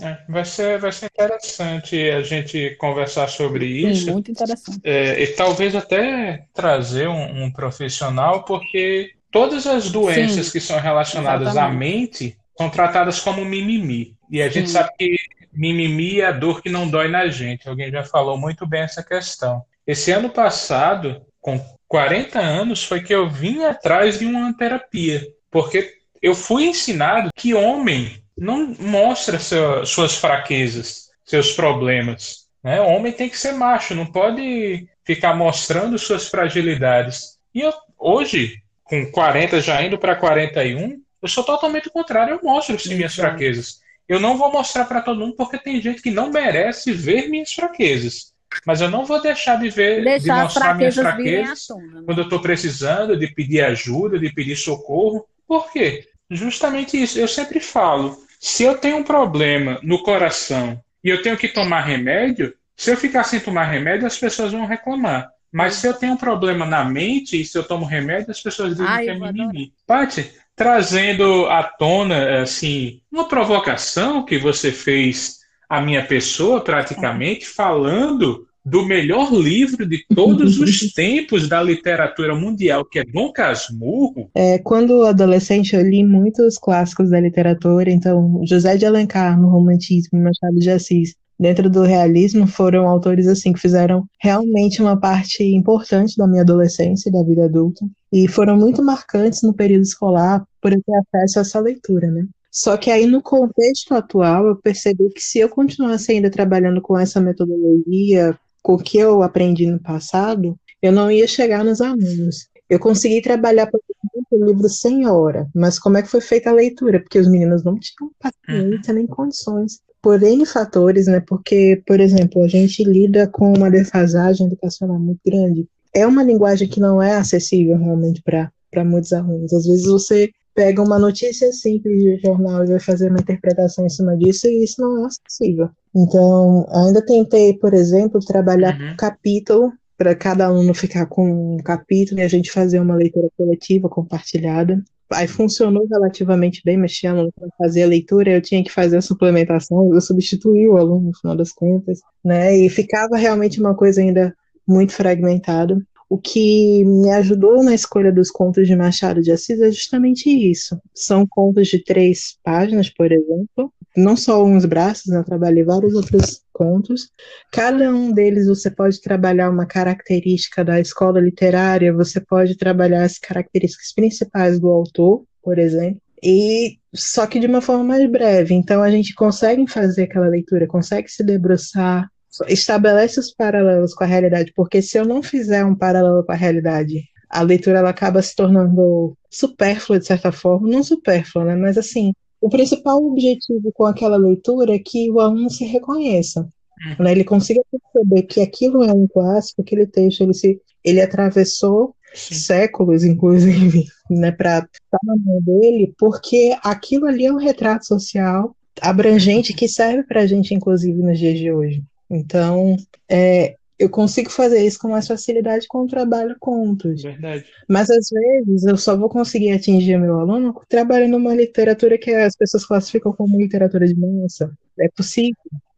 é 0.00 0.18
vai, 0.28 0.44
ser, 0.44 0.78
vai 0.78 0.92
ser 0.92 1.06
interessante 1.06 2.10
a 2.10 2.22
gente 2.22 2.76
conversar 2.76 3.28
sobre 3.28 3.66
isso. 3.66 4.06
Sim, 4.06 4.12
muito 4.12 4.30
interessante. 4.30 4.80
É, 4.82 5.22
e 5.22 5.26
talvez 5.28 5.74
até 5.74 6.46
trazer 6.52 7.08
um, 7.08 7.44
um 7.44 7.50
profissional, 7.52 8.44
porque 8.44 9.12
todas 9.30 9.66
as 9.66 9.90
doenças 9.90 10.46
Sim, 10.46 10.52
que 10.52 10.60
são 10.60 10.78
relacionadas 10.78 11.48
exatamente. 11.48 11.74
à 11.74 11.78
mente 11.78 12.38
são 12.56 12.70
tratadas 12.70 13.20
como 13.20 13.44
mimimi. 13.44 14.16
E 14.30 14.42
a 14.42 14.46
Sim. 14.48 14.60
gente 14.60 14.70
sabe 14.70 14.90
que 14.98 15.16
mimimi 15.52 16.20
é 16.20 16.26
a 16.26 16.32
dor 16.32 16.62
que 16.62 16.68
não 16.68 16.88
dói 16.88 17.08
na 17.08 17.28
gente. 17.28 17.68
Alguém 17.68 17.90
já 17.90 18.02
falou 18.02 18.36
muito 18.36 18.66
bem 18.66 18.82
essa 18.82 19.02
questão. 19.02 19.64
Esse 19.86 20.10
ano 20.10 20.30
passado, 20.30 21.22
com 21.40 21.60
40 21.86 22.40
anos, 22.40 22.82
foi 22.84 23.02
que 23.02 23.14
eu 23.14 23.28
vim 23.28 23.62
atrás 23.64 24.18
de 24.18 24.26
uma 24.26 24.56
terapia. 24.56 25.22
Porque 25.50 25.94
eu 26.22 26.34
fui 26.34 26.64
ensinado 26.64 27.30
que 27.36 27.54
homem 27.54 28.23
não 28.36 28.74
mostra 28.78 29.38
seu, 29.38 29.86
suas 29.86 30.16
fraquezas, 30.16 31.10
seus 31.24 31.52
problemas. 31.52 32.46
Né? 32.62 32.80
O 32.80 32.86
homem 32.86 33.12
tem 33.12 33.28
que 33.28 33.38
ser 33.38 33.52
macho, 33.52 33.94
não 33.94 34.06
pode 34.06 34.88
ficar 35.04 35.34
mostrando 35.34 35.98
suas 35.98 36.28
fragilidades. 36.28 37.38
E 37.54 37.60
eu, 37.60 37.72
hoje, 37.98 38.62
com 38.82 39.10
40, 39.10 39.60
já 39.60 39.82
indo 39.82 39.98
para 39.98 40.16
41, 40.16 41.00
eu 41.22 41.28
sou 41.28 41.44
totalmente 41.44 41.88
o 41.88 41.92
contrário, 41.92 42.34
eu 42.34 42.40
mostro 42.42 42.78
sim 42.78 42.94
minhas 42.94 43.14
fraquezas. 43.14 43.80
Eu 44.08 44.20
não 44.20 44.36
vou 44.36 44.52
mostrar 44.52 44.84
para 44.84 45.00
todo 45.00 45.18
mundo 45.18 45.34
porque 45.36 45.58
tem 45.58 45.80
gente 45.80 46.02
que 46.02 46.10
não 46.10 46.30
merece 46.30 46.92
ver 46.92 47.28
minhas 47.28 47.52
fraquezas. 47.52 48.34
Mas 48.66 48.80
eu 48.80 48.90
não 48.90 49.04
vou 49.04 49.20
deixar 49.20 49.58
de 49.58 49.68
ver, 49.68 50.04
deixar 50.04 50.36
de 50.36 50.42
mostrar 50.42 50.74
minhas 50.74 50.94
fraquezas 50.94 51.66
tona, 51.66 52.00
né? 52.00 52.02
quando 52.04 52.18
eu 52.18 52.24
estou 52.24 52.40
precisando, 52.40 53.16
de 53.16 53.26
pedir 53.28 53.62
ajuda, 53.62 54.18
de 54.18 54.32
pedir 54.32 54.56
socorro. 54.56 55.26
Por 55.46 55.72
quê? 55.72 56.06
Justamente 56.30 57.02
isso. 57.02 57.18
Eu 57.18 57.26
sempre 57.26 57.58
falo, 57.58 58.16
se 58.44 58.62
eu 58.62 58.76
tenho 58.76 58.98
um 58.98 59.02
problema 59.02 59.80
no 59.82 60.02
coração 60.02 60.78
e 61.02 61.08
eu 61.08 61.22
tenho 61.22 61.34
que 61.34 61.48
tomar 61.48 61.80
remédio, 61.80 62.52
se 62.76 62.90
eu 62.90 62.96
ficar 62.96 63.24
sem 63.24 63.40
tomar 63.40 63.64
remédio, 63.64 64.06
as 64.06 64.18
pessoas 64.18 64.52
vão 64.52 64.66
reclamar. 64.66 65.30
Mas 65.50 65.76
se 65.76 65.86
eu 65.86 65.94
tenho 65.94 66.12
um 66.12 66.18
problema 66.18 66.66
na 66.66 66.84
mente 66.84 67.40
e 67.40 67.44
se 67.46 67.56
eu 67.56 67.64
tomo 67.64 67.86
remédio, 67.86 68.30
as 68.30 68.42
pessoas 68.42 68.72
dizem 68.72 68.86
Ai, 68.86 69.04
que 69.04 69.10
é 69.10 69.18
mimimi. 69.18 69.72
Paty, 69.86 70.30
trazendo 70.54 71.46
à 71.46 71.62
tona 71.62 72.42
assim 72.42 73.00
uma 73.10 73.26
provocação 73.26 74.22
que 74.22 74.36
você 74.36 74.70
fez 74.70 75.38
à 75.66 75.80
minha 75.80 76.04
pessoa 76.04 76.60
praticamente 76.60 77.46
falando 77.46 78.46
do 78.64 78.86
melhor 78.86 79.32
livro 79.32 79.86
de 79.86 80.04
todos 80.14 80.58
os 80.60 80.92
tempos 80.92 81.48
da 81.48 81.62
literatura 81.62 82.34
mundial, 82.34 82.84
que 82.84 82.98
é 82.98 83.04
Dom 83.04 83.30
Casmurro. 83.32 84.30
É, 84.34 84.58
quando 84.58 85.04
adolescente 85.04 85.76
eu 85.76 85.82
li 85.82 86.02
muitos 86.02 86.56
clássicos 86.56 87.10
da 87.10 87.20
literatura, 87.20 87.90
então 87.90 88.40
José 88.44 88.76
de 88.76 88.86
Alencar 88.86 89.40
no 89.40 89.48
romantismo, 89.48 90.18
Machado 90.20 90.58
de 90.58 90.70
Assis, 90.70 91.14
dentro 91.38 91.68
do 91.68 91.82
realismo 91.82 92.46
foram 92.46 92.88
autores 92.88 93.26
assim 93.26 93.52
que 93.52 93.60
fizeram 93.60 94.04
realmente 94.20 94.80
uma 94.80 94.98
parte 94.98 95.42
importante 95.42 96.16
da 96.16 96.26
minha 96.26 96.42
adolescência 96.42 97.08
e 97.08 97.12
da 97.12 97.22
vida 97.22 97.44
adulta 97.44 97.84
e 98.12 98.28
foram 98.28 98.56
muito 98.56 98.82
marcantes 98.82 99.42
no 99.42 99.52
período 99.52 99.82
escolar 99.82 100.46
por 100.60 100.72
eu 100.72 100.80
ter 100.82 100.94
acesso 100.94 101.38
a 101.38 101.42
essa 101.42 101.60
leitura, 101.60 102.10
né? 102.10 102.24
Só 102.50 102.76
que 102.76 102.88
aí 102.88 103.04
no 103.04 103.20
contexto 103.20 103.94
atual 103.94 104.46
eu 104.46 104.54
percebi 104.54 105.10
que 105.10 105.20
se 105.20 105.40
eu 105.40 105.48
continuasse 105.48 106.12
ainda 106.12 106.30
trabalhando 106.30 106.80
com 106.80 106.96
essa 106.96 107.20
metodologia, 107.20 108.38
com 108.64 108.74
o 108.74 108.78
que 108.78 108.96
eu 108.96 109.22
aprendi 109.22 109.66
no 109.66 109.78
passado, 109.78 110.58
eu 110.80 110.90
não 110.90 111.10
ia 111.10 111.28
chegar 111.28 111.62
nos 111.62 111.82
alunos. 111.82 112.48
Eu 112.68 112.80
consegui 112.80 113.20
trabalhar, 113.20 113.66
por 113.66 113.78
exemplo, 113.78 114.26
o 114.32 114.46
livro 114.46 114.68
sem 114.70 115.06
hora, 115.06 115.46
mas 115.54 115.78
como 115.78 115.98
é 115.98 116.02
que 116.02 116.08
foi 116.08 116.22
feita 116.22 116.48
a 116.48 116.54
leitura? 116.54 116.98
Porque 116.98 117.18
os 117.18 117.28
meninos 117.28 117.62
não 117.62 117.78
tinham 117.78 118.10
paciência 118.18 118.92
uhum. 118.92 118.98
nem 118.98 119.06
condições 119.06 119.80
por 120.00 120.22
N 120.22 120.46
fatores, 120.46 121.06
né? 121.06 121.20
Porque, 121.20 121.82
por 121.86 122.00
exemplo, 122.00 122.42
a 122.42 122.48
gente 122.48 122.82
lida 122.82 123.28
com 123.28 123.52
uma 123.52 123.70
defasagem 123.70 124.46
educacional 124.46 124.98
muito 124.98 125.20
grande. 125.24 125.68
É 125.92 126.06
uma 126.06 126.22
linguagem 126.22 126.66
que 126.66 126.80
não 126.80 127.02
é 127.02 127.16
acessível 127.16 127.76
realmente 127.76 128.22
para 128.22 128.84
muitos 128.84 129.12
alunos. 129.12 129.52
Às 129.52 129.66
vezes 129.66 129.84
você 129.84 130.30
pega 130.54 130.82
uma 130.82 130.98
notícia 130.98 131.52
simples 131.52 132.00
de 132.00 132.18
jornal 132.18 132.64
e 132.64 132.68
vai 132.68 132.80
fazer 132.80 133.10
uma 133.10 133.20
interpretação 133.20 133.84
em 133.84 133.90
cima 133.90 134.16
disso 134.16 134.46
e 134.46 134.64
isso 134.64 134.80
não 134.80 135.02
é 135.02 135.06
acessível. 135.06 135.68
Então, 135.94 136.66
ainda 136.70 137.04
tentei, 137.04 137.54
por 137.54 137.74
exemplo, 137.74 138.20
trabalhar 138.20 138.78
uhum. 138.78 138.96
capítulo 138.96 139.72
para 139.96 140.14
cada 140.14 140.46
aluno 140.46 140.74
ficar 140.74 141.06
com 141.06 141.54
um 141.54 141.56
capítulo 141.58 142.20
e 142.20 142.24
a 142.24 142.28
gente 142.28 142.50
fazer 142.50 142.80
uma 142.80 142.94
leitura 142.94 143.28
coletiva 143.36 143.88
compartilhada. 143.88 144.82
Aí 145.12 145.28
funcionou 145.28 145.86
relativamente 145.86 146.62
bem, 146.64 146.76
mas 146.76 146.92
tinha 146.92 147.12
aluno 147.12 147.32
para 147.38 147.48
fazer 147.58 147.82
a 147.82 147.86
leitura, 147.86 148.32
eu 148.32 148.40
tinha 148.40 148.64
que 148.64 148.70
fazer 148.70 148.96
a 148.96 149.02
suplementação, 149.02 149.94
eu 149.94 150.00
substituí 150.00 150.66
o 150.66 150.76
aluno 150.76 151.08
no 151.08 151.16
final 151.16 151.36
das 151.36 151.52
contas, 151.52 152.00
né? 152.24 152.56
E 152.56 152.68
ficava 152.68 153.16
realmente 153.16 153.60
uma 153.60 153.74
coisa 153.74 154.00
ainda 154.00 154.34
muito 154.66 154.92
fragmentada. 154.92 155.78
O 156.14 156.18
que 156.18 156.84
me 156.84 157.10
ajudou 157.10 157.64
na 157.64 157.74
escolha 157.74 158.12
dos 158.12 158.30
contos 158.30 158.68
de 158.68 158.76
Machado 158.76 159.20
de 159.20 159.32
Assis 159.32 159.60
é 159.60 159.68
justamente 159.72 160.30
isso. 160.30 160.80
São 160.94 161.26
contos 161.26 161.66
de 161.66 161.82
três 161.82 162.38
páginas, 162.44 162.88
por 162.88 163.10
exemplo, 163.10 163.72
não 163.96 164.16
só 164.16 164.44
uns 164.44 164.64
braços, 164.64 165.06
né? 165.06 165.18
eu 165.18 165.24
trabalhei 165.24 165.64
vários 165.64 165.92
outros 165.92 166.40
contos. 166.52 167.10
Cada 167.50 167.92
um 167.92 168.12
deles 168.12 168.46
você 168.46 168.70
pode 168.70 169.00
trabalhar 169.00 169.50
uma 169.50 169.66
característica 169.66 170.64
da 170.64 170.78
escola 170.78 171.18
literária, 171.18 171.92
você 171.92 172.20
pode 172.20 172.56
trabalhar 172.56 173.02
as 173.02 173.18
características 173.18 173.92
principais 173.92 174.60
do 174.60 174.68
autor, 174.68 175.24
por 175.42 175.58
exemplo, 175.58 176.00
e 176.22 176.78
só 176.94 177.26
que 177.26 177.40
de 177.40 177.48
uma 177.48 177.60
forma 177.60 177.82
mais 177.82 178.08
breve. 178.08 178.54
Então 178.54 178.84
a 178.84 178.90
gente 178.90 179.16
consegue 179.16 179.66
fazer 179.66 180.04
aquela 180.04 180.28
leitura, 180.28 180.68
consegue 180.68 181.08
se 181.08 181.24
debruçar, 181.24 182.08
estabelece 182.48 183.20
os 183.20 183.32
paralelos 183.32 183.94
com 183.94 184.04
a 184.04 184.06
realidade, 184.06 184.52
porque 184.54 184.82
se 184.82 184.98
eu 184.98 185.04
não 185.04 185.22
fizer 185.22 185.64
um 185.64 185.74
paralelo 185.74 186.24
com 186.24 186.32
a 186.32 186.36
realidade, 186.36 187.04
a 187.28 187.42
leitura 187.42 187.78
ela 187.78 187.90
acaba 187.90 188.22
se 188.22 188.34
tornando 188.34 189.16
supérflua 189.30 189.98
de 189.98 190.06
certa 190.06 190.30
forma, 190.30 190.68
não 190.68 190.82
supérflua, 190.82 191.44
né? 191.44 191.56
Mas 191.56 191.76
assim, 191.76 192.12
o 192.40 192.48
principal 192.48 193.04
objetivo 193.04 193.72
com 193.72 193.86
aquela 193.86 194.16
leitura 194.16 194.74
é 194.74 194.78
que 194.78 195.10
o 195.10 195.20
aluno 195.20 195.50
se 195.50 195.64
reconheça, 195.64 196.40
uhum. 196.40 197.04
né? 197.04 197.12
ele 197.12 197.24
consiga 197.24 197.60
perceber 197.70 198.22
que 198.22 198.40
aquilo 198.40 198.84
é 198.84 198.92
um 198.92 199.06
clássico, 199.06 199.62
aquele 199.62 199.86
texto 199.86 200.22
ele, 200.22 200.34
se, 200.34 200.60
ele 200.84 201.00
atravessou 201.00 201.94
Sim. 202.14 202.34
séculos, 202.34 203.02
inclusive, 203.02 203.86
né, 204.10 204.30
para 204.30 204.58
estar 204.58 204.98
na 205.02 205.16
mão 205.16 205.40
dele, 205.42 205.92
porque 205.98 206.56
aquilo 206.62 207.06
ali 207.06 207.26
é 207.26 207.32
um 207.32 207.38
retrato 207.38 207.86
social 207.86 208.54
abrangente 208.80 209.52
que 209.52 209.68
serve 209.68 210.02
para 210.02 210.22
a 210.22 210.26
gente, 210.26 210.54
inclusive, 210.54 211.02
nos 211.02 211.18
dias 211.18 211.38
de 211.38 211.50
hoje. 211.50 211.82
Então, 212.14 212.76
é, 213.08 213.56
eu 213.78 213.90
consigo 213.90 214.30
fazer 214.30 214.64
isso 214.64 214.78
com 214.78 214.88
mais 214.88 215.06
facilidade 215.06 215.66
com 215.66 215.82
o 215.82 215.86
trabalho 215.86 216.36
contos. 216.38 217.02
Verdade. 217.02 217.44
Mas 217.68 217.90
às 217.90 218.08
vezes 218.08 218.64
eu 218.64 218.76
só 218.76 218.96
vou 218.96 219.08
conseguir 219.08 219.52
atingir 219.52 219.98
meu 219.98 220.20
aluno 220.20 220.54
trabalhando 220.68 221.12
numa 221.12 221.34
literatura 221.34 221.98
que 221.98 222.12
as 222.12 222.36
pessoas 222.36 222.64
classificam 222.64 223.12
como 223.12 223.38
literatura 223.38 223.86
de 223.86 223.94
massa. 223.94 224.50
É 224.78 224.88
possível, 224.88 225.36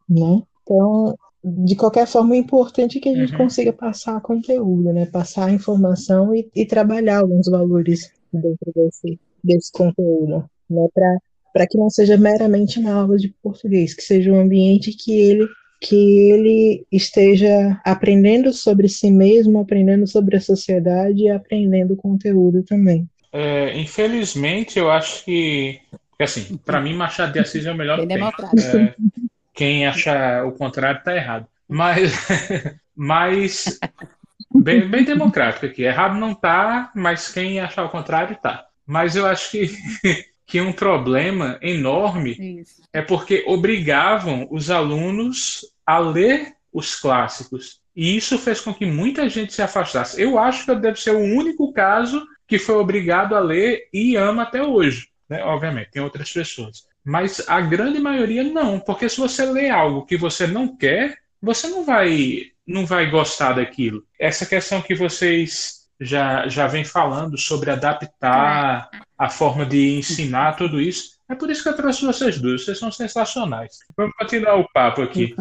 né? 0.09 0.43
Então, 0.63 1.17
de 1.43 1.75
qualquer 1.75 2.07
forma, 2.07 2.35
é 2.35 2.39
importante 2.39 3.01
que 3.01 3.09
a 3.09 3.15
gente 3.15 3.33
uhum. 3.33 3.39
consiga 3.39 3.73
passar 3.73 4.21
conteúdo, 4.21 4.93
né? 4.93 5.07
Passar 5.07 5.53
informação 5.53 6.35
e, 6.35 6.49
e 6.55 6.67
trabalhar 6.67 7.21
alguns 7.21 7.49
valores 7.49 8.11
dentro 8.33 8.73
desse, 8.75 9.19
desse 9.43 9.73
conteúdo, 9.73 10.45
né? 10.69 10.87
Para 11.53 11.67
que 11.67 11.79
não 11.79 11.89
seja 11.89 12.19
meramente 12.19 12.79
uma 12.79 12.93
aula 12.93 13.17
de 13.17 13.35
português, 13.43 13.95
que 13.95 14.03
seja 14.03 14.31
um 14.31 14.41
ambiente 14.41 14.93
que 14.93 15.19
ele 15.19 15.49
que 15.81 16.31
ele 16.31 16.87
esteja 16.91 17.81
aprendendo 17.85 18.53
sobre 18.53 18.89
si 18.89 19.11
mesmo, 19.11 19.61
aprendendo 19.61 20.07
sobre 20.07 20.37
a 20.37 20.41
sociedade 20.41 21.25
e 21.25 21.31
aprendendo 21.31 21.97
conteúdo 21.97 22.63
também. 22.63 23.09
É, 23.33 23.79
infelizmente, 23.79 24.79
eu 24.79 24.91
acho 24.91 25.25
que, 25.25 25.79
assim, 26.19 26.57
para 26.65 26.81
mim 26.81 26.95
Machado 26.95 27.33
de 27.33 27.39
Assis 27.39 27.67
é 27.67 27.73
o 27.73 27.77
melhor. 27.77 28.05
Bem 28.07 28.19
é, 28.19 28.95
quem 29.55 29.87
achar 29.87 30.47
o 30.47 30.53
contrário 30.53 30.99
está 30.99 31.15
errado. 31.15 31.47
Mas, 31.69 32.13
mas 32.97 33.79
bem, 34.55 34.89
bem 34.89 35.05
democrático 35.05 35.67
aqui. 35.67 35.83
Errado 35.83 36.19
não 36.19 36.35
tá, 36.35 36.91
mas 36.95 37.33
quem 37.33 37.61
achar 37.61 37.85
o 37.85 37.91
contrário 37.91 38.37
tá. 38.41 38.67
mas 38.87 39.17
eu 39.17 39.27
acho 39.27 39.51
que, 39.51 39.71
que 40.47 40.61
um 40.61 40.73
problema 40.73 41.59
enorme 41.61 42.61
Isso. 42.61 42.83
é 42.93 43.03
porque 43.03 43.45
obrigavam 43.47 44.47
os 44.51 44.71
alunos 44.71 45.67
a 45.85 45.99
ler 45.99 46.55
os 46.73 46.95
clássicos. 46.95 47.81
E 47.95 48.17
isso 48.17 48.39
fez 48.39 48.61
com 48.61 48.73
que 48.73 48.85
muita 48.85 49.29
gente 49.29 49.53
se 49.53 49.63
afastasse. 49.63 50.21
Eu 50.21 50.39
acho 50.39 50.65
que 50.65 50.71
eu 50.71 50.79
devo 50.79 50.97
ser 50.97 51.13
o 51.13 51.19
único 51.19 51.73
caso 51.73 52.25
que 52.47 52.59
foi 52.59 52.77
obrigado 52.77 53.35
a 53.35 53.41
ler 53.41 53.89
e 53.93 54.15
ama 54.15 54.43
até 54.43 54.63
hoje. 54.63 55.09
Né? 55.29 55.43
Obviamente, 55.43 55.91
tem 55.91 56.03
outras 56.03 56.31
pessoas. 56.31 56.85
Mas 57.03 57.43
a 57.49 57.61
grande 57.61 57.99
maioria 57.99 58.45
não, 58.45 58.79
porque 58.79 59.09
se 59.09 59.19
você 59.19 59.47
lê 59.47 59.71
algo 59.71 60.05
que 60.05 60.17
você 60.17 60.47
não 60.47 60.77
quer, 60.77 61.17
você 61.41 61.69
não 61.69 61.85
vai 61.85 62.51
não 62.67 62.85
vai 62.85 63.09
gostar 63.09 63.53
daquilo. 63.53 64.05
Essa 64.19 64.45
questão 64.45 64.83
que 64.83 64.95
vocês 64.95 65.76
já 66.01 66.49
já 66.49 66.67
vem 66.67 66.85
falando 66.85 67.39
sobre 67.39 67.71
adaptar 67.71 68.91
a 69.19 69.31
forma 69.31 69.65
de 69.65 69.99
ensinar 69.99 70.57
tudo 70.57 70.81
isso, 70.81 71.17
é 71.29 71.35
por 71.35 71.51
isso 71.51 71.63
que 71.63 71.69
eu 71.69 71.77
trouxe 71.77 72.05
vocês 72.05 72.39
duas. 72.39 72.65
Vocês 72.65 72.79
são 72.79 72.93
sensacionais. 72.93 73.79
Vamos 73.97 74.15
continuar 74.17 74.57
o 74.57 74.69
papo 74.73 75.03
aqui. 75.03 75.35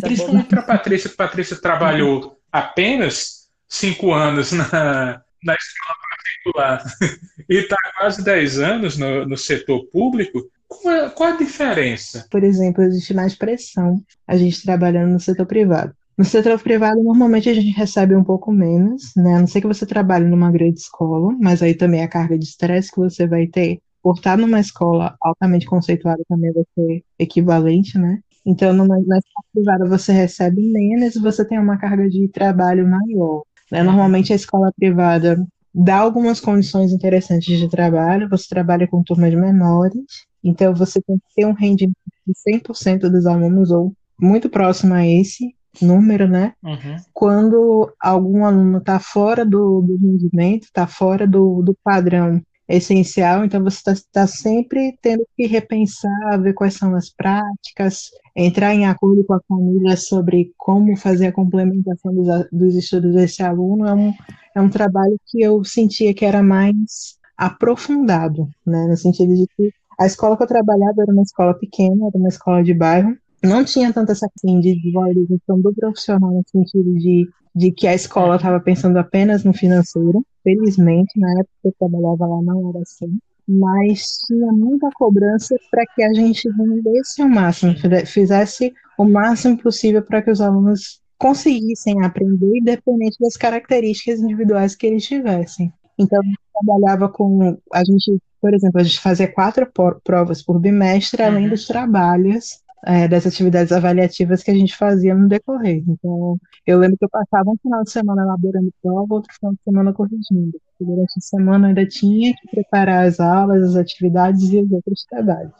Principalmente 0.00 0.48
para 0.48 0.60
a 0.60 0.64
Patrícia, 0.64 1.08
que 1.08 1.16
Patrícia 1.16 1.56
trabalhou 1.56 2.38
apenas 2.50 3.48
cinco 3.68 4.12
anos 4.12 4.52
na, 4.52 5.22
na 5.42 5.54
escola 5.54 5.96
particular 6.10 6.84
e 7.48 7.56
está 7.56 7.76
quase 7.96 8.24
dez 8.24 8.58
anos 8.58 8.96
no, 8.96 9.26
no 9.26 9.36
setor 9.36 9.84
público. 9.86 10.50
Qual, 10.66 10.94
é, 10.94 11.10
qual 11.10 11.32
a 11.32 11.36
diferença? 11.36 12.26
Por 12.30 12.42
exemplo, 12.42 12.82
existe 12.82 13.14
mais 13.14 13.36
pressão 13.36 14.02
a 14.26 14.36
gente 14.36 14.62
trabalhando 14.62 15.12
no 15.12 15.20
setor 15.20 15.46
privado. 15.46 15.94
No 16.16 16.24
setor 16.24 16.60
privado, 16.62 17.02
normalmente 17.02 17.48
a 17.48 17.54
gente 17.54 17.76
recebe 17.76 18.14
um 18.14 18.22
pouco 18.22 18.52
menos, 18.52 19.12
né? 19.16 19.34
A 19.34 19.40
não 19.40 19.46
ser 19.46 19.60
que 19.60 19.66
você 19.66 19.84
trabalhe 19.84 20.24
numa 20.24 20.50
grande 20.50 20.78
escola, 20.78 21.36
mas 21.40 21.62
aí 21.62 21.74
também 21.74 22.02
a 22.02 22.08
carga 22.08 22.38
de 22.38 22.44
estresse 22.44 22.92
que 22.92 23.00
você 23.00 23.26
vai 23.26 23.46
ter 23.46 23.80
por 24.02 24.16
estar 24.16 24.36
numa 24.36 24.60
escola 24.60 25.16
altamente 25.20 25.66
conceituada 25.66 26.22
também 26.28 26.52
vai 26.52 26.64
ser 26.74 27.04
equivalente, 27.18 27.98
né? 27.98 28.20
Então, 28.46 28.72
numa, 28.72 28.96
na 28.98 29.18
escola 29.18 29.44
privada 29.52 29.88
você 29.88 30.12
recebe 30.12 30.60
menos 30.70 31.16
e 31.16 31.20
você 31.20 31.44
tem 31.44 31.58
uma 31.58 31.78
carga 31.78 32.08
de 32.08 32.28
trabalho 32.28 32.86
maior. 32.86 33.42
Né? 33.72 33.82
Normalmente 33.82 34.32
a 34.32 34.36
escola 34.36 34.70
privada 34.76 35.42
dá 35.74 35.98
algumas 35.98 36.38
condições 36.38 36.92
interessantes 36.92 37.58
de 37.58 37.68
trabalho, 37.68 38.28
você 38.28 38.46
trabalha 38.48 38.86
com 38.86 39.02
turmas 39.02 39.34
menores, 39.34 40.04
então 40.42 40.74
você 40.74 41.00
tem 41.00 41.16
que 41.16 41.34
ter 41.34 41.46
um 41.46 41.54
rendimento 41.54 41.96
de 42.26 42.34
100% 42.34 43.10
dos 43.10 43.26
alunos 43.26 43.70
ou 43.70 43.92
muito 44.20 44.48
próximo 44.48 44.94
a 44.94 45.06
esse, 45.06 45.54
número, 45.82 46.28
né? 46.28 46.54
Uhum. 46.62 46.96
Quando 47.12 47.92
algum 48.00 48.44
aluno 48.44 48.78
está 48.78 48.98
fora 48.98 49.44
do, 49.44 49.80
do 49.82 49.96
rendimento, 49.96 50.64
está 50.64 50.86
fora 50.86 51.26
do, 51.26 51.62
do 51.62 51.76
padrão 51.82 52.42
essencial, 52.68 53.44
então 53.44 53.62
você 53.62 53.90
está 53.90 53.94
tá 54.12 54.26
sempre 54.26 54.98
tendo 55.02 55.26
que 55.36 55.46
repensar, 55.46 56.40
ver 56.40 56.54
quais 56.54 56.74
são 56.74 56.94
as 56.94 57.10
práticas, 57.10 58.10
entrar 58.34 58.74
em 58.74 58.86
acordo 58.86 59.24
com 59.24 59.34
a 59.34 59.40
família 59.46 59.96
sobre 59.96 60.52
como 60.56 60.96
fazer 60.96 61.26
a 61.26 61.32
complementação 61.32 62.14
dos, 62.14 62.26
dos 62.50 62.74
estudos 62.74 63.14
desse 63.14 63.42
aluno. 63.42 63.86
É 63.86 63.94
um, 63.94 64.14
é 64.56 64.60
um 64.60 64.70
trabalho 64.70 65.18
que 65.26 65.42
eu 65.42 65.62
sentia 65.64 66.14
que 66.14 66.24
era 66.24 66.42
mais 66.42 67.18
aprofundado, 67.36 68.48
né? 68.66 68.86
No 68.86 68.96
sentido 68.96 69.34
de 69.34 69.46
que 69.56 69.70
a 69.98 70.06
escola 70.06 70.36
que 70.36 70.42
eu 70.42 70.48
trabalhava 70.48 71.02
era 71.02 71.12
uma 71.12 71.22
escola 71.22 71.54
pequena, 71.54 72.06
era 72.06 72.18
uma 72.18 72.28
escola 72.28 72.62
de 72.62 72.74
bairro, 72.74 73.16
não 73.44 73.64
tinha 73.64 73.92
tanta 73.92 74.12
essa 74.12 74.26
assim, 74.36 74.60
de 74.60 74.92
valorização 74.92 75.60
do 75.60 75.72
profissional 75.74 76.30
no 76.30 76.42
sentido 76.46 76.94
de, 76.94 77.28
de 77.54 77.70
que 77.72 77.86
a 77.86 77.94
escola 77.94 78.36
estava 78.36 78.60
pensando 78.60 78.96
apenas 78.98 79.44
no 79.44 79.52
financeiro. 79.52 80.24
Felizmente, 80.42 81.18
na 81.18 81.30
época 81.32 81.50
que 81.62 81.68
eu 81.68 81.74
trabalhava 81.78 82.26
lá 82.26 82.42
não 82.42 82.70
era 82.70 82.80
assim. 82.80 83.18
Mas 83.46 84.18
tinha 84.26 84.52
muita 84.52 84.88
cobrança 84.94 85.56
para 85.70 85.84
que 85.94 86.02
a 86.02 86.12
gente 86.14 86.48
vendesse 86.50 87.22
o 87.22 87.28
máximo, 87.28 87.74
fizesse 88.06 88.72
o 88.98 89.04
máximo 89.04 89.58
possível 89.58 90.02
para 90.02 90.22
que 90.22 90.30
os 90.30 90.40
alunos 90.40 91.00
conseguissem 91.18 92.02
aprender, 92.04 92.58
independente 92.58 93.18
das 93.20 93.36
características 93.36 94.20
individuais 94.20 94.74
que 94.74 94.86
eles 94.86 95.04
tivessem. 95.04 95.72
Então, 95.98 96.20
trabalhava 96.52 97.08
com. 97.08 97.56
A 97.72 97.84
gente, 97.84 98.18
por 98.40 98.54
exemplo, 98.54 98.80
a 98.80 98.84
gente 98.84 99.00
fazia 99.00 99.30
quatro 99.30 99.70
provas 100.02 100.42
por 100.42 100.58
bimestre, 100.58 101.22
além 101.22 101.44
uhum. 101.44 101.50
dos 101.50 101.66
trabalhos 101.66 102.63
é, 102.86 103.08
das 103.08 103.26
atividades 103.26 103.72
avaliativas 103.72 104.42
que 104.42 104.50
a 104.50 104.54
gente 104.54 104.76
fazia 104.76 105.14
no 105.14 105.28
decorrer. 105.28 105.82
Então, 105.86 106.38
eu 106.66 106.78
lembro 106.78 106.96
que 106.98 107.04
eu 107.04 107.10
passava 107.10 107.50
um 107.50 107.56
final 107.56 107.82
de 107.82 107.90
semana 107.90 108.22
elaborando 108.22 108.72
prova, 108.82 109.14
outro 109.14 109.32
final 109.34 109.52
de 109.52 109.60
semana 109.62 109.92
corrigindo. 109.92 110.60
Durante 110.80 111.18
a 111.18 111.20
semana 111.20 111.66
eu 111.66 111.68
ainda 111.68 111.86
tinha 111.86 112.34
que 112.34 112.48
preparar 112.50 113.06
as 113.06 113.20
aulas, 113.20 113.62
as 113.62 113.76
atividades 113.76 114.42
e 114.50 114.58
os 114.58 114.70
outros 114.70 115.04
trabalhos. 115.08 115.52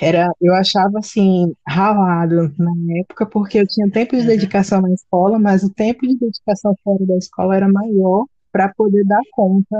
Era, 0.00 0.30
eu 0.40 0.54
achava 0.54 0.98
assim, 0.98 1.52
ralado 1.66 2.52
na 2.58 2.72
época, 3.00 3.26
porque 3.26 3.58
eu 3.58 3.66
tinha 3.66 3.90
tempo 3.90 4.14
de 4.14 4.22
uhum. 4.22 4.28
dedicação 4.28 4.80
na 4.80 4.92
escola, 4.92 5.38
mas 5.38 5.62
o 5.62 5.70
tempo 5.70 6.06
de 6.06 6.16
dedicação 6.16 6.74
fora 6.84 7.04
da 7.04 7.16
escola 7.16 7.56
era 7.56 7.68
maior 7.68 8.26
para 8.52 8.72
poder 8.72 9.04
dar 9.04 9.20
conta 9.32 9.76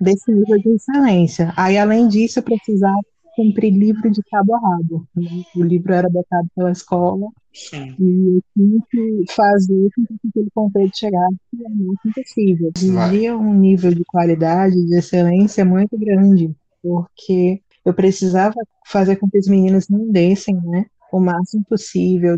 desse 0.00 0.32
nível 0.32 0.58
de 0.58 0.70
excelência. 0.70 1.52
Aí, 1.56 1.76
além 1.76 2.08
disso, 2.08 2.38
eu 2.38 2.42
precisava 2.42 3.02
cumprir 3.34 3.72
livro 3.72 4.10
de 4.10 4.22
cabo 4.24 4.54
a 4.54 4.58
rabo. 4.58 5.06
Né? 5.14 5.44
O 5.56 5.62
livro 5.62 5.92
era 5.92 6.08
botado 6.08 6.48
pela 6.54 6.70
escola 6.70 7.28
Sim. 7.52 7.94
e 7.98 8.36
eu 8.36 8.42
tinha 8.54 8.78
que 8.90 9.32
fazer 9.32 9.90
com 9.94 10.06
que 10.06 10.28
aquele 10.28 10.50
conteúdo 10.54 10.90
chegasse 10.94 11.36
o 11.52 11.56
máximo 11.56 12.14
possível. 12.14 12.72
Exigia 12.76 13.36
um 13.36 13.54
nível 13.54 13.94
de 13.94 14.04
qualidade, 14.04 14.74
de 14.74 14.96
excelência 14.96 15.64
muito 15.64 15.98
grande, 15.98 16.54
porque 16.82 17.60
eu 17.84 17.92
precisava 17.92 18.54
fazer 18.86 19.16
com 19.16 19.28
que 19.28 19.38
os 19.38 19.48
meninos 19.48 19.88
não 19.88 20.10
dessem 20.10 20.56
né, 20.62 20.86
o 21.12 21.20
máximo 21.20 21.64
possível, 21.68 22.36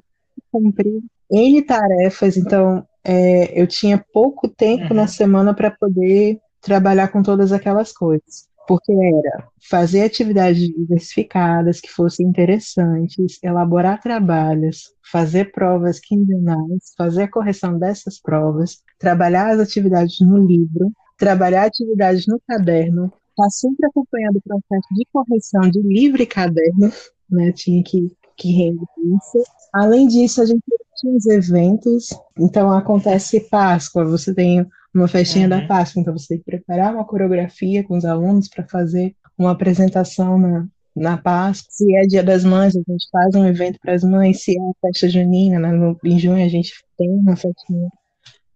cumprir 0.51 1.02
N 1.31 1.62
tarefas, 1.62 2.36
então 2.36 2.86
é, 3.05 3.60
eu 3.60 3.66
tinha 3.66 4.05
pouco 4.12 4.48
tempo 4.48 4.90
uhum. 4.90 4.97
na 4.97 5.06
semana 5.06 5.55
para 5.55 5.70
poder 5.70 6.39
trabalhar 6.60 7.09
com 7.09 7.23
todas 7.23 7.52
aquelas 7.52 7.93
coisas 7.93 8.48
porque 8.66 8.93
era 8.93 9.48
fazer 9.68 10.02
atividades 10.02 10.68
diversificadas 10.68 11.80
que 11.80 11.88
fossem 11.88 12.26
interessantes, 12.26 13.38
elaborar 13.43 14.01
trabalhos, 14.01 14.93
fazer 15.10 15.52
provas 15.52 16.01
quinzenais, 16.01 16.94
fazer 16.97 17.24
a 17.24 17.30
correção 17.30 17.78
dessas 17.78 18.20
provas, 18.20 18.82
trabalhar 18.98 19.51
as 19.51 19.60
atividades 19.60 20.20
no 20.20 20.38
livro, 20.38 20.93
trabalhar 21.18 21.64
atividades 21.64 22.26
no 22.26 22.40
caderno, 22.47 23.06
estar 23.06 23.44
tá 23.44 23.51
sempre 23.51 23.86
acompanhando 23.86 24.36
o 24.36 24.43
processo 24.43 24.94
de 24.94 25.06
correção 25.12 25.70
de 25.70 25.80
livro 25.82 26.22
e 26.22 26.26
caderno, 26.26 26.90
né? 27.30 27.52
Tinha 27.52 27.82
que, 27.82 28.10
que 28.36 28.52
render 28.52 28.86
isso. 28.98 29.44
Além 29.72 30.09
disso, 30.09 30.43
a 30.43 30.47
gente 30.47 30.62
tinha 30.97 31.14
os 31.14 31.26
eventos, 31.26 32.09
então 32.38 32.70
acontece 32.70 33.40
Páscoa, 33.40 34.05
você 34.05 34.34
tem 34.34 34.66
uma 34.98 35.09
festinha 35.09 35.44
uhum. 35.44 35.51
da 35.51 35.66
Páscoa. 35.66 36.01
Então 36.01 36.16
você 36.16 36.28
tem 36.28 36.39
que 36.39 36.44
preparar 36.44 36.94
uma 36.94 37.05
coreografia 37.05 37.85
com 37.85 37.97
os 37.97 38.05
alunos 38.05 38.48
para 38.48 38.66
fazer 38.66 39.14
uma 39.39 39.52
apresentação 39.52 40.39
na, 40.39 40.66
na 40.94 41.16
Páscoa. 41.16 41.68
Se 41.70 41.94
é 41.97 42.02
Dia 42.02 42.23
das 42.23 42.44
Mães, 42.44 42.74
a 42.74 42.81
gente 42.81 43.06
faz 43.10 43.35
um 43.35 43.47
evento 43.47 43.78
para 43.81 43.94
as 43.94 44.02
mães. 44.02 44.43
Se 44.43 44.56
é 44.56 44.60
a 44.60 44.73
festa 44.81 45.09
junina, 45.09 45.59
né? 45.59 45.73
no, 45.73 45.98
em 46.05 46.18
junho 46.18 46.44
a 46.44 46.48
gente 46.48 46.73
tem 46.97 47.10
uma 47.10 47.36
festinha 47.36 47.89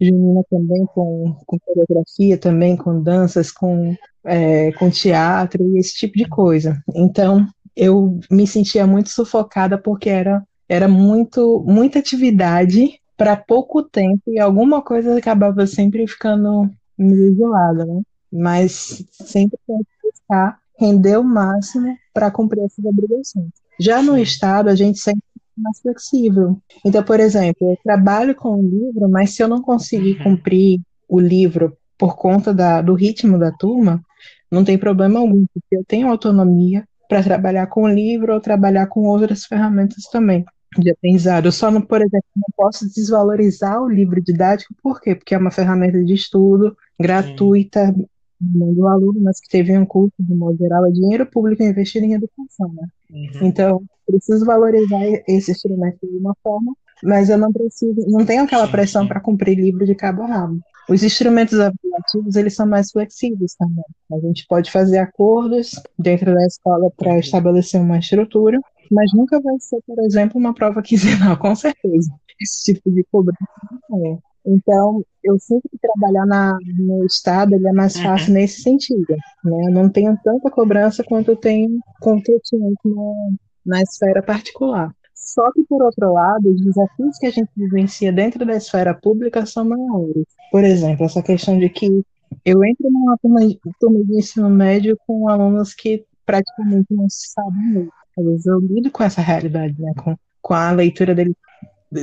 junina 0.00 0.42
também 0.50 0.86
com, 0.86 1.36
com 1.46 1.58
coreografia, 1.58 2.38
também 2.38 2.76
com 2.76 3.02
danças, 3.02 3.52
com, 3.52 3.94
é, 4.24 4.72
com 4.72 4.88
teatro 4.88 5.62
e 5.62 5.78
esse 5.78 5.94
tipo 5.94 6.16
de 6.16 6.26
coisa. 6.26 6.82
Então 6.94 7.46
eu 7.76 8.18
me 8.30 8.46
sentia 8.46 8.86
muito 8.86 9.10
sufocada 9.10 9.78
porque 9.78 10.08
era 10.08 10.42
era 10.68 10.86
muito 10.86 11.64
muita 11.66 11.98
atividade 11.98 12.99
para 13.20 13.36
pouco 13.36 13.82
tempo 13.82 14.22
e 14.28 14.38
alguma 14.38 14.80
coisa 14.80 15.14
acabava 15.14 15.66
sempre 15.66 16.06
ficando 16.06 16.70
meio 16.96 17.34
isolada, 17.34 17.84
né? 17.84 18.00
Mas 18.32 19.04
sempre 19.12 19.58
tem 19.66 19.76
que 19.76 20.08
buscar 20.10 20.58
render 20.78 21.18
o 21.18 21.22
máximo 21.22 21.94
para 22.14 22.30
cumprir 22.30 22.64
essas 22.64 22.82
obrigações. 22.82 23.50
Já 23.78 24.00
no 24.00 24.16
Estado, 24.16 24.70
a 24.70 24.74
gente 24.74 24.98
sempre 24.98 25.20
é 25.36 25.60
mais 25.60 25.78
flexível. 25.82 26.56
Então, 26.82 27.02
por 27.02 27.20
exemplo, 27.20 27.72
eu 27.72 27.78
trabalho 27.84 28.34
com 28.34 28.58
o 28.58 28.62
livro, 28.62 29.06
mas 29.10 29.34
se 29.34 29.42
eu 29.42 29.48
não 29.48 29.60
conseguir 29.60 30.16
uhum. 30.16 30.36
cumprir 30.36 30.80
o 31.06 31.20
livro 31.20 31.76
por 31.98 32.16
conta 32.16 32.54
da, 32.54 32.80
do 32.80 32.94
ritmo 32.94 33.38
da 33.38 33.52
turma, 33.52 34.02
não 34.50 34.64
tem 34.64 34.78
problema 34.78 35.20
algum, 35.20 35.44
porque 35.52 35.76
eu 35.76 35.84
tenho 35.84 36.08
autonomia 36.08 36.88
para 37.06 37.22
trabalhar 37.22 37.66
com 37.66 37.82
o 37.82 37.88
livro 37.88 38.32
ou 38.32 38.40
trabalhar 38.40 38.86
com 38.86 39.02
outras 39.02 39.44
ferramentas 39.44 40.04
também 40.04 40.42
de 40.78 40.90
aprendizado. 40.90 41.46
Eu 41.46 41.52
só, 41.52 41.70
não, 41.70 41.80
por 41.80 42.00
exemplo, 42.00 42.28
não 42.36 42.46
posso 42.56 42.88
desvalorizar 42.88 43.82
o 43.82 43.88
livro 43.88 44.20
didático, 44.20 44.74
por 44.82 45.00
quê? 45.00 45.14
Porque 45.14 45.34
é 45.34 45.38
uma 45.38 45.50
ferramenta 45.50 46.02
de 46.02 46.14
estudo 46.14 46.76
gratuita 46.98 47.94
do 48.40 48.86
aluno, 48.86 49.20
mas 49.20 49.38
que 49.40 49.48
teve 49.48 49.76
um 49.76 49.84
curso, 49.84 50.14
de 50.18 50.34
modo 50.34 50.56
geral, 50.56 50.86
é 50.86 50.90
dinheiro 50.90 51.26
público 51.26 51.62
investido 51.62 52.06
em 52.06 52.14
educação, 52.14 52.72
né? 52.72 52.88
Uhum. 53.10 53.46
Então, 53.46 53.82
preciso 54.06 54.44
valorizar 54.44 55.04
esse 55.28 55.50
instrumento 55.50 55.98
de 56.02 56.16
uma 56.16 56.34
forma, 56.42 56.72
mas 57.02 57.28
eu 57.28 57.38
não 57.38 57.52
preciso, 57.52 58.00
não 58.08 58.24
tenho 58.24 58.44
aquela 58.44 58.66
pressão 58.66 59.06
para 59.06 59.20
cumprir 59.20 59.56
livro 59.56 59.84
de 59.84 59.94
cabo 59.94 60.22
a 60.22 60.26
rabo. 60.26 60.60
Os 60.88 61.02
instrumentos 61.02 61.54
avaliativos 61.60 62.34
eles 62.34 62.54
são 62.54 62.66
mais 62.66 62.90
flexíveis 62.90 63.54
também. 63.54 63.84
A 64.12 64.18
gente 64.18 64.46
pode 64.48 64.70
fazer 64.70 64.98
acordos 64.98 65.72
dentro 65.98 66.34
da 66.34 66.44
escola 66.46 66.90
para 66.96 67.18
estabelecer 67.18 67.80
uma 67.80 67.98
estrutura, 67.98 68.60
mas 68.90 69.12
nunca 69.12 69.40
vai 69.40 69.58
ser, 69.60 69.80
por 69.86 69.98
exemplo, 70.00 70.38
uma 70.38 70.54
prova 70.54 70.82
quinzenal, 70.82 71.36
com 71.38 71.54
certeza. 71.54 72.10
Esse 72.40 72.72
tipo 72.72 72.90
de 72.90 73.04
cobrança 73.10 73.44
não 73.88 74.06
é. 74.06 74.18
Então, 74.46 75.04
eu 75.22 75.38
sinto 75.38 75.68
que 75.68 75.78
trabalhar 75.78 76.24
na, 76.26 76.56
no 76.78 77.04
Estado 77.04 77.54
ele 77.54 77.68
é 77.68 77.72
mais 77.72 77.94
uhum. 77.96 78.02
fácil 78.02 78.28
uhum. 78.28 78.34
nesse 78.34 78.62
sentido. 78.62 79.14
Né? 79.44 79.64
Eu 79.66 79.70
não 79.70 79.88
tenho 79.88 80.18
tanta 80.24 80.50
cobrança 80.50 81.04
quanto 81.04 81.32
eu 81.32 81.36
tenho 81.36 81.78
quanto 82.00 82.30
eu 82.30 82.40
tinha 82.42 82.68
na, 82.84 83.30
na 83.66 83.82
esfera 83.82 84.22
particular. 84.22 84.94
Só 85.14 85.52
que, 85.52 85.62
por 85.64 85.82
outro 85.82 86.12
lado, 86.12 86.50
os 86.50 86.60
desafios 86.60 87.18
que 87.18 87.26
a 87.26 87.30
gente 87.30 87.50
vivencia 87.54 88.10
dentro 88.10 88.44
da 88.44 88.56
esfera 88.56 88.94
pública 88.94 89.44
são 89.44 89.64
maiores. 89.64 90.24
Por 90.50 90.64
exemplo, 90.64 91.04
essa 91.04 91.22
questão 91.22 91.58
de 91.58 91.68
que 91.68 92.02
eu 92.44 92.64
entro 92.64 92.90
numa 92.90 93.16
turma, 93.18 93.40
turma 93.78 94.04
de 94.04 94.18
ensino 94.18 94.48
médio 94.48 94.98
com 95.06 95.28
alunos 95.28 95.74
que 95.74 96.04
praticamente 96.24 96.86
não 96.90 97.06
sabem 97.08 97.74
ler. 97.74 97.88
Às 98.18 98.24
vezes 98.24 98.46
eu 98.46 98.58
lido 98.60 98.90
com 98.90 99.02
essa 99.02 99.20
realidade, 99.20 99.74
né? 99.78 99.92
com, 99.96 100.16
com 100.42 100.54
a 100.54 100.70
leitura 100.72 101.14
deles. 101.14 101.34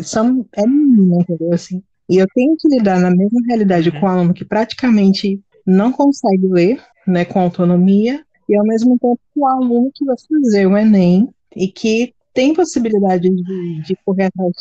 São, 0.03 0.45
é 0.53 0.65
mínima, 0.65 1.22
entendeu? 1.22 1.53
Assim, 1.53 1.81
e 2.10 2.18
eu 2.18 2.27
tenho 2.34 2.56
que 2.57 2.68
lidar 2.68 2.99
na 2.99 3.10
mesma 3.10 3.39
realidade 3.48 3.91
com 3.91 4.06
um 4.06 4.10
aluno 4.10 4.34
que 4.34 4.45
praticamente 4.45 5.41
não 5.65 5.91
consegue 5.91 6.48
ler, 6.48 6.81
né, 7.06 7.26
com 7.26 7.39
autonomia, 7.39 8.23
e 8.48 8.56
ao 8.56 8.64
mesmo 8.64 8.98
tempo 8.98 9.19
com 9.34 9.41
o 9.41 9.45
aluno 9.45 9.91
que 9.94 10.06
vai 10.06 10.15
fazer 10.18 10.65
o 10.65 10.77
Enem 10.77 11.30
e 11.56 11.68
que 11.68 12.14
tem 12.34 12.53
possibilidade 12.53 13.30
de, 13.30 13.81
de 13.81 13.98
correr 14.06 14.26
atrás 14.26 14.53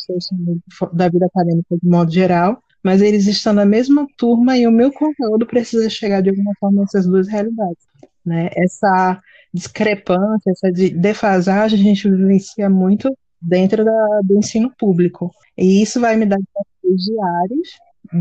da 0.93 1.09
vida 1.09 1.27
acadêmica 1.27 1.77
de 1.81 1.89
modo 1.89 2.11
geral, 2.11 2.61
mas 2.83 3.03
eles 3.03 3.27
estão 3.27 3.53
na 3.53 3.65
mesma 3.65 4.07
turma 4.17 4.57
e 4.57 4.67
o 4.67 4.73
meu 4.73 4.91
conteúdo 4.93 5.47
precisa 5.47 5.89
chegar 5.89 6.23
de 6.23 6.31
alguma 6.31 6.53
forma 6.59 6.81
nessas 6.81 7.07
duas 7.07 7.29
realidades. 7.29 7.85
Né? 8.25 8.51
Essa 8.57 9.21
discrepância, 9.57 10.51
essa 10.51 10.71
defasagem 10.71 11.81
a 11.81 11.83
gente 11.83 12.11
vivencia 12.11 12.69
muito 12.69 13.17
dentro 13.41 13.85
da, 13.85 14.21
do 14.23 14.39
ensino 14.39 14.71
público. 14.79 15.31
E 15.57 15.83
isso 15.83 16.01
vai 16.01 16.17
me 16.17 16.27
dar 16.27 16.37
desafios 16.37 17.05
diários, 17.05 17.69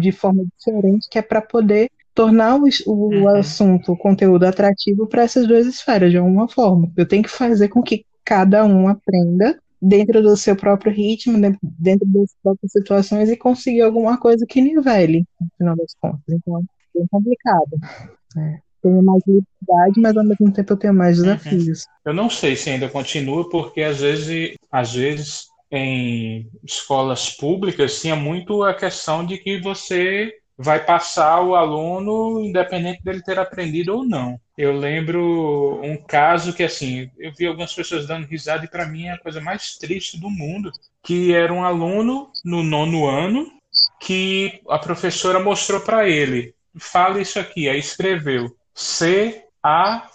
de 0.01 0.11
forma 0.11 0.45
diferente, 0.57 1.07
que 1.09 1.19
é 1.19 1.21
para 1.21 1.41
poder 1.41 1.89
tornar 2.13 2.55
o, 2.55 2.63
o 2.87 2.91
uhum. 2.91 3.27
assunto, 3.27 3.91
o 3.91 3.97
conteúdo 3.97 4.45
atrativo 4.45 5.05
para 5.07 5.23
essas 5.23 5.45
duas 5.47 5.65
esferas, 5.67 6.11
de 6.11 6.17
alguma 6.17 6.47
forma. 6.47 6.89
Eu 6.95 7.07
tenho 7.07 7.23
que 7.23 7.29
fazer 7.29 7.67
com 7.67 7.83
que 7.83 8.05
cada 8.23 8.65
um 8.65 8.87
aprenda 8.87 9.59
dentro 9.81 10.21
do 10.21 10.35
seu 10.37 10.55
próprio 10.55 10.91
ritmo, 10.91 11.37
dentro 11.61 12.07
das 12.07 12.33
próprias 12.41 12.71
situações 12.71 13.29
e 13.29 13.37
conseguir 13.37 13.81
alguma 13.81 14.17
coisa 14.17 14.45
que 14.47 14.61
nivele, 14.61 15.25
no 15.39 15.47
final 15.57 15.75
das 15.75 15.93
contas. 15.99 16.23
Então, 16.29 16.57
é 16.59 16.97
bem 16.97 17.07
complicado. 17.11 17.69
É 18.37 18.65
tenho 18.85 19.03
mais 19.03 19.23
liberdade, 19.25 19.99
mas 19.99 20.15
ao 20.15 20.23
mesmo 20.23 20.51
tempo 20.53 20.73
eu 20.73 20.77
tenho 20.77 20.93
mais 20.93 21.17
uhum. 21.17 21.25
desafios. 21.25 21.79
Uhum. 21.79 21.91
Eu 22.05 22.13
não 22.13 22.29
sei 22.29 22.55
se 22.55 22.69
ainda 22.69 22.87
continua, 22.87 23.49
porque 23.49 23.81
às 23.81 23.99
vezes, 23.99 24.55
às 24.71 24.93
vezes 24.93 25.47
em 25.71 26.47
escolas 26.63 27.31
públicas 27.31 27.99
tinha 27.99 28.15
muito 28.15 28.63
a 28.63 28.73
questão 28.73 29.25
de 29.25 29.37
que 29.37 29.59
você 29.59 30.31
vai 30.57 30.85
passar 30.85 31.41
o 31.41 31.55
aluno 31.55 32.39
independente 32.39 33.03
dele 33.03 33.21
ter 33.21 33.37
aprendido 33.37 33.93
ou 33.93 34.05
não. 34.05 34.39
Eu 34.57 34.77
lembro 34.77 35.81
um 35.83 35.97
caso 35.97 36.53
que 36.53 36.63
assim, 36.63 37.09
eu 37.17 37.33
vi 37.37 37.45
algumas 37.45 37.73
pessoas 37.73 38.07
dando 38.07 38.27
risada 38.27 38.63
e 38.63 38.69
para 38.69 38.85
mim 38.85 39.05
é 39.05 39.11
a 39.11 39.19
coisa 39.19 39.41
mais 39.41 39.75
triste 39.75 40.17
do 40.17 40.29
mundo, 40.29 40.71
que 41.03 41.33
era 41.33 41.51
um 41.51 41.65
aluno 41.65 42.29
no 42.45 42.63
nono 42.63 43.05
ano 43.05 43.51
que 43.99 44.61
a 44.69 44.79
professora 44.79 45.39
mostrou 45.39 45.81
para 45.81 46.07
ele, 46.07 46.53
fala 46.79 47.19
isso 47.19 47.37
aqui, 47.37 47.67
aí 47.67 47.79
escreveu. 47.79 48.55
C-A-S-A. 48.75 50.11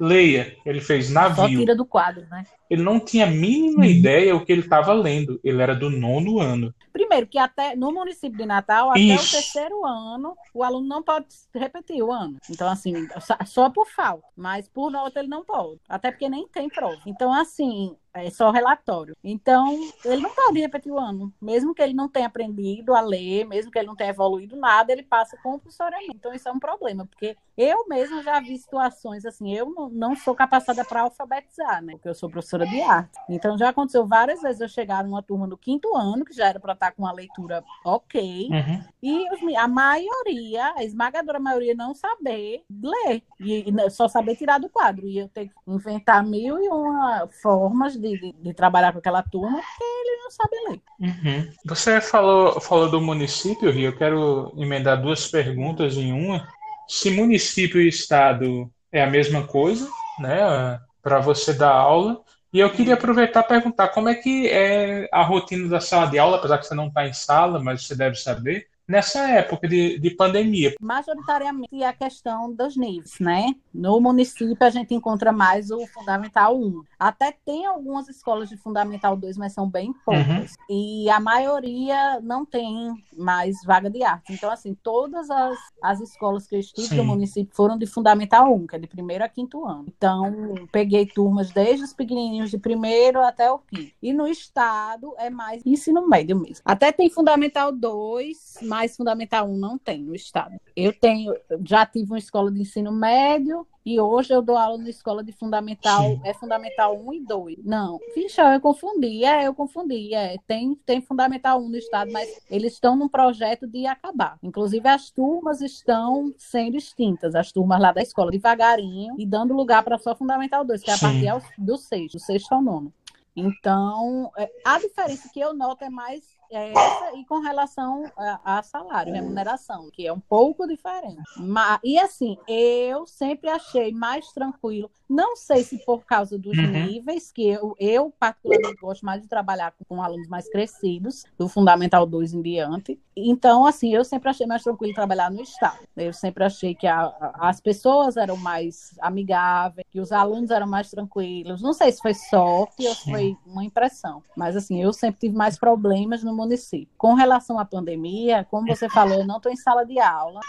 Leia. 0.00 0.56
Ele 0.64 0.80
fez 0.80 1.10
navio. 1.10 1.36
Só 1.36 1.46
tira 1.48 1.76
do 1.76 1.84
quadro, 1.84 2.26
né? 2.30 2.46
Ele 2.70 2.82
não 2.82 3.00
tinha 3.00 3.26
a 3.26 3.30
mínima 3.30 3.80
uhum. 3.80 3.90
ideia 3.90 4.36
o 4.36 4.44
que 4.44 4.52
ele 4.52 4.62
estava 4.62 4.92
lendo. 4.92 5.40
Ele 5.42 5.60
era 5.60 5.74
do 5.74 5.90
nono 5.90 6.38
ano. 6.38 6.72
Primeiro, 6.92 7.26
que 7.26 7.38
até 7.38 7.74
no 7.74 7.92
município 7.92 8.38
de 8.38 8.46
Natal, 8.46 8.90
até 8.90 9.00
Isso. 9.00 9.28
o 9.28 9.40
terceiro 9.40 9.84
ano, 9.84 10.36
o 10.54 10.62
aluno 10.62 10.86
não 10.86 11.02
pode 11.02 11.26
repetir 11.54 12.02
o 12.02 12.12
ano. 12.12 12.38
Então, 12.48 12.68
assim, 12.68 13.08
só 13.46 13.68
por 13.68 13.86
falta. 13.88 14.24
Mas 14.36 14.68
por 14.68 14.90
nota 14.90 15.18
ele 15.18 15.28
não 15.28 15.44
pode. 15.44 15.80
Até 15.88 16.10
porque 16.10 16.28
nem 16.28 16.46
tem 16.46 16.68
prova. 16.68 17.00
Então, 17.06 17.32
assim, 17.32 17.96
é 18.12 18.28
só 18.30 18.50
relatório. 18.50 19.16
Então, 19.22 19.76
ele 20.04 20.22
não 20.22 20.30
pode 20.34 20.60
repetir 20.60 20.92
o 20.92 20.98
ano. 20.98 21.32
Mesmo 21.40 21.74
que 21.74 21.82
ele 21.82 21.94
não 21.94 22.08
tenha 22.08 22.26
aprendido 22.26 22.94
a 22.94 23.00
ler, 23.00 23.44
mesmo 23.46 23.70
que 23.70 23.78
ele 23.78 23.86
não 23.86 23.96
tenha 23.96 24.10
evoluído 24.10 24.56
nada, 24.56 24.92
ele 24.92 25.02
passa 25.02 25.36
compulsoriamente. 25.42 26.12
Então, 26.14 26.32
isso 26.32 26.48
é 26.48 26.52
um 26.52 26.58
problema, 26.58 27.06
porque 27.06 27.36
eu 27.56 27.86
mesma 27.86 28.22
já 28.22 28.40
vi 28.40 28.58
situações 28.58 29.24
assim, 29.24 29.54
eu 29.54 29.90
não 29.92 30.16
sou 30.16 30.34
capacitada 30.34 30.84
para 30.84 31.02
alfabetizar, 31.02 31.82
né? 31.82 31.92
Porque 31.92 32.08
eu 32.08 32.14
sou 32.14 32.30
professora 32.30 32.59
de 32.66 32.80
arte. 32.80 33.18
Então, 33.28 33.58
já 33.58 33.68
aconteceu 33.68 34.06
várias 34.06 34.42
vezes 34.42 34.60
eu 34.60 34.68
chegar 34.68 35.04
numa 35.04 35.22
turma 35.22 35.46
do 35.46 35.56
quinto 35.56 35.96
ano, 35.96 36.24
que 36.24 36.34
já 36.34 36.48
era 36.48 36.60
para 36.60 36.72
estar 36.72 36.92
com 36.92 37.02
uma 37.02 37.12
leitura 37.12 37.64
ok, 37.84 38.48
uhum. 38.50 38.84
e 39.02 39.56
a 39.56 39.68
maioria, 39.68 40.74
a 40.76 40.84
esmagadora 40.84 41.38
maioria, 41.38 41.74
não 41.74 41.94
saber 41.94 42.62
ler, 42.70 43.22
e 43.40 43.64
só 43.90 44.08
saber 44.08 44.36
tirar 44.36 44.58
do 44.58 44.68
quadro. 44.68 45.08
E 45.08 45.18
eu 45.18 45.28
ter 45.28 45.46
que 45.46 45.54
inventar 45.66 46.24
mil 46.24 46.62
e 46.62 46.68
uma 46.68 47.28
formas 47.42 47.94
de, 47.94 48.18
de, 48.18 48.32
de, 48.32 48.54
trabalhar 48.54 48.92
com 48.92 48.98
aquela 48.98 49.22
turma 49.22 49.60
porque 49.60 49.84
ele 49.84 50.22
não 50.22 50.30
sabe 50.30 50.56
ler. 50.68 50.80
Uhum. 51.00 51.52
Você 51.66 52.00
falou, 52.00 52.60
falou 52.60 52.90
do 52.90 53.00
município, 53.00 53.70
Rio. 53.70 53.90
Eu 53.90 53.96
quero 53.96 54.52
emendar 54.56 55.00
duas 55.00 55.28
perguntas 55.28 55.96
em 55.96 56.12
uma. 56.12 56.46
Se 56.88 57.10
município 57.10 57.80
e 57.80 57.88
estado 57.88 58.70
é 58.92 59.02
a 59.02 59.10
mesma 59.10 59.46
coisa, 59.46 59.88
né, 60.18 60.80
para 61.02 61.20
você 61.20 61.52
dar 61.52 61.72
aula. 61.72 62.20
E 62.52 62.58
eu 62.58 62.70
queria 62.72 62.94
aproveitar 62.94 63.40
e 63.42 63.48
perguntar 63.48 63.88
como 63.88 64.08
é 64.08 64.14
que 64.14 64.48
é 64.48 65.08
a 65.12 65.22
rotina 65.22 65.68
da 65.68 65.80
sala 65.80 66.06
de 66.10 66.18
aula, 66.18 66.36
apesar 66.38 66.58
que 66.58 66.66
você 66.66 66.74
não 66.74 66.88
está 66.88 67.06
em 67.06 67.12
sala, 67.12 67.60
mas 67.62 67.86
você 67.86 67.94
deve 67.94 68.16
saber 68.16 68.66
nessa 68.90 69.20
época 69.30 69.68
de, 69.68 69.98
de 69.98 70.10
pandemia? 70.10 70.74
Majoritariamente 70.80 71.82
a 71.84 71.92
questão 71.92 72.52
dos 72.52 72.76
níveis, 72.76 73.14
né? 73.20 73.54
No 73.72 74.00
município 74.00 74.56
a 74.60 74.70
gente 74.70 74.92
encontra 74.92 75.32
mais 75.32 75.70
o 75.70 75.86
Fundamental 75.86 76.58
1. 76.58 76.82
Até 76.98 77.32
tem 77.44 77.66
algumas 77.66 78.08
escolas 78.08 78.48
de 78.48 78.56
Fundamental 78.56 79.16
2, 79.16 79.38
mas 79.38 79.52
são 79.52 79.68
bem 79.68 79.94
poucas. 80.04 80.26
Uhum. 80.28 80.46
E 80.68 81.08
a 81.08 81.20
maioria 81.20 82.20
não 82.20 82.44
tem 82.44 82.92
mais 83.16 83.56
vaga 83.64 83.88
de 83.88 84.02
arte. 84.02 84.32
Então, 84.32 84.50
assim, 84.50 84.74
todas 84.74 85.30
as, 85.30 85.58
as 85.82 86.00
escolas 86.00 86.46
que 86.46 86.56
eu 86.56 86.60
estive 86.60 86.88
Sim. 86.88 86.96
no 86.96 87.04
município 87.04 87.54
foram 87.54 87.78
de 87.78 87.86
Fundamental 87.86 88.52
1, 88.52 88.66
que 88.66 88.76
é 88.76 88.78
de 88.78 88.88
primeiro 88.88 89.22
a 89.22 89.28
quinto 89.28 89.64
ano. 89.64 89.86
Então, 89.96 90.54
peguei 90.72 91.06
turmas 91.06 91.52
desde 91.52 91.84
os 91.84 91.92
pequenininhos 91.92 92.50
de 92.50 92.58
primeiro 92.58 93.20
até 93.20 93.50
o 93.50 93.58
quinto. 93.58 93.92
E 94.02 94.12
no 94.12 94.26
estado 94.26 95.14
é 95.16 95.30
mais 95.30 95.62
ensino 95.64 96.08
médio 96.08 96.36
mesmo. 96.36 96.62
Até 96.64 96.90
tem 96.90 97.08
Fundamental 97.08 97.70
2, 97.70 98.58
mas 98.62 98.79
mais 98.80 98.96
Fundamental 98.96 99.46
1 99.46 99.56
não 99.56 99.76
tem 99.76 100.02
no 100.02 100.14
estado. 100.14 100.56
Eu 100.74 100.92
tenho, 100.92 101.34
já 101.66 101.84
tive 101.84 102.10
uma 102.10 102.18
escola 102.18 102.50
de 102.50 102.60
ensino 102.60 102.90
médio 102.90 103.66
e 103.84 104.00
hoje 104.00 104.32
eu 104.32 104.40
dou 104.40 104.56
aula 104.56 104.78
na 104.78 104.88
escola 104.88 105.22
de 105.22 105.32
fundamental, 105.32 106.02
Sim. 106.02 106.20
é 106.24 106.32
fundamental 106.32 106.98
1 106.98 107.12
e 107.12 107.20
2. 107.20 107.64
Não, 107.64 107.98
ficha, 108.14 108.54
eu 108.54 108.60
confundi, 108.60 109.24
é, 109.24 109.46
eu 109.46 109.54
confundi, 109.54 110.14
é, 110.14 110.36
tem, 110.46 110.74
tem 110.86 111.00
fundamental 111.02 111.60
1 111.60 111.68
no 111.68 111.76
estado, 111.76 112.10
mas 112.10 112.28
eles 112.50 112.72
estão 112.74 112.96
num 112.96 113.08
projeto 113.08 113.66
de 113.66 113.86
acabar. 113.86 114.38
Inclusive 114.42 114.88
as 114.88 115.10
turmas 115.10 115.60
estão 115.60 116.32
sendo 116.38 116.76
extintas, 116.76 117.34
as 117.34 117.52
turmas 117.52 117.80
lá 117.80 117.92
da 117.92 118.00
escola, 118.00 118.30
devagarinho, 118.30 119.14
e 119.18 119.26
dando 119.26 119.54
lugar 119.54 119.82
para 119.82 119.98
só 119.98 120.14
fundamental 120.14 120.64
2, 120.64 120.82
que 120.82 120.90
é 120.90 120.94
a 120.94 120.98
partir 120.98 121.54
do 121.58 121.76
sexto, 121.76 122.14
do 122.14 122.20
sexto 122.20 122.52
ao 122.52 122.62
nono. 122.62 122.92
Então, 123.36 124.30
é, 124.36 124.50
a 124.64 124.78
diferença 124.78 125.28
que 125.32 125.40
eu 125.40 125.54
noto 125.54 125.84
é 125.84 125.90
mais 125.90 126.39
é 126.50 126.72
essa 126.72 127.16
e 127.16 127.24
com 127.24 127.40
relação 127.40 128.10
a, 128.16 128.58
a, 128.58 128.62
salário, 128.62 129.12
remuneração, 129.12 129.90
que 129.92 130.06
é 130.06 130.12
um 130.12 130.20
pouco 130.20 130.66
diferente. 130.66 131.22
Mas, 131.36 131.80
e 131.84 131.98
assim, 131.98 132.36
eu 132.48 133.06
sempre 133.06 133.48
achei 133.48 133.92
mais 133.92 134.28
tranquilo, 134.32 134.90
não 135.08 135.36
sei 135.36 135.64
se 135.64 135.78
por 135.84 136.04
causa 136.04 136.38
dos 136.38 136.56
uhum. 136.56 136.68
níveis, 136.68 137.32
que 137.32 137.48
eu, 137.48 137.74
eu 137.78 138.12
particularmente 138.18 138.80
gosto 138.80 139.04
mais 139.04 139.20
de 139.20 139.28
trabalhar 139.28 139.72
com, 139.72 139.84
com, 139.84 140.02
alunos 140.02 140.28
mais 140.28 140.48
crescidos, 140.48 141.24
do 141.36 141.48
Fundamental 141.48 142.06
2 142.06 142.34
em 142.34 142.42
diante. 142.42 143.00
Então, 143.16 143.66
assim, 143.66 143.92
eu 143.92 144.04
sempre 144.04 144.30
achei 144.30 144.46
mais 144.46 144.62
tranquilo 144.62 144.94
trabalhar 144.94 145.30
no 145.30 145.42
Estado. 145.42 145.78
Eu 145.96 146.12
sempre 146.12 146.44
achei 146.44 146.74
que 146.74 146.86
a, 146.86 147.00
a, 147.00 147.48
as 147.48 147.60
pessoas 147.60 148.16
eram 148.16 148.36
mais 148.36 148.96
amigáveis, 149.00 149.86
que 149.90 150.00
os 150.00 150.12
alunos 150.12 150.50
eram 150.50 150.66
mais 150.66 150.90
tranquilos. 150.90 151.60
Não 151.60 151.72
sei 151.72 151.92
se 151.92 152.00
foi 152.00 152.14
sorte 152.14 152.86
ou 152.86 152.94
se 152.94 153.10
foi 153.10 153.36
uma 153.44 153.64
impressão, 153.64 154.22
mas 154.36 154.56
assim, 154.56 154.80
eu 154.80 154.92
sempre 154.92 155.20
tive 155.20 155.36
mais 155.36 155.58
problemas 155.58 156.22
no 156.22 156.39
município. 156.40 156.88
Com 156.96 157.14
relação 157.14 157.58
à 157.58 157.64
pandemia, 157.64 158.46
como 158.50 158.66
você 158.66 158.88
falou, 158.88 159.20
eu 159.20 159.26
não 159.26 159.36
estou 159.36 159.52
em 159.52 159.56
sala 159.56 159.84
de 159.84 159.98
aula, 160.00 160.40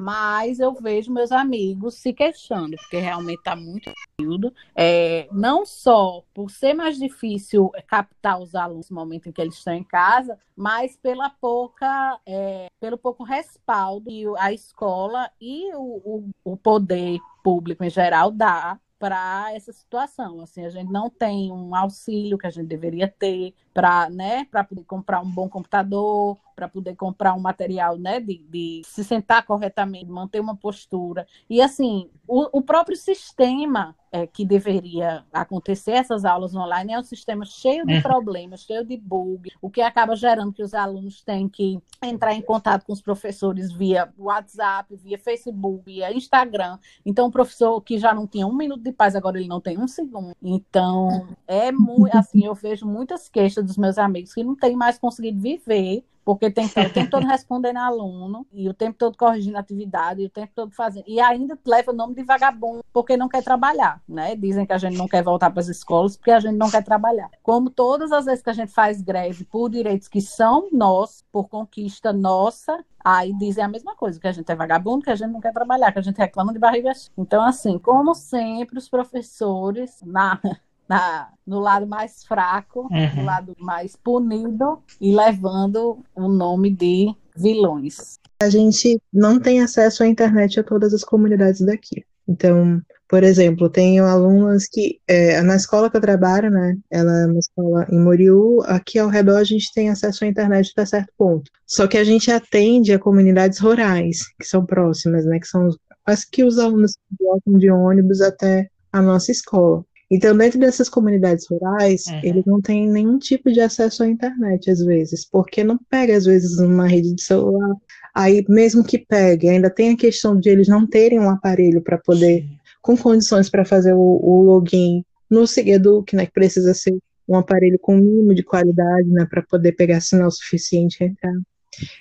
mas 0.00 0.58
eu 0.60 0.74
vejo 0.74 1.12
meus 1.12 1.32
amigos 1.32 1.94
se 1.94 2.12
queixando, 2.12 2.76
porque 2.76 2.98
realmente 2.98 3.38
está 3.38 3.54
muito 3.54 3.92
período. 4.16 4.52
É, 4.74 5.28
não 5.30 5.64
só 5.64 6.22
por 6.34 6.50
ser 6.50 6.74
mais 6.74 6.96
difícil 6.98 7.70
captar 7.86 8.40
os 8.40 8.54
alunos 8.54 8.90
no 8.90 8.96
momento 8.96 9.28
em 9.28 9.32
que 9.32 9.40
eles 9.40 9.54
estão 9.54 9.72
em 9.72 9.84
casa, 9.84 10.38
mas 10.54 10.96
pela 10.96 11.30
pouca, 11.30 12.18
é, 12.26 12.66
pelo 12.80 12.98
pouco 12.98 13.22
respaldo 13.22 14.10
que 14.16 14.24
a 14.38 14.52
escola 14.52 15.30
e 15.38 15.74
o, 15.74 15.80
o, 16.04 16.30
o 16.52 16.56
poder 16.56 17.18
público 17.42 17.84
em 17.84 17.90
geral 17.90 18.30
dá 18.30 18.78
para 18.98 19.52
essa 19.54 19.72
situação. 19.72 20.40
Assim, 20.40 20.64
a 20.64 20.70
gente 20.70 20.90
não 20.90 21.10
tem 21.10 21.52
um 21.52 21.74
auxílio 21.74 22.38
que 22.38 22.46
a 22.46 22.50
gente 22.50 22.66
deveria 22.66 23.08
ter 23.08 23.54
para 23.76 24.08
né, 24.08 24.46
poder 24.66 24.84
comprar 24.84 25.20
um 25.20 25.30
bom 25.30 25.50
computador, 25.50 26.38
para 26.56 26.66
poder 26.66 26.96
comprar 26.96 27.34
um 27.34 27.40
material 27.40 27.98
né, 27.98 28.18
de, 28.18 28.38
de, 28.48 28.80
se 28.86 29.04
sentar 29.04 29.44
corretamente, 29.44 30.06
manter 30.06 30.40
uma 30.40 30.56
postura. 30.56 31.26
E 31.50 31.60
assim, 31.60 32.08
o, 32.26 32.58
o 32.58 32.62
próprio 32.62 32.96
sistema 32.96 33.94
é, 34.10 34.26
que 34.26 34.46
deveria 34.46 35.22
acontecer 35.30 35.90
essas 35.92 36.24
aulas 36.24 36.54
online 36.54 36.94
é 36.94 36.98
um 36.98 37.02
sistema 37.02 37.44
cheio 37.44 37.84
de 37.84 37.96
uhum. 37.96 38.00
problemas, 38.00 38.62
cheio 38.62 38.82
de 38.82 38.96
bug, 38.96 39.52
o 39.60 39.68
que 39.68 39.82
acaba 39.82 40.16
gerando 40.16 40.54
que 40.54 40.62
os 40.62 40.72
alunos 40.72 41.22
têm 41.22 41.46
que 41.46 41.78
entrar 42.02 42.32
em 42.32 42.40
contato 42.40 42.86
com 42.86 42.94
os 42.94 43.02
professores 43.02 43.70
via 43.70 44.10
WhatsApp, 44.16 44.96
via 44.96 45.18
Facebook, 45.18 45.84
via 45.84 46.14
Instagram. 46.14 46.78
Então, 47.04 47.26
o 47.26 47.30
professor 47.30 47.78
que 47.82 47.98
já 47.98 48.14
não 48.14 48.26
tinha 48.26 48.46
um 48.46 48.56
minuto 48.56 48.82
de 48.82 48.92
paz, 48.92 49.14
agora 49.14 49.38
ele 49.38 49.48
não 49.48 49.60
tem 49.60 49.76
um 49.76 49.86
segundo. 49.86 50.34
Então, 50.42 51.28
é 51.46 51.70
muito 51.70 52.16
assim, 52.16 52.46
eu 52.46 52.54
vejo 52.54 52.86
muitas 52.86 53.28
queixas 53.28 53.65
dos 53.66 53.76
meus 53.76 53.98
amigos 53.98 54.32
que 54.32 54.44
não 54.44 54.56
têm 54.56 54.76
mais 54.76 54.98
conseguido 54.98 55.40
viver 55.40 56.04
porque 56.26 56.50
tem 56.50 56.66
o 56.66 56.92
tempo 56.92 57.08
todo 57.08 57.22
respondendo 57.24 57.76
aluno, 57.76 58.44
e 58.52 58.68
o 58.68 58.74
tempo 58.74 58.98
todo 58.98 59.16
corrigindo 59.16 59.56
atividade, 59.56 60.20
e 60.20 60.26
o 60.26 60.28
tempo 60.28 60.50
todo 60.56 60.72
fazendo. 60.72 61.04
E 61.06 61.20
ainda 61.20 61.56
leva 61.64 61.92
o 61.92 61.94
nome 61.94 62.16
de 62.16 62.24
vagabundo, 62.24 62.84
porque 62.92 63.16
não 63.16 63.28
quer 63.28 63.44
trabalhar, 63.44 64.02
né? 64.08 64.34
Dizem 64.34 64.66
que 64.66 64.72
a 64.72 64.78
gente 64.78 64.98
não 64.98 65.06
quer 65.06 65.22
voltar 65.22 65.50
para 65.50 65.60
as 65.60 65.68
escolas 65.68 66.16
porque 66.16 66.32
a 66.32 66.40
gente 66.40 66.56
não 66.56 66.68
quer 66.68 66.82
trabalhar. 66.82 67.30
Como 67.44 67.70
todas 67.70 68.10
as 68.10 68.24
vezes 68.24 68.42
que 68.42 68.50
a 68.50 68.54
gente 68.54 68.72
faz 68.72 69.00
greve 69.00 69.44
por 69.44 69.70
direitos 69.70 70.08
que 70.08 70.20
são 70.20 70.68
nossos, 70.72 71.24
por 71.30 71.48
conquista 71.48 72.12
nossa, 72.12 72.84
aí 73.04 73.32
dizem 73.32 73.62
a 73.62 73.68
mesma 73.68 73.94
coisa, 73.94 74.18
que 74.18 74.26
a 74.26 74.32
gente 74.32 74.50
é 74.50 74.56
vagabundo, 74.56 75.04
que 75.04 75.10
a 75.10 75.14
gente 75.14 75.30
não 75.30 75.40
quer 75.40 75.52
trabalhar, 75.52 75.92
que 75.92 76.00
a 76.00 76.02
gente 76.02 76.16
reclama 76.16 76.52
de 76.52 76.58
barriga. 76.58 76.90
Então, 77.16 77.40
assim, 77.40 77.78
como 77.78 78.16
sempre, 78.16 78.78
os 78.78 78.88
professores, 78.88 80.02
na 80.04 80.40
na, 80.88 81.28
no 81.46 81.60
lado 81.60 81.86
mais 81.86 82.24
fraco, 82.24 82.88
uhum. 82.90 83.16
no 83.16 83.24
lado 83.24 83.56
mais 83.58 83.96
punido 83.96 84.78
e 85.00 85.14
levando 85.14 85.98
o 86.14 86.28
nome 86.28 86.70
de 86.70 87.14
vilões. 87.36 88.18
A 88.40 88.48
gente 88.50 89.00
não 89.12 89.38
tem 89.40 89.60
acesso 89.60 90.02
à 90.02 90.06
internet 90.06 90.60
a 90.60 90.64
todas 90.64 90.92
as 90.92 91.02
comunidades 91.02 91.60
daqui. 91.60 92.04
Então, 92.28 92.82
por 93.08 93.22
exemplo, 93.22 93.70
tenho 93.70 94.04
alunas 94.04 94.66
que, 94.66 94.98
é, 95.06 95.40
na 95.42 95.54
escola 95.54 95.88
que 95.88 95.96
eu 95.96 96.00
trabalho, 96.00 96.50
né, 96.50 96.76
ela 96.90 97.20
é 97.20 97.26
uma 97.26 97.38
escola 97.38 97.86
em 97.90 98.00
Moriú, 98.00 98.62
aqui 98.66 98.98
ao 98.98 99.08
redor 99.08 99.36
a 99.36 99.44
gente 99.44 99.72
tem 99.72 99.90
acesso 99.90 100.24
à 100.24 100.26
internet 100.26 100.72
até 100.72 100.84
certo 100.84 101.12
ponto. 101.16 101.50
Só 101.66 101.86
que 101.86 101.96
a 101.96 102.04
gente 102.04 102.30
atende 102.30 102.92
a 102.92 102.98
comunidades 102.98 103.58
rurais, 103.60 104.18
que 104.40 104.46
são 104.46 104.66
próximas, 104.66 105.24
né, 105.24 105.38
que 105.38 105.46
são 105.46 105.68
as 106.04 106.24
que 106.24 106.42
os 106.42 106.58
alunos 106.58 106.96
voltam 107.18 107.58
de 107.58 107.70
ônibus 107.70 108.20
até 108.20 108.68
a 108.92 109.00
nossa 109.00 109.30
escola. 109.30 109.84
Então, 110.10 110.36
dentro 110.36 110.58
dessas 110.58 110.88
comunidades 110.88 111.46
rurais, 111.50 112.06
uhum. 112.06 112.20
ele 112.22 112.42
não 112.46 112.60
tem 112.60 112.88
nenhum 112.88 113.18
tipo 113.18 113.50
de 113.50 113.60
acesso 113.60 114.04
à 114.04 114.08
internet, 114.08 114.70
às 114.70 114.84
vezes, 114.84 115.24
porque 115.24 115.64
não 115.64 115.78
pega, 115.90 116.16
às 116.16 116.24
vezes, 116.24 116.58
uma 116.58 116.86
rede 116.86 117.14
de 117.14 117.22
celular. 117.22 117.74
Aí, 118.14 118.44
mesmo 118.48 118.84
que 118.84 118.98
pegue, 118.98 119.48
ainda 119.48 119.68
tem 119.68 119.90
a 119.90 119.96
questão 119.96 120.38
de 120.38 120.48
eles 120.48 120.68
não 120.68 120.86
terem 120.86 121.18
um 121.18 121.28
aparelho 121.28 121.82
para 121.82 121.98
poder, 121.98 122.42
Sim. 122.42 122.58
com 122.80 122.96
condições 122.96 123.50
para 123.50 123.64
fazer 123.64 123.94
o, 123.94 123.98
o, 123.98 124.42
login 124.42 125.04
no 125.28 125.46
Segueduc, 125.46 126.14
né, 126.14 126.24
que 126.24 126.32
precisa 126.32 126.72
ser 126.72 126.96
um 127.28 127.34
aparelho 127.34 127.78
com 127.80 127.96
mínimo 127.96 128.32
de 128.32 128.44
qualidade, 128.44 129.08
né, 129.08 129.26
para 129.28 129.42
poder 129.42 129.72
pegar 129.72 130.00
sinal 130.00 130.30
suficiente 130.30 130.98
e 131.00 131.06
entrar. 131.06 131.34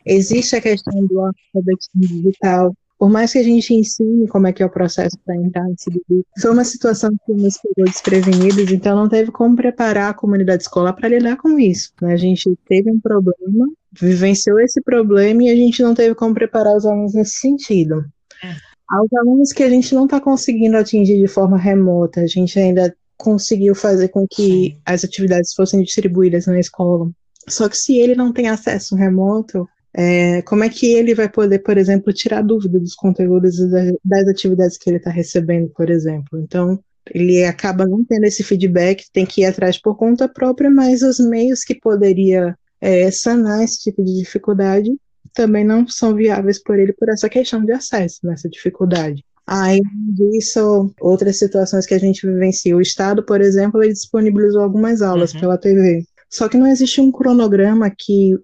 Existe 0.06 0.56
a 0.56 0.62
questão 0.62 1.06
do 1.06 1.20
alfabetismo 1.20 2.22
digital, 2.22 2.76
por 2.98 3.10
mais 3.10 3.34
que 3.34 3.40
a 3.40 3.44
gente 3.44 3.74
ensine 3.74 4.28
como 4.28 4.48
é 4.48 4.54
que 4.54 4.64
é 4.64 4.66
o 4.66 4.70
processo 4.70 5.18
para 5.26 5.36
entrar 5.36 5.64
nesse 5.66 5.90
grupo, 5.90 6.26
foi 6.40 6.52
uma 6.52 6.64
situação 6.64 7.12
que 7.26 7.34
nos 7.34 7.58
pegou 7.58 7.86
desprevenidos, 7.86 8.72
então 8.72 8.96
não 8.96 9.10
teve 9.10 9.32
como 9.32 9.56
preparar 9.56 10.12
a 10.12 10.14
comunidade 10.14 10.64
escolar 10.64 10.94
para 10.94 11.10
lidar 11.10 11.36
com 11.38 11.60
isso. 11.60 11.92
Né? 12.02 12.14
A 12.14 12.18
gente 12.18 12.58
teve 12.68 12.90
um 12.90 13.00
problema, 13.00 13.68
vivenciou 13.92 14.60
esse 14.60 14.82
problema 14.82 15.44
e 15.44 15.50
a 15.50 15.56
gente 15.56 15.84
não 15.84 15.94
teve 15.94 16.16
como 16.16 16.34
preparar 16.34 16.76
os 16.76 16.86
alunos 16.86 17.14
nesse 17.14 17.40
sentido. 17.40 18.06
É. 18.44 18.56
Aos 18.90 19.12
alunos 19.14 19.52
que 19.52 19.64
a 19.64 19.70
gente 19.70 19.94
não 19.94 20.06
está 20.06 20.22
conseguindo 20.22 20.78
atingir 20.78 21.20
de 21.20 21.28
forma 21.28 21.58
remota, 21.58 22.22
a 22.22 22.28
gente 22.28 22.58
ainda 22.60 22.96
conseguiu 23.18 23.74
fazer 23.74 24.10
com 24.10 24.28
que 24.30 24.78
as 24.86 25.04
atividades 25.04 25.54
fossem 25.54 25.82
distribuídas 25.82 26.46
na 26.46 26.60
escola. 26.60 27.10
Só 27.48 27.68
que 27.68 27.78
se 27.78 27.98
ele 27.98 28.16
não 28.16 28.32
tem 28.32 28.48
acesso 28.48 28.96
remoto, 28.96 29.68
é, 29.98 30.42
como 30.42 30.64
é 30.64 30.70
que 30.70 30.94
ele 30.94 31.16
vai 31.16 31.30
poder, 31.30 31.60
por 31.60 31.78
exemplo, 31.78 32.12
tirar 32.12 32.42
dúvida 32.42 32.80
dos 32.80 32.94
conteúdos 32.94 33.58
das, 34.04 34.28
atividades 34.28 34.78
que 34.78 34.90
ele 34.90 34.98
está 34.98 35.10
recebendo, 35.10 35.70
por 35.70 35.90
exemplo? 35.90 36.38
Então, 36.40 36.78
ele 37.14 37.46
acaba 37.46 37.86
não 37.86 38.04
tendo 38.04 38.26
esse 38.26 38.44
feedback, 38.44 39.06
tem 39.14 39.26
que 39.26 39.42
ir 39.42 39.46
atrás 39.46 39.78
por 39.78 39.96
conta 39.96 40.28
própria, 40.28 40.70
mas 40.70 41.02
os 41.02 41.20
meios 41.20 41.64
que 41.64 41.76
poderia 41.76 42.58
é, 42.82 43.10
sanar 43.10 43.64
esse 43.64 43.84
tipo 43.84 44.04
de 44.04 44.18
dificuldade 44.18 44.92
também 45.34 45.64
não 45.64 45.88
são 45.88 46.14
viáveis 46.14 46.62
por 46.62 46.78
ele 46.78 46.92
por 46.92 47.08
essa 47.08 47.30
questão 47.30 47.64
de 47.64 47.72
acesso 47.72 48.20
nessa 48.24 48.50
dificuldade. 48.50 49.24
Além 49.48 49.82
disso, 50.10 50.92
outras 51.00 51.38
situações 51.38 51.86
que 51.86 51.94
a 51.94 52.00
gente 52.00 52.26
vivencia. 52.26 52.76
O 52.76 52.82
Estado, 52.82 53.24
por 53.24 53.40
exemplo, 53.40 53.82
ele 53.82 53.94
disponibilizou 53.94 54.62
algumas 54.62 55.02
aulas 55.02 55.34
uhum. 55.34 55.40
pela 55.40 55.58
TV. 55.58 56.04
Só 56.30 56.50
que 56.50 56.58
não 56.58 56.68
existe 56.68 57.00
um 57.00 57.12
cronograma 57.12 57.90
que 57.90 58.36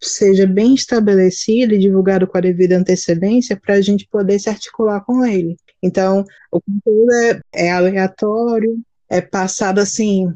seja 0.00 0.46
bem 0.46 0.74
estabelecido 0.74 1.74
e 1.74 1.78
divulgado 1.78 2.26
com 2.26 2.38
a 2.38 2.40
devida 2.40 2.76
antecedência 2.76 3.58
para 3.60 3.74
a 3.74 3.80
gente 3.80 4.06
poder 4.08 4.38
se 4.38 4.48
articular 4.48 5.00
com 5.02 5.24
ele. 5.24 5.56
Então, 5.82 6.24
o 6.50 6.60
conteúdo 6.60 7.12
é, 7.12 7.40
é 7.54 7.72
aleatório, 7.72 8.78
é 9.08 9.20
passado 9.20 9.78
assim 9.78 10.26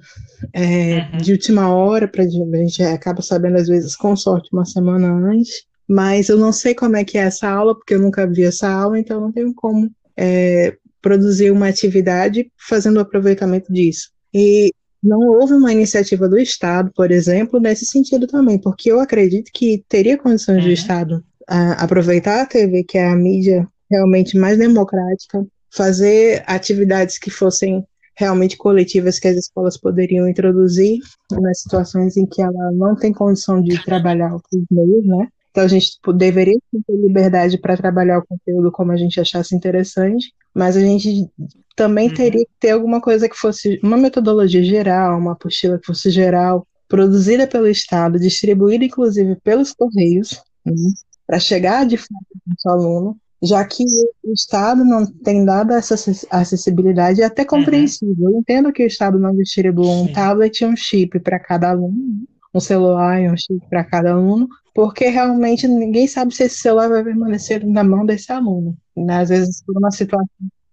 é, 0.53 1.09
uhum. 1.13 1.19
de 1.19 1.33
última 1.33 1.75
hora, 1.75 2.07
para 2.07 2.23
a 2.23 2.29
gente 2.29 2.83
acaba 2.83 3.21
sabendo 3.23 3.57
às 3.57 3.69
vezes 3.69 3.97
com 3.97 4.15
sorte 4.15 4.49
uma 4.53 4.65
semana 4.65 5.13
antes, 5.13 5.65
mas 5.89 6.29
eu 6.29 6.39
não 6.39 6.53
sei 6.53 6.75
como 6.75 6.97
é 6.97 7.05
que 7.05 7.19
é 7.19 7.23
essa 7.23 7.49
aula, 7.49 7.75
porque 7.75 7.95
eu 7.95 8.01
nunca 8.01 8.27
vi 8.27 8.45
essa 8.45 8.71
aula, 8.71 8.99
então 8.99 9.21
não 9.21 9.33
tenho 9.33 9.53
como 9.55 9.91
é, 10.17 10.77
produzir 11.03 11.51
uma 11.51 11.69
atividade 11.69 12.51
fazendo 12.57 13.01
aproveitamento 13.01 13.73
disso. 13.73 14.11
E 14.33 14.73
não 15.03 15.19
houve 15.21 15.55
uma 15.55 15.73
iniciativa 15.73 16.29
do 16.29 16.39
Estado, 16.39 16.91
por 16.95 17.11
exemplo, 17.11 17.59
nesse 17.59 17.87
sentido 17.87 18.27
também, 18.27 18.59
porque 18.59 18.91
eu 18.91 19.01
acredito 19.01 19.51
que 19.53 19.85
teria 19.89 20.19
condições 20.19 20.59
uhum. 20.59 20.65
do 20.65 20.73
Estado 20.73 21.25
a, 21.49 21.85
aproveitar 21.85 22.43
a 22.43 22.47
TV, 22.47 22.85
que 22.85 22.99
é 22.99 23.09
a 23.09 23.17
mídia 23.17 23.67
realmente 23.91 24.39
mais 24.39 24.59
democrática, 24.59 25.45
fazer 25.73 26.43
atividades 26.47 27.19
que 27.19 27.31
fossem 27.31 27.85
realmente 28.17 28.57
coletivas 28.57 29.19
que 29.19 29.29
as 29.29 29.37
escolas 29.37 29.79
poderiam 29.79 30.29
introduzir 30.29 30.99
nas 31.33 31.63
situações 31.63 32.17
em 32.17 32.27
que 32.27 32.43
ela 32.43 32.71
não 32.73 32.95
tem 32.95 33.13
condição 33.13 33.63
de 33.63 33.83
trabalhar 33.83 34.35
os 34.35 34.43
meios, 34.71 35.07
né? 35.07 35.29
Então 35.51 35.65
a 35.65 35.69
gente 35.69 35.93
tipo, 35.93 36.13
deveria 36.13 36.59
ter 36.73 36.97
liberdade 36.97 37.59
para 37.59 37.77
trabalhar 37.77 38.19
o 38.19 38.27
conteúdo 38.27 38.71
como 38.71 38.93
a 38.93 38.97
gente 38.97 39.21
achasse 39.21 39.55
interessante, 39.55 40.33
mas 40.55 40.77
a 40.77 40.81
gente 40.81 41.29
também 41.77 42.09
uhum. 42.09 42.15
teria 42.15 42.45
que 42.45 42.53
ter 42.59 42.71
alguma 42.71 43.01
coisa 43.01 43.29
que 43.29 43.37
fosse 43.37 43.81
uma 43.83 43.97
metodologia 43.97 44.63
geral, 44.63 45.19
uma 45.19 45.33
apostila 45.33 45.79
que 45.79 45.87
fosse 45.87 46.11
geral, 46.11 46.67
produzida 46.89 47.47
pelo 47.47 47.69
Estado, 47.69 48.19
distribuída 48.19 48.85
inclusive 48.85 49.37
pelos 49.37 49.73
Correios, 49.73 50.43
né, 50.65 50.75
para 51.27 51.39
chegar 51.39 51.87
de 51.87 51.97
fato 51.97 52.11
ao 52.67 52.75
aluno, 52.75 53.17
já 53.43 53.65
que 53.65 53.85
o 54.23 54.33
Estado 54.33 54.85
não 54.85 55.07
tem 55.07 55.45
dado 55.45 55.73
essa 55.73 55.95
acessibilidade, 56.31 57.23
é 57.23 57.25
até 57.25 57.43
uhum. 57.43 57.49
compreensível. 57.49 58.27
Uhum. 58.27 58.33
Eu 58.33 58.39
entendo 58.41 58.73
que 58.73 58.83
o 58.83 58.87
Estado 58.87 59.19
não 59.19 59.35
distribui 59.35 59.87
um 59.87 60.13
tablet 60.13 60.61
e 60.61 60.67
um 60.67 60.77
chip 60.77 61.19
para 61.21 61.39
cada 61.39 61.71
aluno, 61.71 61.97
um 62.53 62.61
celular 62.61 63.21
e 63.23 63.31
um 63.31 63.37
chip 63.37 63.61
para 63.71 63.85
cada 63.85 64.13
aluno, 64.13 64.49
porque 64.81 65.11
realmente 65.11 65.69
ninguém 65.69 66.07
sabe 66.07 66.35
se 66.35 66.45
esse 66.45 66.57
celular 66.57 66.89
vai 66.89 67.05
permanecer 67.05 67.63
na 67.67 67.85
mão 67.85 68.07
desse 68.07 68.33
aluno. 68.33 68.75
Né? 68.97 69.21
Às 69.21 69.29
vezes, 69.29 69.63
por 69.63 69.77
uma 69.77 69.91
situação 69.91 70.27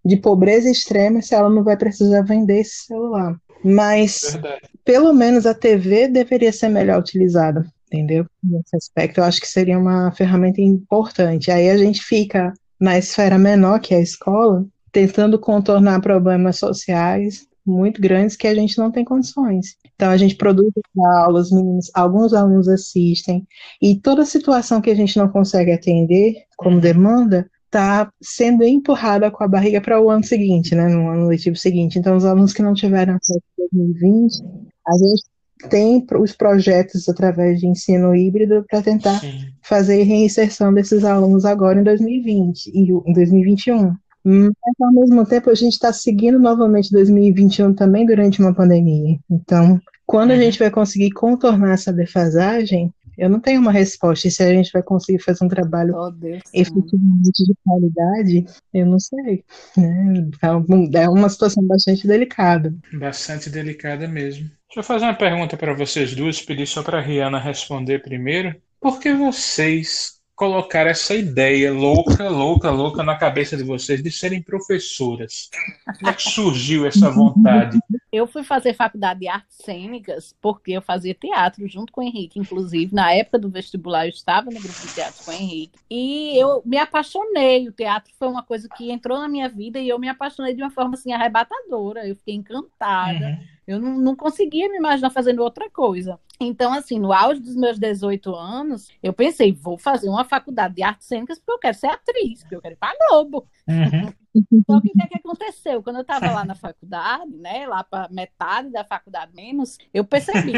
de 0.06 0.16
pobreza 0.16 0.70
extrema, 0.70 1.20
esse 1.20 1.36
aluno 1.36 1.62
vai 1.62 1.76
precisar 1.76 2.22
vender 2.22 2.62
esse 2.62 2.86
celular. 2.86 3.38
Mas, 3.62 4.30
Verdade. 4.32 4.62
pelo 4.86 5.12
menos, 5.12 5.46
a 5.46 5.54
TV 5.54 6.08
deveria 6.08 6.54
ser 6.54 6.70
melhor 6.70 7.02
utilizada, 7.02 7.66
entendeu? 7.92 8.26
Nesse 8.42 8.78
aspecto, 8.78 9.18
eu 9.18 9.26
acho 9.26 9.42
que 9.42 9.48
seria 9.48 9.78
uma 9.78 10.10
ferramenta 10.14 10.62
importante. 10.62 11.52
Aí 11.52 11.70
a 11.70 11.76
gente 11.76 12.02
fica 12.02 12.54
na 12.80 12.98
esfera 12.98 13.38
menor, 13.38 13.82
que 13.82 13.94
é 13.94 13.98
a 13.98 14.02
escola, 14.02 14.66
tentando 14.90 15.38
contornar 15.38 16.00
problemas 16.00 16.58
sociais 16.58 17.46
muito 17.68 18.02
grandes 18.02 18.36
que 18.36 18.48
a 18.48 18.56
gente 18.56 18.78
não 18.78 18.92
tem 18.92 19.04
condições. 19.04 19.76
Então, 19.96 20.10
a 20.10 20.18
gente 20.18 20.36
produz 20.36 20.72
aulas, 21.18 21.52
meninos, 21.52 21.92
alguns 21.94 22.34
alunos 22.34 22.68
assistem, 22.68 23.46
e 23.82 24.00
toda 24.00 24.26
situação 24.26 24.82
que 24.82 24.90
a 24.90 24.96
gente 24.96 25.18
não 25.18 25.28
consegue 25.28 25.72
atender 25.72 26.36
como 26.56 26.76
uhum. 26.76 26.82
demanda, 26.82 27.50
está 27.66 28.12
sendo 28.22 28.64
empurrada 28.64 29.30
com 29.30 29.44
a 29.44 29.48
barriga 29.48 29.82
para 29.82 30.02
o 30.02 30.10
ano 30.10 30.24
seguinte, 30.24 30.74
né, 30.74 30.88
no 30.88 31.10
ano 31.10 31.28
letivo 31.28 31.56
seguinte. 31.56 32.00
Então, 32.00 32.16
os 32.16 32.26
alunos 32.26 32.54
que 32.54 32.62
não 32.62 32.74
tiveram 32.74 33.16
acesso 33.16 33.44
em 33.60 33.78
2020, 33.78 34.44
a 34.88 34.94
gente 34.94 35.38
tem 35.70 36.06
os 36.20 36.34
projetos 36.34 37.10
através 37.10 37.60
de 37.60 37.68
ensino 37.68 38.16
híbrido 38.16 38.64
para 38.70 38.82
tentar 38.82 39.20
Sim. 39.20 39.48
fazer 39.62 40.04
reinserção 40.04 40.74
desses 40.74 41.04
alunos 41.04 41.46
agora 41.46 41.80
em 41.80 41.84
2020 41.84 42.68
e 42.68 42.92
em 42.92 43.14
2021. 43.14 43.96
Mas, 44.28 44.76
ao 44.82 44.92
mesmo 44.92 45.26
tempo, 45.26 45.50
a 45.50 45.56
gente 45.56 45.74
está 45.74 45.94
seguindo 45.94 46.38
novamente 46.38 46.92
2021 46.92 47.74
também 47.74 48.06
durante 48.06 48.42
uma 48.42 48.54
pandemia. 48.54 49.18
Então, 49.30 49.80
quando 50.06 50.32
a 50.32 50.34
uhum. 50.34 50.42
gente 50.42 50.60
vai 50.60 50.70
conseguir 50.70 51.12
contornar 51.12 51.74
essa 51.74 51.94
defasagem, 51.94 52.94
eu 53.18 53.30
não 53.30 53.40
tenho 53.40 53.62
uma 53.62 53.72
resposta. 53.72 54.28
E 54.28 54.32
se 54.32 54.44
a 54.44 54.54
gente 54.54 54.70
vai 54.72 54.84
conseguir 54.84 55.20
fazer 55.20 55.46
um 55.46 55.48
trabalho 55.48 55.96
oh, 55.96 56.12
efetivamente 56.54 57.46
de 57.46 57.54
qualidade, 57.66 58.46
eu 58.74 58.86
não 58.86 59.00
sei. 59.00 59.46
Né? 59.78 60.30
É 60.94 61.10
uma 61.10 61.30
situação 61.30 61.64
bastante 61.66 62.06
delicada. 62.06 62.76
Bastante 62.94 63.50
delicada 63.50 64.10
mesmo. 64.10 64.44
Deixa 64.68 64.80
eu 64.80 64.84
fazer 64.84 65.06
uma 65.06 65.16
pergunta 65.16 65.56
para 65.56 65.74
vocês 65.74 66.14
duas, 66.14 66.42
pedir 66.42 66.68
só 66.68 66.84
para 66.84 67.00
a 67.00 67.02
Rihanna 67.02 67.40
responder 67.40 68.04
primeiro. 68.04 68.54
Por 68.80 69.00
que 69.00 69.14
vocês 69.14 70.17
colocar 70.38 70.86
essa 70.86 71.16
ideia 71.16 71.74
louca, 71.74 72.30
louca, 72.30 72.70
louca 72.70 73.04
na 73.04 73.18
cabeça 73.18 73.58
de 73.58 73.64
vocês 73.64 74.04
de 74.04 74.12
serem 74.12 74.40
professoras? 74.40 75.50
Como 75.98 76.12
é 76.12 76.14
que 76.14 76.22
surgiu 76.22 76.86
essa 76.86 77.10
vontade? 77.10 77.80
Eu 78.12 78.28
fui 78.28 78.44
fazer 78.44 78.76
faculdade 78.76 79.22
de 79.22 79.28
artes 79.28 79.58
cênicas 79.58 80.36
porque 80.40 80.74
eu 80.74 80.82
fazia 80.82 81.16
teatro 81.16 81.68
junto 81.68 81.92
com 81.92 82.02
o 82.02 82.04
Henrique, 82.04 82.40
inclusive 82.40 82.94
na 82.94 83.12
época 83.12 83.40
do 83.40 83.50
vestibular 83.50 84.06
eu 84.06 84.12
estava 84.12 84.52
no 84.52 84.62
grupo 84.62 84.80
de 84.80 84.94
teatro 84.94 85.26
com 85.26 85.32
o 85.32 85.34
Henrique 85.34 85.80
e 85.90 86.40
eu 86.40 86.62
me 86.64 86.78
apaixonei. 86.78 87.68
O 87.68 87.74
teatro 87.74 88.14
foi 88.18 88.28
uma 88.28 88.44
coisa 88.44 88.70
que 88.70 88.92
entrou 88.92 89.18
na 89.18 89.28
minha 89.28 89.50
vida 89.50 89.80
e 89.80 89.90
eu 89.90 89.98
me 89.98 90.08
apaixonei 90.08 90.54
de 90.54 90.62
uma 90.62 90.70
forma 90.70 90.94
assim 90.94 91.12
arrebatadora. 91.14 92.08
Eu 92.08 92.16
fiquei 92.16 92.36
encantada. 92.36 93.26
Uhum. 93.26 93.57
Eu 93.68 93.80
não, 93.80 93.98
não 93.98 94.16
conseguia 94.16 94.70
me 94.70 94.78
imaginar 94.78 95.10
fazendo 95.10 95.44
outra 95.44 95.70
coisa. 95.70 96.18
Então, 96.40 96.74
assim, 96.74 97.00
no 97.00 97.12
auge 97.12 97.42
dos 97.42 97.56
meus 97.56 97.78
18 97.78 98.34
anos, 98.34 98.88
eu 99.04 99.12
pensei, 99.12 99.52
vou 99.52 99.78
fazer 99.78 100.08
uma 100.08 100.24
faculdade 100.24 100.76
de 100.76 100.84
artes 100.84 101.08
cênicas 101.08 101.38
porque 101.38 101.52
eu 101.52 101.60
quero 101.60 101.78
ser 101.78 101.88
atriz, 101.88 102.42
porque 102.42 102.56
eu 102.56 102.62
quero 102.62 102.76
ir 102.76 102.78
para 102.78 102.98
Globo. 103.10 103.48
Uhum. 103.68 104.14
Só 104.66 104.82
que 104.82 104.90
o 104.90 104.94
que, 104.94 105.04
é 105.04 105.08
que 105.08 105.18
aconteceu? 105.20 105.82
Quando 105.84 105.98
eu 105.98 106.02
estava 106.02 106.32
lá 106.32 106.46
na 106.46 106.56
faculdade, 106.56 107.36
né, 107.38 107.68
lá 107.68 107.84
para 107.84 108.10
metade 108.10 108.70
da 108.70 108.84
faculdade 108.84 109.34
menos, 109.34 109.78
eu 109.94 110.04
percebi 110.04 110.54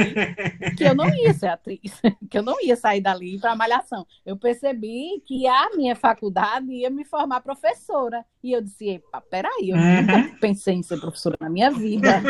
que 0.78 0.84
eu 0.84 0.96
não 0.96 1.08
ia 1.10 1.34
ser 1.34 1.48
atriz, 1.48 1.80
que 2.30 2.38
eu 2.38 2.44
não 2.44 2.62
ia 2.62 2.76
sair 2.76 3.02
dali 3.02 3.40
para 3.40 3.56
malhação. 3.56 4.06
Eu 4.26 4.38
percebi 4.38 5.22
que 5.26 5.48
a 5.48 5.70
minha 5.76 5.96
faculdade 5.96 6.72
ia 6.72 6.90
me 6.90 7.06
formar 7.06 7.42
professora. 7.42 8.26
E 8.42 8.54
eu 8.54 8.62
disse, 8.62 8.88
epa, 8.88 9.22
peraí, 9.22 9.70
eu 9.70 9.76
uhum. 9.76 10.02
nunca 10.02 10.38
pensei 10.40 10.76
em 10.76 10.84
ser 10.84 11.00
professora 11.00 11.36
na 11.40 11.50
minha 11.50 11.70
vida. 11.70 12.22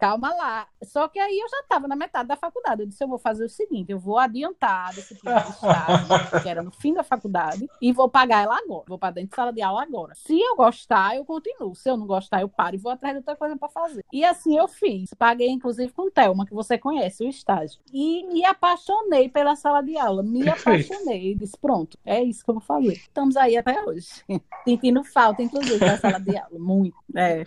Calma 0.00 0.32
lá. 0.34 0.66
Só 0.84 1.06
que 1.06 1.18
aí 1.18 1.38
eu 1.38 1.48
já 1.48 1.60
estava 1.60 1.86
na 1.86 1.94
metade 1.94 2.28
da 2.28 2.36
faculdade. 2.36 2.82
Eu 2.82 2.86
disse, 2.86 3.04
eu 3.04 3.08
vou 3.08 3.18
fazer 3.18 3.44
o 3.44 3.48
seguinte, 3.48 3.92
eu 3.92 3.98
vou 3.98 4.18
adiantar 4.18 4.94
desse 4.94 5.14
tipo 5.14 5.30
de 5.30 5.50
estágio, 5.50 6.42
que 6.42 6.48
era 6.48 6.62
no 6.62 6.70
fim 6.70 6.94
da 6.94 7.02
faculdade, 7.02 7.68
e 7.80 7.92
vou 7.92 8.08
pagar 8.08 8.44
ela 8.44 8.56
agora. 8.56 8.84
Vou 8.88 8.98
para 8.98 9.14
dentro 9.14 9.30
de 9.30 9.36
sala 9.36 9.52
de 9.52 9.60
aula 9.60 9.82
agora. 9.82 10.14
Se 10.14 10.38
eu 10.38 10.56
gostar, 10.56 10.89
eu 11.14 11.24
continuo. 11.24 11.74
Se 11.74 11.88
eu 11.88 11.96
não 11.96 12.06
gostar, 12.06 12.40
eu 12.40 12.48
paro 12.48 12.76
e 12.76 12.78
vou 12.78 12.92
atrás 12.92 13.14
de 13.14 13.18
outra 13.18 13.36
coisa 13.36 13.56
para 13.56 13.68
fazer. 13.68 14.04
E 14.12 14.24
assim 14.24 14.56
eu 14.56 14.68
fiz. 14.68 15.14
Paguei, 15.14 15.48
inclusive, 15.48 15.92
com 15.92 16.10
Thelma, 16.10 16.46
que 16.46 16.54
você 16.54 16.76
conhece, 16.78 17.24
o 17.24 17.28
estágio. 17.28 17.80
E 17.92 18.26
me 18.32 18.44
apaixonei 18.44 19.28
pela 19.28 19.56
sala 19.56 19.82
de 19.82 19.96
aula. 19.96 20.22
Me 20.22 20.48
apaixonei. 20.48 21.34
Disse, 21.34 21.56
pronto, 21.60 21.98
é 22.04 22.22
isso 22.22 22.44
que 22.44 22.50
eu 22.50 22.54
vou 22.54 22.62
fazer. 22.62 22.92
Estamos 22.92 23.36
aí 23.36 23.56
até 23.56 23.82
hoje. 23.84 24.08
Sentindo 24.64 25.04
falta, 25.04 25.42
inclusive, 25.42 25.78
da 25.78 25.96
sala 25.96 26.18
de 26.18 26.36
aula. 26.36 26.58
Muito. 26.58 26.96
É. 27.14 27.44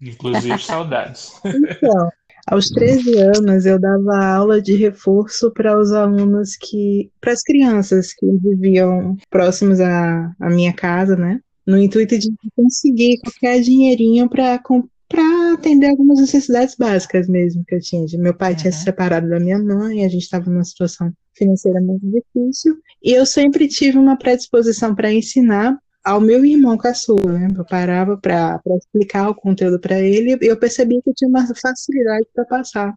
Inclusive, 0.00 0.58
saudades. 0.58 1.40
Então, 1.44 2.10
aos 2.46 2.68
13 2.68 3.18
anos, 3.18 3.64
eu 3.64 3.78
dava 3.78 4.22
aula 4.22 4.60
de 4.60 4.76
reforço 4.76 5.50
para 5.52 5.78
os 5.78 5.92
alunos 5.92 6.56
que. 6.56 7.10
para 7.20 7.32
as 7.32 7.42
crianças 7.42 8.12
que 8.12 8.26
viviam 8.26 9.16
próximos 9.30 9.80
à, 9.80 10.34
à 10.38 10.50
minha 10.50 10.72
casa, 10.72 11.16
né? 11.16 11.40
No 11.66 11.78
intuito 11.78 12.18
de 12.18 12.28
conseguir 12.54 13.18
qualquer 13.20 13.60
dinheirinho 13.60 14.28
para 14.28 14.60
para 15.08 15.52
atender 15.52 15.90
algumas 15.90 16.18
necessidades 16.18 16.74
básicas 16.74 17.28
mesmo 17.28 17.64
que 17.64 17.74
eu 17.74 17.80
tinha. 17.80 18.04
Meu 18.18 18.34
pai 18.34 18.52
uhum. 18.52 18.56
tinha 18.58 18.72
se 18.72 18.82
separado 18.82 19.28
da 19.28 19.38
minha 19.38 19.58
mãe, 19.58 20.04
a 20.04 20.08
gente 20.08 20.22
estava 20.22 20.50
numa 20.50 20.64
situação 20.64 21.12
financeira 21.34 21.80
muito 21.80 22.04
difícil, 22.06 22.76
e 23.02 23.12
eu 23.12 23.26
sempre 23.26 23.68
tive 23.68 23.98
uma 23.98 24.16
predisposição 24.16 24.94
para 24.94 25.12
ensinar 25.12 25.78
ao 26.04 26.20
meu 26.20 26.44
irmão 26.44 26.76
caçula, 26.76 27.32
né? 27.32 27.48
Eu 27.56 27.64
parava 27.64 28.16
para 28.16 28.60
explicar 28.76 29.30
o 29.30 29.34
conteúdo 29.34 29.80
para 29.80 29.98
ele 29.98 30.36
e 30.40 30.46
eu 30.46 30.56
percebi 30.56 31.00
que 31.00 31.10
eu 31.10 31.14
tinha 31.14 31.28
uma 31.28 31.46
facilidade 31.54 32.26
para 32.34 32.44
passar 32.44 32.94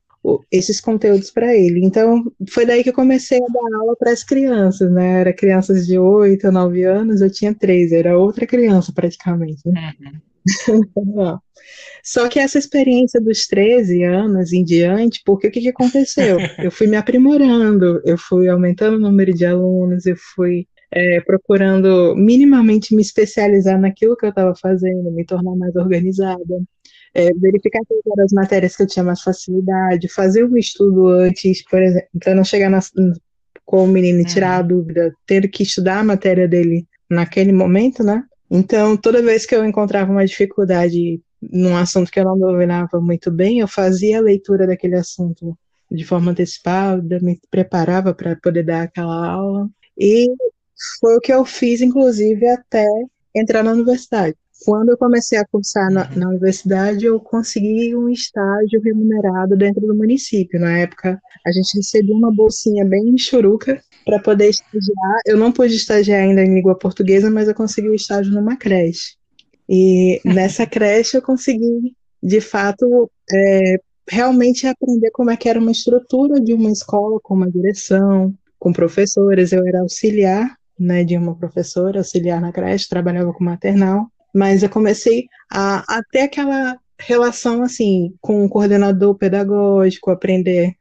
esses 0.52 0.82
conteúdos 0.82 1.32
para 1.32 1.56
ele. 1.56 1.84
Então, 1.84 2.24
foi 2.50 2.66
daí 2.66 2.84
que 2.84 2.90
eu 2.90 2.94
comecei 2.94 3.38
a 3.38 3.54
dar 3.54 3.78
aula 3.80 3.96
para 3.98 4.12
as 4.12 4.24
crianças, 4.24 4.92
né? 4.92 5.22
Era 5.22 5.34
crianças 5.34 5.86
de 5.86 5.98
8, 5.98 6.52
9 6.52 6.84
anos, 6.84 7.22
eu 7.22 7.30
tinha 7.30 7.54
3, 7.54 7.92
era 7.92 8.18
outra 8.18 8.46
criança 8.46 8.92
praticamente. 8.94 9.62
Né? 9.66 9.94
Uhum. 10.00 11.38
Só 12.04 12.30
que 12.30 12.40
essa 12.40 12.58
experiência 12.58 13.20
dos 13.20 13.48
13 13.48 14.04
anos 14.04 14.54
em 14.54 14.64
diante, 14.64 15.22
porque 15.26 15.48
o 15.48 15.52
que, 15.52 15.60
que 15.60 15.70
aconteceu? 15.70 16.38
Eu 16.58 16.72
fui 16.72 16.88
me 16.88 16.96
aprimorando, 16.96 18.02
eu 18.06 18.18
fui 18.18 18.48
aumentando 18.48 18.96
o 18.96 19.00
número 19.00 19.34
de 19.34 19.46
alunos, 19.46 20.06
eu 20.06 20.16
fui 20.16 20.66
é, 20.92 21.20
procurando 21.22 22.16
minimamente 22.16 22.96
me 22.96 23.02
especializar 23.02 23.80
naquilo 23.80 24.16
que 24.16 24.26
eu 24.26 24.30
estava 24.30 24.56
fazendo, 24.56 25.12
me 25.12 25.26
tornar 25.26 25.56
mais 25.56 25.76
organizada, 25.76 26.62
é, 27.14 27.34
verificar 27.34 27.80
quais 27.88 28.02
eram 28.06 28.26
as 28.26 28.32
matérias 28.32 28.76
que 28.76 28.84
eu 28.84 28.88
tinha 28.88 29.04
mais 29.04 29.22
facilidade, 29.22 30.08
fazer 30.10 30.46
um 30.46 30.58
estudo 30.58 31.08
antes, 31.08 31.64
por 31.64 31.82
exemplo, 31.82 32.08
para 32.20 32.36
não 32.36 32.44
chegar 32.44 32.70
na, 32.70 32.80
com 33.66 33.84
o 33.84 33.88
menino 33.88 34.22
e 34.22 34.26
tirar 34.26 34.58
a 34.58 34.62
uhum. 34.62 34.68
dúvida, 34.68 35.14
ter 35.26 35.48
que 35.50 35.64
estudar 35.64 36.00
a 36.00 36.04
matéria 36.04 36.48
dele 36.48 36.88
naquele 37.10 37.52
momento, 37.52 38.04
né? 38.04 38.24
Então, 38.50 38.96
toda 38.96 39.22
vez 39.22 39.46
que 39.46 39.56
eu 39.56 39.66
encontrava 39.66 40.12
uma 40.12 40.26
dificuldade 40.26 41.22
num 41.42 41.76
assunto 41.76 42.12
que 42.12 42.20
eu 42.20 42.24
não 42.24 42.38
dominava 42.38 43.00
muito 43.00 43.30
bem, 43.30 43.60
eu 43.60 43.68
fazia 43.68 44.18
a 44.18 44.22
leitura 44.22 44.66
daquele 44.66 44.96
assunto 44.96 45.58
de 45.90 46.04
forma 46.04 46.32
antecipada, 46.32 47.20
me 47.22 47.40
preparava 47.50 48.14
para 48.14 48.36
poder 48.36 48.64
dar 48.64 48.84
aquela 48.84 49.28
aula. 49.28 49.70
E 49.98 50.28
foi 51.00 51.16
o 51.16 51.20
que 51.20 51.34
eu 51.34 51.46
fiz, 51.46 51.82
inclusive, 51.82 52.46
até 52.48 52.86
entrar 53.36 53.64
na 53.64 53.72
universidade. 53.72 54.36
Quando 54.66 54.90
eu 54.90 54.98
comecei 54.98 55.38
a 55.38 55.46
cursar 55.46 55.92
na, 55.92 56.10
na, 56.16 56.30
universidade, 56.30 57.06
eu 57.06 57.20
consegui 57.20 57.96
um 57.96 58.10
estágio 58.10 58.82
remunerado 58.82 59.56
dentro 59.56 59.86
do 59.86 59.96
município. 59.96 60.60
Na 60.60 60.80
época, 60.80 61.20
a 61.46 61.52
gente 61.52 61.78
recebia 61.78 62.16
uma 62.16 62.34
bolsinha 62.34 62.84
bem 62.84 63.18
churuca 63.18 63.82
para 64.06 64.20
poder 64.20 64.50
estagiar. 64.50 65.22
Eu 65.26 65.38
não 65.38 65.52
pude 65.52 65.76
estagiar 65.76 66.22
ainda 66.22 66.44
em 66.44 66.56
língua 66.56 66.78
portuguesa, 66.78 67.30
mas 67.30 67.48
eu 67.48 67.56
consegui 67.56 67.88
o 67.90 67.92
um 67.92 67.96
estágio 67.96 68.34
numa 68.34 68.58
creche. 68.58 69.16
E 69.70 70.22
nessa 70.26 70.66
creche 70.66 71.18
eu 71.18 71.22
consegui, 71.22 71.96
de 72.22 72.42
fato, 72.42 73.12
é, 73.32 73.80
realmente 74.10 74.66
aprender 74.66 75.12
como 75.12 75.30
é 75.30 75.38
que 75.38 75.50
era 75.50 75.60
uma 75.60 75.72
estrutura 75.72 76.40
de 76.42 76.54
uma 76.54 76.72
escola, 76.72 77.20
com 77.22 77.36
uma 77.36 77.50
direção, 77.50 78.34
com 78.58 78.74
professores. 78.74 79.52
Eu 79.52 79.66
era 79.68 79.82
auxiliar 79.82 80.58
né, 80.80 81.04
de 81.04 81.18
uma 81.18 81.36
professora, 81.36 82.00
auxiliar 82.00 82.40
na 82.42 82.52
creche, 82.52 82.90
trabalhava 82.90 83.34
com 83.34 83.44
maternal, 83.44 84.08
mas 84.38 84.62
eu 84.62 84.70
comecei 84.70 85.26
a, 85.50 85.98
a 85.98 86.04
ter 86.12 86.22
aquela 86.22 86.78
relação 87.00 87.64
assim 87.64 88.14
com 88.22 88.46
o 88.46 88.50
coordenador 88.50 89.16
pedagógico, 89.16 90.12
aprender 90.12 90.76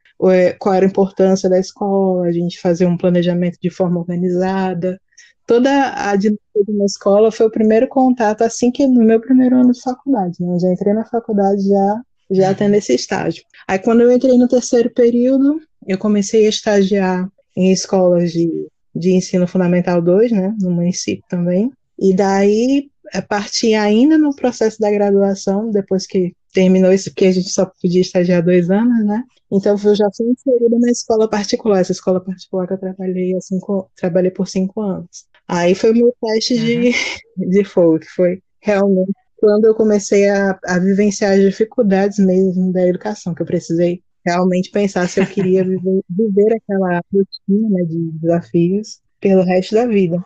qual 0.58 0.74
era 0.74 0.86
a 0.86 0.88
importância 0.88 1.48
da 1.48 1.58
escola, 1.58 2.26
a 2.26 2.32
gente 2.32 2.60
fazer 2.60 2.86
um 2.86 2.96
planejamento 2.96 3.58
de 3.60 3.70
forma 3.70 4.00
organizada. 4.00 5.00
Toda 5.46 5.70
a 5.94 6.16
dinâmica 6.16 6.64
de 6.66 6.72
uma 6.72 6.84
escola 6.84 7.30
foi 7.30 7.46
o 7.46 7.50
primeiro 7.50 7.86
contato 7.88 8.42
assim 8.42 8.70
que 8.70 8.86
no 8.86 9.04
meu 9.04 9.20
primeiro 9.20 9.56
ano 9.56 9.72
de 9.72 9.80
faculdade. 9.80 10.36
Né? 10.40 10.54
Eu 10.54 10.60
já 10.60 10.72
entrei 10.72 10.94
na 10.94 11.04
faculdade 11.04 11.68
já 11.68 12.02
já 12.28 12.52
tendo 12.52 12.74
esse 12.74 12.92
estágio. 12.92 13.44
Aí 13.68 13.78
quando 13.78 14.00
eu 14.00 14.10
entrei 14.10 14.36
no 14.36 14.48
terceiro 14.48 14.90
período, 14.90 15.60
eu 15.86 15.96
comecei 15.96 16.44
a 16.46 16.48
estagiar 16.48 17.28
em 17.56 17.70
escolas 17.70 18.32
de 18.32 18.66
de 18.96 19.12
ensino 19.12 19.46
fundamental 19.46 20.00
2, 20.00 20.32
né, 20.32 20.54
no 20.58 20.70
município 20.70 21.22
também. 21.28 21.70
E 21.98 22.14
daí 22.14 22.88
parti 23.28 23.74
ainda 23.74 24.18
no 24.18 24.34
processo 24.34 24.78
da 24.80 24.90
graduação, 24.90 25.70
depois 25.70 26.06
que 26.06 26.34
terminou 26.52 26.92
isso, 26.92 27.10
porque 27.10 27.26
a 27.26 27.32
gente 27.32 27.50
só 27.50 27.70
podia 27.80 28.00
estagiar 28.00 28.42
dois 28.42 28.70
anos, 28.70 29.04
né? 29.04 29.22
Então 29.50 29.76
eu 29.84 29.94
já 29.94 30.08
fui 30.16 30.26
inserida 30.26 30.78
na 30.78 30.90
escola 30.90 31.28
particular, 31.28 31.80
essa 31.80 31.92
escola 31.92 32.20
particular 32.20 32.66
que 32.66 32.72
eu 32.72 32.78
trabalhei, 32.78 33.36
assim, 33.36 33.58
trabalhei 33.96 34.30
por 34.30 34.48
cinco 34.48 34.80
anos. 34.80 35.26
Aí 35.46 35.74
foi 35.74 35.92
o 35.92 35.94
meu 35.94 36.14
teste 36.20 36.54
uhum. 36.54 36.60
de, 36.60 36.92
de 37.50 37.64
fogo, 37.64 38.00
que 38.00 38.08
foi 38.08 38.40
realmente 38.60 39.12
quando 39.36 39.66
eu 39.66 39.74
comecei 39.74 40.28
a, 40.28 40.58
a 40.64 40.78
vivenciar 40.78 41.32
as 41.32 41.40
dificuldades 41.40 42.18
mesmo 42.18 42.72
da 42.72 42.86
educação, 42.86 43.34
que 43.34 43.42
eu 43.42 43.46
precisei 43.46 44.02
realmente 44.24 44.70
pensar 44.70 45.08
se 45.08 45.20
eu 45.20 45.26
queria 45.26 45.62
viver, 45.64 46.02
viver 46.08 46.56
aquela 46.56 47.00
rotina 47.12 47.68
né, 47.70 47.84
de 47.84 48.10
desafios 48.12 49.00
pelo 49.20 49.42
resto 49.42 49.74
da 49.74 49.86
vida. 49.86 50.24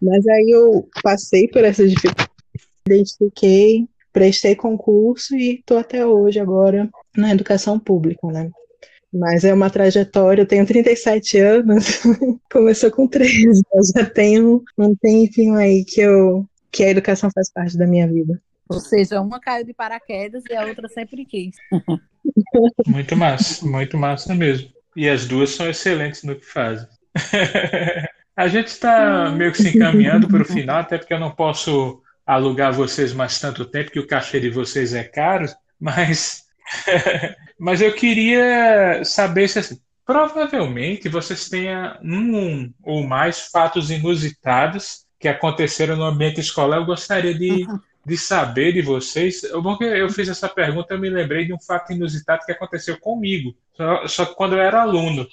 Mas 0.00 0.26
aí 0.26 0.50
eu 0.50 0.88
passei 1.02 1.48
por 1.48 1.64
essa 1.64 1.86
dificuldade, 1.86 2.30
identifiquei, 2.86 3.88
prestei 4.12 4.54
concurso 4.54 5.34
e 5.36 5.56
estou 5.56 5.78
até 5.78 6.06
hoje 6.06 6.38
agora 6.38 6.88
na 7.16 7.32
educação 7.32 7.78
pública, 7.78 8.26
né? 8.28 8.50
Mas 9.12 9.44
é 9.44 9.54
uma 9.54 9.70
trajetória, 9.70 10.42
eu 10.42 10.46
tenho 10.46 10.66
37 10.66 11.38
anos, 11.38 12.00
começou 12.52 12.90
com 12.90 13.06
13, 13.06 13.62
eu 13.72 13.82
já 13.94 14.04
tenho 14.04 14.62
um 14.76 14.94
tempinho 14.94 15.54
aí 15.54 15.84
que 15.84 16.00
eu 16.00 16.46
que 16.70 16.84
a 16.84 16.90
educação 16.90 17.30
faz 17.34 17.50
parte 17.50 17.78
da 17.78 17.86
minha 17.86 18.06
vida. 18.06 18.38
Ou 18.68 18.80
seja, 18.80 19.20
uma 19.20 19.40
caiu 19.40 19.64
de 19.64 19.72
paraquedas 19.72 20.42
e 20.50 20.54
a 20.54 20.66
outra 20.66 20.88
sempre 20.88 21.24
quis. 21.24 21.56
Muito 22.86 23.16
massa, 23.16 23.64
muito 23.64 23.96
massa 23.96 24.34
mesmo. 24.34 24.68
E 24.96 25.08
as 25.08 25.26
duas 25.26 25.50
são 25.50 25.70
excelentes 25.70 26.24
no 26.24 26.34
que 26.34 26.44
fazem. 26.44 26.88
a 28.36 28.48
gente 28.48 28.66
está 28.66 29.30
meio 29.30 29.50
que 29.50 29.62
se 29.62 29.74
encaminhando 29.74 30.28
para 30.28 30.42
o 30.42 30.46
final, 30.46 30.80
até 30.80 30.98
porque 30.98 31.14
eu 31.14 31.20
não 31.20 31.30
posso 31.30 32.02
alugar 32.26 32.72
vocês 32.72 33.14
mais 33.14 33.40
tanto 33.40 33.64
tempo, 33.64 33.90
que 33.90 33.98
o 33.98 34.06
cachê 34.06 34.38
de 34.38 34.50
vocês 34.50 34.92
é 34.92 35.04
caro, 35.04 35.46
mas, 35.80 36.44
mas 37.58 37.80
eu 37.80 37.94
queria 37.94 39.02
saber 39.04 39.48
se 39.48 39.60
assim, 39.60 39.80
provavelmente 40.04 41.08
vocês 41.08 41.48
tenham 41.48 41.98
um 42.02 42.72
ou 42.82 43.06
mais 43.06 43.46
fatos 43.46 43.90
inusitados 43.90 45.06
que 45.18 45.28
aconteceram 45.28 45.96
no 45.96 46.04
ambiente 46.04 46.40
escolar. 46.40 46.76
Eu 46.76 46.84
gostaria 46.84 47.32
de, 47.32 47.66
de 48.04 48.18
saber 48.18 48.72
de 48.72 48.82
vocês. 48.82 49.44
O 49.44 49.62
bom 49.62 49.78
que 49.78 49.84
eu 49.84 50.10
fiz 50.10 50.28
essa 50.28 50.48
pergunta, 50.48 50.92
eu 50.92 51.00
me 51.00 51.08
lembrei 51.08 51.46
de 51.46 51.54
um 51.54 51.60
fato 51.60 51.92
inusitado 51.92 52.44
que 52.44 52.52
aconteceu 52.52 52.98
comigo, 53.00 53.56
só, 53.74 54.06
só 54.06 54.24
que 54.26 54.34
quando 54.34 54.54
eu 54.54 54.60
era 54.60 54.82
aluno. 54.82 55.26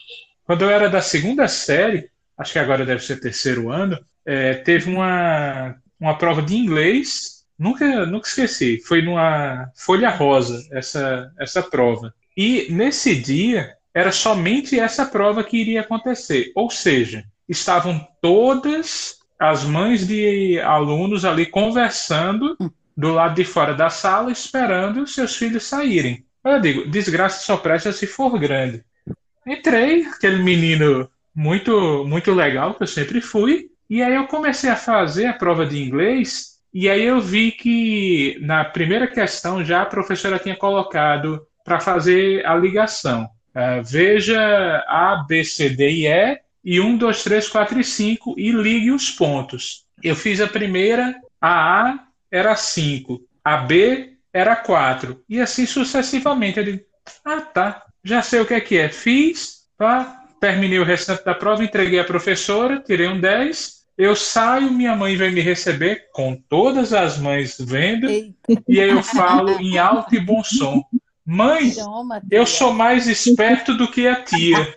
Quando 0.46 0.64
eu 0.64 0.70
era 0.70 0.90
da 0.90 1.02
segunda 1.02 1.48
série, 1.48 2.10
acho 2.38 2.54
que 2.54 2.60
agora 2.60 2.86
deve 2.86 3.04
ser 3.04 3.20
terceiro 3.20 3.70
ano, 3.70 3.98
é, 4.26 4.56
teve 4.56 4.90
uma, 4.90 5.76
uma 6.00 6.18
prova 6.18 6.42
de 6.42 6.56
inglês, 6.56 7.46
nunca, 7.58 8.06
nunca 8.06 8.28
esqueci, 8.28 8.82
foi 8.86 9.02
numa 9.02 9.70
folha 9.76 10.10
rosa 10.10 10.66
essa, 10.72 11.32
essa 11.40 11.62
prova. 11.62 12.14
E 12.36 12.68
nesse 12.72 13.16
dia 13.16 13.76
era 13.94 14.12
somente 14.12 14.80
essa 14.80 15.06
prova 15.06 15.44
que 15.44 15.58
iria 15.58 15.82
acontecer, 15.82 16.52
ou 16.56 16.70
seja, 16.70 17.24
estavam 17.48 18.06
todas 18.22 19.18
as 19.40 19.64
mães 19.64 20.08
de 20.08 20.60
alunos 20.62 21.26
ali 21.26 21.46
conversando 21.46 22.58
do 22.96 23.12
lado 23.14 23.36
de 23.36 23.44
fora 23.44 23.74
da 23.74 23.90
sala, 23.90 24.32
esperando 24.32 25.06
seus 25.06 25.36
filhos 25.36 25.64
saírem. 25.64 26.26
Eu 26.44 26.60
digo, 26.60 26.88
desgraça 26.90 27.44
só 27.44 27.58
presta 27.58 27.92
se 27.92 28.08
for 28.08 28.38
grande. 28.40 28.84
Entrei, 29.46 30.06
aquele 30.06 30.42
menino 30.42 31.10
muito, 31.36 32.06
muito 32.06 32.32
legal 32.34 32.74
que 32.74 32.84
eu 32.84 32.88
sempre 32.88 33.22
fui, 33.22 33.70
e 33.90 34.02
aí 34.02 34.16
eu 34.16 34.28
comecei 34.28 34.70
a 34.70 34.76
fazer 34.76 35.26
a 35.26 35.34
prova 35.34 35.66
de 35.66 35.82
inglês, 35.82 36.54
e 36.74 36.90
aí 36.90 37.04
eu 37.04 37.22
vi 37.22 37.52
que 37.52 38.38
na 38.42 38.66
primeira 38.66 39.08
questão 39.08 39.64
já 39.64 39.82
a 39.82 39.86
professora 39.86 40.40
tinha 40.40 40.56
colocado 40.56 41.46
para 41.64 41.80
fazer 41.80 42.46
a 42.46 42.56
ligação. 42.56 43.30
Uh, 43.56 43.84
veja 43.84 44.84
A, 44.88 45.24
B, 45.28 45.44
C, 45.44 45.70
D 45.70 45.90
e 45.90 46.08
E, 46.08 46.40
e 46.64 46.80
1, 46.80 46.98
2, 46.98 47.24
3, 47.24 47.48
4 47.50 47.80
e 47.80 47.84
5 47.84 48.36
e 48.38 48.52
ligue 48.52 48.92
os 48.92 49.12
pontos. 49.12 49.86
Eu 50.02 50.16
fiz 50.16 50.42
a 50.42 50.48
primeira, 50.48 51.16
a 51.40 51.82
A 51.82 52.00
era 52.32 52.56
5, 52.56 53.22
a 53.44 53.58
B 53.58 54.14
era 54.34 54.56
4, 54.56 55.24
e 55.30 55.40
assim 55.40 55.66
sucessivamente. 55.66 56.64
Digo, 56.64 56.84
ah 57.24 57.42
tá, 57.42 57.86
já 58.04 58.22
sei 58.22 58.40
o 58.40 58.46
que 58.46 58.54
é 58.56 58.62
que 58.62 58.78
é. 58.78 58.90
Fiz, 58.90 59.68
tá? 59.78 60.23
Terminei 60.44 60.78
o 60.78 60.84
restante 60.84 61.24
da 61.24 61.34
prova, 61.34 61.64
entreguei 61.64 62.02
à 62.02 62.04
professora, 62.04 62.84
tirei 62.86 63.08
um 63.08 63.18
10. 63.18 63.86
Eu 63.98 64.14
saio, 64.14 64.74
minha 64.74 64.94
mãe 64.94 65.16
vem 65.16 65.32
me 65.32 65.40
receber, 65.40 66.10
com 66.12 66.36
todas 66.36 66.92
as 66.92 67.18
mães 67.18 67.56
vendo, 67.58 68.10
Eita. 68.10 68.62
e 68.68 68.82
aí 68.82 68.90
eu 68.90 69.02
falo 69.02 69.52
em 69.52 69.78
alto 69.78 70.14
e 70.14 70.20
bom 70.20 70.44
som. 70.44 70.84
Mãe, 71.26 71.72
eu 72.30 72.46
sou 72.46 72.74
mais 72.74 73.08
esperto 73.08 73.74
do 73.74 73.90
que 73.90 74.06
a 74.06 74.22
tia. 74.22 74.76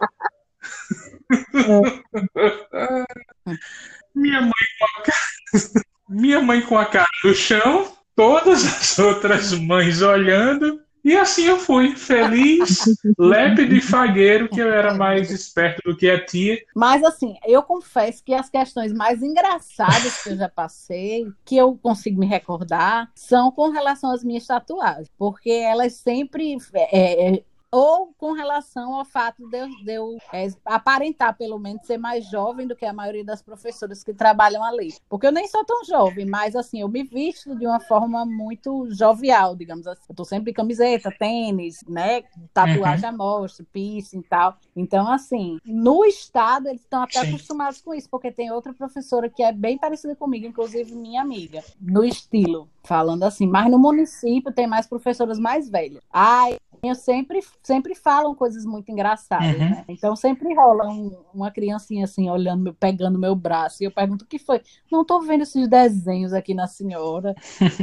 minha 4.15 4.43
mãe 4.43 4.53
com 4.79 4.85
a 4.85 5.03
cara, 5.03 5.19
minha 6.09 6.41
mãe 6.41 6.61
com 6.61 6.79
a 6.79 6.87
cara 6.87 7.09
no 7.25 7.35
chão, 7.35 7.93
todas 8.15 8.65
as 8.65 8.97
outras 9.01 9.53
mães 9.53 10.01
olhando, 10.01 10.81
e 11.07 11.17
assim 11.17 11.45
eu 11.45 11.57
fui, 11.57 11.95
feliz, 11.95 12.85
lépido 13.17 13.77
e 13.77 13.81
fagueiro, 13.81 14.49
que 14.49 14.59
eu 14.59 14.69
era 14.69 14.93
mais 14.93 15.31
esperto 15.31 15.81
do 15.85 15.97
que 15.97 16.11
a 16.11 16.25
tia. 16.25 16.59
Mas 16.75 17.05
assim, 17.05 17.37
eu 17.47 17.63
confesso 17.63 18.25
que 18.25 18.35
as 18.35 18.51
questões 18.51 18.93
mais 18.93 19.23
engraçadas 19.23 20.21
que 20.25 20.31
eu 20.31 20.37
já 20.37 20.49
passei, 20.49 21.29
que 21.45 21.57
eu 21.57 21.79
consigo 21.81 22.19
me 22.19 22.27
recordar, 22.27 23.09
são 23.15 23.53
com 23.53 23.71
relação 23.71 24.11
às 24.11 24.25
minhas 24.25 24.45
tatuagens. 24.45 25.09
Porque 25.17 25.51
elas 25.51 25.93
sempre. 25.93 26.57
É, 26.75 27.35
é 27.37 27.43
ou 27.77 28.15
com 28.17 28.33
relação 28.33 28.95
ao 28.95 29.05
fato 29.05 29.47
de 29.51 29.59
eu, 29.59 29.69
de 29.69 29.93
eu 29.93 30.17
é, 30.33 30.49
aparentar, 30.65 31.37
pelo 31.37 31.59
menos, 31.59 31.87
ser 31.87 31.99
mais 31.99 32.25
jovem 32.25 32.67
do 32.67 32.75
que 32.75 32.87
a 32.87 32.93
maioria 32.93 33.23
das 33.23 33.43
professoras 33.43 34.03
que 34.03 34.15
trabalham 34.15 34.65
ali. 34.65 34.95
Porque 35.11 35.27
eu 35.27 35.33
nem 35.33 35.47
sou 35.47 35.63
tão 35.63 35.85
jovem, 35.85 36.25
mas 36.25 36.57
assim, 36.57 36.81
eu 36.81 36.89
me 36.89 37.03
visto 37.03 37.55
de 37.55 37.67
uma 37.67 37.79
forma 37.79 38.25
muito 38.25 38.89
jovial, 38.91 39.55
digamos 39.55 39.87
assim. 39.87 40.07
Eu 40.09 40.15
tô 40.15 40.25
sempre 40.25 40.53
de 40.53 40.57
camiseta, 40.57 41.15
tênis, 41.19 41.85
né? 41.87 42.23
Tatuagem 42.55 43.11
uhum. 43.11 43.15
à 43.15 43.19
mostra, 43.19 43.67
piercing 43.71 44.21
e 44.21 44.23
tal. 44.23 44.57
Então, 44.75 45.13
assim, 45.13 45.59
no 45.67 46.03
estado 46.07 46.69
eles 46.69 46.81
estão 46.81 47.03
até 47.03 47.21
Sim. 47.21 47.29
acostumados 47.29 47.83
com 47.83 47.93
isso, 47.93 48.09
porque 48.09 48.33
tem 48.33 48.51
outra 48.51 48.73
professora 48.73 49.29
que 49.29 49.43
é 49.43 49.53
bem 49.53 49.77
parecida 49.77 50.17
comigo, 50.17 50.47
inclusive 50.47 50.95
minha 50.95 51.21
amiga, 51.21 51.63
no 51.79 52.03
estilo, 52.03 52.71
falando 52.83 53.25
assim. 53.25 53.47
Mas 53.47 53.71
no 53.71 53.79
município 53.79 54.51
tem 54.51 54.67
mais 54.67 54.87
professoras 54.87 55.39
mais 55.39 55.69
velhas. 55.69 56.03
Ai, 56.11 56.57
sempre, 56.95 57.41
sempre 57.63 57.95
falam 57.95 58.35
coisas 58.35 58.65
muito 58.65 58.91
engraçadas, 58.91 59.53
uhum. 59.53 59.59
né? 59.59 59.85
Então 59.89 60.15
sempre 60.17 60.55
rola 60.55 60.89
um, 60.89 61.17
uma 61.35 61.51
criancinha 61.51 62.05
assim, 62.05 62.31
olhando, 62.31 62.75
pegando 62.75 63.19
meu 63.19 63.35
braço, 63.35 63.83
e 63.83 63.87
eu 63.87 63.91
pergunto 63.91 64.25
o 64.25 64.29
que 64.29 64.39
foi? 64.39 64.61
Não 64.91 65.05
tô 65.05 65.21
vendo 65.21 65.43
esses 65.43 65.69
desenhos 65.69 66.33
aqui 66.33 66.55
na 66.55 66.67
senhora. 66.67 67.35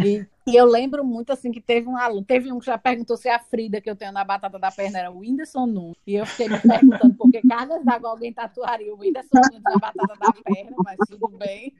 e, 0.03 0.25
e, 0.45 0.55
eu 0.55 0.65
lembro 0.65 1.03
muito 1.03 1.31
assim 1.31 1.51
que 1.51 1.61
teve 1.61 1.87
um 1.87 1.97
aluno, 1.97 2.23
teve 2.23 2.51
um 2.51 2.59
que 2.59 2.65
já 2.65 2.77
perguntou 2.77 3.17
se 3.17 3.29
a 3.29 3.39
Frida 3.39 3.79
que 3.81 3.89
eu 3.89 3.95
tenho 3.95 4.11
na 4.11 4.23
batata 4.23 4.59
da 4.59 4.71
perna 4.71 4.99
era 4.99 5.11
o 5.11 5.19
Whindersson 5.19 5.65
Nunes. 5.65 5.97
E 6.05 6.15
eu 6.15 6.25
fiquei 6.25 6.49
me 6.49 6.59
perguntando 6.59 7.13
por 7.15 7.31
que 7.31 7.41
cargas 7.47 7.83
d'água 7.83 8.09
alguém 8.09 8.33
tatuaria 8.33 8.93
o 8.93 8.99
Whindersson 8.99 9.29
Nunes 9.33 9.61
na 9.63 9.73
batata 9.79 10.15
da 10.19 10.33
perna, 10.43 10.75
mas 10.83 10.97
tudo 11.09 11.29
bem. 11.37 11.73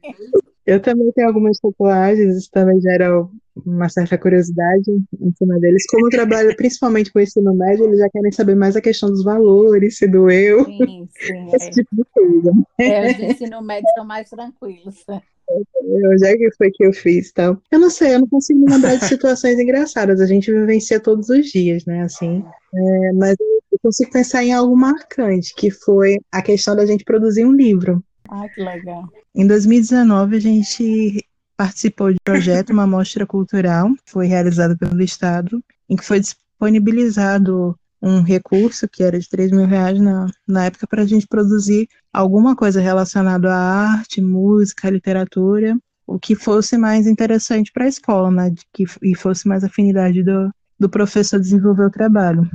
Eu 0.66 0.82
também 0.82 1.12
tenho 1.12 1.28
algumas 1.28 1.60
tatuagens, 1.60 2.38
isso 2.38 2.50
também 2.52 2.80
gera 2.80 3.28
uma 3.66 3.90
certa 3.90 4.18
curiosidade 4.18 4.92
em 5.20 5.32
cima 5.36 5.60
deles. 5.60 5.86
Como 5.88 6.08
eu 6.08 6.10
trabalho 6.10 6.56
principalmente 6.56 7.12
com 7.12 7.20
o 7.20 7.22
ensino 7.22 7.54
médio, 7.54 7.86
eles 7.86 8.00
já 8.00 8.10
querem 8.10 8.32
saber 8.32 8.56
mais 8.56 8.76
a 8.76 8.82
questão 8.82 9.10
dos 9.10 9.24
valores, 9.24 9.98
se 9.98 10.08
doeu. 10.08 10.66
Sim, 10.66 11.08
sim. 11.12 11.48
Esse 11.54 11.68
é. 11.68 11.72
tipo 11.72 11.96
de 11.96 12.04
coisa. 12.14 12.52
É, 12.80 13.12
os 13.12 13.20
ensino 13.20 13.62
médio 13.62 13.90
são 13.96 14.06
mais 14.06 14.30
tranquilos. 14.30 15.06
Onde 15.50 16.26
é 16.26 16.38
que 16.38 16.52
foi 16.58 16.72
que 16.72 16.86
eu 16.86 16.94
fiz 16.94 17.32
tal? 17.32 17.62
Eu 17.72 17.80
não 17.80 17.90
sei, 17.90 18.16
eu 18.16 18.20
não 18.20 18.28
consigo 18.28 18.60
me 18.60 18.72
lembrar 18.72 18.96
de 18.96 19.06
situações 19.06 19.60
engraçadas. 19.60 20.22
A 20.22 20.26
gente 20.26 20.52
vivencia 20.52 21.00
todos 21.00 21.30
os 21.30 21.48
dias, 21.48 21.86
né? 21.86 22.04
Assim, 22.04 22.44
é, 22.74 23.14
mas 23.14 23.36
eu 23.72 23.80
consigo 23.82 24.12
pensar 24.12 24.44
em 24.44 24.54
algo 24.54 24.76
marcante, 24.76 25.54
que 25.56 25.70
foi 25.70 26.18
a 26.32 26.42
questão 26.42 26.76
da 26.76 26.86
gente 26.86 27.04
produzir 27.04 27.46
um 27.46 27.52
livro. 27.52 28.04
Ah, 28.30 28.48
que 28.50 28.62
legal. 28.64 29.04
Em 29.36 29.46
2019, 29.46 30.38
a 30.38 30.40
gente 30.40 31.26
participou 31.56 32.10
de 32.10 32.16
um 32.16 32.24
projeto, 32.24 32.72
uma 32.72 32.88
mostra 32.88 33.26
cultural, 33.26 33.90
foi 34.06 34.28
realizada 34.28 34.76
pelo 34.76 35.02
Estado, 35.02 35.64
em 35.90 35.96
que 35.96 36.04
foi 36.04 36.20
disponibilizado 36.20 37.78
um 38.04 38.22
recurso 38.22 38.86
que 38.90 39.02
era 39.02 39.18
de 39.18 39.30
3 39.30 39.52
mil 39.52 39.66
reais 39.66 39.98
na, 39.98 40.28
na 40.46 40.66
época 40.66 40.86
para 40.86 41.04
a 41.04 41.06
gente 41.06 41.26
produzir 41.26 41.88
alguma 42.12 42.54
coisa 42.54 42.82
relacionada 42.82 43.50
à 43.50 43.58
arte, 43.94 44.22
música, 44.22 44.90
literatura, 44.90 45.78
o 46.06 46.20
que 46.20 46.36
fosse 46.36 46.78
mais 46.78 47.08
interessante 47.08 47.72
para 47.72 47.86
a 47.86 47.88
escola, 47.88 48.30
né, 48.30 48.50
de 48.50 48.62
que, 48.74 48.86
e 49.02 49.16
fosse 49.16 49.48
mais 49.48 49.64
afinidade 49.64 50.22
do, 50.22 50.52
do 50.78 50.90
professor 50.90 51.40
desenvolver 51.40 51.86
o 51.86 51.90
trabalho. 51.90 52.46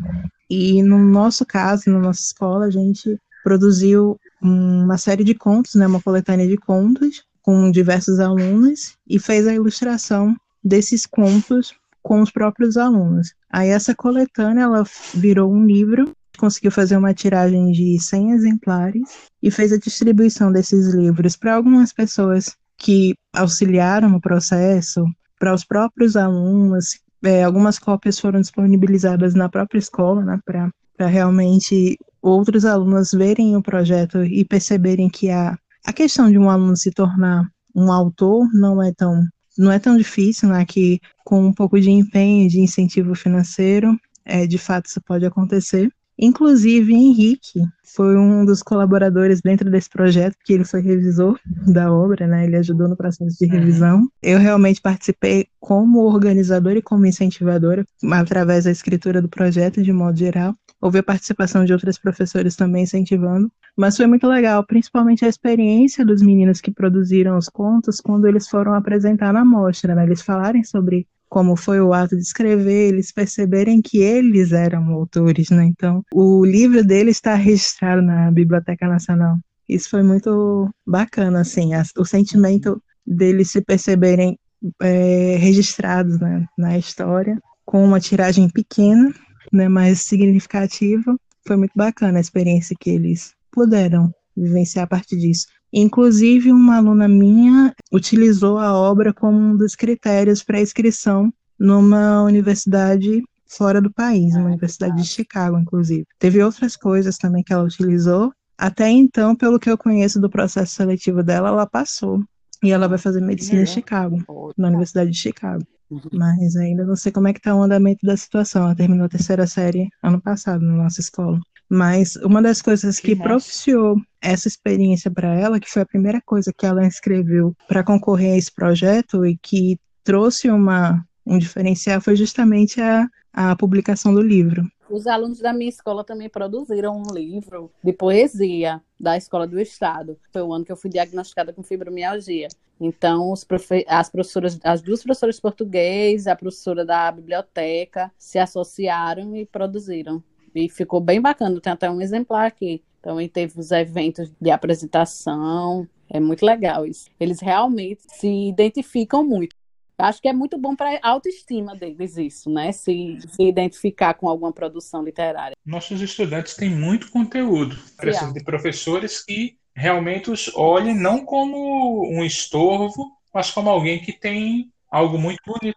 E 0.51 0.83
no 0.83 0.99
nosso 0.99 1.47
caso, 1.47 1.91
na 1.91 1.99
nossa 1.99 2.21
escola, 2.21 2.67
a 2.67 2.71
gente 2.71 3.19
produziu 3.43 4.21
uma 4.43 4.99
série 4.99 5.25
de 5.25 5.35
contos, 5.35 5.75
né, 5.77 5.87
uma 5.87 6.03
coletânea 6.03 6.47
de 6.47 6.59
contos, 6.59 7.25
com 7.41 7.71
diversos 7.71 8.21
alunos 8.21 8.99
e 9.09 9.19
fez 9.19 9.47
a 9.47 9.55
ilustração 9.55 10.37
desses 10.63 11.07
contos 11.07 11.73
com 12.03 12.21
os 12.21 12.31
próprios 12.31 12.77
alunos. 12.77 13.35
Aí 13.51 13.69
essa 13.69 13.95
coletânea 13.95 14.63
ela 14.63 14.85
virou 15.15 15.53
um 15.53 15.65
livro, 15.65 16.13
conseguiu 16.39 16.71
fazer 16.71 16.97
uma 16.97 17.15
tiragem 17.15 17.71
de 17.73 17.99
100 18.01 18.33
exemplares 18.33 19.03
e 19.43 19.51
fez 19.51 19.73
a 19.73 19.79
distribuição 19.79 20.53
desses 20.53 20.95
livros 20.95 21.37
para 21.37 21.55
algumas 21.55 21.93
pessoas 21.93 22.57
que 22.77 23.15
auxiliaram 23.35 24.09
no 24.09 24.21
processo, 24.21 25.05
para 25.39 25.53
os 25.53 25.65
próprios 25.65 26.17
alunos. 26.17 27.01
É, 27.25 27.43
algumas 27.43 27.79
cópias 27.79 28.19
foram 28.19 28.41
disponibilizadas 28.41 29.35
na 29.35 29.49
própria 29.49 29.81
escola, 29.81 30.25
né, 30.25 30.39
para 30.45 31.07
realmente 31.07 31.97
outros 32.23 32.65
alunos 32.65 33.11
verem 33.11 33.57
o 33.57 33.63
projeto 33.63 34.23
e 34.23 34.45
perceberem 34.45 35.09
que 35.09 35.31
a 35.31 35.57
a 35.89 35.93
questão 35.93 36.31
de 36.31 36.39
um 36.39 36.51
aluno 36.51 36.77
se 36.77 36.91
tornar 36.91 37.49
um 37.75 37.91
autor 37.91 38.47
não 38.53 38.83
é 38.83 38.93
tão 38.93 39.25
não 39.59 39.73
é 39.73 39.79
tão 39.79 39.97
difícil, 39.97 40.49
né? 40.49 40.65
Que 40.65 41.01
com 41.25 41.45
um 41.47 41.53
pouco 41.53 41.81
de 41.81 41.91
empenho, 41.91 42.49
de 42.49 42.61
incentivo 42.61 43.15
financeiro, 43.15 43.99
é, 44.25 44.47
de 44.47 44.59
fato 44.59 44.87
isso 44.87 45.01
pode 45.03 45.27
acontecer. 45.27 45.91
Inclusive, 46.19 46.93
Henrique 46.93 47.63
foi 47.85 48.17
um 48.17 48.45
dos 48.45 48.61
colaboradores 48.61 49.41
dentro 49.41 49.71
desse 49.71 49.89
projeto, 49.89 50.37
que 50.45 50.53
ele 50.53 50.65
foi 50.65 50.81
revisor 50.81 51.39
da 51.67 51.93
obra, 51.93 52.27
né? 52.27 52.45
Ele 52.45 52.57
ajudou 52.57 52.89
no 52.89 52.97
processo 52.97 53.39
de 53.39 53.47
revisão. 53.47 54.09
Eu 54.21 54.39
realmente 54.39 54.81
participei 54.81 55.47
como 55.61 56.01
organizadora 56.01 56.79
e 56.79 56.83
como 56.83 57.07
incentivadora, 57.07 57.85
através 58.11 58.65
da 58.65 58.71
escritura 58.71 59.23
do 59.23 59.29
projeto, 59.29 59.83
de 59.83 59.93
modo 59.93 60.19
geral. 60.19 60.55
Houve 60.81 60.99
a 60.99 61.03
participação 61.03 61.65
de 61.65 61.73
outros 61.73 61.99
professores 61.99 62.55
também 62.55 62.85
incentivando, 62.85 63.51
mas 63.77 63.97
foi 63.97 64.07
muito 64.07 64.27
legal, 64.27 64.65
principalmente 64.65 65.25
a 65.25 65.29
experiência 65.29 66.05
dos 66.05 66.23
meninos 66.23 66.61
que 66.61 66.71
produziram 66.71 67.37
os 67.37 67.49
contos 67.49 68.01
quando 68.01 68.27
eles 68.27 68.49
foram 68.49 68.75
apresentar 68.75 69.33
na 69.33 69.45
mostra, 69.45 69.95
né? 69.95 70.05
Eles 70.05 70.23
falarem 70.23 70.63
sobre 70.63 71.07
como 71.29 71.57
foi 71.57 71.81
o 71.81 71.93
ato 71.93 72.17
de 72.17 72.23
escrever, 72.23 72.89
eles 72.89 73.13
perceberem 73.13 73.83
que 73.83 73.99
eles 73.99 74.53
eram 74.53 74.91
autores, 74.91 75.51
né? 75.51 75.65
Então, 75.65 76.03
o 76.13 76.45
livro 76.45 76.83
dele 76.85 77.11
está 77.11 77.35
registrado 77.35 78.01
na 78.01 78.31
Biblioteca 78.31 78.89
Nacional. 78.89 79.37
Isso 79.69 79.91
foi 79.91 80.03
muito 80.03 80.71
bacana, 80.87 81.41
assim, 81.41 81.75
a, 81.75 81.83
o 81.99 82.05
sentimento 82.05 82.83
deles 83.07 83.51
se 83.51 83.61
perceberem 83.61 84.39
é, 84.81 85.37
registrados 85.37 86.19
né, 86.19 86.47
na 86.57 86.79
história, 86.79 87.39
com 87.65 87.85
uma 87.85 88.01
tiragem 88.01 88.49
pequena, 88.49 89.13
né, 89.53 89.69
mas 89.69 90.03
significativa. 90.03 91.17
Foi 91.47 91.57
muito 91.57 91.73
bacana 91.75 92.19
a 92.19 92.21
experiência 92.21 92.77
que 92.79 92.91
eles 92.91 93.35
puderam 93.51 94.13
vivenciar 94.37 94.85
a 94.85 94.89
partir 94.89 95.17
disso. 95.17 95.47
Inclusive, 95.73 96.53
uma 96.53 96.77
aluna 96.77 97.09
minha 97.09 97.75
utilizou 97.93 98.59
a 98.59 98.73
obra 98.73 99.13
como 99.13 99.39
um 99.39 99.57
dos 99.57 99.75
critérios 99.75 100.43
para 100.43 100.61
inscrição 100.61 101.33
numa 101.59 102.23
universidade 102.23 103.23
fora 103.47 103.81
do 103.81 103.93
país, 103.93 104.35
uma 104.35 104.47
universidade 104.47 104.97
de 104.97 105.09
Chicago, 105.09 105.59
inclusive. 105.59 106.07
Teve 106.19 106.43
outras 106.43 106.77
coisas 106.77 107.17
também 107.17 107.43
que 107.43 107.53
ela 107.53 107.65
utilizou. 107.65 108.33
Até 108.57 108.89
então, 108.91 109.35
pelo 109.35 109.59
que 109.59 109.71
eu 109.71 109.79
conheço 109.79 110.21
do 110.21 110.31
processo 110.31 110.75
seletivo 110.75 111.23
dela, 111.23 111.49
ela 111.49 111.67
passou. 111.67 112.23
E 112.63 112.73
ela 112.73 112.89
vai 112.89 112.99
fazer 112.99 113.21
medicina 113.21 113.63
em 113.63 113.67
Chicago, 113.67 114.23
na 114.57 114.69
Universidade 114.69 115.11
de 115.11 115.19
Chicago. 115.19 115.65
Uhum. 115.91 116.01
Mas 116.13 116.57
ainda 116.57 116.85
não 116.85 116.97
sei 116.97 117.11
como 117.11 117.29
é 117.29 117.33
que 117.33 117.39
está 117.39 117.55
o 117.55 117.63
andamento 117.63 118.07
da 118.07 118.17
situação. 118.17 118.65
Ela 118.65 118.75
terminou 118.75 119.07
a 119.07 119.09
terceira 119.09 119.47
série 119.47 119.89
ano 120.03 120.21
passado 120.21 120.63
na 120.63 120.85
nossa 120.85 121.01
escola. 121.01 121.41
Mas 121.71 122.17
uma 122.17 122.41
das 122.41 122.63
coisas 122.63 122.99
que, 122.99 123.15
que 123.15 123.23
propiciou 123.23 123.97
essa 124.23 124.49
experiência 124.49 125.11
para 125.11 125.35
ela, 125.35 125.61
que 125.61 125.71
foi 125.71 125.83
a 125.83 125.87
primeira 125.87 126.21
coisa 126.25 126.53
que 126.57 126.65
ela 126.65 126.87
escreveu 126.87 127.55
para 127.67 127.85
concorrer 127.85 128.35
a 128.35 128.37
esse 128.39 128.53
projeto 128.53 129.25
e 129.27 129.37
que 129.37 129.79
trouxe 130.03 130.51
uma, 130.51 131.05
um 131.27 131.39
diferencial, 131.39 132.01
foi 132.01 132.17
justamente 132.17 132.81
a, 132.81 133.07
a 133.41 133.55
publicação 133.55 134.13
do 134.13 134.21
livro. 134.21 134.69
Os 134.91 135.07
alunos 135.07 135.39
da 135.39 135.53
minha 135.53 135.69
escola 135.69 136.03
também 136.03 136.29
produziram 136.29 137.01
um 137.01 137.15
livro 137.15 137.71
de 137.85 137.93
poesia 137.93 138.83
da 138.99 139.17
Escola 139.17 139.47
do 139.47 139.61
Estado. 139.61 140.19
Foi 140.33 140.43
o 140.43 140.53
ano 140.53 140.65
que 140.65 140.73
eu 140.73 140.77
fui 140.77 140.91
diagnosticada 140.91 141.53
com 141.53 141.63
fibromialgia. 141.63 142.49
Então, 142.81 143.33
profe 143.47 143.85
as 143.87 144.11
professoras, 144.11 144.59
as 144.65 144.83
duas 144.83 145.05
professoras 145.05 145.37
de 145.37 145.43
português, 145.43 146.27
a 146.27 146.35
professora 146.35 146.85
da 146.85 147.13
biblioteca, 147.13 148.11
se 148.19 148.41
associaram 148.41 149.37
e 149.37 149.47
produziram 149.47 150.21
e 150.53 150.69
ficou 150.69 151.01
bem 151.01 151.21
bacana. 151.21 151.61
Tem 151.61 151.73
até 151.73 151.89
um 151.89 152.01
exemplar 152.01 152.45
aqui. 152.45 152.83
Também 153.01 153.29
teve 153.29 153.61
os 153.61 153.71
eventos 153.71 154.33
de 154.41 154.51
apresentação. 154.51 155.87
É 156.11 156.19
muito 156.19 156.45
legal 156.45 156.85
isso. 156.85 157.09
Eles 157.21 157.39
realmente 157.39 158.03
se 158.09 158.49
identificam 158.49 159.23
muito. 159.23 159.55
Acho 159.99 160.23
que 160.23 160.29
é 160.29 160.33
muito 160.33 160.57
bom 160.57 160.77
para 160.77 160.99
a 161.03 161.11
autoestima 161.11 161.75
deles 161.75 162.17
isso, 162.17 162.49
né? 162.49 162.71
Se, 162.71 163.19
se, 163.29 163.43
identificar 163.43 164.15
com 164.15 164.29
alguma 164.29 164.53
produção 164.53 165.03
literária. 165.03 165.57
Nossos 165.67 166.01
estudantes 166.01 166.55
têm 166.55 166.71
muito 166.71 167.11
conteúdo. 167.11 167.77
Precisa 167.97 168.33
de 168.33 168.45
professores 168.45 169.25
que 169.25 169.59
realmente 169.75 170.31
os 170.31 170.55
olhem 170.55 170.95
não 170.95 171.25
como 171.25 172.09
um 172.09 172.25
estorvo, 172.25 173.13
mas 173.35 173.51
como 173.51 173.69
alguém 173.69 174.01
que 174.01 174.13
tem 174.13 174.73
algo 174.91 175.19
muito 175.19 175.41
bonito 175.45 175.77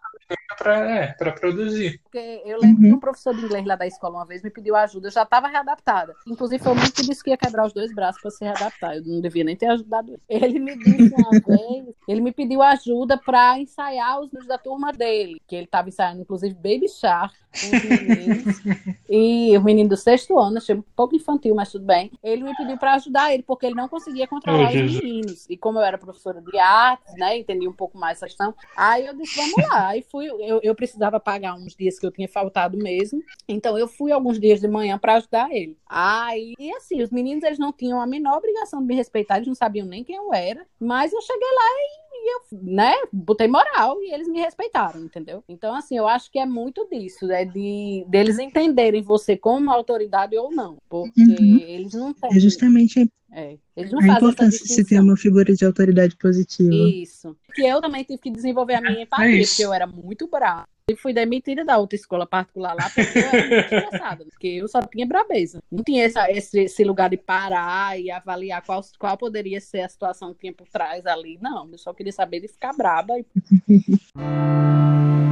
para 0.56 0.90
é, 0.90 1.12
produzir. 1.32 2.00
Porque 2.02 2.42
eu 2.44 2.58
lembro 2.60 2.82
uhum. 2.82 2.90
que 2.90 2.94
um 2.94 3.00
professor 3.00 3.34
de 3.34 3.44
inglês 3.44 3.66
lá 3.66 3.76
da 3.76 3.86
escola 3.86 4.18
uma 4.18 4.26
vez 4.26 4.42
me 4.42 4.50
pediu 4.50 4.76
ajuda, 4.76 5.08
eu 5.08 5.12
já 5.12 5.22
estava 5.22 5.48
readaptada. 5.48 6.14
Inclusive, 6.26 6.62
foi 6.62 6.72
o 6.72 6.92
que 6.92 7.02
disse 7.02 7.22
que 7.22 7.30
ia 7.30 7.36
quebrar 7.36 7.66
os 7.66 7.72
dois 7.72 7.92
braços 7.94 8.20
para 8.20 8.30
se 8.30 8.44
readaptar. 8.44 8.96
Eu 8.96 9.04
não 9.04 9.20
devia 9.20 9.44
nem 9.44 9.56
ter 9.56 9.66
ajudado 9.66 10.12
ele. 10.28 10.44
Ele 10.44 10.58
me 10.58 10.76
disse 10.76 11.14
uma 11.14 11.30
vez, 11.46 11.94
ele 12.08 12.20
me 12.20 12.32
pediu 12.32 12.62
ajuda 12.62 13.16
para 13.16 13.58
ensaiar 13.58 14.20
os 14.20 14.30
meus 14.30 14.46
da 14.46 14.58
turma 14.58 14.92
dele, 14.92 15.40
que 15.46 15.56
ele 15.56 15.64
estava 15.64 15.88
ensaiando, 15.88 16.22
inclusive, 16.22 16.54
Baby 16.54 16.88
Shark, 16.88 17.34
com 17.52 17.76
os 17.76 17.84
meninos. 17.84 18.56
e 19.08 19.56
o 19.56 19.62
menino 19.62 19.90
do 19.90 19.96
sexto 19.96 20.38
ano, 20.38 20.58
achei 20.58 20.74
um 20.74 20.82
pouco 20.96 21.14
infantil, 21.14 21.54
mas 21.54 21.70
tudo 21.70 21.84
bem. 21.84 22.10
Ele 22.22 22.42
me 22.42 22.56
pediu 22.56 22.76
para 22.76 22.94
ajudar 22.94 23.32
ele, 23.32 23.42
porque 23.42 23.66
ele 23.66 23.74
não 23.74 23.88
conseguia 23.88 24.26
controlar 24.26 24.70
oh, 24.72 24.84
os 24.84 25.00
meninos. 25.00 25.46
E 25.48 25.56
como 25.56 25.78
eu 25.78 25.82
era 25.82 25.98
professora 25.98 26.40
de 26.40 26.58
artes, 26.58 27.14
né, 27.16 27.38
entendi 27.38 27.68
um 27.68 27.72
pouco 27.72 27.98
mais 27.98 28.18
essa 28.18 28.26
questão, 28.26 28.54
aí 28.76 29.06
eu 29.06 29.14
disse, 29.14 29.36
vamos 29.36 29.68
lá. 29.68 29.88
Aí 29.88 30.02
fui, 30.10 30.21
eu, 30.24 30.60
eu 30.62 30.74
precisava 30.74 31.18
pagar 31.20 31.54
uns 31.54 31.74
dias 31.74 31.98
que 31.98 32.06
eu 32.06 32.10
tinha 32.10 32.28
faltado 32.28 32.76
mesmo. 32.76 33.22
Então 33.48 33.78
eu 33.78 33.86
fui 33.88 34.12
alguns 34.12 34.38
dias 34.38 34.60
de 34.60 34.68
manhã 34.68 34.98
para 34.98 35.14
ajudar 35.14 35.50
ele. 35.52 35.76
Aí, 35.86 36.54
e 36.58 36.72
assim, 36.74 37.02
os 37.02 37.10
meninos 37.10 37.44
eles 37.44 37.58
não 37.58 37.72
tinham 37.72 38.00
a 38.00 38.06
menor 38.06 38.38
obrigação 38.38 38.80
de 38.80 38.86
me 38.86 38.94
respeitar, 38.94 39.36
eles 39.36 39.48
não 39.48 39.54
sabiam 39.54 39.86
nem 39.86 40.04
quem 40.04 40.16
eu 40.16 40.32
era, 40.32 40.66
mas 40.78 41.12
eu 41.12 41.20
cheguei 41.20 41.48
lá 41.48 41.62
e 41.62 42.11
e 42.22 42.34
eu, 42.34 42.40
né, 42.62 42.94
botei 43.12 43.48
moral 43.48 44.00
e 44.02 44.14
eles 44.14 44.28
me 44.28 44.40
respeitaram, 44.40 45.02
entendeu? 45.02 45.42
Então, 45.48 45.74
assim, 45.74 45.96
eu 45.96 46.06
acho 46.06 46.30
que 46.30 46.38
é 46.38 46.46
muito 46.46 46.86
disso, 46.90 47.30
é 47.30 47.44
de 47.44 48.04
deles 48.08 48.38
entenderem 48.38 49.02
você 49.02 49.36
como 49.36 49.70
autoridade 49.70 50.36
ou 50.36 50.50
não, 50.50 50.78
porque 50.88 51.20
uhum. 51.20 51.58
eles 51.58 51.92
não 51.94 52.12
têm. 52.14 52.30
É 52.30 52.40
justamente 52.40 53.10
é, 53.34 53.56
eles 53.74 53.90
não 53.90 54.00
a 54.00 54.06
importância 54.06 54.62
de 54.62 54.72
se 54.72 54.84
ter 54.84 55.00
uma 55.00 55.16
figura 55.16 55.54
de 55.54 55.64
autoridade 55.64 56.14
positiva. 56.16 56.70
Isso. 56.72 57.34
Que 57.54 57.62
eu 57.62 57.80
também 57.80 58.04
tive 58.04 58.18
que 58.18 58.30
desenvolver 58.30 58.74
a 58.74 58.80
minha 58.80 58.98
é 58.98 59.02
empatia, 59.02 59.42
é 59.42 59.46
porque 59.46 59.64
eu 59.64 59.72
era 59.72 59.86
muito 59.86 60.28
brava. 60.28 60.68
E 60.90 60.96
fui 60.96 61.12
demitida 61.12 61.64
da 61.64 61.78
outra 61.78 61.96
escola 61.96 62.26
particular 62.26 62.74
lá 62.74 62.90
porque 62.90 63.18
eu 63.18 63.22
era 63.22 63.48
muito 63.48 63.74
estressada, 63.74 64.24
porque 64.24 64.48
eu 64.48 64.66
só 64.66 64.82
tinha 64.82 65.06
brabeza. 65.06 65.62
Não 65.70 65.84
tinha 65.84 66.04
essa, 66.04 66.28
esse, 66.30 66.60
esse, 66.60 66.82
lugar 66.82 67.08
de 67.08 67.16
parar 67.16 67.98
e 68.00 68.10
avaliar 68.10 68.64
qual, 68.64 68.82
qual 68.98 69.16
poderia 69.16 69.60
ser 69.60 69.82
a 69.82 69.88
situação 69.88 70.34
que 70.34 70.40
tinha 70.40 70.52
por 70.52 70.68
trás 70.68 71.06
ali. 71.06 71.38
Não, 71.40 71.70
eu 71.70 71.78
só 71.78 71.94
queria 71.94 72.12
saber 72.12 72.40
de 72.40 72.48
ficar 72.48 72.72
braba. 72.72 73.14
E... 73.18 73.24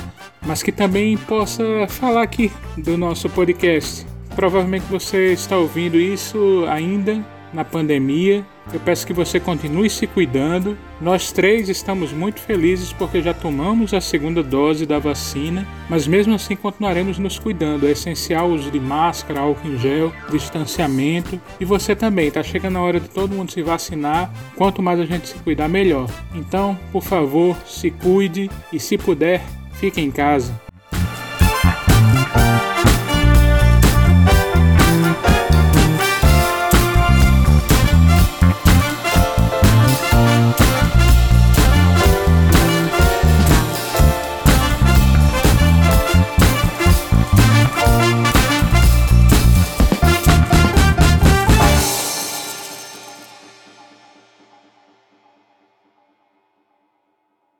mas 0.45 0.63
que 0.63 0.71
também 0.71 1.17
possa 1.17 1.63
falar 1.87 2.23
aqui 2.23 2.51
do 2.77 2.97
nosso 2.97 3.29
podcast. 3.29 4.05
Provavelmente 4.35 4.85
você 4.89 5.33
está 5.33 5.57
ouvindo 5.57 5.97
isso 5.97 6.65
ainda 6.69 7.23
na 7.53 7.63
pandemia. 7.65 8.45
Eu 8.73 8.79
peço 8.79 9.05
que 9.05 9.13
você 9.13 9.39
continue 9.39 9.89
se 9.89 10.07
cuidando. 10.07 10.77
Nós 10.99 11.31
três 11.31 11.67
estamos 11.67 12.13
muito 12.13 12.39
felizes 12.39 12.93
porque 12.93 13.21
já 13.21 13.33
tomamos 13.33 13.93
a 13.93 13.99
segunda 13.99 14.41
dose 14.41 14.85
da 14.85 14.99
vacina, 14.99 15.67
mas 15.89 16.07
mesmo 16.07 16.33
assim 16.33 16.55
continuaremos 16.55 17.17
nos 17.17 17.39
cuidando. 17.39 17.87
É 17.87 17.91
essencial 17.91 18.49
o 18.49 18.53
uso 18.53 18.71
de 18.71 18.79
máscara, 18.79 19.41
álcool 19.41 19.67
em 19.67 19.77
gel, 19.77 20.13
distanciamento. 20.29 21.41
E 21.59 21.65
você 21.65 21.95
também, 21.95 22.27
está 22.27 22.43
chegando 22.43 22.77
a 22.77 22.81
hora 22.81 22.99
de 22.99 23.09
todo 23.09 23.35
mundo 23.35 23.51
se 23.51 23.61
vacinar. 23.61 24.31
Quanto 24.55 24.81
mais 24.81 24.99
a 24.99 25.05
gente 25.05 25.27
se 25.27 25.35
cuidar, 25.35 25.67
melhor. 25.67 26.09
Então, 26.33 26.77
por 26.91 27.03
favor, 27.03 27.57
se 27.65 27.91
cuide 27.91 28.49
e 28.71 28.79
se 28.79 28.97
puder, 28.97 29.41
fique 29.73 29.99
em 29.99 30.11
casa. 30.11 30.70